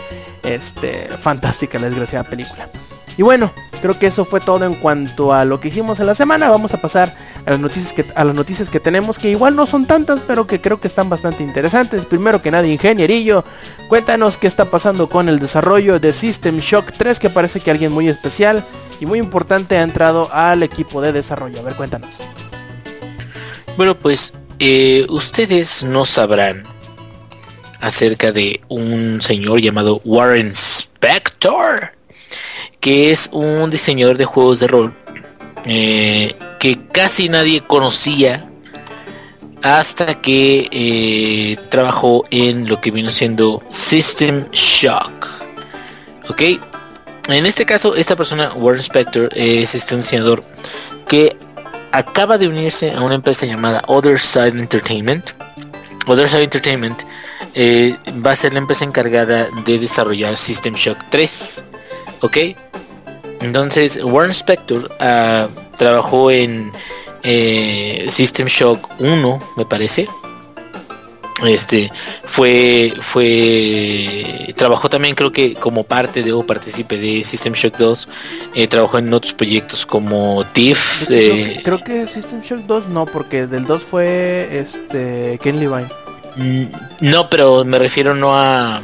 este, 0.44 1.08
fantástica 1.22 1.80
la 1.80 1.88
desgraciada 1.88 2.24
película. 2.30 2.70
Y 3.18 3.24
bueno, 3.24 3.52
creo 3.82 3.98
que 3.98 4.08
eso 4.08 4.26
fue 4.26 4.40
todo 4.40 4.64
en 4.66 4.76
cuanto 4.76 5.34
a 5.34 5.44
lo 5.44 5.60
que 5.60 5.70
hicimos 5.70 6.00
en 6.00 6.06
la 6.06 6.14
semana. 6.14 6.50
Vamos 6.50 6.74
a 6.74 6.82
pasar 6.82 7.16
a 7.46 7.52
las 7.52 7.60
noticias 7.60 7.92
que, 7.94 8.06
a 8.16 8.24
las 8.24 8.36
noticias 8.36 8.70
que 8.70 8.80
tenemos, 8.80 9.18
que 9.18 9.30
igual 9.30 9.56
no 9.56 9.66
son 9.66 9.86
tantas, 9.86 10.22
pero 10.22 10.46
que 10.46 10.62
creo 10.62 10.80
que 10.80 10.88
están 10.88 11.10
bastante 11.10 11.44
interesantes. 11.44 12.06
Primero 12.06 12.42
que 12.42 12.52
nada, 12.52 12.68
ingenierillo, 12.68 13.44
cuéntanos 13.90 14.38
qué 14.38 14.46
está 14.46 14.66
pasando 14.66 15.10
con 15.10 15.30
el 15.30 15.40
desarrollo 15.40 16.00
de 16.00 16.14
System 16.14 16.60
Shock 16.60 16.92
3, 16.96 17.20
que 17.20 17.30
parece 17.32 17.60
que 17.60 17.72
alguien 17.72 17.92
muy 17.92 18.08
especial 18.08 18.64
y 19.00 19.08
muy 19.08 19.18
importante 19.20 19.78
ha 19.78 19.82
entrado 19.82 20.30
al 20.32 20.62
equipo 20.62 21.02
de 21.02 21.12
desarrollo. 21.12 21.60
A 21.60 21.64
ver, 21.64 21.76
cuéntanos. 21.76 22.18
Bueno, 23.78 23.98
pues 23.98 24.34
eh, 24.60 25.06
ustedes 25.10 25.84
no 25.84 26.06
sabrán 26.06 26.66
acerca 27.80 28.32
de 28.32 28.62
un 28.70 29.22
señor 29.22 29.62
llamado 29.62 30.02
Warren 30.04 30.48
Spector, 30.48 31.97
que 32.88 33.12
es 33.12 33.30
un 33.34 33.70
diseñador 33.70 34.18
de 34.18 34.24
juegos 34.24 34.60
de 34.60 34.68
rol 34.68 34.94
eh, 35.66 36.38
que 36.58 36.88
casi 36.88 37.28
nadie 37.28 37.60
conocía 37.60 38.50
hasta 39.62 40.22
que 40.22 40.70
eh, 40.72 41.58
trabajó 41.68 42.24
en 42.32 42.70
lo 42.70 42.80
que 42.80 42.92
vino 42.92 43.12
siendo 43.12 43.62
System 43.72 44.46
Shock. 44.54 45.28
Ok, 46.30 46.42
en 47.28 47.46
este 47.46 47.66
caso, 47.66 47.94
esta 47.94 48.16
persona, 48.16 48.54
Warren 48.54 48.80
Spector, 48.80 49.32
es 49.36 49.76
este 49.76 49.98
diseñador 49.98 50.46
que 51.10 51.36
acaba 51.92 52.38
de 52.38 52.48
unirse 52.48 52.94
a 52.94 53.02
una 53.02 53.16
empresa 53.16 53.46
llamada 53.46 53.82
Other 53.88 54.18
Side 54.18 54.58
Entertainment. 54.58 55.26
Other 56.08 56.30
Side 56.30 56.44
Entertainment 56.44 57.02
eh, 57.54 57.98
va 58.26 58.32
a 58.32 58.36
ser 58.38 58.54
la 58.54 58.60
empresa 58.60 58.86
encargada 58.86 59.50
de 59.66 59.78
desarrollar 59.78 60.38
System 60.38 60.76
Shock 60.76 61.00
3. 61.10 61.66
¿Ok? 62.22 62.38
Entonces, 63.42 64.00
Warren 64.04 64.32
Spector 64.32 64.90
ah, 65.00 65.48
trabajó 65.78 66.32
en 66.32 66.72
eh, 67.24 68.08
System 68.10 68.48
Shock 68.48 68.90
1, 69.00 69.40
me 69.58 69.66
parece. 69.66 70.08
Este 71.46 71.92
fue 72.26 72.94
fue 73.00 74.54
trabajó 74.58 74.90
también 74.90 75.14
creo 75.14 75.32
que 75.32 75.54
como 75.54 75.84
parte 75.84 76.24
de 76.24 76.34
o 76.34 76.44
partícipe 76.44 76.98
de 76.98 77.24
System 77.24 77.54
Shock 77.54 77.78
2 77.78 78.08
eh, 78.56 78.68
trabajó 78.68 78.98
en 78.98 79.14
otros 79.14 79.34
proyectos 79.34 79.86
como 79.86 80.44
TIFF 80.54 81.12
eh, 81.12 81.62
creo, 81.64 81.80
creo 81.80 81.84
que 81.84 82.08
System 82.08 82.42
Shock 82.42 82.62
2 82.62 82.88
no, 82.88 83.06
porque 83.06 83.46
del 83.46 83.68
2 83.68 83.84
fue 83.84 84.50
este 84.52 85.38
Ken 85.44 85.60
Levine. 85.60 85.90
Mm, 86.38 86.66
No, 87.02 87.30
pero 87.30 87.64
me 87.64 87.78
refiero 87.78 88.16
no 88.16 88.36
a 88.36 88.82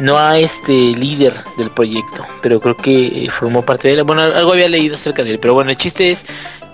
no 0.00 0.18
a 0.18 0.38
este 0.38 0.72
líder 0.72 1.34
del 1.58 1.70
proyecto, 1.70 2.24
pero 2.42 2.60
creo 2.60 2.76
que 2.76 3.24
eh, 3.24 3.30
formó 3.30 3.62
parte 3.62 3.88
de 3.88 3.94
él. 3.94 4.02
Bueno, 4.04 4.22
algo 4.22 4.52
había 4.52 4.68
leído 4.68 4.96
acerca 4.96 5.22
de 5.24 5.32
él, 5.32 5.38
pero 5.38 5.54
bueno, 5.54 5.70
el 5.70 5.76
chiste 5.76 6.10
es 6.10 6.24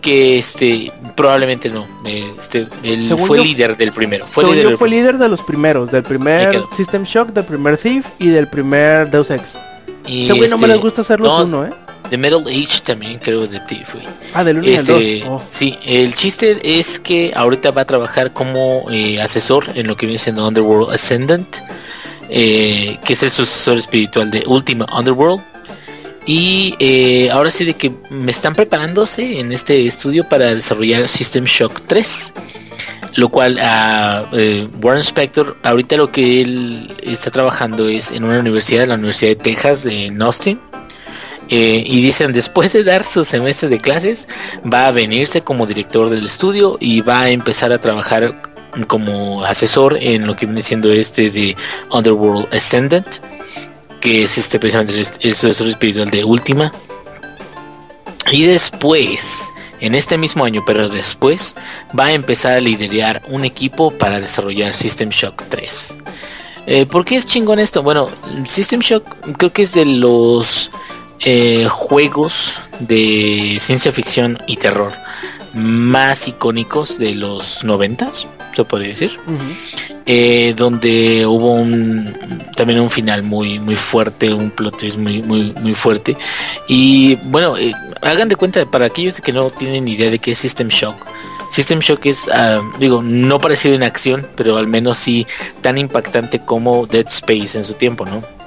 que 0.01 0.39
este 0.39 0.93
probablemente 1.16 1.69
no, 1.70 1.86
eh, 2.07 2.24
este 2.39 2.69
él 2.85 3.07
Según 3.07 3.27
fue 3.27 3.39
yo- 3.39 3.45
líder 3.45 3.77
del 3.77 3.90
primero, 3.93 4.24
fue 4.24 4.43
Según 4.43 4.57
líder 4.57 4.70
yo 4.70 4.77
fue 4.78 4.89
líder 4.89 5.19
de 5.19 5.28
los 5.28 5.43
primeros, 5.43 5.90
del 5.90 6.05
primer. 6.05 6.62
System 6.77 7.03
Shock, 7.05 7.31
del 7.31 7.45
primer 7.45 7.77
Thief 7.77 8.07
y 8.20 8.28
del 8.28 8.47
primer 8.49 9.11
Deus 9.11 9.31
Ex. 9.31 9.59
y, 10.07 10.28
güey 10.31 10.49
no 10.49 10.57
me 10.59 10.69
les 10.69 10.78
gusta 10.81 11.01
hacer 11.03 11.19
los 11.20 11.28
no, 11.28 11.45
uno, 11.45 11.66
¿eh? 11.66 11.70
de 12.11 12.16
Metal 12.16 12.43
Age 12.47 12.81
también 12.85 13.19
creo 13.19 13.47
de 13.47 13.61
ti 13.61 13.82
fue. 13.86 14.01
Ah, 14.32 14.43
del 14.45 14.59
1 14.59 14.66
y 14.69 14.74
el 14.77 14.86
2. 14.86 15.03
Este, 15.03 15.24
Oh. 15.28 15.43
Sí, 15.51 15.77
el 15.85 16.15
chiste 16.15 16.57
es 16.62 16.99
que 17.01 17.32
ahorita 17.36 17.73
va 17.73 17.82
a 17.82 17.85
trabajar 17.85 18.32
como 18.32 18.86
eh, 18.90 19.20
asesor 19.20 19.66
en 19.74 19.89
lo 19.89 19.97
que 19.97 20.07
viene 20.07 20.19
siendo 20.19 20.47
Underworld 20.49 20.95
Ascendant, 20.95 21.57
eh, 22.29 22.99
que 23.05 23.13
es 23.13 23.23
el 23.23 23.31
sucesor 23.31 23.79
espiritual 23.79 24.31
de 24.31 24.45
Ultima 24.47 24.87
Underworld. 24.97 25.43
Y 26.27 26.75
eh, 26.79 27.31
ahora 27.31 27.51
sí 27.51 27.65
de 27.65 27.75
que 27.75 27.91
me 28.11 28.31
están 28.31 28.55
preparándose 28.55 29.41
en 29.41 29.53
este 29.53 29.87
estudio 29.87 30.29
para 30.29 30.55
desarrollar 30.55 31.09
System 31.09 31.45
Shock 31.45 31.81
3. 31.87 32.33
Lo 33.15 33.31
cual 33.31 33.59
a 33.61 34.27
Warren 34.83 35.01
Spector, 35.01 35.57
ahorita 35.63 35.97
lo 35.97 36.13
que 36.13 36.43
él 36.43 36.95
está 37.03 37.31
trabajando 37.31 37.89
es 37.89 38.13
en 38.13 38.25
una 38.25 38.39
universidad, 38.39 38.87
la 38.87 38.95
Universidad 38.95 39.31
de 39.31 39.37
Texas, 39.37 39.87
en 39.87 40.21
Austin. 40.21 40.61
Eh, 41.51 41.83
y 41.87 42.03
dicen, 42.03 42.33
después 42.33 42.73
de 42.73 42.85
dar 42.85 43.05
su 43.05 43.25
semestre 43.25 43.69
de 43.69 43.79
clases, 43.79 44.29
va 44.71 44.87
a 44.87 44.91
venirse 44.91 45.41
como 45.41 45.67
director 45.67 46.11
del 46.11 46.27
estudio 46.27 46.77
y 46.79 47.01
va 47.01 47.23
a 47.23 47.31
empezar 47.31 47.73
a 47.73 47.81
trabajar 47.81 48.48
como 48.87 49.45
asesor 49.45 49.99
en 50.01 50.27
lo 50.27 50.37
que 50.37 50.47
viene 50.47 50.63
siendo 50.63 50.91
este 50.91 51.31
de 51.31 51.57
Underworld 51.91 52.53
Ascendant, 52.55 53.07
que 54.01 54.25
es 54.25 54.39
este 54.39 54.59
precisamente 54.59 54.99
el, 54.99 55.35
sucesor 55.35 55.69
espiritual 55.69 56.11
de 56.11 56.25
Última. 56.25 56.73
Y 58.31 58.43
después, 58.45 59.45
en 59.81 59.95
este 59.95 60.19
mismo 60.19 60.45
año, 60.45 60.63
pero 60.67 60.89
después, 60.89 61.55
va 61.99 62.07
a 62.07 62.13
empezar 62.13 62.55
a 62.55 62.61
liderar 62.61 63.23
un 63.29 63.45
equipo 63.45 63.91
para 63.91 64.21
desarrollar 64.21 64.75
System 64.75 65.09
Shock 65.09 65.43
3. 65.49 65.95
Eh, 66.67 66.87
¿Por 66.87 67.05
qué 67.05 67.17
es 67.17 67.27
chingón 67.27 67.59
esto? 67.59 67.83
Bueno, 67.83 68.11
System 68.47 68.81
Shock 68.81 69.05
creo 69.39 69.53
que 69.53 69.63
es 69.63 69.73
de 69.73 69.87
los 69.87 70.71
eh, 71.21 71.67
juegos 71.71 72.55
de 72.81 73.59
ciencia 73.61 73.91
ficción 73.91 74.39
y 74.47 74.57
terror 74.57 74.93
más 75.55 76.29
icónicos 76.29 76.99
de 76.99 77.15
los 77.15 77.65
noventas, 77.65 78.27
se 78.59 78.64
podría 78.64 78.89
decir. 78.89 79.18
Eh, 80.05 80.52
donde 80.56 81.24
hubo 81.26 81.52
un 81.55 82.12
también 82.56 82.80
un 82.80 82.90
final 82.90 83.22
muy 83.22 83.60
muy 83.60 83.76
fuerte, 83.76 84.35
un 84.35 84.51
plot 84.51 84.78
twist 84.78 84.98
muy 84.98 85.22
muy 85.22 85.52
muy 85.60 85.74
fuerte. 85.74 86.16
Y 86.66 87.16
bueno, 87.24 87.56
eh, 87.56 87.72
hagan 88.02 88.28
de 88.28 88.35
cuenta 88.35 88.66
para 88.66 88.86
aquellos 88.86 89.20
que 89.20 89.32
no 89.32 89.48
tienen 89.51 89.86
idea 89.86 90.10
de 90.10 90.18
qué 90.18 90.32
es 90.32 90.39
System 90.39 90.68
Shock. 90.68 90.97
System 91.52 91.78
Shock 91.78 92.06
es, 92.06 92.28
ah, 92.32 92.60
digo, 92.80 93.01
no 93.01 93.39
parecido 93.39 93.74
en 93.74 93.82
acción, 93.85 94.26
pero 94.35 94.56
al 94.56 94.66
menos 94.66 94.98
sí 94.98 95.26
tan 95.60 95.78
impactante 95.78 96.40
como 96.40 96.86
Dead 96.86 97.06
Space 97.06 97.56
en 97.56 97.64
su 97.64 97.74
tiempo, 97.74 98.05
¿no? 98.05 98.38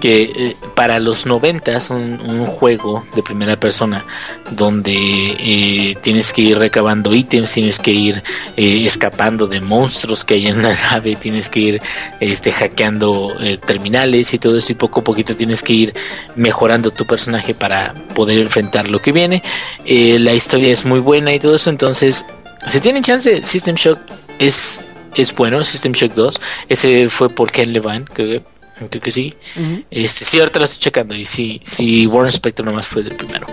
Que 0.00 0.22
eh, 0.22 0.56
para 0.74 0.98
los 0.98 1.26
noventas 1.26 1.90
un, 1.90 2.20
un 2.20 2.46
juego 2.46 3.04
de 3.14 3.22
primera 3.22 3.58
persona 3.58 4.04
donde 4.50 4.92
eh, 4.94 5.96
tienes 6.02 6.32
que 6.32 6.42
ir 6.42 6.58
recabando 6.58 7.14
ítems, 7.14 7.52
tienes 7.52 7.78
que 7.78 7.92
ir 7.92 8.22
eh, 8.56 8.84
escapando 8.84 9.46
de 9.46 9.60
monstruos 9.60 10.24
que 10.24 10.34
hay 10.34 10.46
en 10.48 10.62
la 10.62 10.74
nave, 10.74 11.16
tienes 11.16 11.48
que 11.48 11.60
ir 11.60 11.82
este 12.20 12.52
hackeando 12.52 13.34
terminales 13.66 14.34
y 14.34 14.38
todo 14.38 14.58
eso 14.58 14.72
y 14.72 14.74
poco 14.74 15.00
a 15.00 15.04
poquito 15.04 15.36
tienes 15.36 15.62
que 15.62 15.72
ir 15.72 15.94
mejorando 16.36 16.90
tu 16.90 17.06
personaje 17.06 17.54
para 17.54 17.94
poder 18.14 18.38
enfrentar 18.38 18.90
lo 18.90 19.00
que 19.00 19.12
viene. 19.12 19.42
La 19.86 20.34
historia 20.34 20.72
es 20.72 20.84
muy 20.84 21.00
buena 21.00 21.32
y 21.34 21.38
todo 21.38 21.56
eso, 21.56 21.70
entonces 21.70 22.24
si 22.66 22.80
tienen 22.80 23.02
chance, 23.02 23.42
System 23.44 23.76
Shock 23.76 23.98
es 24.38 24.82
es 25.16 25.34
bueno, 25.34 25.64
System 25.64 25.92
Shock 25.92 26.12
2, 26.14 26.40
ese 26.68 27.08
fue 27.08 27.28
por 27.28 27.50
Ken 27.50 27.72
creo 27.72 28.04
que 28.14 28.42
creo 28.88 29.00
que 29.00 29.10
sí. 29.12 29.34
Ujú. 29.56 29.82
Este, 29.90 30.24
sí, 30.24 30.38
ahorita 30.40 30.58
lo 30.58 30.64
estoy 30.64 30.80
checando 30.80 31.14
y 31.14 31.24
sí, 31.24 31.60
sí, 31.64 32.06
Warren 32.06 32.30
Spector 32.30 32.66
nomás 32.66 32.86
fue 32.86 33.02
del 33.02 33.14
primero. 33.16 33.46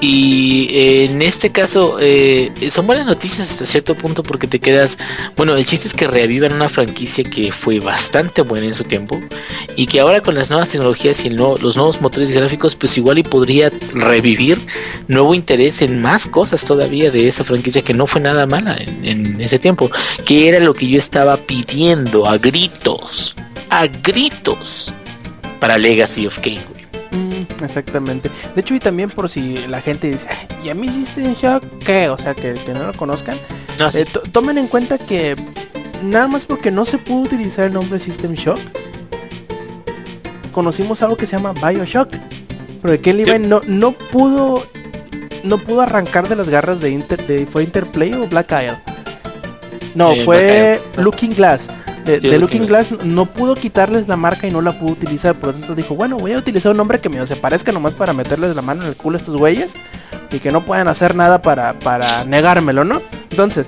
Y 0.00 0.68
eh, 0.72 1.04
en 1.06 1.22
este 1.22 1.50
caso 1.50 1.96
eh, 2.00 2.52
son 2.70 2.86
buenas 2.86 3.06
noticias 3.06 3.50
hasta 3.50 3.64
cierto 3.64 3.94
punto 3.96 4.22
porque 4.22 4.46
te 4.46 4.60
quedas, 4.60 4.98
bueno, 5.36 5.56
el 5.56 5.64
chiste 5.64 5.88
es 5.88 5.94
que 5.94 6.06
reavivan 6.06 6.52
una 6.52 6.68
franquicia 6.68 7.24
que 7.24 7.50
fue 7.50 7.80
bastante 7.80 8.42
buena 8.42 8.66
en 8.66 8.74
su 8.74 8.84
tiempo 8.84 9.18
y 9.74 9.86
que 9.86 9.98
ahora 10.00 10.20
con 10.20 10.34
las 10.34 10.50
nuevas 10.50 10.68
tecnologías 10.68 11.24
y 11.24 11.28
el 11.28 11.36
nuevo- 11.36 11.56
los 11.58 11.76
nuevos 11.76 12.00
motores 12.02 12.30
gráficos 12.30 12.74
pues 12.76 12.96
igual 12.98 13.18
y 13.18 13.22
podría 13.22 13.72
revivir 13.94 14.58
nuevo 15.08 15.34
interés 15.34 15.80
en 15.80 16.00
más 16.02 16.26
cosas 16.26 16.62
todavía 16.64 17.10
de 17.10 17.26
esa 17.26 17.42
franquicia 17.42 17.82
que 17.82 17.94
no 17.94 18.06
fue 18.06 18.20
nada 18.20 18.46
mala 18.46 18.76
en, 18.78 19.04
en 19.04 19.40
ese 19.40 19.58
tiempo, 19.58 19.90
que 20.26 20.48
era 20.50 20.60
lo 20.60 20.74
que 20.74 20.86
yo 20.88 20.98
estaba 20.98 21.38
pidiendo 21.38 22.26
a 22.28 22.36
gritos, 22.36 23.34
a 23.70 23.86
gritos 23.86 24.92
para 25.60 25.78
Legacy 25.78 26.26
of 26.26 26.38
Kane. 26.38 26.60
güey. 26.70 26.86
Mm, 27.12 27.64
exactamente. 27.64 28.30
De 28.54 28.60
hecho, 28.60 28.74
y 28.74 28.78
también 28.80 29.08
por 29.10 29.28
si 29.28 29.56
la 29.68 29.80
gente 29.80 30.10
dice, 30.10 30.28
"Ay, 30.30 30.66
¿y 30.66 30.68
a 30.70 30.74
mí 30.74 30.88
System 30.88 31.34
Shock 31.34 31.64
qué? 31.84 32.08
O 32.08 32.18
sea, 32.18 32.34
que, 32.34 32.54
que 32.54 32.74
no 32.74 32.84
lo 32.84 32.92
conozcan. 32.94 33.36
No, 33.78 33.90
sí. 33.92 34.00
Eh, 34.00 34.04
to- 34.04 34.20
tomen 34.32 34.58
en 34.58 34.66
cuenta 34.66 34.98
que 34.98 35.36
nada 36.02 36.26
más 36.28 36.44
porque 36.44 36.70
no 36.70 36.84
se 36.84 36.98
pudo 36.98 37.20
utilizar 37.22 37.66
el 37.66 37.72
nombre 37.72 37.98
System 38.00 38.34
Shock, 38.34 38.58
conocimos 40.52 41.02
algo 41.02 41.16
que 41.16 41.26
se 41.26 41.36
llama 41.36 41.52
Bioshock. 41.52 42.10
Porque 42.82 43.00
Ken 43.00 43.16
Levine 43.16 43.38
no, 43.48 43.60
no 43.66 43.92
pudo 43.92 44.62
no 45.44 45.58
pudo 45.58 45.80
arrancar 45.82 46.28
de 46.28 46.34
las 46.36 46.48
garras 46.48 46.80
de, 46.80 46.90
Inter, 46.90 47.24
de 47.26 47.46
¿fue 47.46 47.62
Interplay 47.62 48.12
o 48.14 48.26
Black 48.26 48.50
Isle? 48.52 48.76
No, 49.94 50.12
Eh, 50.12 50.22
fue 50.24 50.38
Black 50.82 50.94
Isle. 50.96 51.04
Looking 51.04 51.30
Glass. 51.34 51.68
De, 52.06 52.20
Looking 52.20 52.40
Looking 52.40 52.66
Glass 52.66 52.92
no 53.04 53.26
pudo 53.26 53.54
quitarles 53.54 54.06
la 54.06 54.16
marca 54.16 54.46
y 54.46 54.50
no 54.50 54.62
la 54.62 54.78
pudo 54.78 54.92
utilizar. 54.92 55.34
Por 55.34 55.48
lo 55.48 55.60
tanto 55.60 55.74
dijo, 55.74 55.94
bueno, 55.94 56.16
voy 56.16 56.32
a 56.32 56.38
utilizar 56.38 56.70
un 56.70 56.78
nombre 56.78 57.00
que 57.00 57.08
me 57.08 57.26
se 57.26 57.36
parezca 57.36 57.72
nomás 57.72 57.94
para 57.94 58.12
meterles 58.12 58.54
la 58.54 58.62
mano 58.62 58.82
en 58.82 58.88
el 58.88 58.96
culo 58.96 59.16
a 59.16 59.20
estos 59.20 59.36
güeyes. 59.36 59.74
Y 60.30 60.38
que 60.38 60.52
no 60.52 60.64
puedan 60.64 60.88
hacer 60.88 61.14
nada 61.14 61.42
para, 61.42 61.78
para 61.78 62.24
negármelo, 62.24 62.84
¿no? 62.84 63.00
Entonces, 63.30 63.66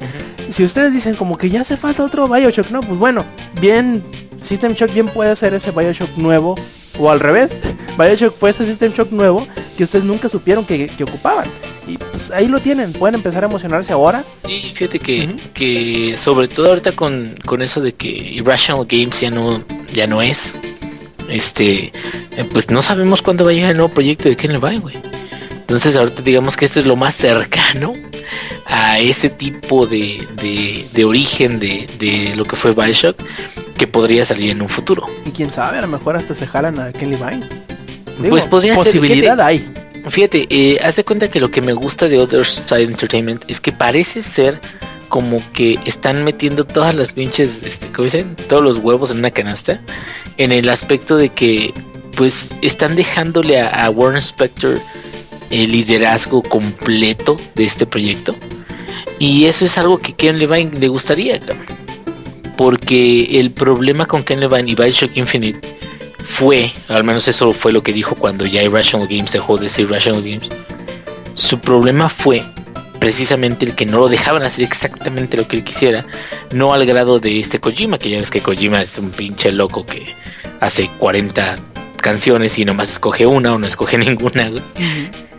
si 0.51 0.65
ustedes 0.65 0.93
dicen 0.93 1.15
como 1.15 1.37
que 1.37 1.51
ya 1.51 1.63
hace 1.63 1.77
falta 1.77 2.05
otro 2.05 2.29
Bioshock, 2.29 2.71
no, 2.71 2.81
pues 2.81 2.99
bueno, 2.99 3.25
bien, 3.61 4.03
System 4.43 4.73
Shock 4.73 4.93
bien 4.93 5.09
puede 5.09 5.35
ser 5.37 5.55
ese 5.55 5.71
Bioshock 5.71 6.17
nuevo. 6.17 6.55
O 6.99 7.11
al 7.11 7.21
revés, 7.21 7.53
Bioshock 7.99 8.37
fue 8.37 8.51
ese 8.51 8.65
System 8.65 8.93
Shock 8.93 9.13
nuevo 9.13 9.47
que 9.77 9.85
ustedes 9.85 10.05
nunca 10.05 10.29
supieron 10.29 10.65
que, 10.65 10.87
que 10.87 11.05
ocupaban. 11.05 11.47
Y 11.87 11.97
pues 11.97 12.31
ahí 12.31 12.49
lo 12.49 12.61
tienen, 12.61 12.93
pueden 12.93 13.15
empezar 13.15 13.45
a 13.45 13.47
emocionarse 13.47 13.93
ahora. 13.93 14.25
Y 14.47 14.61
fíjate 14.75 14.99
que, 14.99 15.35
que 15.55 16.17
sobre 16.19 16.49
todo 16.49 16.69
ahorita 16.69 16.93
con, 16.93 17.35
con 17.47 17.63
eso 17.63 17.81
de 17.81 17.95
que 17.95 18.09
Irrational 18.09 18.87
Games 18.87 19.21
ya 19.21 19.31
no, 19.31 19.63
ya 19.95 20.07
no 20.07 20.21
es, 20.21 20.59
este, 21.31 21.93
eh, 22.37 22.45
pues 22.53 22.71
no 22.71 22.83
sabemos 22.83 23.23
cuándo 23.23 23.45
va 23.45 23.53
a 23.53 23.55
llegar 23.55 23.71
el 23.71 23.79
nuevo 23.79 23.95
proyecto 23.95 24.29
de 24.29 24.37
Ken 24.37 24.53
Levine, 24.53 24.81
güey. 24.81 24.97
Entonces 25.53 25.97
ahorita 25.97 26.23
digamos 26.23 26.57
que 26.57 26.65
esto 26.65 26.81
es 26.81 26.87
lo 26.87 26.97
más 26.97 27.15
cercano 27.15 27.95
a 28.67 28.99
ese 28.99 29.31
tipo 29.31 29.87
de, 29.87 30.27
de, 30.43 30.87
de 30.93 31.05
origen 31.05 31.59
de, 31.59 31.87
de 31.99 32.35
lo 32.37 32.45
que 32.45 32.57
fue 32.57 32.73
Bioshock 32.73 33.17
que 33.79 33.87
podría 33.87 34.27
salir 34.27 34.51
en 34.51 34.61
un 34.61 34.69
futuro. 34.69 35.07
Y 35.25 35.31
quién 35.31 35.51
sabe, 35.53 35.79
a 35.79 35.81
lo 35.83 35.89
mejor 35.89 36.17
hasta 36.17 36.35
se 36.35 36.47
jalan 36.47 36.79
a 36.79 36.93
Ken 36.93 37.11
Levine. 37.11 37.49
Digo, 38.19 38.31
Pues 38.31 38.45
podría 38.45 38.75
ser, 38.75 38.85
posibilidad 38.85 39.35
fíjate. 39.37 39.43
hay. 39.43 39.73
Fíjate, 40.11 40.47
eh, 40.51 40.81
haz 40.83 40.97
de 40.97 41.05
cuenta 41.05 41.29
que 41.29 41.41
lo 41.41 41.51
que 41.51 41.61
me 41.63 41.73
gusta 41.73 42.09
de 42.09 42.19
Other 42.19 42.45
Side 42.45 42.83
Entertainment 42.83 43.45
es 43.49 43.61
que 43.61 43.73
parece 43.73 44.23
ser 44.23 44.61
como 45.09 45.39
que 45.53 45.79
están 45.87 46.25
metiendo 46.25 46.65
todas 46.65 46.95
las 46.95 47.13
pinches, 47.15 47.63
este, 47.63 47.87
¿cómo 47.89 48.05
dicen? 48.05 48.37
Todos 48.49 48.63
los 48.63 48.79
huevos 48.79 49.11
en 49.11 49.19
una 49.19 49.31
canasta. 49.31 49.81
En 50.37 50.53
el 50.53 50.69
aspecto 50.69 51.17
de 51.17 51.31
que, 51.31 51.73
pues, 52.17 52.51
están 52.63 52.97
dejándole 52.97 53.61
a, 53.61 53.85
a 53.85 53.91
Warren 53.91 54.21
Spector 54.21 54.79
el 55.51 55.73
liderazgo 55.73 56.43
completo 56.43 57.37
de 57.55 57.65
este 57.65 57.87
proyecto. 57.87 58.35
Y 59.19 59.47
eso 59.47 59.65
es 59.65 59.79
allo 59.79 59.99
que 59.99 60.13
Ken 60.15 60.39
Levine 60.39 60.79
le 60.79 60.89
gustaría, 60.89 61.39
cabrón. 61.41 61.67
Porque 62.59 63.39
el 63.39 63.53
problema 63.53 64.05
con 64.05 64.25
Ken 64.25 64.41
Levine 64.41 64.73
y 64.73 64.75
Bioshock 64.75 65.17
Infinite 65.17 65.61
fue, 66.27 66.73
al 66.89 67.05
menos 67.05 67.29
eso 67.29 67.53
fue 67.53 67.73
lo 67.73 67.85
que 67.85 67.93
dijo 67.93 68.17
cuando 68.17 68.45
ya 68.47 68.65
Irrational 68.65 69.07
Games 69.07 69.31
dejó 69.31 69.59
de 69.59 69.71
ser 69.71 69.85
Irrational 69.85 70.25
Games, 70.25 70.49
su 71.35 71.61
problema 71.61 72.09
fue 72.09 72.43
precisamente 72.99 73.65
el 73.65 73.77
que 73.77 73.87
no 73.87 74.01
lo 74.01 74.09
dejaban 74.09 74.43
hacer 74.43 74.65
exactamente 74.65 75.37
lo 75.37 75.47
que 75.47 75.55
él 75.55 75.63
quisiera, 75.63 76.05
no 76.53 76.75
al 76.75 76.85
grado 76.85 77.21
de 77.21 77.39
este 77.39 77.61
Kojima, 77.61 77.97
que 77.97 78.11
ya 78.11 78.19
ves 78.19 78.31
que 78.33 78.41
Kojima 78.41 78.83
es 78.83 78.99
un 78.99 79.11
pinche 79.11 79.53
loco 79.53 79.87
que 79.87 80.13
hace 80.59 80.91
40 80.99 81.61
canciones 82.03 82.59
y 82.59 82.65
nomás 82.65 82.91
escoge 82.91 83.25
una 83.25 83.55
o 83.55 83.59
no 83.59 83.69
escoge 83.69 83.99
ninguna, 83.99 84.51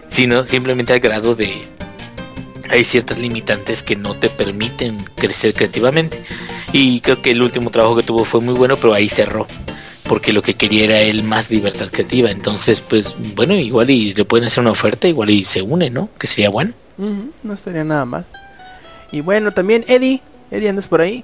sino 0.07 0.45
simplemente 0.45 0.93
al 0.93 1.01
grado 1.01 1.35
de 1.35 1.67
hay 2.69 2.83
ciertas 2.83 3.19
limitantes 3.19 3.83
que 3.83 3.95
no 3.95 4.13
te 4.13 4.29
permiten 4.29 4.97
crecer 5.15 5.53
creativamente. 5.53 6.21
Y 6.71 7.01
creo 7.01 7.21
que 7.21 7.31
el 7.31 7.41
último 7.41 7.71
trabajo 7.71 7.95
que 7.95 8.03
tuvo 8.03 8.25
fue 8.25 8.41
muy 8.41 8.53
bueno, 8.53 8.75
pero 8.75 8.93
ahí 8.93 9.09
cerró. 9.09 9.47
Porque 10.07 10.33
lo 10.33 10.41
que 10.41 10.55
quería 10.55 10.85
era 10.85 11.01
él 11.01 11.23
más 11.23 11.51
libertad 11.51 11.89
creativa. 11.91 12.31
Entonces, 12.31 12.81
pues, 12.81 13.15
bueno, 13.35 13.53
igual 13.55 13.89
y 13.89 14.13
le 14.13 14.25
pueden 14.25 14.47
hacer 14.47 14.61
una 14.61 14.71
oferta, 14.71 15.07
igual 15.07 15.29
y 15.29 15.45
se 15.45 15.61
une, 15.61 15.89
¿no? 15.89 16.09
Que 16.17 16.27
sería 16.27 16.49
bueno. 16.49 16.73
No 17.43 17.53
estaría 17.53 17.83
nada 17.83 18.05
mal. 18.05 18.25
Y 19.11 19.21
bueno, 19.21 19.53
también 19.53 19.85
Eddie, 19.87 20.21
Eddie 20.51 20.69
andas 20.69 20.87
por 20.87 21.01
ahí. 21.01 21.23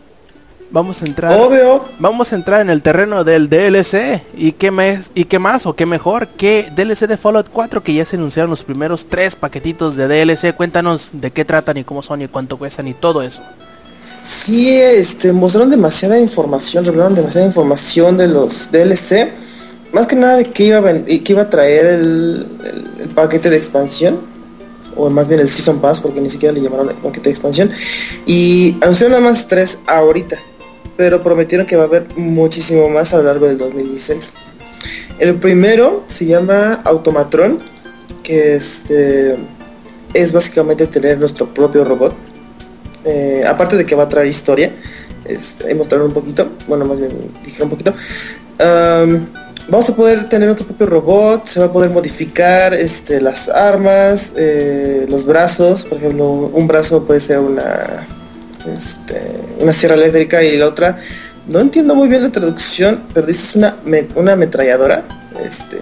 Vamos 0.71 1.01
a 1.01 1.05
entrar. 1.05 1.39
Obvio. 1.39 1.85
Vamos 1.99 2.33
a 2.33 2.35
entrar 2.35 2.61
en 2.61 2.69
el 2.69 2.81
terreno 2.81 3.23
del 3.23 3.49
DLC. 3.49 4.21
¿Y 4.35 4.53
qué, 4.53 4.71
más, 4.71 5.11
¿Y 5.15 5.25
qué 5.25 5.39
más 5.39 5.65
o 5.65 5.73
qué 5.75 5.85
mejor 5.85 6.27
que 6.29 6.69
DLC 6.75 7.07
de 7.07 7.17
Fallout 7.17 7.47
4 7.51 7.81
que 7.83 7.93
ya 7.93 8.03
se 8.03 8.15
anunciaron 8.17 8.49
los 8.49 8.63
primeros 8.63 9.05
tres 9.07 9.35
paquetitos 9.35 9.95
de 9.95 10.07
DLC? 10.07 10.53
Cuéntanos 10.55 11.11
de 11.13 11.31
qué 11.31 11.45
tratan 11.45 11.77
y 11.77 11.83
cómo 11.83 12.01
son 12.01 12.21
y 12.23 12.27
cuánto 12.27 12.57
cuestan 12.57 12.87
y 12.87 12.93
todo 12.93 13.21
eso. 13.21 13.41
Sí, 14.23 14.75
este, 14.75 15.31
mostraron 15.31 15.69
demasiada 15.69 16.19
información, 16.19 16.83
revelaron 16.83 17.13
demasiada 17.15 17.45
información 17.45 18.17
de 18.17 18.27
los 18.27 18.71
DLC. 18.71 19.29
Más 19.93 20.07
que 20.07 20.15
nada 20.15 20.37
de 20.37 20.45
que 20.45 20.63
iba 20.65 20.79
a, 20.79 20.93
que 21.05 21.23
iba 21.29 21.43
a 21.43 21.49
traer 21.49 21.85
el, 21.85 22.47
el- 22.65 23.01
el 23.03 23.09
paquete 23.09 23.49
de 23.49 23.57
expansión. 23.57 24.19
O 24.97 25.09
más 25.09 25.27
bien 25.27 25.41
el 25.41 25.49
Season 25.49 25.79
Pass, 25.79 25.99
porque 25.99 26.21
ni 26.21 26.29
siquiera 26.29 26.53
le 26.53 26.61
llamaron 26.61 26.89
el 26.89 26.95
paquete 26.95 27.25
de 27.29 27.31
expansión. 27.31 27.71
Y 28.25 28.77
anunciaron 28.81 29.11
nada 29.11 29.29
más 29.29 29.47
tres 29.47 29.77
ahorita. 29.85 30.39
Pero 30.97 31.21
prometieron 31.21 31.65
que 31.65 31.75
va 31.75 31.83
a 31.83 31.87
haber 31.87 32.07
muchísimo 32.15 32.89
más 32.89 33.13
a 33.13 33.17
lo 33.17 33.23
largo 33.23 33.47
del 33.47 33.57
2016. 33.57 34.33
El 35.19 35.35
primero 35.35 36.03
se 36.07 36.25
llama 36.25 36.81
Automatron. 36.83 37.59
Que 38.23 38.55
este, 38.55 39.37
es 40.15 40.31
básicamente 40.31 40.87
tener 40.87 41.19
nuestro 41.19 41.47
propio 41.47 41.83
robot. 41.83 42.15
Eh, 43.03 43.43
aparte 43.47 43.75
de 43.75 43.85
que 43.85 43.93
va 43.93 44.03
a 44.03 44.09
traer 44.09 44.27
historia, 44.27 44.71
este, 45.25 45.75
mostraron 45.75 46.07
un 46.07 46.13
poquito, 46.13 46.49
bueno, 46.67 46.85
más 46.85 46.99
bien 46.99 47.11
dijeron 47.43 47.65
un 47.65 47.69
poquito. 47.69 47.93
Am, 48.57 49.27
vamos 49.67 49.89
a 49.89 49.95
poder 49.95 50.27
tener 50.29 50.47
nuestro 50.47 50.65
propio 50.65 50.87
robot, 50.87 51.45
se 51.45 51.59
va 51.59 51.67
a 51.67 51.71
poder 51.71 51.91
modificar 51.91 52.73
este, 52.73 53.21
las 53.21 53.49
armas, 53.49 54.31
eh, 54.35 55.05
los 55.09 55.25
brazos, 55.25 55.85
por 55.85 55.99
ejemplo, 55.99 56.25
un 56.31 56.67
brazo 56.67 57.03
puede 57.03 57.19
ser 57.19 57.39
una, 57.39 58.07
este, 58.75 59.21
una 59.59 59.73
sierra 59.73 59.95
eléctrica 59.95 60.43
y 60.43 60.57
la 60.57 60.67
otra, 60.67 60.99
no 61.47 61.59
entiendo 61.59 61.95
muy 61.95 62.07
bien 62.07 62.23
la 62.23 62.29
traducción, 62.31 63.01
pero 63.13 63.27
dice 63.27 63.45
es 63.49 63.55
una, 63.55 63.75
una 64.15 64.33
ametralladora, 64.33 65.03
este, 65.45 65.79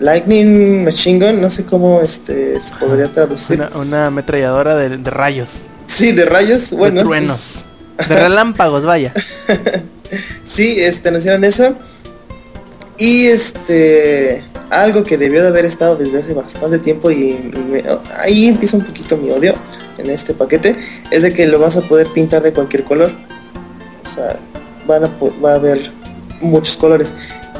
Lightning 0.00 0.84
Machine 0.84 1.24
Gun, 1.32 1.40
no 1.40 1.50
sé 1.50 1.64
cómo 1.64 2.00
este, 2.00 2.58
se 2.58 2.74
podría 2.76 3.08
traducir. 3.08 3.56
Una, 3.60 3.76
una 3.78 4.06
ametralladora 4.06 4.76
de, 4.76 4.96
de 4.96 5.10
rayos, 5.10 5.62
Sí, 5.86 6.12
de 6.12 6.24
rayos, 6.24 6.70
bueno. 6.70 6.96
de 7.00 7.02
truenos, 7.04 7.64
de 8.08 8.16
relámpagos, 8.16 8.84
vaya. 8.84 9.12
Sí, 10.44 10.74
este, 10.80 11.08
anunciaron 11.10 11.44
eso. 11.44 11.74
Y 12.98 13.26
este, 13.28 14.42
algo 14.68 15.04
que 15.04 15.16
debió 15.16 15.40
de 15.42 15.48
haber 15.48 15.64
estado 15.64 15.94
desde 15.94 16.18
hace 16.18 16.34
bastante 16.34 16.78
tiempo 16.80 17.12
y 17.12 17.38
me- 17.70 17.84
ahí 18.18 18.48
empieza 18.48 18.76
un 18.76 18.84
poquito 18.84 19.16
mi 19.16 19.30
odio 19.30 19.54
en 20.00 20.10
este 20.10 20.34
paquete, 20.34 20.76
es 21.10 21.22
de 21.22 21.32
que 21.32 21.46
lo 21.46 21.58
vas 21.58 21.76
a 21.76 21.82
poder 21.82 22.06
pintar 22.08 22.42
de 22.42 22.52
cualquier 22.52 22.84
color. 22.84 23.12
O 24.04 24.14
sea, 24.14 24.36
van 24.86 25.04
a, 25.04 25.10
va 25.44 25.52
a 25.52 25.54
haber 25.54 25.90
muchos 26.40 26.76
colores. 26.76 27.08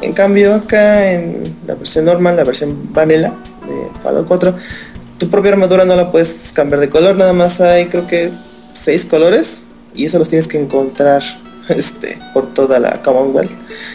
En 0.02 0.12
cambio 0.12 0.54
acá 0.54 1.12
en 1.12 1.42
la 1.66 1.74
versión 1.74 2.06
normal, 2.06 2.36
la 2.36 2.44
versión 2.44 2.92
vanilla 2.92 3.34
de 3.68 4.00
Fallout 4.02 4.26
4, 4.26 4.54
tu 5.18 5.28
propia 5.28 5.52
armadura 5.52 5.84
no 5.84 5.94
la 5.94 6.10
puedes 6.10 6.50
cambiar 6.54 6.80
de 6.80 6.88
color, 6.88 7.16
nada 7.16 7.34
más 7.34 7.60
hay 7.60 7.86
creo 7.86 8.06
que 8.06 8.30
seis 8.72 9.04
colores 9.04 9.62
y 9.94 10.06
eso 10.06 10.18
los 10.18 10.28
tienes 10.28 10.48
que 10.48 10.58
encontrar 10.58 11.22
este 11.68 12.18
por 12.32 12.54
toda 12.54 12.78
la 12.78 13.02
Commonwealth. 13.02 13.50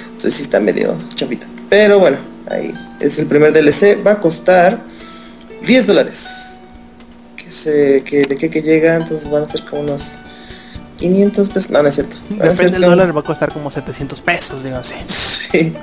Entonces 0.05 0.35
sí 0.35 0.43
está 0.43 0.59
medio 0.59 0.95
chapita. 1.15 1.47
Pero 1.69 1.99
bueno, 1.99 2.17
ahí 2.49 2.73
es 2.99 3.17
el 3.17 3.25
primer 3.25 3.51
DLC. 3.51 4.05
Va 4.05 4.13
a 4.13 4.19
costar 4.19 4.79
10 5.65 5.87
dólares. 5.87 6.44
Que 7.63 8.03
que, 8.05 8.21
de 8.21 8.35
qué 8.35 8.49
que 8.49 8.61
llega, 8.61 8.95
entonces 8.95 9.29
van 9.29 9.43
a 9.43 9.47
ser 9.47 9.63
como 9.65 9.81
unos 9.83 10.03
500 10.97 11.49
pesos. 11.49 11.69
No, 11.71 11.81
no 11.81 11.89
es 11.89 11.95
cierto. 11.95 12.15
Van 12.31 12.49
Depende 12.49 12.71
del 12.73 12.81
como- 12.83 12.89
dólar, 12.95 13.15
va 13.15 13.19
a 13.21 13.23
costar 13.23 13.51
como 13.51 13.71
700 13.71 14.21
pesos, 14.21 14.63
así. 14.65 14.93
Sí. 15.07 15.73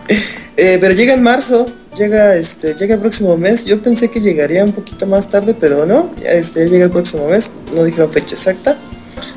Eh, 0.56 0.76
pero 0.80 0.92
llega 0.94 1.14
en 1.14 1.22
marzo, 1.22 1.64
llega 1.96 2.36
este, 2.36 2.74
llega 2.74 2.94
el 2.96 3.00
próximo 3.00 3.36
mes. 3.38 3.64
Yo 3.64 3.80
pensé 3.80 4.10
que 4.10 4.20
llegaría 4.20 4.62
un 4.64 4.72
poquito 4.72 5.06
más 5.06 5.28
tarde, 5.30 5.54
pero 5.58 5.86
no, 5.86 6.10
ya, 6.22 6.30
este, 6.32 6.64
ya 6.66 6.70
llega 6.70 6.84
el 6.84 6.90
próximo 6.90 7.26
mes. 7.28 7.50
No 7.74 7.82
dijeron 7.84 8.12
fecha 8.12 8.34
exacta. 8.34 8.76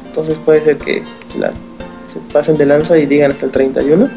Entonces 0.07 0.37
puede 0.43 0.61
ser 0.61 0.77
que 0.77 1.03
la- 1.39 1.53
se 2.11 2.19
pasen 2.33 2.57
de 2.57 2.65
lanza 2.65 2.97
y 2.97 3.05
digan 3.05 3.31
hasta 3.31 3.45
el 3.45 3.51
31. 3.51 4.09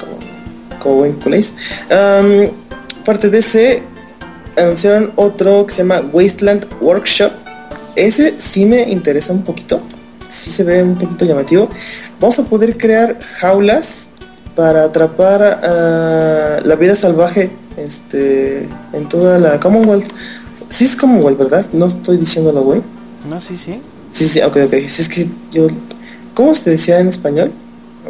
Como, 0.00 0.78
como 0.80 0.94
buen 0.96 1.12
culés. 1.14 1.52
Aparte 3.02 3.30
de 3.30 3.38
ese, 3.38 3.82
anunciaron 4.56 5.12
otro 5.16 5.66
que 5.66 5.74
se 5.74 5.78
llama 5.82 6.02
Wasteland 6.12 6.66
Workshop. 6.80 7.32
Ese 7.94 8.34
sí 8.38 8.66
me 8.66 8.88
interesa 8.90 9.32
un 9.32 9.42
poquito. 9.42 9.80
Sí 10.28 10.50
se 10.50 10.64
ve 10.64 10.82
un 10.82 10.96
poquito 10.96 11.24
llamativo. 11.24 11.68
Vamos 12.20 12.38
a 12.38 12.42
poder 12.44 12.76
crear 12.76 13.18
jaulas 13.38 14.08
para 14.54 14.84
atrapar 14.84 15.42
a 15.42 16.60
la 16.64 16.74
vida 16.76 16.94
salvaje 16.96 17.50
este, 17.76 18.68
en 18.92 19.08
toda 19.08 19.38
la 19.38 19.60
Commonwealth. 19.60 20.06
Sí 20.68 20.84
es 20.84 20.96
Commonwealth, 20.96 21.38
¿verdad? 21.38 21.66
No 21.72 21.86
estoy 21.86 22.16
diciéndolo, 22.16 22.62
güey. 22.62 22.82
No, 23.28 23.40
sí, 23.40 23.56
sí. 23.56 23.80
Sí, 24.12 24.28
sí, 24.28 24.40
ok, 24.40 24.56
ok. 24.66 24.74
Si 24.88 25.02
es 25.02 25.08
que 25.08 25.28
yo... 25.52 25.68
¿Cómo 26.34 26.54
se 26.54 26.70
decía 26.70 27.00
en 27.00 27.08
español? 27.08 27.52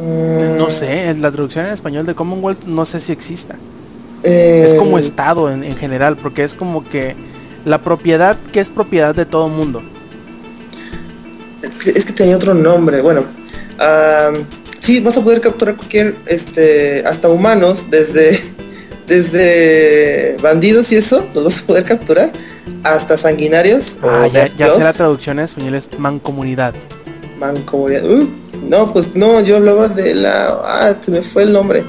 Mm, 0.00 0.56
No 0.56 0.68
sé, 0.70 1.10
es 1.10 1.18
la 1.18 1.30
traducción 1.30 1.66
en 1.66 1.72
español 1.72 2.06
de 2.06 2.14
Commonwealth 2.14 2.64
no 2.64 2.84
sé 2.86 3.00
si 3.00 3.12
exista. 3.12 3.56
Eh, 4.26 4.64
Es 4.66 4.74
como 4.74 4.98
estado 4.98 5.50
en, 5.50 5.64
en 5.64 5.76
general, 5.76 6.16
porque 6.16 6.44
es 6.44 6.54
como 6.54 6.84
que 6.84 7.14
la 7.64 7.78
propiedad 7.78 8.36
que 8.52 8.60
es 8.60 8.70
propiedad 8.70 9.14
de 9.14 9.24
todo 9.24 9.48
mundo. 9.48 9.82
Es 11.62 12.04
que, 12.04 12.12
tenía 12.12 12.36
otro 12.36 12.54
nombre. 12.54 13.00
Bueno, 13.00 13.24
am, 13.78 14.44
sí, 14.80 15.00
vas 15.00 15.16
a 15.16 15.20
poder 15.22 15.40
capturar 15.40 15.76
cualquier, 15.76 16.14
este, 16.26 17.02
hasta 17.06 17.28
humanos, 17.28 17.84
desde, 17.90 18.38
desde 19.06 20.36
bandidos 20.42 20.92
y 20.92 20.96
eso, 20.96 21.26
los 21.34 21.44
vas 21.44 21.58
a 21.58 21.62
poder 21.62 21.84
capturar, 21.84 22.30
hasta 22.84 23.16
sanguinarios. 23.16 23.96
o 24.02 24.08
Ah, 24.08 24.26
ya, 24.28 24.46
ya 24.48 24.70
sé 24.70 24.80
la 24.80 24.92
traducción 24.92 25.38
en 25.38 25.44
español 25.46 25.74
es 25.74 25.88
mancomunidad. 25.98 26.74
mancomunidad. 27.38 28.04
Uh, 28.04 28.28
no, 28.68 28.92
pues 28.92 29.14
no, 29.14 29.40
yo 29.40 29.56
hablaba 29.56 29.88
de 29.88 30.14
la... 30.14 30.48
Ah, 30.64 30.94
se 31.00 31.10
me 31.10 31.22
fue 31.22 31.42
el 31.44 31.52
nombre. 31.52 31.84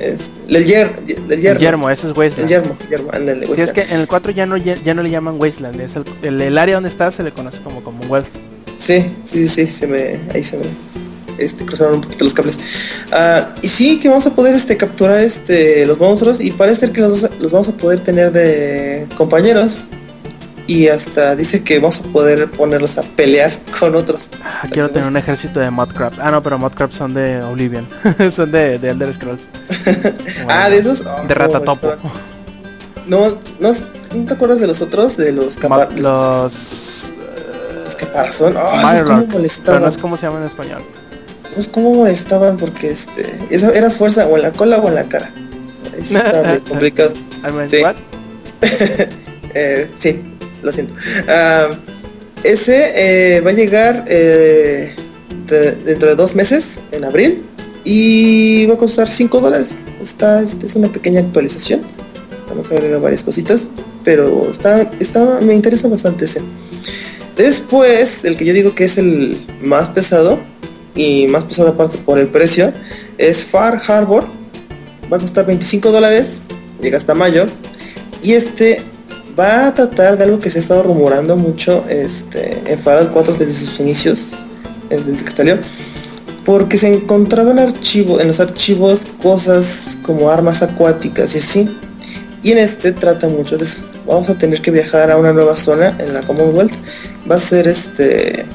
Es, 0.00 0.30
el, 0.48 0.64
yer, 0.64 0.90
el 1.06 1.32
El 1.32 1.58
yermo. 1.58 1.90
ese 1.90 2.06
es 2.06 2.12
El 2.12 2.18
Wasteland. 2.18 2.48
yermo, 2.48 2.76
Si 3.54 3.60
es 3.60 3.72
que 3.72 3.82
en 3.82 4.00
el 4.00 4.08
4 4.08 4.32
ya 4.32 4.46
no, 4.46 4.56
ya, 4.56 4.74
ya 4.76 4.94
no 4.94 5.02
le 5.02 5.10
llaman 5.10 5.36
Wasteland, 5.40 5.80
es 5.80 5.96
el, 5.96 6.04
el, 6.22 6.40
el 6.40 6.58
área 6.58 6.76
donde 6.76 6.88
está 6.88 7.10
se 7.10 7.22
le 7.22 7.32
conoce 7.32 7.60
como 7.60 7.82
Commonwealth. 7.82 8.28
Sí, 8.78 9.12
sí, 9.24 9.48
sí, 9.48 9.66
se 9.70 9.86
me, 9.86 10.20
ahí 10.32 10.44
se 10.44 10.56
me 10.56 10.64
este, 11.38 11.64
cruzaron 11.64 11.96
un 11.96 12.00
poquito 12.00 12.24
los 12.24 12.34
cables. 12.34 12.58
Ah, 13.10 13.54
y 13.62 13.68
sí, 13.68 13.98
que 13.98 14.08
vamos 14.08 14.26
a 14.26 14.34
poder 14.34 14.54
este, 14.54 14.76
capturar 14.76 15.20
este, 15.20 15.86
los 15.86 15.98
monstruos 15.98 16.40
y 16.40 16.50
parece 16.50 16.80
ser 16.80 16.92
que 16.92 17.00
los, 17.00 17.28
los 17.40 17.52
vamos 17.52 17.68
a 17.68 17.72
poder 17.72 18.00
tener 18.00 18.32
de 18.32 19.06
compañeros. 19.16 19.78
Y 20.68 20.88
hasta 20.88 21.34
dice 21.34 21.64
que 21.64 21.78
vamos 21.80 21.98
a 22.00 22.02
poder 22.12 22.48
ponerlos 22.50 22.98
a 22.98 23.02
pelear 23.02 23.52
con 23.80 23.96
otros. 23.96 24.28
Ah, 24.44 24.62
quiero 24.70 24.90
tener 24.90 25.08
un 25.08 25.16
ejército 25.16 25.58
de 25.60 25.70
Mudcrabs. 25.70 26.18
Ah, 26.20 26.30
no, 26.30 26.42
pero 26.42 26.58
Mudcrabs 26.58 26.94
son 26.94 27.14
de 27.14 27.42
Oblivion. 27.42 27.88
son 28.30 28.52
de, 28.52 28.78
de 28.78 28.90
Elder 28.90 29.12
Scrolls. 29.14 29.48
ah, 30.48 30.68
de 30.68 30.78
esos. 30.78 31.00
Oh, 31.00 31.26
De 31.26 31.34
Ratatopo. 31.34 31.92
estaban- 31.94 31.98
No, 33.06 33.38
no, 33.60 33.72
¿no 34.14 34.24
te 34.26 34.34
acuerdas 34.34 34.60
de 34.60 34.66
los 34.66 34.80
otros? 34.82 35.16
De 35.16 35.32
los, 35.32 35.56
capa- 35.56 35.88
Ma- 35.90 35.96
los... 35.96 37.12
los 37.84 37.96
caparazón. 37.96 38.54
Oh, 38.58 38.60
esos 38.60 39.02
cómo 39.02 39.16
Mirlock, 39.16 39.26
pero 39.26 39.26
molestaban. 39.38 39.82
no 39.82 39.88
es 39.88 39.96
como 39.96 40.16
se 40.18 40.26
llama 40.26 40.38
en 40.40 40.44
español. 40.44 40.82
Pues 41.54 41.66
cómo 41.66 41.94
molestaban 41.94 42.58
porque 42.58 42.90
este. 42.90 43.38
Esa 43.48 43.70
era 43.70 43.88
fuerza 43.88 44.26
o 44.26 44.36
en 44.36 44.42
la 44.42 44.52
cola 44.52 44.76
o 44.76 44.88
en 44.88 44.94
la 44.96 45.04
cara. 45.04 45.30
Está 45.98 46.42
muy 46.46 46.58
complicado. 46.60 47.12
I 47.48 47.52
mean, 47.52 47.70
Sí. 47.70 47.78
Eh, 49.54 49.90
sí, 49.98 50.27
lo 50.62 50.72
siento. 50.72 50.94
Ah, 51.28 51.68
ese 52.42 53.36
eh, 53.36 53.40
va 53.40 53.50
a 53.50 53.54
llegar 53.54 54.04
eh, 54.08 54.94
dentro 55.84 56.08
de 56.08 56.14
dos 56.14 56.34
meses, 56.34 56.78
en 56.92 57.04
abril, 57.04 57.42
y 57.84 58.66
va 58.66 58.74
a 58.74 58.78
costar 58.78 59.08
5 59.08 59.40
dólares. 59.40 59.70
Está, 60.02 60.42
este, 60.42 60.66
es 60.66 60.74
una 60.76 60.88
pequeña 60.88 61.20
actualización. 61.20 61.80
Vamos 62.48 62.70
a 62.70 62.74
agregar 62.74 63.00
varias 63.00 63.22
cositas, 63.22 63.68
pero 64.04 64.50
está, 64.50 64.82
está, 65.00 65.40
me 65.40 65.54
interesa 65.54 65.88
bastante 65.88 66.26
ese. 66.26 66.42
Después, 67.36 68.24
el 68.24 68.36
que 68.36 68.44
yo 68.44 68.52
digo 68.52 68.74
que 68.74 68.84
es 68.84 68.98
el 68.98 69.44
más 69.60 69.88
pesado, 69.88 70.38
y 70.94 71.28
más 71.28 71.44
pesado 71.44 71.70
aparte 71.70 71.98
por 71.98 72.18
el 72.18 72.28
precio, 72.28 72.72
es 73.16 73.44
Far 73.44 73.80
Harbor. 73.86 74.26
Va 75.10 75.16
a 75.16 75.20
costar 75.20 75.46
25 75.46 75.90
dólares, 75.90 76.38
llega 76.80 76.98
hasta 76.98 77.14
mayo. 77.14 77.46
Y 78.22 78.32
este 78.32 78.82
va 79.38 79.68
a 79.68 79.74
tratar 79.74 80.18
de 80.18 80.24
algo 80.24 80.38
que 80.38 80.50
se 80.50 80.58
ha 80.58 80.60
estado 80.62 80.82
rumorando 80.82 81.36
mucho 81.36 81.84
este, 81.88 82.62
en 82.66 82.78
Fallout 82.80 83.12
4 83.12 83.34
desde 83.34 83.54
sus 83.54 83.78
inicios, 83.78 84.32
eh, 84.90 85.00
desde 85.04 85.24
que 85.24 85.30
salió. 85.30 85.58
Porque 86.44 86.76
se 86.76 86.92
encontraban 86.92 87.58
archivo, 87.58 88.20
en 88.20 88.28
los 88.28 88.40
archivos 88.40 89.02
cosas 89.22 89.98
como 90.02 90.30
armas 90.30 90.62
acuáticas 90.62 91.34
y 91.34 91.38
así. 91.38 91.78
Y 92.42 92.52
en 92.52 92.58
este 92.58 92.92
trata 92.92 93.28
mucho 93.28 93.58
de 93.58 93.64
eso. 93.64 93.80
Vamos 94.06 94.28
a 94.30 94.38
tener 94.38 94.62
que 94.62 94.70
viajar 94.70 95.10
a 95.10 95.18
una 95.18 95.32
nueva 95.32 95.56
zona 95.56 95.94
en 95.98 96.14
la 96.14 96.20
Commonwealth. 96.20 96.72
Va 97.30 97.36
a 97.36 97.38
ser 97.38 97.68
este... 97.68 98.46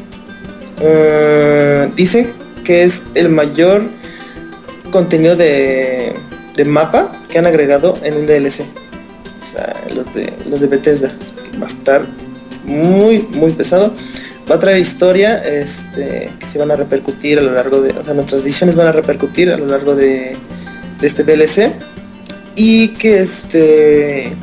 eh, 0.82 1.92
dice 1.96 2.28
que 2.64 2.84
es 2.84 3.04
el 3.14 3.30
mayor 3.30 3.84
contenido 4.90 5.36
de 5.36 6.16
mapa 6.66 7.12
que 7.30 7.38
han 7.38 7.46
agregado 7.46 7.96
en 8.04 8.16
un 8.16 8.26
DLC. 8.26 8.83
Los 9.94 10.14
de, 10.14 10.34
los 10.50 10.60
de 10.60 10.68
Bethesda. 10.68 11.12
Va 11.62 11.66
a 11.66 11.70
estar 11.70 12.06
muy, 12.66 13.28
muy 13.34 13.52
pesado. 13.52 13.94
Va 14.50 14.56
a 14.56 14.60
traer 14.60 14.80
historia 14.80 15.38
este, 15.38 16.30
que 16.40 16.48
se 16.48 16.60
van 16.60 16.72
a 16.72 16.76
repercutir 16.76 17.40
a 17.40 17.42
lo 17.42 17.52
largo 17.54 17.82
de... 17.82 17.92
O 17.98 18.04
sea, 18.04 18.14
nuestras 18.14 18.44
visiones 18.44 18.76
van 18.76 18.88
a 18.88 18.92
repercutir 18.92 19.50
a 19.52 19.58
lo 19.58 19.66
largo 19.66 19.96
de, 19.96 20.36
de 21.00 21.08
este 21.08 21.24
DLC. 21.24 21.72
Y 22.56 22.90
que 22.90 23.20
este... 23.20 24.34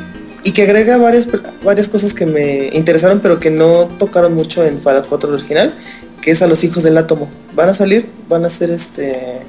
Y 0.43 0.53
que 0.53 0.63
agrega 0.63 0.97
varias, 0.97 1.29
varias 1.63 1.89
cosas 1.89 2.15
que 2.15 2.25
me 2.25 2.71
interesaron, 2.73 3.21
pero 3.21 3.39
que 3.39 3.51
no 3.51 3.89
tocaron 3.99 4.35
mucho 4.35 4.65
en 4.65 4.81
Fallout 4.81 5.07
4 5.07 5.35
original, 5.35 5.75
que 6.23 6.31
es 6.31 6.41
a 6.41 6.47
los 6.47 6.65
hijos 6.65 6.83
del 6.83 6.97
átomo. 6.97 7.29
Van 7.55 7.69
a 7.69 7.75
salir, 7.75 8.07
van 8.27 8.47
a 8.47 8.51
ser 8.51 8.71
este 8.71 9.41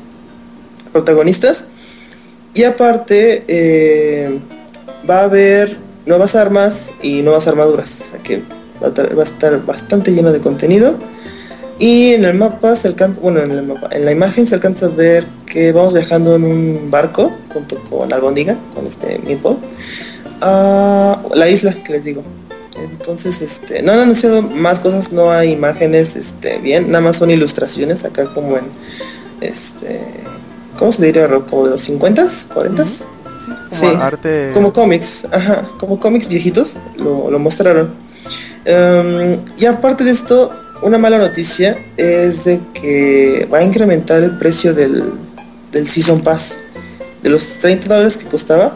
protagonistas. 0.92 1.66
Y 2.54 2.64
aparte, 2.64 3.46
eh, 3.48 4.40
va 5.10 5.20
a 5.20 5.24
haber 5.24 5.78
nuevas 6.06 6.36
armas 6.36 6.92
y 7.02 7.22
nuevas 7.22 7.48
armaduras. 7.48 8.02
O 8.02 8.12
sea 8.12 8.20
que 8.20 8.44
va 8.82 9.22
a, 9.22 9.24
estar 9.24 9.66
bastante 9.66 10.12
lleno 10.12 10.32
de 10.32 10.40
contenido. 10.40 10.96
Y 11.80 12.14
en 12.14 12.26
el 12.26 12.36
mapa 12.36 12.76
se 12.76 12.88
alcanza, 12.88 13.20
bueno, 13.22 13.40
en 13.40 13.52
el 13.52 13.64
mapa, 13.64 13.90
en 13.92 14.06
la 14.06 14.12
imagen 14.12 14.46
se 14.46 14.54
alcanza 14.54 14.86
a 14.86 14.90
ver 14.90 15.26
que 15.48 15.72
vamos 15.72 15.94
viajando 15.94 16.36
en 16.36 16.44
un 16.44 16.92
barco 16.92 17.32
junto 17.52 17.80
con 17.90 18.14
Albondiga, 18.14 18.56
con 18.76 18.86
este 18.86 19.20
Meatball, 19.26 19.58
a 20.42 21.20
la 21.34 21.50
isla 21.50 21.74
que 21.74 21.94
les 21.94 22.06
digo. 22.06 22.24
Entonces, 22.78 23.42
este, 23.42 23.82
no 23.82 23.94
han 23.94 24.00
anunciado 24.00 24.44
más 24.44 24.80
cosas, 24.80 25.12
no 25.12 25.32
hay 25.32 25.52
imágenes, 25.52 26.16
este, 26.16 26.60
bien, 26.60 26.88
nada 26.92 27.02
más 27.04 27.18
son 27.18 27.32
ilustraciones 27.32 28.06
acá 28.06 28.26
como 28.26 28.58
en, 28.58 28.66
este, 29.42 30.02
¿cómo 30.78 30.92
se 30.92 31.04
diría? 31.06 31.28
Como 31.50 31.66
de 31.66 31.72
los 31.72 31.90
50s, 31.90 32.48
40s. 32.48 32.86
Sí, 32.86 32.94
es 32.94 33.06
como 33.70 33.92
Sí, 33.92 33.98
arte. 34.00 34.52
Como 34.54 34.74
cómics, 34.74 35.28
ajá, 35.32 35.70
como 35.80 36.00
cómics 36.00 36.28
viejitos, 36.28 36.78
lo, 36.98 37.30
lo 37.30 37.40
mostraron. 37.40 37.94
Em, 38.66 39.40
y 39.58 39.66
aparte 39.66 40.04
de 40.04 40.12
esto, 40.12 40.52
una 40.82 40.98
mala 40.98 41.18
noticia 41.18 41.78
es 41.98 42.46
de 42.46 42.60
que 42.74 43.48
va 43.52 43.60
a 43.60 43.64
incrementar 43.64 44.22
el 44.24 44.38
precio 44.38 44.74
del, 44.74 45.14
del 45.72 45.88
Season 45.88 46.22
Pass. 46.22 46.58
De 47.24 47.30
los 47.30 47.60
30 47.60 47.88
dólares 47.88 48.18
que 48.18 48.26
costaba, 48.26 48.74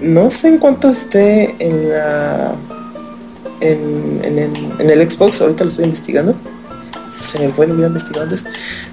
no 0.00 0.30
sé 0.30 0.48
en 0.48 0.58
cuánto 0.58 0.90
esté 0.90 1.56
en 1.58 1.90
la 1.90 2.52
en, 3.60 4.20
en 4.78 4.90
el 4.90 5.10
Xbox, 5.10 5.40
ahorita 5.40 5.64
lo 5.64 5.70
estoy 5.70 5.86
investigando. 5.86 6.34
Se 7.16 7.38
me 7.40 7.48
fue, 7.52 7.66
lo 7.66 7.74
hubiera 7.74 7.88
investigado 7.88 8.24
antes. 8.24 8.44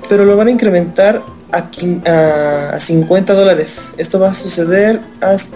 Pero 0.08 0.26
lo 0.26 0.36
van 0.38 0.48
a 0.48 0.52
incrementar 0.52 1.22
a, 1.52 1.70
a, 2.10 2.70
a 2.76 2.80
50 2.80 3.34
dólares. 3.34 3.94
Esto 3.98 4.20
va 4.20 4.32
a 4.32 4.34
suceder 4.34 5.02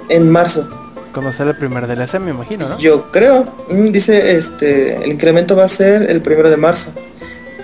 en 0.10 0.30
marzo. 0.30 0.68
Cuando 1.14 1.32
sale 1.32 1.52
el 1.52 1.58
primer 1.58 1.88
DLC, 1.88 2.20
me 2.20 2.32
imagino, 2.32 2.68
¿no? 2.70 2.78
Yo 2.78 3.12
creo. 3.12 3.46
Mm, 3.70 3.92
Dice, 3.92 4.38
este, 4.38 4.98
el 5.04 5.12
incremento 5.12 5.56
va 5.56 5.64
a 5.66 5.68
ser 5.70 6.04
el 6.12 6.22
primero 6.22 6.50
de 6.50 6.58
marzo. 6.58 6.92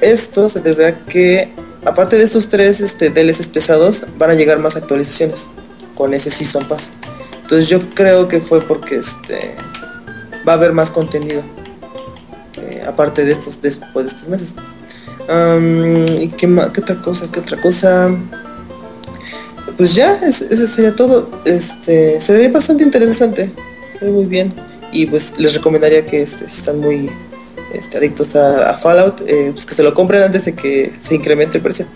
Esto 0.01 0.49
se 0.49 0.59
debe 0.61 0.87
a 0.87 1.05
que, 1.05 1.51
aparte 1.85 2.17
de 2.17 2.23
estos 2.23 2.49
tres 2.49 2.81
este, 2.81 3.09
DLCs 3.09 3.47
pesados, 3.47 4.05
van 4.17 4.31
a 4.31 4.33
llegar 4.33 4.57
más 4.59 4.75
actualizaciones 4.75 5.45
con 5.95 6.13
ese 6.13 6.31
Season 6.31 6.63
Pass. 6.67 6.89
Entonces 7.43 7.69
yo 7.69 7.79
creo 7.93 8.27
que 8.27 8.39
fue 8.41 8.61
porque 8.61 8.95
este 8.97 9.55
va 10.47 10.53
a 10.53 10.55
haber 10.55 10.73
más 10.73 10.89
contenido. 10.89 11.43
eh, 12.57 12.83
aparte 12.87 13.23
de 13.25 13.31
estos, 13.33 13.61
después 13.61 14.05
de 14.07 14.11
estos 14.13 14.27
meses. 14.29 14.53
¿Y 15.27 16.27
qué, 16.29 16.47
qué 16.73 16.81
otra 16.81 17.01
cosa? 17.01 17.31
¿Qué 17.31 17.39
otra 17.39 17.59
cosa? 17.61 18.09
Pues 19.77 19.95
ya, 19.95 20.19
es- 20.23 20.41
eso 20.41 20.67
sería 20.67 20.95
todo. 20.95 21.29
Este, 21.45 22.19
se 22.21 22.33
ve 22.35 22.49
bastante 22.49 22.83
interesante. 22.83 23.51
Se 23.99 24.05
ve 24.05 24.11
muy 24.11 24.25
bien. 24.25 24.53
Y 24.91 25.05
pues 25.07 25.33
les 25.39 25.53
recomendaría 25.55 26.05
que 26.05 26.21
este, 26.21 26.47
si 26.49 26.57
están 26.59 26.79
muy 26.79 27.09
este, 27.73 27.97
adictos 27.97 28.35
a, 28.35 28.69
a 28.69 28.75
Fallout, 28.75 29.21
eh, 29.27 29.49
pues 29.53 29.65
que 29.65 29.73
se 29.73 29.81
lo 29.83 29.93
compren 29.93 30.21
antes 30.23 30.45
de 30.45 30.53
que 30.53 30.93
se 31.01 31.15
incremente 31.15 31.57
el 31.57 31.63
precio. 31.63 31.87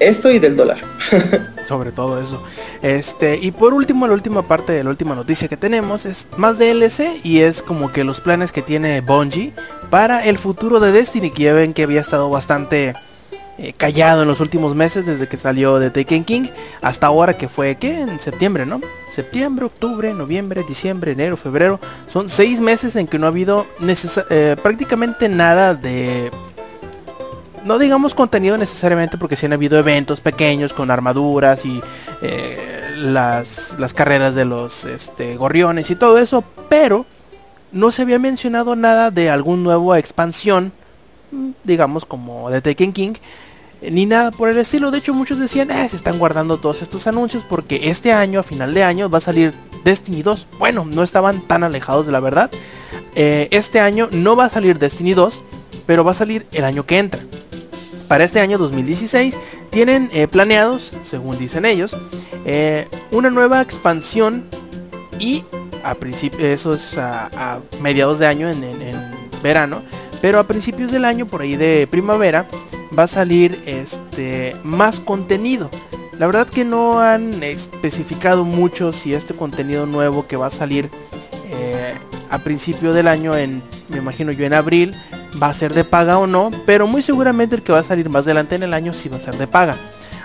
Esto 0.00 0.30
y 0.30 0.38
del 0.38 0.56
dólar. 0.56 0.78
Sobre 1.68 1.92
todo 1.92 2.20
eso. 2.20 2.42
Este, 2.82 3.36
y 3.36 3.50
por 3.50 3.74
último, 3.74 4.06
la 4.06 4.14
última 4.14 4.42
parte 4.42 4.72
de 4.72 4.84
la 4.84 4.90
última 4.90 5.14
noticia 5.14 5.48
que 5.48 5.56
tenemos 5.56 6.06
es 6.06 6.26
más 6.36 6.58
DLC 6.58 7.20
y 7.24 7.40
es 7.40 7.62
como 7.62 7.92
que 7.92 8.04
los 8.04 8.20
planes 8.20 8.52
que 8.52 8.62
tiene 8.62 9.00
Bungie 9.00 9.52
para 9.90 10.24
el 10.24 10.38
futuro 10.38 10.80
de 10.80 10.92
Destiny, 10.92 11.30
que 11.30 11.44
ya 11.44 11.52
ven 11.52 11.74
que 11.74 11.82
había 11.82 12.00
estado 12.00 12.30
bastante 12.30 12.94
eh, 13.58 13.72
callado 13.76 14.22
en 14.22 14.28
los 14.28 14.38
últimos 14.40 14.76
meses 14.76 15.04
desde 15.04 15.26
que 15.26 15.36
salió 15.36 15.80
de 15.80 15.90
Taken 15.90 16.24
King 16.24 16.46
hasta 16.80 17.08
ahora 17.08 17.36
que 17.36 17.48
fue 17.48 17.74
que 17.74 18.02
en 18.02 18.20
septiembre, 18.20 18.64
¿no? 18.66 18.80
Septiembre, 19.10 19.64
octubre, 19.64 20.14
noviembre, 20.14 20.62
diciembre, 20.66 21.10
enero, 21.10 21.36
febrero. 21.36 21.80
Son 22.06 22.28
seis 22.28 22.60
meses 22.60 22.94
en 22.94 23.08
que 23.08 23.18
no 23.18 23.26
ha 23.26 23.30
habido 23.30 23.66
eh, 24.30 24.56
prácticamente 24.62 25.28
nada 25.28 25.74
de 25.74 26.30
no 27.68 27.78
digamos 27.78 28.14
contenido 28.14 28.56
necesariamente 28.56 29.18
porque 29.18 29.36
sí 29.36 29.46
han 29.46 29.52
habido 29.52 29.78
eventos 29.78 30.20
pequeños 30.20 30.72
con 30.72 30.90
armaduras 30.90 31.66
y 31.66 31.80
eh, 32.22 32.94
las, 32.96 33.78
las 33.78 33.92
carreras 33.94 34.34
de 34.34 34.46
los 34.46 34.86
este, 34.86 35.36
gorriones 35.36 35.90
y 35.90 35.94
todo 35.96 36.18
eso, 36.18 36.42
pero 36.68 37.04
no 37.70 37.90
se 37.92 38.02
había 38.02 38.18
mencionado 38.18 38.74
nada 38.74 39.10
de 39.10 39.28
algún 39.28 39.62
nuevo 39.62 39.94
expansión, 39.94 40.72
digamos 41.62 42.06
como 42.06 42.48
de 42.48 42.62
Taken 42.62 42.94
King, 42.94 43.12
eh, 43.82 43.90
ni 43.90 44.06
nada 44.06 44.30
por 44.30 44.48
el 44.48 44.56
estilo. 44.56 44.90
De 44.90 44.98
hecho, 44.98 45.12
muchos 45.12 45.38
decían, 45.38 45.70
"Ah, 45.70 45.86
se 45.86 45.96
están 45.96 46.18
guardando 46.18 46.56
todos 46.56 46.80
estos 46.80 47.06
anuncios 47.06 47.44
porque 47.44 47.90
este 47.90 48.12
año, 48.12 48.40
a 48.40 48.44
final 48.44 48.72
de 48.72 48.82
año, 48.82 49.10
va 49.10 49.18
a 49.18 49.20
salir 49.20 49.52
Destiny 49.84 50.22
2. 50.22 50.46
Bueno, 50.58 50.86
no 50.90 51.02
estaban 51.02 51.42
tan 51.42 51.64
alejados 51.64 52.06
de 52.06 52.12
la 52.12 52.20
verdad. 52.20 52.50
Eh, 53.14 53.48
este 53.50 53.78
año 53.78 54.08
no 54.10 54.36
va 54.36 54.46
a 54.46 54.48
salir 54.48 54.78
Destiny 54.78 55.12
2, 55.12 55.42
pero 55.86 56.02
va 56.02 56.12
a 56.12 56.14
salir 56.14 56.46
el 56.52 56.64
año 56.64 56.86
que 56.86 56.98
entra. 56.98 57.20
Para 58.08 58.24
este 58.24 58.40
año 58.40 58.58
2016 58.58 59.36
tienen 59.70 60.10
eh, 60.12 60.26
planeados, 60.26 60.92
según 61.02 61.38
dicen 61.38 61.64
ellos, 61.64 61.94
eh, 62.44 62.88
una 63.10 63.30
nueva 63.30 63.60
expansión 63.60 64.48
y 65.18 65.44
a 65.84 65.94
principio 65.94 66.46
eso 66.46 66.74
es 66.74 66.96
a, 66.98 67.60
mediados 67.80 68.18
de 68.18 68.26
año 68.26 68.48
en 68.48 68.62
verano, 69.42 69.82
pero 70.20 70.38
a 70.38 70.44
principios 70.46 70.90
del 70.90 71.04
año 71.04 71.26
por 71.26 71.42
ahí 71.42 71.56
de 71.56 71.86
primavera 71.86 72.46
va 72.98 73.04
a 73.04 73.08
salir 73.08 73.62
este 73.66 74.56
más 74.64 75.00
contenido. 75.00 75.70
La 76.18 76.26
verdad 76.26 76.48
que 76.48 76.64
no 76.64 77.00
han 77.00 77.42
especificado 77.42 78.44
mucho 78.44 78.92
si 78.92 79.14
este 79.14 79.34
contenido 79.34 79.86
nuevo 79.86 80.26
que 80.26 80.36
va 80.36 80.46
a 80.46 80.50
salir 80.50 80.90
eh, 81.52 81.94
a 82.30 82.38
principio 82.38 82.92
del 82.92 83.06
año 83.06 83.36
en 83.36 83.62
me 83.88 83.98
imagino 83.98 84.32
yo 84.32 84.44
en 84.44 84.52
abril 84.52 84.96
va 85.40 85.48
a 85.48 85.54
ser 85.54 85.74
de 85.74 85.84
paga 85.84 86.18
o 86.18 86.26
no, 86.26 86.50
pero 86.66 86.86
muy 86.86 87.02
seguramente 87.02 87.56
el 87.56 87.62
que 87.62 87.72
va 87.72 87.80
a 87.80 87.84
salir 87.84 88.08
más 88.08 88.24
adelante 88.24 88.54
en 88.54 88.62
el 88.62 88.74
año 88.74 88.92
sí 88.92 89.08
va 89.08 89.16
a 89.16 89.20
ser 89.20 89.36
de 89.36 89.46
paga. 89.46 89.76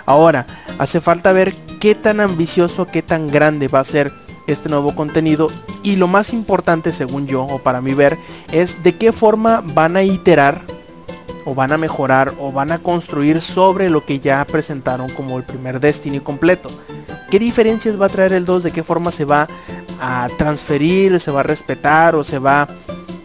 Ahora, 0.06 0.46
hace 0.78 1.00
falta 1.00 1.32
ver 1.32 1.54
qué 1.80 1.94
tan 1.94 2.20
ambicioso, 2.20 2.86
qué 2.86 3.02
tan 3.02 3.28
grande 3.28 3.68
va 3.68 3.80
a 3.80 3.84
ser 3.84 4.12
este 4.46 4.68
nuevo 4.68 4.94
contenido 4.94 5.48
y 5.82 5.96
lo 5.96 6.06
más 6.06 6.32
importante 6.32 6.92
según 6.92 7.26
yo 7.26 7.42
o 7.42 7.58
para 7.60 7.80
mí 7.80 7.94
ver 7.94 8.18
es 8.52 8.82
de 8.82 8.94
qué 8.94 9.12
forma 9.12 9.62
van 9.64 9.96
a 9.96 10.02
iterar 10.02 10.60
o 11.46 11.54
van 11.54 11.72
a 11.72 11.78
mejorar 11.78 12.34
o 12.38 12.52
van 12.52 12.72
a 12.72 12.78
construir 12.78 13.40
sobre 13.40 13.90
lo 13.90 14.04
que 14.04 14.20
ya 14.20 14.44
presentaron 14.44 15.08
como 15.10 15.38
el 15.38 15.44
primer 15.44 15.80
Destiny 15.80 16.20
completo. 16.20 16.68
¿Qué 17.30 17.38
diferencias 17.38 18.00
va 18.00 18.06
a 18.06 18.10
traer 18.10 18.32
el 18.32 18.44
2? 18.44 18.64
¿De 18.64 18.70
qué 18.70 18.82
forma 18.82 19.10
se 19.10 19.24
va 19.24 19.48
a 20.00 20.28
transferir, 20.38 21.18
se 21.20 21.30
va 21.30 21.40
a 21.40 21.44
respetar 21.44 22.14
o 22.14 22.24
se 22.24 22.38
va, 22.38 22.68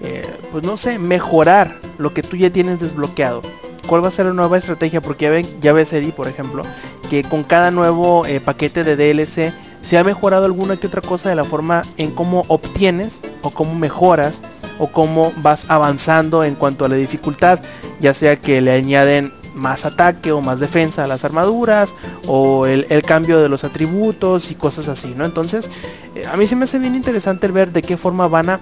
eh, 0.02 0.26
pues 0.52 0.64
no 0.64 0.78
sé, 0.78 1.00
mejorar 1.00 1.80
lo 1.98 2.14
que 2.14 2.24
tú 2.24 2.38
ya 2.38 2.50
tienes 2.50 2.80
desbloqueado? 2.80 3.42
cuál 3.90 4.04
va 4.04 4.10
a 4.10 4.12
ser 4.12 4.28
la 4.28 4.34
nueva 4.34 4.58
estrategia, 4.60 5.02
porque 5.02 5.26
ya, 5.26 5.32
ven, 5.32 5.48
ya 5.62 5.74
ves 5.74 5.92
Eddie, 5.92 6.12
por 6.12 6.28
ejemplo, 6.28 6.62
que 7.10 7.24
con 7.24 7.44
cada 7.44 7.72
nuevo 7.72 8.24
eh, 8.28 8.40
paquete 8.40 8.84
de 8.84 8.96
DLC 8.96 9.52
se 9.82 9.98
ha 9.98 10.04
mejorado 10.04 10.46
alguna 10.46 10.78
que 10.78 10.86
otra 10.86 11.02
cosa 11.02 11.30
de 11.30 11.36
la 11.36 11.44
forma 11.44 11.82
en 11.98 12.12
cómo 12.12 12.46
obtienes 12.50 13.20
o 13.42 13.50
cómo 13.50 13.74
mejoras 13.74 14.42
o 14.78 14.88
cómo 14.88 15.34
vas 15.38 15.66
avanzando 15.70 16.44
en 16.44 16.54
cuanto 16.54 16.86
a 16.86 16.90
la 16.90 16.96
dificultad, 16.96 17.60
ya 18.00 18.14
sea 18.14 18.36
que 18.36 18.62
le 18.62 18.72
añaden 18.72 19.34
más 19.56 19.86
ataque 19.86 20.32
o 20.32 20.40
más 20.40 20.60
defensa 20.60 21.06
a 21.06 21.08
las 21.08 21.26
armaduras 21.26 21.96
o 22.28 22.68
el, 22.68 22.86
cambio 23.02 23.40
de 23.40 23.50
los 23.50 23.64
atributos 23.64 24.52
y 24.52 24.56
cosas 24.56 24.88
así, 24.88 25.16
¿no? 25.18 25.26
Entonces, 25.26 25.72
eh, 26.14 26.26
a 26.32 26.38
mí 26.38 26.46
se 26.46 26.56
me 26.56 26.66
hace 26.66 26.78
bien 26.78 26.96
interesante 26.96 27.48
el 27.48 27.54
ver 27.54 27.72
de 27.72 27.82
qué 27.82 27.98
forma 27.98 28.28
van 28.28 28.52
a 28.52 28.60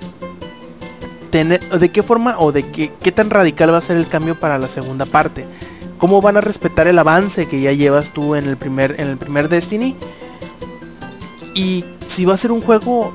de 1.31 1.89
qué 1.91 2.03
forma 2.03 2.39
o 2.39 2.51
de 2.51 2.63
qué, 2.63 2.91
qué 3.01 3.11
tan 3.11 3.29
radical 3.29 3.73
va 3.73 3.77
a 3.77 3.81
ser 3.81 3.97
el 3.97 4.07
cambio 4.07 4.39
para 4.39 4.57
la 4.57 4.67
segunda 4.67 5.05
parte. 5.05 5.45
Cómo 5.97 6.21
van 6.21 6.37
a 6.37 6.41
respetar 6.41 6.87
el 6.87 6.99
avance 6.99 7.47
que 7.47 7.59
ya 7.59 7.71
llevas 7.71 8.13
tú 8.13 8.35
en 8.35 8.47
el 8.47 8.57
primer, 8.57 8.95
en 8.99 9.07
el 9.07 9.17
primer 9.17 9.49
Destiny. 9.49 9.95
Y 11.53 11.85
si 12.07 12.25
va 12.25 12.35
a 12.35 12.37
ser 12.37 12.51
un 12.51 12.61
juego 12.61 13.13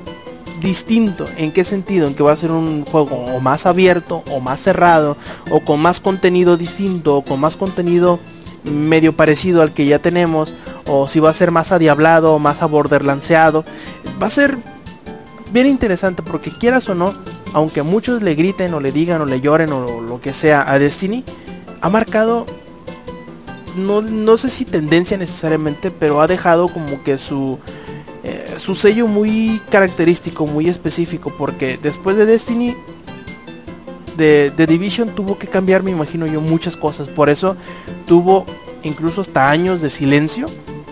distinto. 0.61 1.25
¿En 1.37 1.53
qué 1.53 1.65
sentido? 1.65 2.07
En 2.07 2.15
que 2.15 2.23
va 2.23 2.33
a 2.33 2.37
ser 2.37 2.51
un 2.51 2.85
juego 2.85 3.17
o 3.17 3.41
más 3.41 3.67
abierto 3.67 4.23
o 4.31 4.41
más 4.41 4.61
cerrado 4.61 5.17
o 5.51 5.61
con 5.61 5.81
más 5.81 6.01
contenido 6.01 6.57
distinto 6.57 7.17
o 7.17 7.23
con 7.23 7.41
más 7.41 7.57
contenido 7.57 8.21
medio 8.65 9.17
parecido 9.17 9.61
al 9.61 9.73
que 9.73 9.87
ya 9.87 9.99
tenemos 9.99 10.55
o 10.87 11.09
si 11.09 11.19
va 11.19 11.31
a 11.31 11.35
ser 11.35 11.51
más 11.51 11.73
adiablado 11.73 12.35
o 12.35 12.39
más 12.39 12.63
a 12.63 12.67
borderlanceado. 12.67 13.65
Va 14.23 14.27
a 14.27 14.31
ser 14.31 14.57
bien 15.53 15.67
interesante 15.67 16.23
porque 16.23 16.51
quieras 16.51 16.89
o 16.89 16.95
no, 16.95 17.15
aunque 17.53 17.83
muchos 17.83 18.23
le 18.23 18.35
griten 18.35 18.75
o 18.75 18.81
le 18.81 18.93
digan 18.93 19.21
o 19.21 19.27
le 19.27 19.41
lloren 19.41 19.73
o 19.73 20.01
lo 20.01 20.21
que 20.21 20.33
sea 20.33 20.71
a 20.71 20.79
Destiny, 20.79 21.25
ha 21.81 21.89
marcado 21.89 22.47
no, 23.77 24.03
no 24.03 24.37
sé 24.37 24.49
si 24.51 24.65
tendencia 24.65 25.17
necesariamente, 25.17 25.91
pero 25.91 26.21
ha 26.21 26.27
dejado 26.27 26.69
como 26.69 27.03
que 27.03 27.19
su 27.19 27.59
eh, 28.25 28.55
su 28.59 28.77
sello 28.77 29.09
muy 29.09 29.61
característico, 29.69 30.47
muy 30.47 30.69
específico, 30.69 31.33
porque 31.37 31.77
después 31.83 32.17
de 32.17 32.25
Destiny, 32.25 32.77
de, 34.17 34.53
de, 34.57 34.67
Division 34.69 35.09
tuvo 35.09 35.39
que 35.39 35.49
cambiar, 35.49 35.83
me 35.83 35.91
imagino 35.91 36.27
yo, 36.27 36.41
muchas 36.41 36.77
cosas. 36.77 37.09
Por 37.09 37.31
eso 37.31 37.57
tuvo 38.07 38.47
incluso 38.85 39.23
hasta 39.23 39.51
años 39.51 39.81
de 39.81 39.91
silencio, 39.91 40.47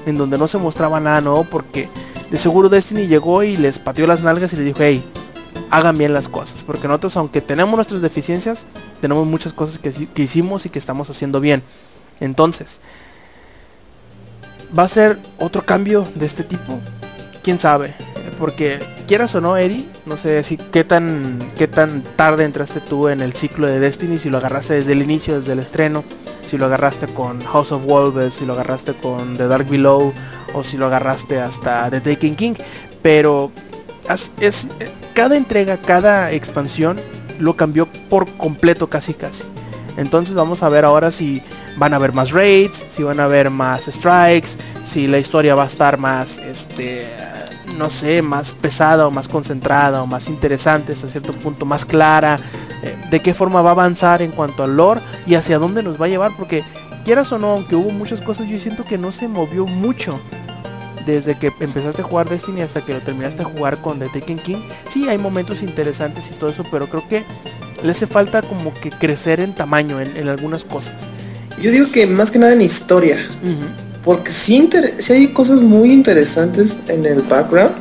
en 0.06 0.16
donde 0.16 0.38
no 0.38 0.48
se 0.48 0.58
mostraba 0.58 0.98
nada 0.98 1.20
nuevo, 1.20 1.44
porque 1.44 1.88
de 2.30 2.38
seguro 2.38 2.68
Destiny 2.68 3.06
llegó 3.06 3.42
y 3.42 3.56
les 3.56 3.78
pateó 3.78 4.06
las 4.06 4.22
nalgas 4.22 4.52
y 4.52 4.56
les 4.56 4.66
dijo, 4.66 4.78
hey, 4.80 5.04
hagan 5.70 5.98
bien 5.98 6.12
las 6.12 6.28
cosas, 6.28 6.64
porque 6.64 6.88
nosotros, 6.88 7.16
aunque 7.16 7.40
tenemos 7.40 7.74
nuestras 7.74 8.02
deficiencias, 8.02 8.66
tenemos 9.00 9.26
muchas 9.26 9.52
cosas 9.52 9.78
que, 9.78 9.90
que 9.90 10.22
hicimos 10.22 10.66
y 10.66 10.70
que 10.70 10.78
estamos 10.78 11.10
haciendo 11.10 11.40
bien. 11.40 11.62
Entonces, 12.20 12.80
¿va 14.76 14.84
a 14.84 14.88
ser 14.88 15.18
otro 15.38 15.62
cambio 15.64 16.06
de 16.14 16.26
este 16.26 16.44
tipo? 16.44 16.80
quién 17.42 17.58
sabe. 17.58 17.94
Porque 18.38 18.80
quieras 19.06 19.34
o 19.34 19.40
no, 19.40 19.56
Eddie, 19.56 19.84
no 20.06 20.16
sé 20.16 20.42
si 20.44 20.56
qué 20.56 20.84
tan 20.84 21.38
qué 21.58 21.68
tan 21.68 22.02
tarde 22.16 22.44
entraste 22.44 22.80
tú 22.80 23.08
en 23.08 23.20
el 23.20 23.34
ciclo 23.34 23.66
de 23.66 23.80
Destiny, 23.80 24.18
si 24.18 24.30
lo 24.30 24.38
agarraste 24.38 24.74
desde 24.74 24.92
el 24.92 25.02
inicio, 25.02 25.36
desde 25.36 25.52
el 25.52 25.58
estreno, 25.58 26.04
si 26.44 26.56
lo 26.56 26.66
agarraste 26.66 27.06
con 27.06 27.42
House 27.44 27.72
of 27.72 27.84
Wolves, 27.84 28.34
si 28.34 28.46
lo 28.46 28.54
agarraste 28.54 28.94
con 28.94 29.36
The 29.36 29.46
Dark 29.46 29.68
Below 29.68 30.12
o 30.54 30.64
si 30.64 30.76
lo 30.76 30.86
agarraste 30.86 31.40
hasta 31.40 31.90
The 31.90 32.00
Taken 32.00 32.36
King, 32.36 32.54
pero 33.02 33.50
es 34.40 34.68
cada 35.14 35.36
entrega, 35.36 35.76
cada 35.76 36.32
expansión 36.32 37.00
lo 37.38 37.56
cambió 37.56 37.86
por 38.08 38.30
completo 38.36 38.88
casi 38.88 39.14
casi. 39.14 39.44
Entonces 39.96 40.34
vamos 40.34 40.62
a 40.62 40.68
ver 40.68 40.84
ahora 40.84 41.10
si 41.10 41.42
van 41.76 41.92
a 41.92 41.96
haber 41.96 42.12
más 42.12 42.30
raids, 42.30 42.84
si 42.88 43.02
van 43.02 43.20
a 43.20 43.24
haber 43.24 43.50
más 43.50 43.84
strikes, 43.84 44.50
si 44.84 45.06
la 45.06 45.18
historia 45.18 45.54
va 45.54 45.64
a 45.64 45.66
estar 45.66 45.98
más 45.98 46.38
este 46.38 47.06
no 47.76 47.88
sé, 47.88 48.20
más 48.22 48.52
pesada 48.54 49.06
o 49.06 49.10
más 49.10 49.28
concentrada 49.28 50.02
o 50.02 50.06
más 50.06 50.28
interesante 50.28 50.92
hasta 50.92 51.06
cierto 51.06 51.32
punto, 51.32 51.64
más 51.64 51.84
clara, 51.84 52.38
eh, 52.82 52.96
de 53.10 53.20
qué 53.20 53.32
forma 53.32 53.62
va 53.62 53.70
a 53.70 53.72
avanzar 53.72 54.22
en 54.22 54.32
cuanto 54.32 54.64
al 54.64 54.76
lore 54.76 55.00
y 55.26 55.34
hacia 55.34 55.58
dónde 55.58 55.82
nos 55.82 56.00
va 56.00 56.06
a 56.06 56.08
llevar, 56.08 56.32
porque 56.36 56.64
quieras 57.04 57.30
o 57.32 57.38
no, 57.38 57.52
aunque 57.52 57.76
hubo 57.76 57.90
muchas 57.90 58.20
cosas, 58.20 58.48
yo 58.48 58.58
siento 58.58 58.84
que 58.84 58.98
no 58.98 59.12
se 59.12 59.28
movió 59.28 59.66
mucho 59.66 60.20
desde 61.10 61.36
que 61.38 61.52
empezaste 61.60 62.02
a 62.02 62.04
jugar 62.04 62.28
Destiny 62.28 62.62
hasta 62.62 62.80
que 62.84 62.92
lo 62.94 63.00
terminaste 63.00 63.42
a 63.42 63.44
jugar 63.44 63.78
con 63.78 63.98
The 63.98 64.06
Taken 64.08 64.38
King. 64.38 64.58
Sí, 64.88 65.08
hay 65.08 65.18
momentos 65.18 65.62
interesantes 65.62 66.30
y 66.30 66.34
todo 66.34 66.50
eso, 66.50 66.64
pero 66.70 66.86
creo 66.86 67.06
que 67.08 67.24
le 67.82 67.90
hace 67.90 68.06
falta 68.06 68.42
como 68.42 68.72
que 68.74 68.90
crecer 68.90 69.40
en 69.40 69.54
tamaño 69.54 70.00
en, 70.00 70.16
en 70.16 70.28
algunas 70.28 70.64
cosas. 70.64 71.02
Yo 71.62 71.70
digo 71.70 71.86
que 71.92 72.06
más 72.06 72.30
que 72.30 72.38
nada 72.38 72.52
en 72.52 72.62
historia. 72.62 73.16
Uh 73.42 73.46
-huh. 73.46 73.54
Porque 74.04 74.30
sí, 74.30 74.68
sí, 74.98 75.12
hay 75.12 75.28
cosas 75.28 75.60
muy 75.60 75.92
interesantes 75.92 76.76
en 76.88 77.04
el 77.04 77.20
background, 77.20 77.72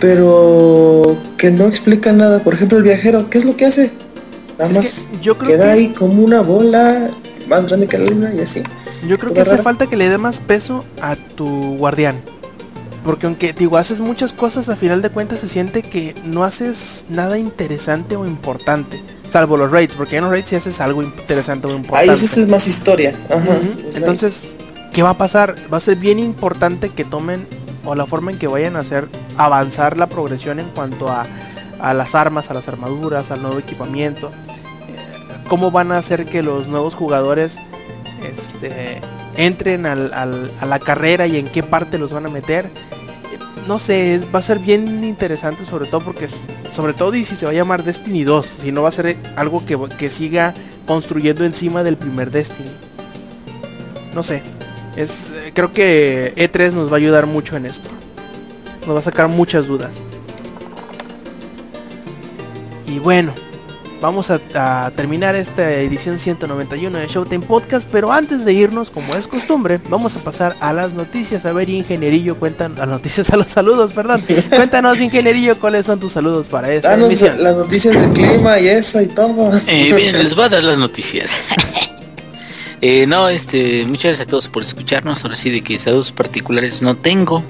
pero 0.00 1.16
que 1.36 1.50
no 1.50 1.66
explican 1.66 2.18
nada. 2.18 2.40
Por 2.40 2.54
ejemplo, 2.54 2.78
el 2.78 2.84
viajero, 2.84 3.28
¿qué 3.30 3.38
es 3.38 3.44
lo 3.44 3.56
que 3.56 3.66
hace? 3.66 3.90
Nada 4.58 4.70
Es 4.70 4.76
más 4.76 4.84
que 4.86 5.18
yo 5.22 5.38
creo 5.38 5.50
queda 5.52 5.64
que- 5.64 5.70
ahí 5.70 5.88
como 5.90 6.22
una 6.22 6.40
bola 6.40 7.10
más 7.48 7.66
grande 7.66 7.86
que 7.86 7.98
la 7.98 8.06
luna 8.06 8.32
y 8.36 8.40
así. 8.40 8.62
Yo 9.06 9.18
creo 9.18 9.32
que 9.32 9.40
hace 9.40 9.58
falta 9.58 9.86
que 9.86 9.96
le 9.96 10.08
dé 10.08 10.18
más 10.18 10.40
peso 10.40 10.84
a 11.00 11.16
tu 11.16 11.76
guardián. 11.76 12.20
Porque 13.04 13.26
aunque 13.26 13.52
digo, 13.54 13.78
haces 13.78 13.98
muchas 13.98 14.32
cosas, 14.32 14.68
a 14.68 14.76
final 14.76 15.00
de 15.00 15.08
cuentas 15.10 15.38
se 15.40 15.48
siente 15.48 15.82
que 15.82 16.14
no 16.24 16.44
haces 16.44 17.06
nada 17.08 17.38
interesante 17.38 18.14
o 18.16 18.26
importante. 18.26 19.00
Salvo 19.30 19.56
los 19.56 19.70
raids, 19.70 19.94
porque 19.94 20.16
en 20.16 20.24
los 20.24 20.30
raids 20.32 20.50
sí 20.50 20.56
haces 20.56 20.80
algo 20.80 21.02
interesante 21.02 21.66
o 21.66 21.70
Ahí 21.70 21.76
importante. 21.76 22.12
eso 22.12 22.40
es 22.40 22.48
más 22.48 22.66
historia. 22.68 23.14
Ajá. 23.30 23.58
Entonces, 23.94 24.54
¿qué 24.92 25.02
va 25.02 25.10
a 25.10 25.18
pasar? 25.18 25.54
Va 25.72 25.78
a 25.78 25.80
ser 25.80 25.96
bien 25.96 26.18
importante 26.18 26.90
que 26.90 27.04
tomen 27.04 27.46
o 27.84 27.94
la 27.94 28.04
forma 28.04 28.32
en 28.32 28.38
que 28.38 28.48
vayan 28.48 28.76
a 28.76 28.80
hacer 28.80 29.08
avanzar 29.38 29.96
la 29.96 30.06
progresión 30.08 30.60
en 30.60 30.68
cuanto 30.68 31.08
a, 31.08 31.26
a 31.80 31.94
las 31.94 32.14
armas, 32.14 32.50
a 32.50 32.54
las 32.54 32.68
armaduras, 32.68 33.30
al 33.30 33.40
nuevo 33.40 33.58
equipamiento. 33.58 34.28
Eh, 34.28 35.38
¿Cómo 35.48 35.70
van 35.70 35.90
a 35.92 35.96
hacer 35.96 36.26
que 36.26 36.42
los 36.42 36.68
nuevos 36.68 36.94
jugadores 36.94 37.56
este, 38.30 39.00
entren 39.36 39.86
a 39.86 39.94
la 39.96 40.78
carrera 40.78 41.26
y 41.26 41.36
en 41.38 41.46
qué 41.48 41.62
parte 41.62 41.98
los 41.98 42.12
van 42.12 42.26
a 42.26 42.30
meter? 42.30 42.68
No 43.68 43.78
sé, 43.78 44.14
es- 44.14 44.26
va 44.34 44.38
a 44.38 44.42
ser 44.42 44.58
bien 44.58 45.04
interesante 45.04 45.64
sobre 45.64 45.86
todo 45.86 46.00
porque 46.00 46.26
sobre 46.72 46.92
todo 46.94 47.14
y 47.14 47.24
si 47.24 47.36
se 47.36 47.44
va 47.46 47.52
a 47.52 47.54
llamar 47.54 47.84
Destiny 47.84 48.24
2, 48.24 48.46
si 48.46 48.72
no 48.72 48.82
va 48.82 48.88
a 48.88 48.92
ser 48.92 49.16
algo 49.36 49.64
que, 49.66 49.78
que 49.98 50.10
siga 50.10 50.54
construyendo 50.86 51.44
encima 51.44 51.82
del 51.82 51.96
primer 51.96 52.30
Destiny 52.30 52.70
no 54.14 54.22
sé. 54.24 54.42
Es, 54.96 55.30
creo 55.54 55.72
que 55.72 56.34
E3 56.36 56.72
nos 56.72 56.88
va 56.90 56.94
a 56.94 56.96
ayudar 56.96 57.26
mucho 57.26 57.56
en 57.56 57.64
esto. 57.64 57.88
Nos 58.84 58.96
va 58.96 58.98
a 58.98 59.02
sacar 59.02 59.28
muchas 59.28 59.68
dudas. 59.68 60.00
Y 62.88 62.98
bueno, 62.98 63.32
vamos 64.00 64.30
a, 64.30 64.40
a 64.54 64.90
terminar 64.92 65.36
esta 65.36 65.70
edición 65.72 66.18
191 66.18 66.98
de 66.98 67.06
Showtime 67.06 67.44
Podcast. 67.46 67.88
Pero 67.90 68.12
antes 68.12 68.44
de 68.44 68.52
irnos, 68.52 68.90
como 68.90 69.14
es 69.14 69.26
costumbre, 69.26 69.80
vamos 69.88 70.16
a 70.16 70.20
pasar 70.20 70.56
a 70.60 70.72
las 70.72 70.94
noticias. 70.94 71.44
A 71.46 71.52
ver, 71.52 71.68
Ingenierillo, 71.68 72.36
cuentan 72.38 72.72
a 72.76 72.80
las 72.80 72.88
noticias, 72.88 73.30
a 73.30 73.36
los 73.36 73.48
saludos, 73.48 73.92
perdón. 73.92 74.24
Cuéntanos, 74.50 75.00
Ingenierillo, 75.00 75.58
cuáles 75.58 75.86
son 75.86 76.00
tus 76.00 76.12
saludos 76.12 76.48
para 76.48 76.72
esta 76.72 76.90
Danos 76.90 77.08
emisión. 77.08 77.42
las 77.42 77.56
noticias 77.56 77.94
del 77.94 78.10
clima 78.12 78.58
y 78.58 78.68
eso 78.68 79.00
y 79.00 79.06
todo. 79.06 79.52
Eh, 79.66 79.92
bien, 79.94 80.12
les 80.16 80.34
voy 80.34 80.44
a 80.44 80.48
dar 80.48 80.64
las 80.64 80.78
noticias. 80.78 81.30
Eh, 82.82 83.06
no, 83.06 83.28
este, 83.28 83.84
muchas 83.84 84.04
gracias 84.12 84.26
a 84.26 84.30
todos 84.30 84.48
por 84.48 84.62
escucharnos. 84.62 85.22
Ahora 85.22 85.36
sí 85.36 85.50
de 85.50 85.60
que 85.60 85.78
saludos 85.78 86.12
particulares 86.12 86.80
no 86.80 86.96
tengo. 86.96 87.44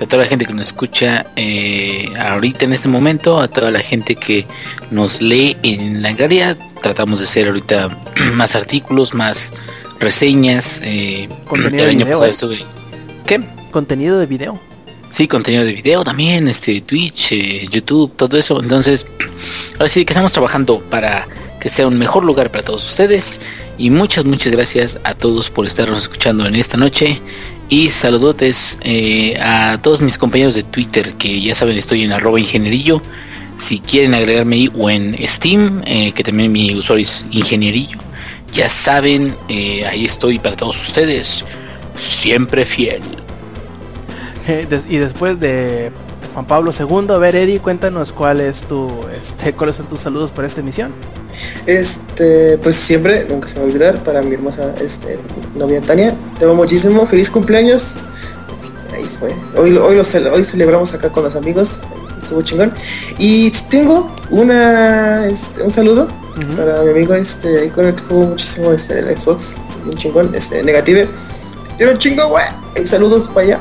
A 0.00 0.06
toda 0.06 0.24
la 0.24 0.28
gente 0.28 0.44
que 0.44 0.52
nos 0.52 0.66
escucha 0.66 1.26
eh, 1.36 2.12
ahorita 2.18 2.64
en 2.64 2.72
este 2.72 2.88
momento, 2.88 3.40
a 3.40 3.48
toda 3.48 3.70
la 3.70 3.78
gente 3.80 4.16
que 4.16 4.44
nos 4.90 5.22
lee 5.22 5.56
en 5.62 6.02
la 6.02 6.12
galería, 6.12 6.58
tratamos 6.82 7.20
de 7.20 7.24
hacer 7.26 7.46
ahorita 7.46 7.88
más 8.34 8.54
artículos, 8.56 9.14
más 9.14 9.52
reseñas. 10.00 10.80
Eh, 10.84 11.28
Contenido 11.46 11.84
el 11.84 11.90
de 11.90 11.90
año 11.90 12.04
video, 12.06 12.20
pasado 12.20 12.52
¿eh? 12.52 12.56
estuve- 12.58 12.64
¿Qué? 13.26 13.40
Contenido 13.70 14.18
de 14.18 14.26
video. 14.26 14.60
Sí, 15.10 15.28
contenido 15.28 15.64
de 15.64 15.72
video 15.72 16.02
también, 16.02 16.48
este 16.48 16.80
Twitch, 16.80 17.32
eh, 17.32 17.68
YouTube, 17.70 18.12
todo 18.16 18.36
eso. 18.36 18.60
Entonces, 18.60 19.06
ahora 19.78 19.88
sí 19.88 20.04
que 20.04 20.12
estamos 20.12 20.32
trabajando 20.32 20.80
para 20.90 21.26
que 21.60 21.70
sea 21.70 21.86
un 21.86 21.96
mejor 21.98 22.24
lugar 22.24 22.50
para 22.50 22.64
todos 22.64 22.86
ustedes. 22.88 23.40
Y 23.78 23.90
muchas, 23.90 24.24
muchas 24.24 24.52
gracias 24.52 24.98
a 25.04 25.14
todos 25.14 25.50
por 25.50 25.66
estarnos 25.66 26.00
escuchando 26.02 26.46
en 26.46 26.56
esta 26.56 26.76
noche. 26.76 27.20
Y 27.68 27.88
saludotes 27.90 28.78
eh, 28.82 29.36
a 29.40 29.78
todos 29.80 30.00
mis 30.00 30.18
compañeros 30.18 30.54
de 30.54 30.62
Twitter, 30.62 31.14
que 31.16 31.40
ya 31.40 31.54
saben, 31.54 31.76
estoy 31.76 32.02
en 32.02 32.12
arroba 32.12 32.38
ingenierillo. 32.38 33.02
Si 33.56 33.78
quieren 33.78 34.14
agregarme 34.14 34.56
ahí 34.56 34.70
o 34.76 34.90
en 34.90 35.16
Steam, 35.26 35.82
eh, 35.86 36.12
que 36.12 36.22
también 36.22 36.52
mi 36.52 36.74
usuario 36.74 37.04
es 37.04 37.26
ingenierillo. 37.30 37.98
Ya 38.52 38.68
saben, 38.68 39.34
eh, 39.48 39.84
ahí 39.86 40.04
estoy 40.04 40.38
para 40.38 40.56
todos 40.56 40.80
ustedes. 40.80 41.44
Siempre 41.96 42.64
fiel. 42.64 43.02
Eh, 44.46 44.66
y 44.88 44.96
después 44.96 45.40
de 45.40 45.90
Juan 46.34 46.46
Pablo 46.46 46.72
II. 46.76 47.12
A 47.14 47.18
ver, 47.18 47.36
Eddie, 47.36 47.60
cuéntanos 47.60 48.12
cuál 48.12 48.40
es 48.40 48.62
tu, 48.62 48.90
este, 49.16 49.52
cuáles 49.52 49.76
son 49.76 49.86
tus 49.86 50.00
saludos 50.00 50.32
para 50.32 50.48
esta 50.48 50.60
emisión. 50.60 50.92
Este, 51.64 52.58
pues 52.58 52.74
siempre, 52.74 53.24
nunca 53.28 53.48
se 53.48 53.54
me 53.54 53.60
va 53.60 53.66
a 53.66 53.68
olvidar, 53.68 53.98
para 54.04 54.20
mi 54.20 54.34
hermosa 54.34 54.74
este, 54.80 55.18
novia 55.54 55.80
Tania, 55.80 56.14
te 56.38 56.44
amo 56.44 56.54
muchísimo, 56.54 57.06
feliz 57.06 57.30
cumpleaños. 57.30 57.96
Ahí 58.92 59.04
fue. 59.18 59.34
Hoy, 59.56 59.76
hoy, 59.76 59.96
lo, 59.96 60.32
hoy 60.32 60.44
celebramos 60.44 60.92
acá 60.92 61.10
con 61.10 61.22
los 61.22 61.36
amigos, 61.36 61.78
estuvo 62.20 62.42
chingón. 62.42 62.72
Y 63.18 63.50
tengo 63.70 64.10
una, 64.30 65.26
este, 65.26 65.62
un 65.62 65.70
saludo 65.70 66.08
para 66.56 66.82
mi 66.82 66.90
amigo 66.90 67.14
este, 67.14 67.70
con 67.70 67.86
el 67.86 67.94
que 67.94 68.02
juego 68.02 68.26
muchísimo 68.26 68.72
este, 68.72 68.98
el 68.98 69.16
Xbox, 69.16 69.54
un 69.84 69.94
chingón, 69.94 70.34
este, 70.34 70.64
negative. 70.64 71.08
Tiene 71.76 71.92
un 71.92 71.98
chingo, 71.98 72.28
güey. 72.28 72.44
Saludos 72.86 73.28
para 73.32 73.46
allá. 73.46 73.60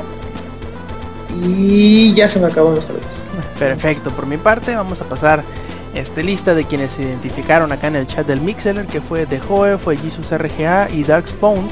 Y 1.44 2.14
ya 2.14 2.30
se 2.30 2.40
me 2.40 2.48
acaban 2.48 2.76
los 2.76 2.86
saludos. 2.86 3.06
Perfecto, 3.60 4.12
por 4.12 4.26
mi 4.26 4.38
parte 4.38 4.76
vamos 4.76 5.02
a 5.02 5.06
pasar 5.06 5.44
este 5.94 6.24
lista 6.24 6.54
de 6.54 6.64
quienes 6.66 6.94
se 6.94 7.04
identificaron 7.04 7.72
acá 7.72 7.88
en 7.88 7.98
el 7.98 8.08
chat 8.08 8.26
del 8.26 8.42
Mixeler, 8.42 8.88
que 8.88 9.02
fue 9.02 9.26
de 9.26 9.40
Joe, 9.40 9.78
fue 9.78 9.98
Jesus 9.98 10.32
RGA 10.32 10.90
y 10.90 11.04
Darkspawn. 11.04 11.68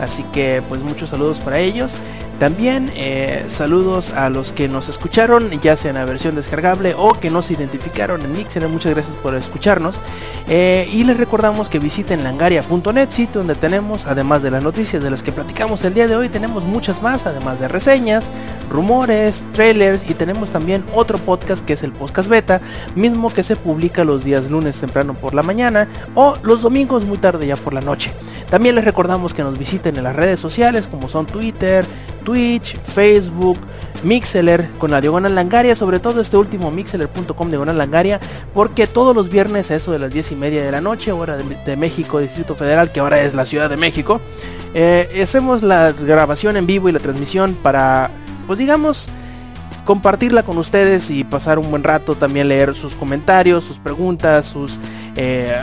Así 0.00 0.24
que 0.32 0.62
pues 0.68 0.82
muchos 0.82 1.10
saludos 1.10 1.40
para 1.40 1.58
ellos. 1.58 1.96
También 2.38 2.90
eh, 2.96 3.44
saludos 3.46 4.10
a 4.10 4.28
los 4.28 4.52
que 4.52 4.68
nos 4.68 4.88
escucharon, 4.88 5.50
ya 5.60 5.76
sea 5.76 5.90
en 5.90 5.96
la 5.96 6.04
versión 6.04 6.34
descargable 6.34 6.94
o 6.96 7.12
que 7.12 7.30
no 7.30 7.42
se 7.42 7.52
identificaron 7.52 8.22
en 8.22 8.32
Mixer. 8.32 8.68
Muchas 8.68 8.92
gracias 8.92 9.16
por 9.16 9.36
escucharnos. 9.36 10.00
Eh, 10.48 10.88
y 10.92 11.04
les 11.04 11.16
recordamos 11.16 11.68
que 11.68 11.78
visiten 11.78 12.24
langaria.net, 12.24 13.10
sitio 13.10 13.40
donde 13.40 13.54
tenemos, 13.54 14.06
además 14.06 14.42
de 14.42 14.50
las 14.50 14.64
noticias 14.64 15.02
de 15.02 15.10
las 15.10 15.22
que 15.22 15.30
platicamos 15.30 15.84
el 15.84 15.94
día 15.94 16.08
de 16.08 16.16
hoy, 16.16 16.28
tenemos 16.28 16.64
muchas 16.64 17.02
más, 17.02 17.24
además 17.26 17.60
de 17.60 17.68
reseñas, 17.68 18.30
rumores, 18.68 19.44
trailers 19.52 20.04
y 20.08 20.14
tenemos 20.14 20.50
también 20.50 20.84
otro 20.92 21.18
podcast 21.18 21.64
que 21.64 21.74
es 21.74 21.82
el 21.82 21.92
podcast 21.92 22.28
beta, 22.28 22.60
mismo 22.96 23.32
que 23.32 23.42
se 23.42 23.54
publica 23.54 24.04
los 24.04 24.24
días 24.24 24.50
lunes 24.50 24.78
temprano 24.78 25.14
por 25.14 25.34
la 25.34 25.42
mañana 25.42 25.88
o 26.14 26.34
los 26.42 26.62
domingos 26.62 27.04
muy 27.04 27.18
tarde 27.18 27.46
ya 27.46 27.56
por 27.56 27.72
la 27.74 27.80
noche. 27.80 28.12
También 28.50 28.74
les 28.74 28.84
recordamos 28.84 29.34
que 29.34 29.42
nos 29.42 29.58
visiten 29.58 29.83
en 29.86 30.02
las 30.02 30.16
redes 30.16 30.40
sociales 30.40 30.86
como 30.86 31.08
son 31.08 31.26
Twitter, 31.26 31.84
Twitch, 32.24 32.78
Facebook, 32.80 33.58
Mixeler 34.02 34.68
con 34.78 34.90
la 34.90 35.00
diagonal 35.00 35.34
langaria, 35.34 35.74
sobre 35.74 35.98
todo 35.98 36.20
este 36.20 36.36
último 36.36 36.70
mixeler.com 36.70 37.48
diagonal 37.48 37.78
langaria, 37.78 38.20
porque 38.52 38.86
todos 38.86 39.16
los 39.16 39.28
viernes 39.28 39.70
a 39.70 39.76
eso 39.76 39.92
de 39.92 39.98
las 39.98 40.12
10 40.12 40.32
y 40.32 40.36
media 40.36 40.62
de 40.62 40.70
la 40.70 40.80
noche, 40.80 41.12
hora 41.12 41.36
de, 41.36 41.76
México, 41.76 42.20
Distrito 42.20 42.54
Federal, 42.54 42.92
que 42.92 43.00
ahora 43.00 43.20
es 43.22 43.34
la 43.34 43.46
Ciudad 43.46 43.70
de 43.70 43.76
México, 43.76 44.20
eh, 44.74 45.20
hacemos 45.22 45.62
la 45.62 45.92
grabación 45.92 46.56
en 46.56 46.66
vivo 46.66 46.88
y 46.88 46.92
la 46.92 47.00
transmisión 47.00 47.56
para, 47.62 48.10
pues 48.46 48.58
digamos, 48.58 49.08
compartirla 49.84 50.42
con 50.42 50.58
ustedes 50.58 51.10
y 51.10 51.24
pasar 51.24 51.58
un 51.58 51.70
buen 51.70 51.82
rato, 51.82 52.14
también 52.14 52.48
leer 52.48 52.74
sus 52.74 52.94
comentarios, 52.94 53.64
sus 53.64 53.78
preguntas, 53.78 54.46
sus... 54.46 54.80
Eh, 55.16 55.56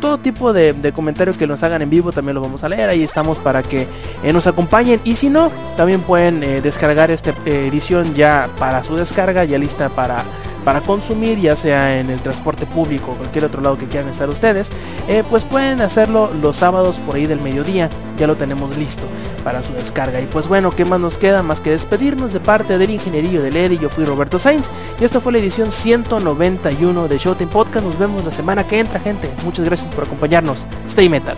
todo 0.00 0.18
tipo 0.18 0.52
de, 0.52 0.92
comentarios 0.94 1.36
que 1.36 1.46
nos 1.46 1.62
hagan 1.62 1.82
en 1.82 1.90
vivo 1.90 2.12
también 2.12 2.34
lo 2.34 2.40
vamos 2.40 2.64
a 2.64 2.68
leer. 2.68 2.88
Ahí 2.88 3.02
estamos 3.02 3.38
para 3.38 3.62
que 3.62 3.86
eh, 4.22 4.32
nos 4.32 4.46
acompañen. 4.46 5.00
Y 5.04 5.16
si 5.16 5.28
no, 5.28 5.50
también 5.76 6.00
pueden 6.00 6.42
eh, 6.42 6.60
descargar 6.60 7.10
esta 7.10 7.34
edición 7.44 8.14
ya 8.14 8.48
para 8.58 8.82
su 8.82 8.96
descarga, 8.96 9.44
ya 9.44 9.58
lista 9.58 9.88
para 9.88 10.24
para 10.66 10.80
consumir, 10.80 11.38
ya 11.38 11.54
sea 11.54 12.00
en 12.00 12.10
el 12.10 12.20
transporte 12.20 12.66
público 12.66 13.12
o 13.12 13.14
cualquier 13.14 13.44
otro 13.44 13.62
lado 13.62 13.78
que 13.78 13.86
quieran 13.86 14.10
estar 14.10 14.28
ustedes, 14.28 14.72
eh, 15.06 15.22
pues 15.30 15.44
pueden 15.44 15.80
hacerlo 15.80 16.28
los 16.42 16.56
sábados 16.56 16.98
por 16.98 17.14
ahí 17.14 17.26
del 17.26 17.40
mediodía. 17.40 17.88
Ya 18.18 18.26
lo 18.26 18.34
tenemos 18.34 18.76
listo 18.76 19.06
para 19.44 19.62
su 19.62 19.72
descarga. 19.74 20.20
Y 20.20 20.26
pues 20.26 20.48
bueno, 20.48 20.72
¿qué 20.72 20.84
más 20.84 20.98
nos 20.98 21.18
queda? 21.18 21.44
Más 21.44 21.60
que 21.60 21.70
despedirnos 21.70 22.32
de 22.32 22.40
parte 22.40 22.78
del 22.78 22.90
ingenierillo 22.90 23.42
de 23.42 23.52
LED. 23.52 23.78
Yo 23.78 23.88
fui 23.88 24.04
Roberto 24.04 24.40
Sainz 24.40 24.68
y 25.00 25.04
esta 25.04 25.20
fue 25.20 25.30
la 25.30 25.38
edición 25.38 25.70
191 25.70 27.06
de 27.06 27.16
Showtime 27.16 27.52
Podcast. 27.52 27.86
Nos 27.86 27.96
vemos 27.96 28.24
la 28.24 28.32
semana 28.32 28.66
que 28.66 28.80
entra, 28.80 28.98
gente. 28.98 29.30
Muchas 29.44 29.64
gracias 29.64 29.94
por 29.94 30.02
acompañarnos. 30.02 30.66
Stay 30.88 31.08
metal. 31.08 31.36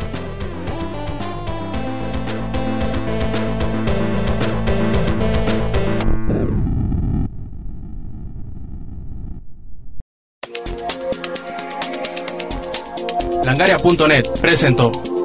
Langaria.net 13.85 14.41
presentó. 14.41 15.18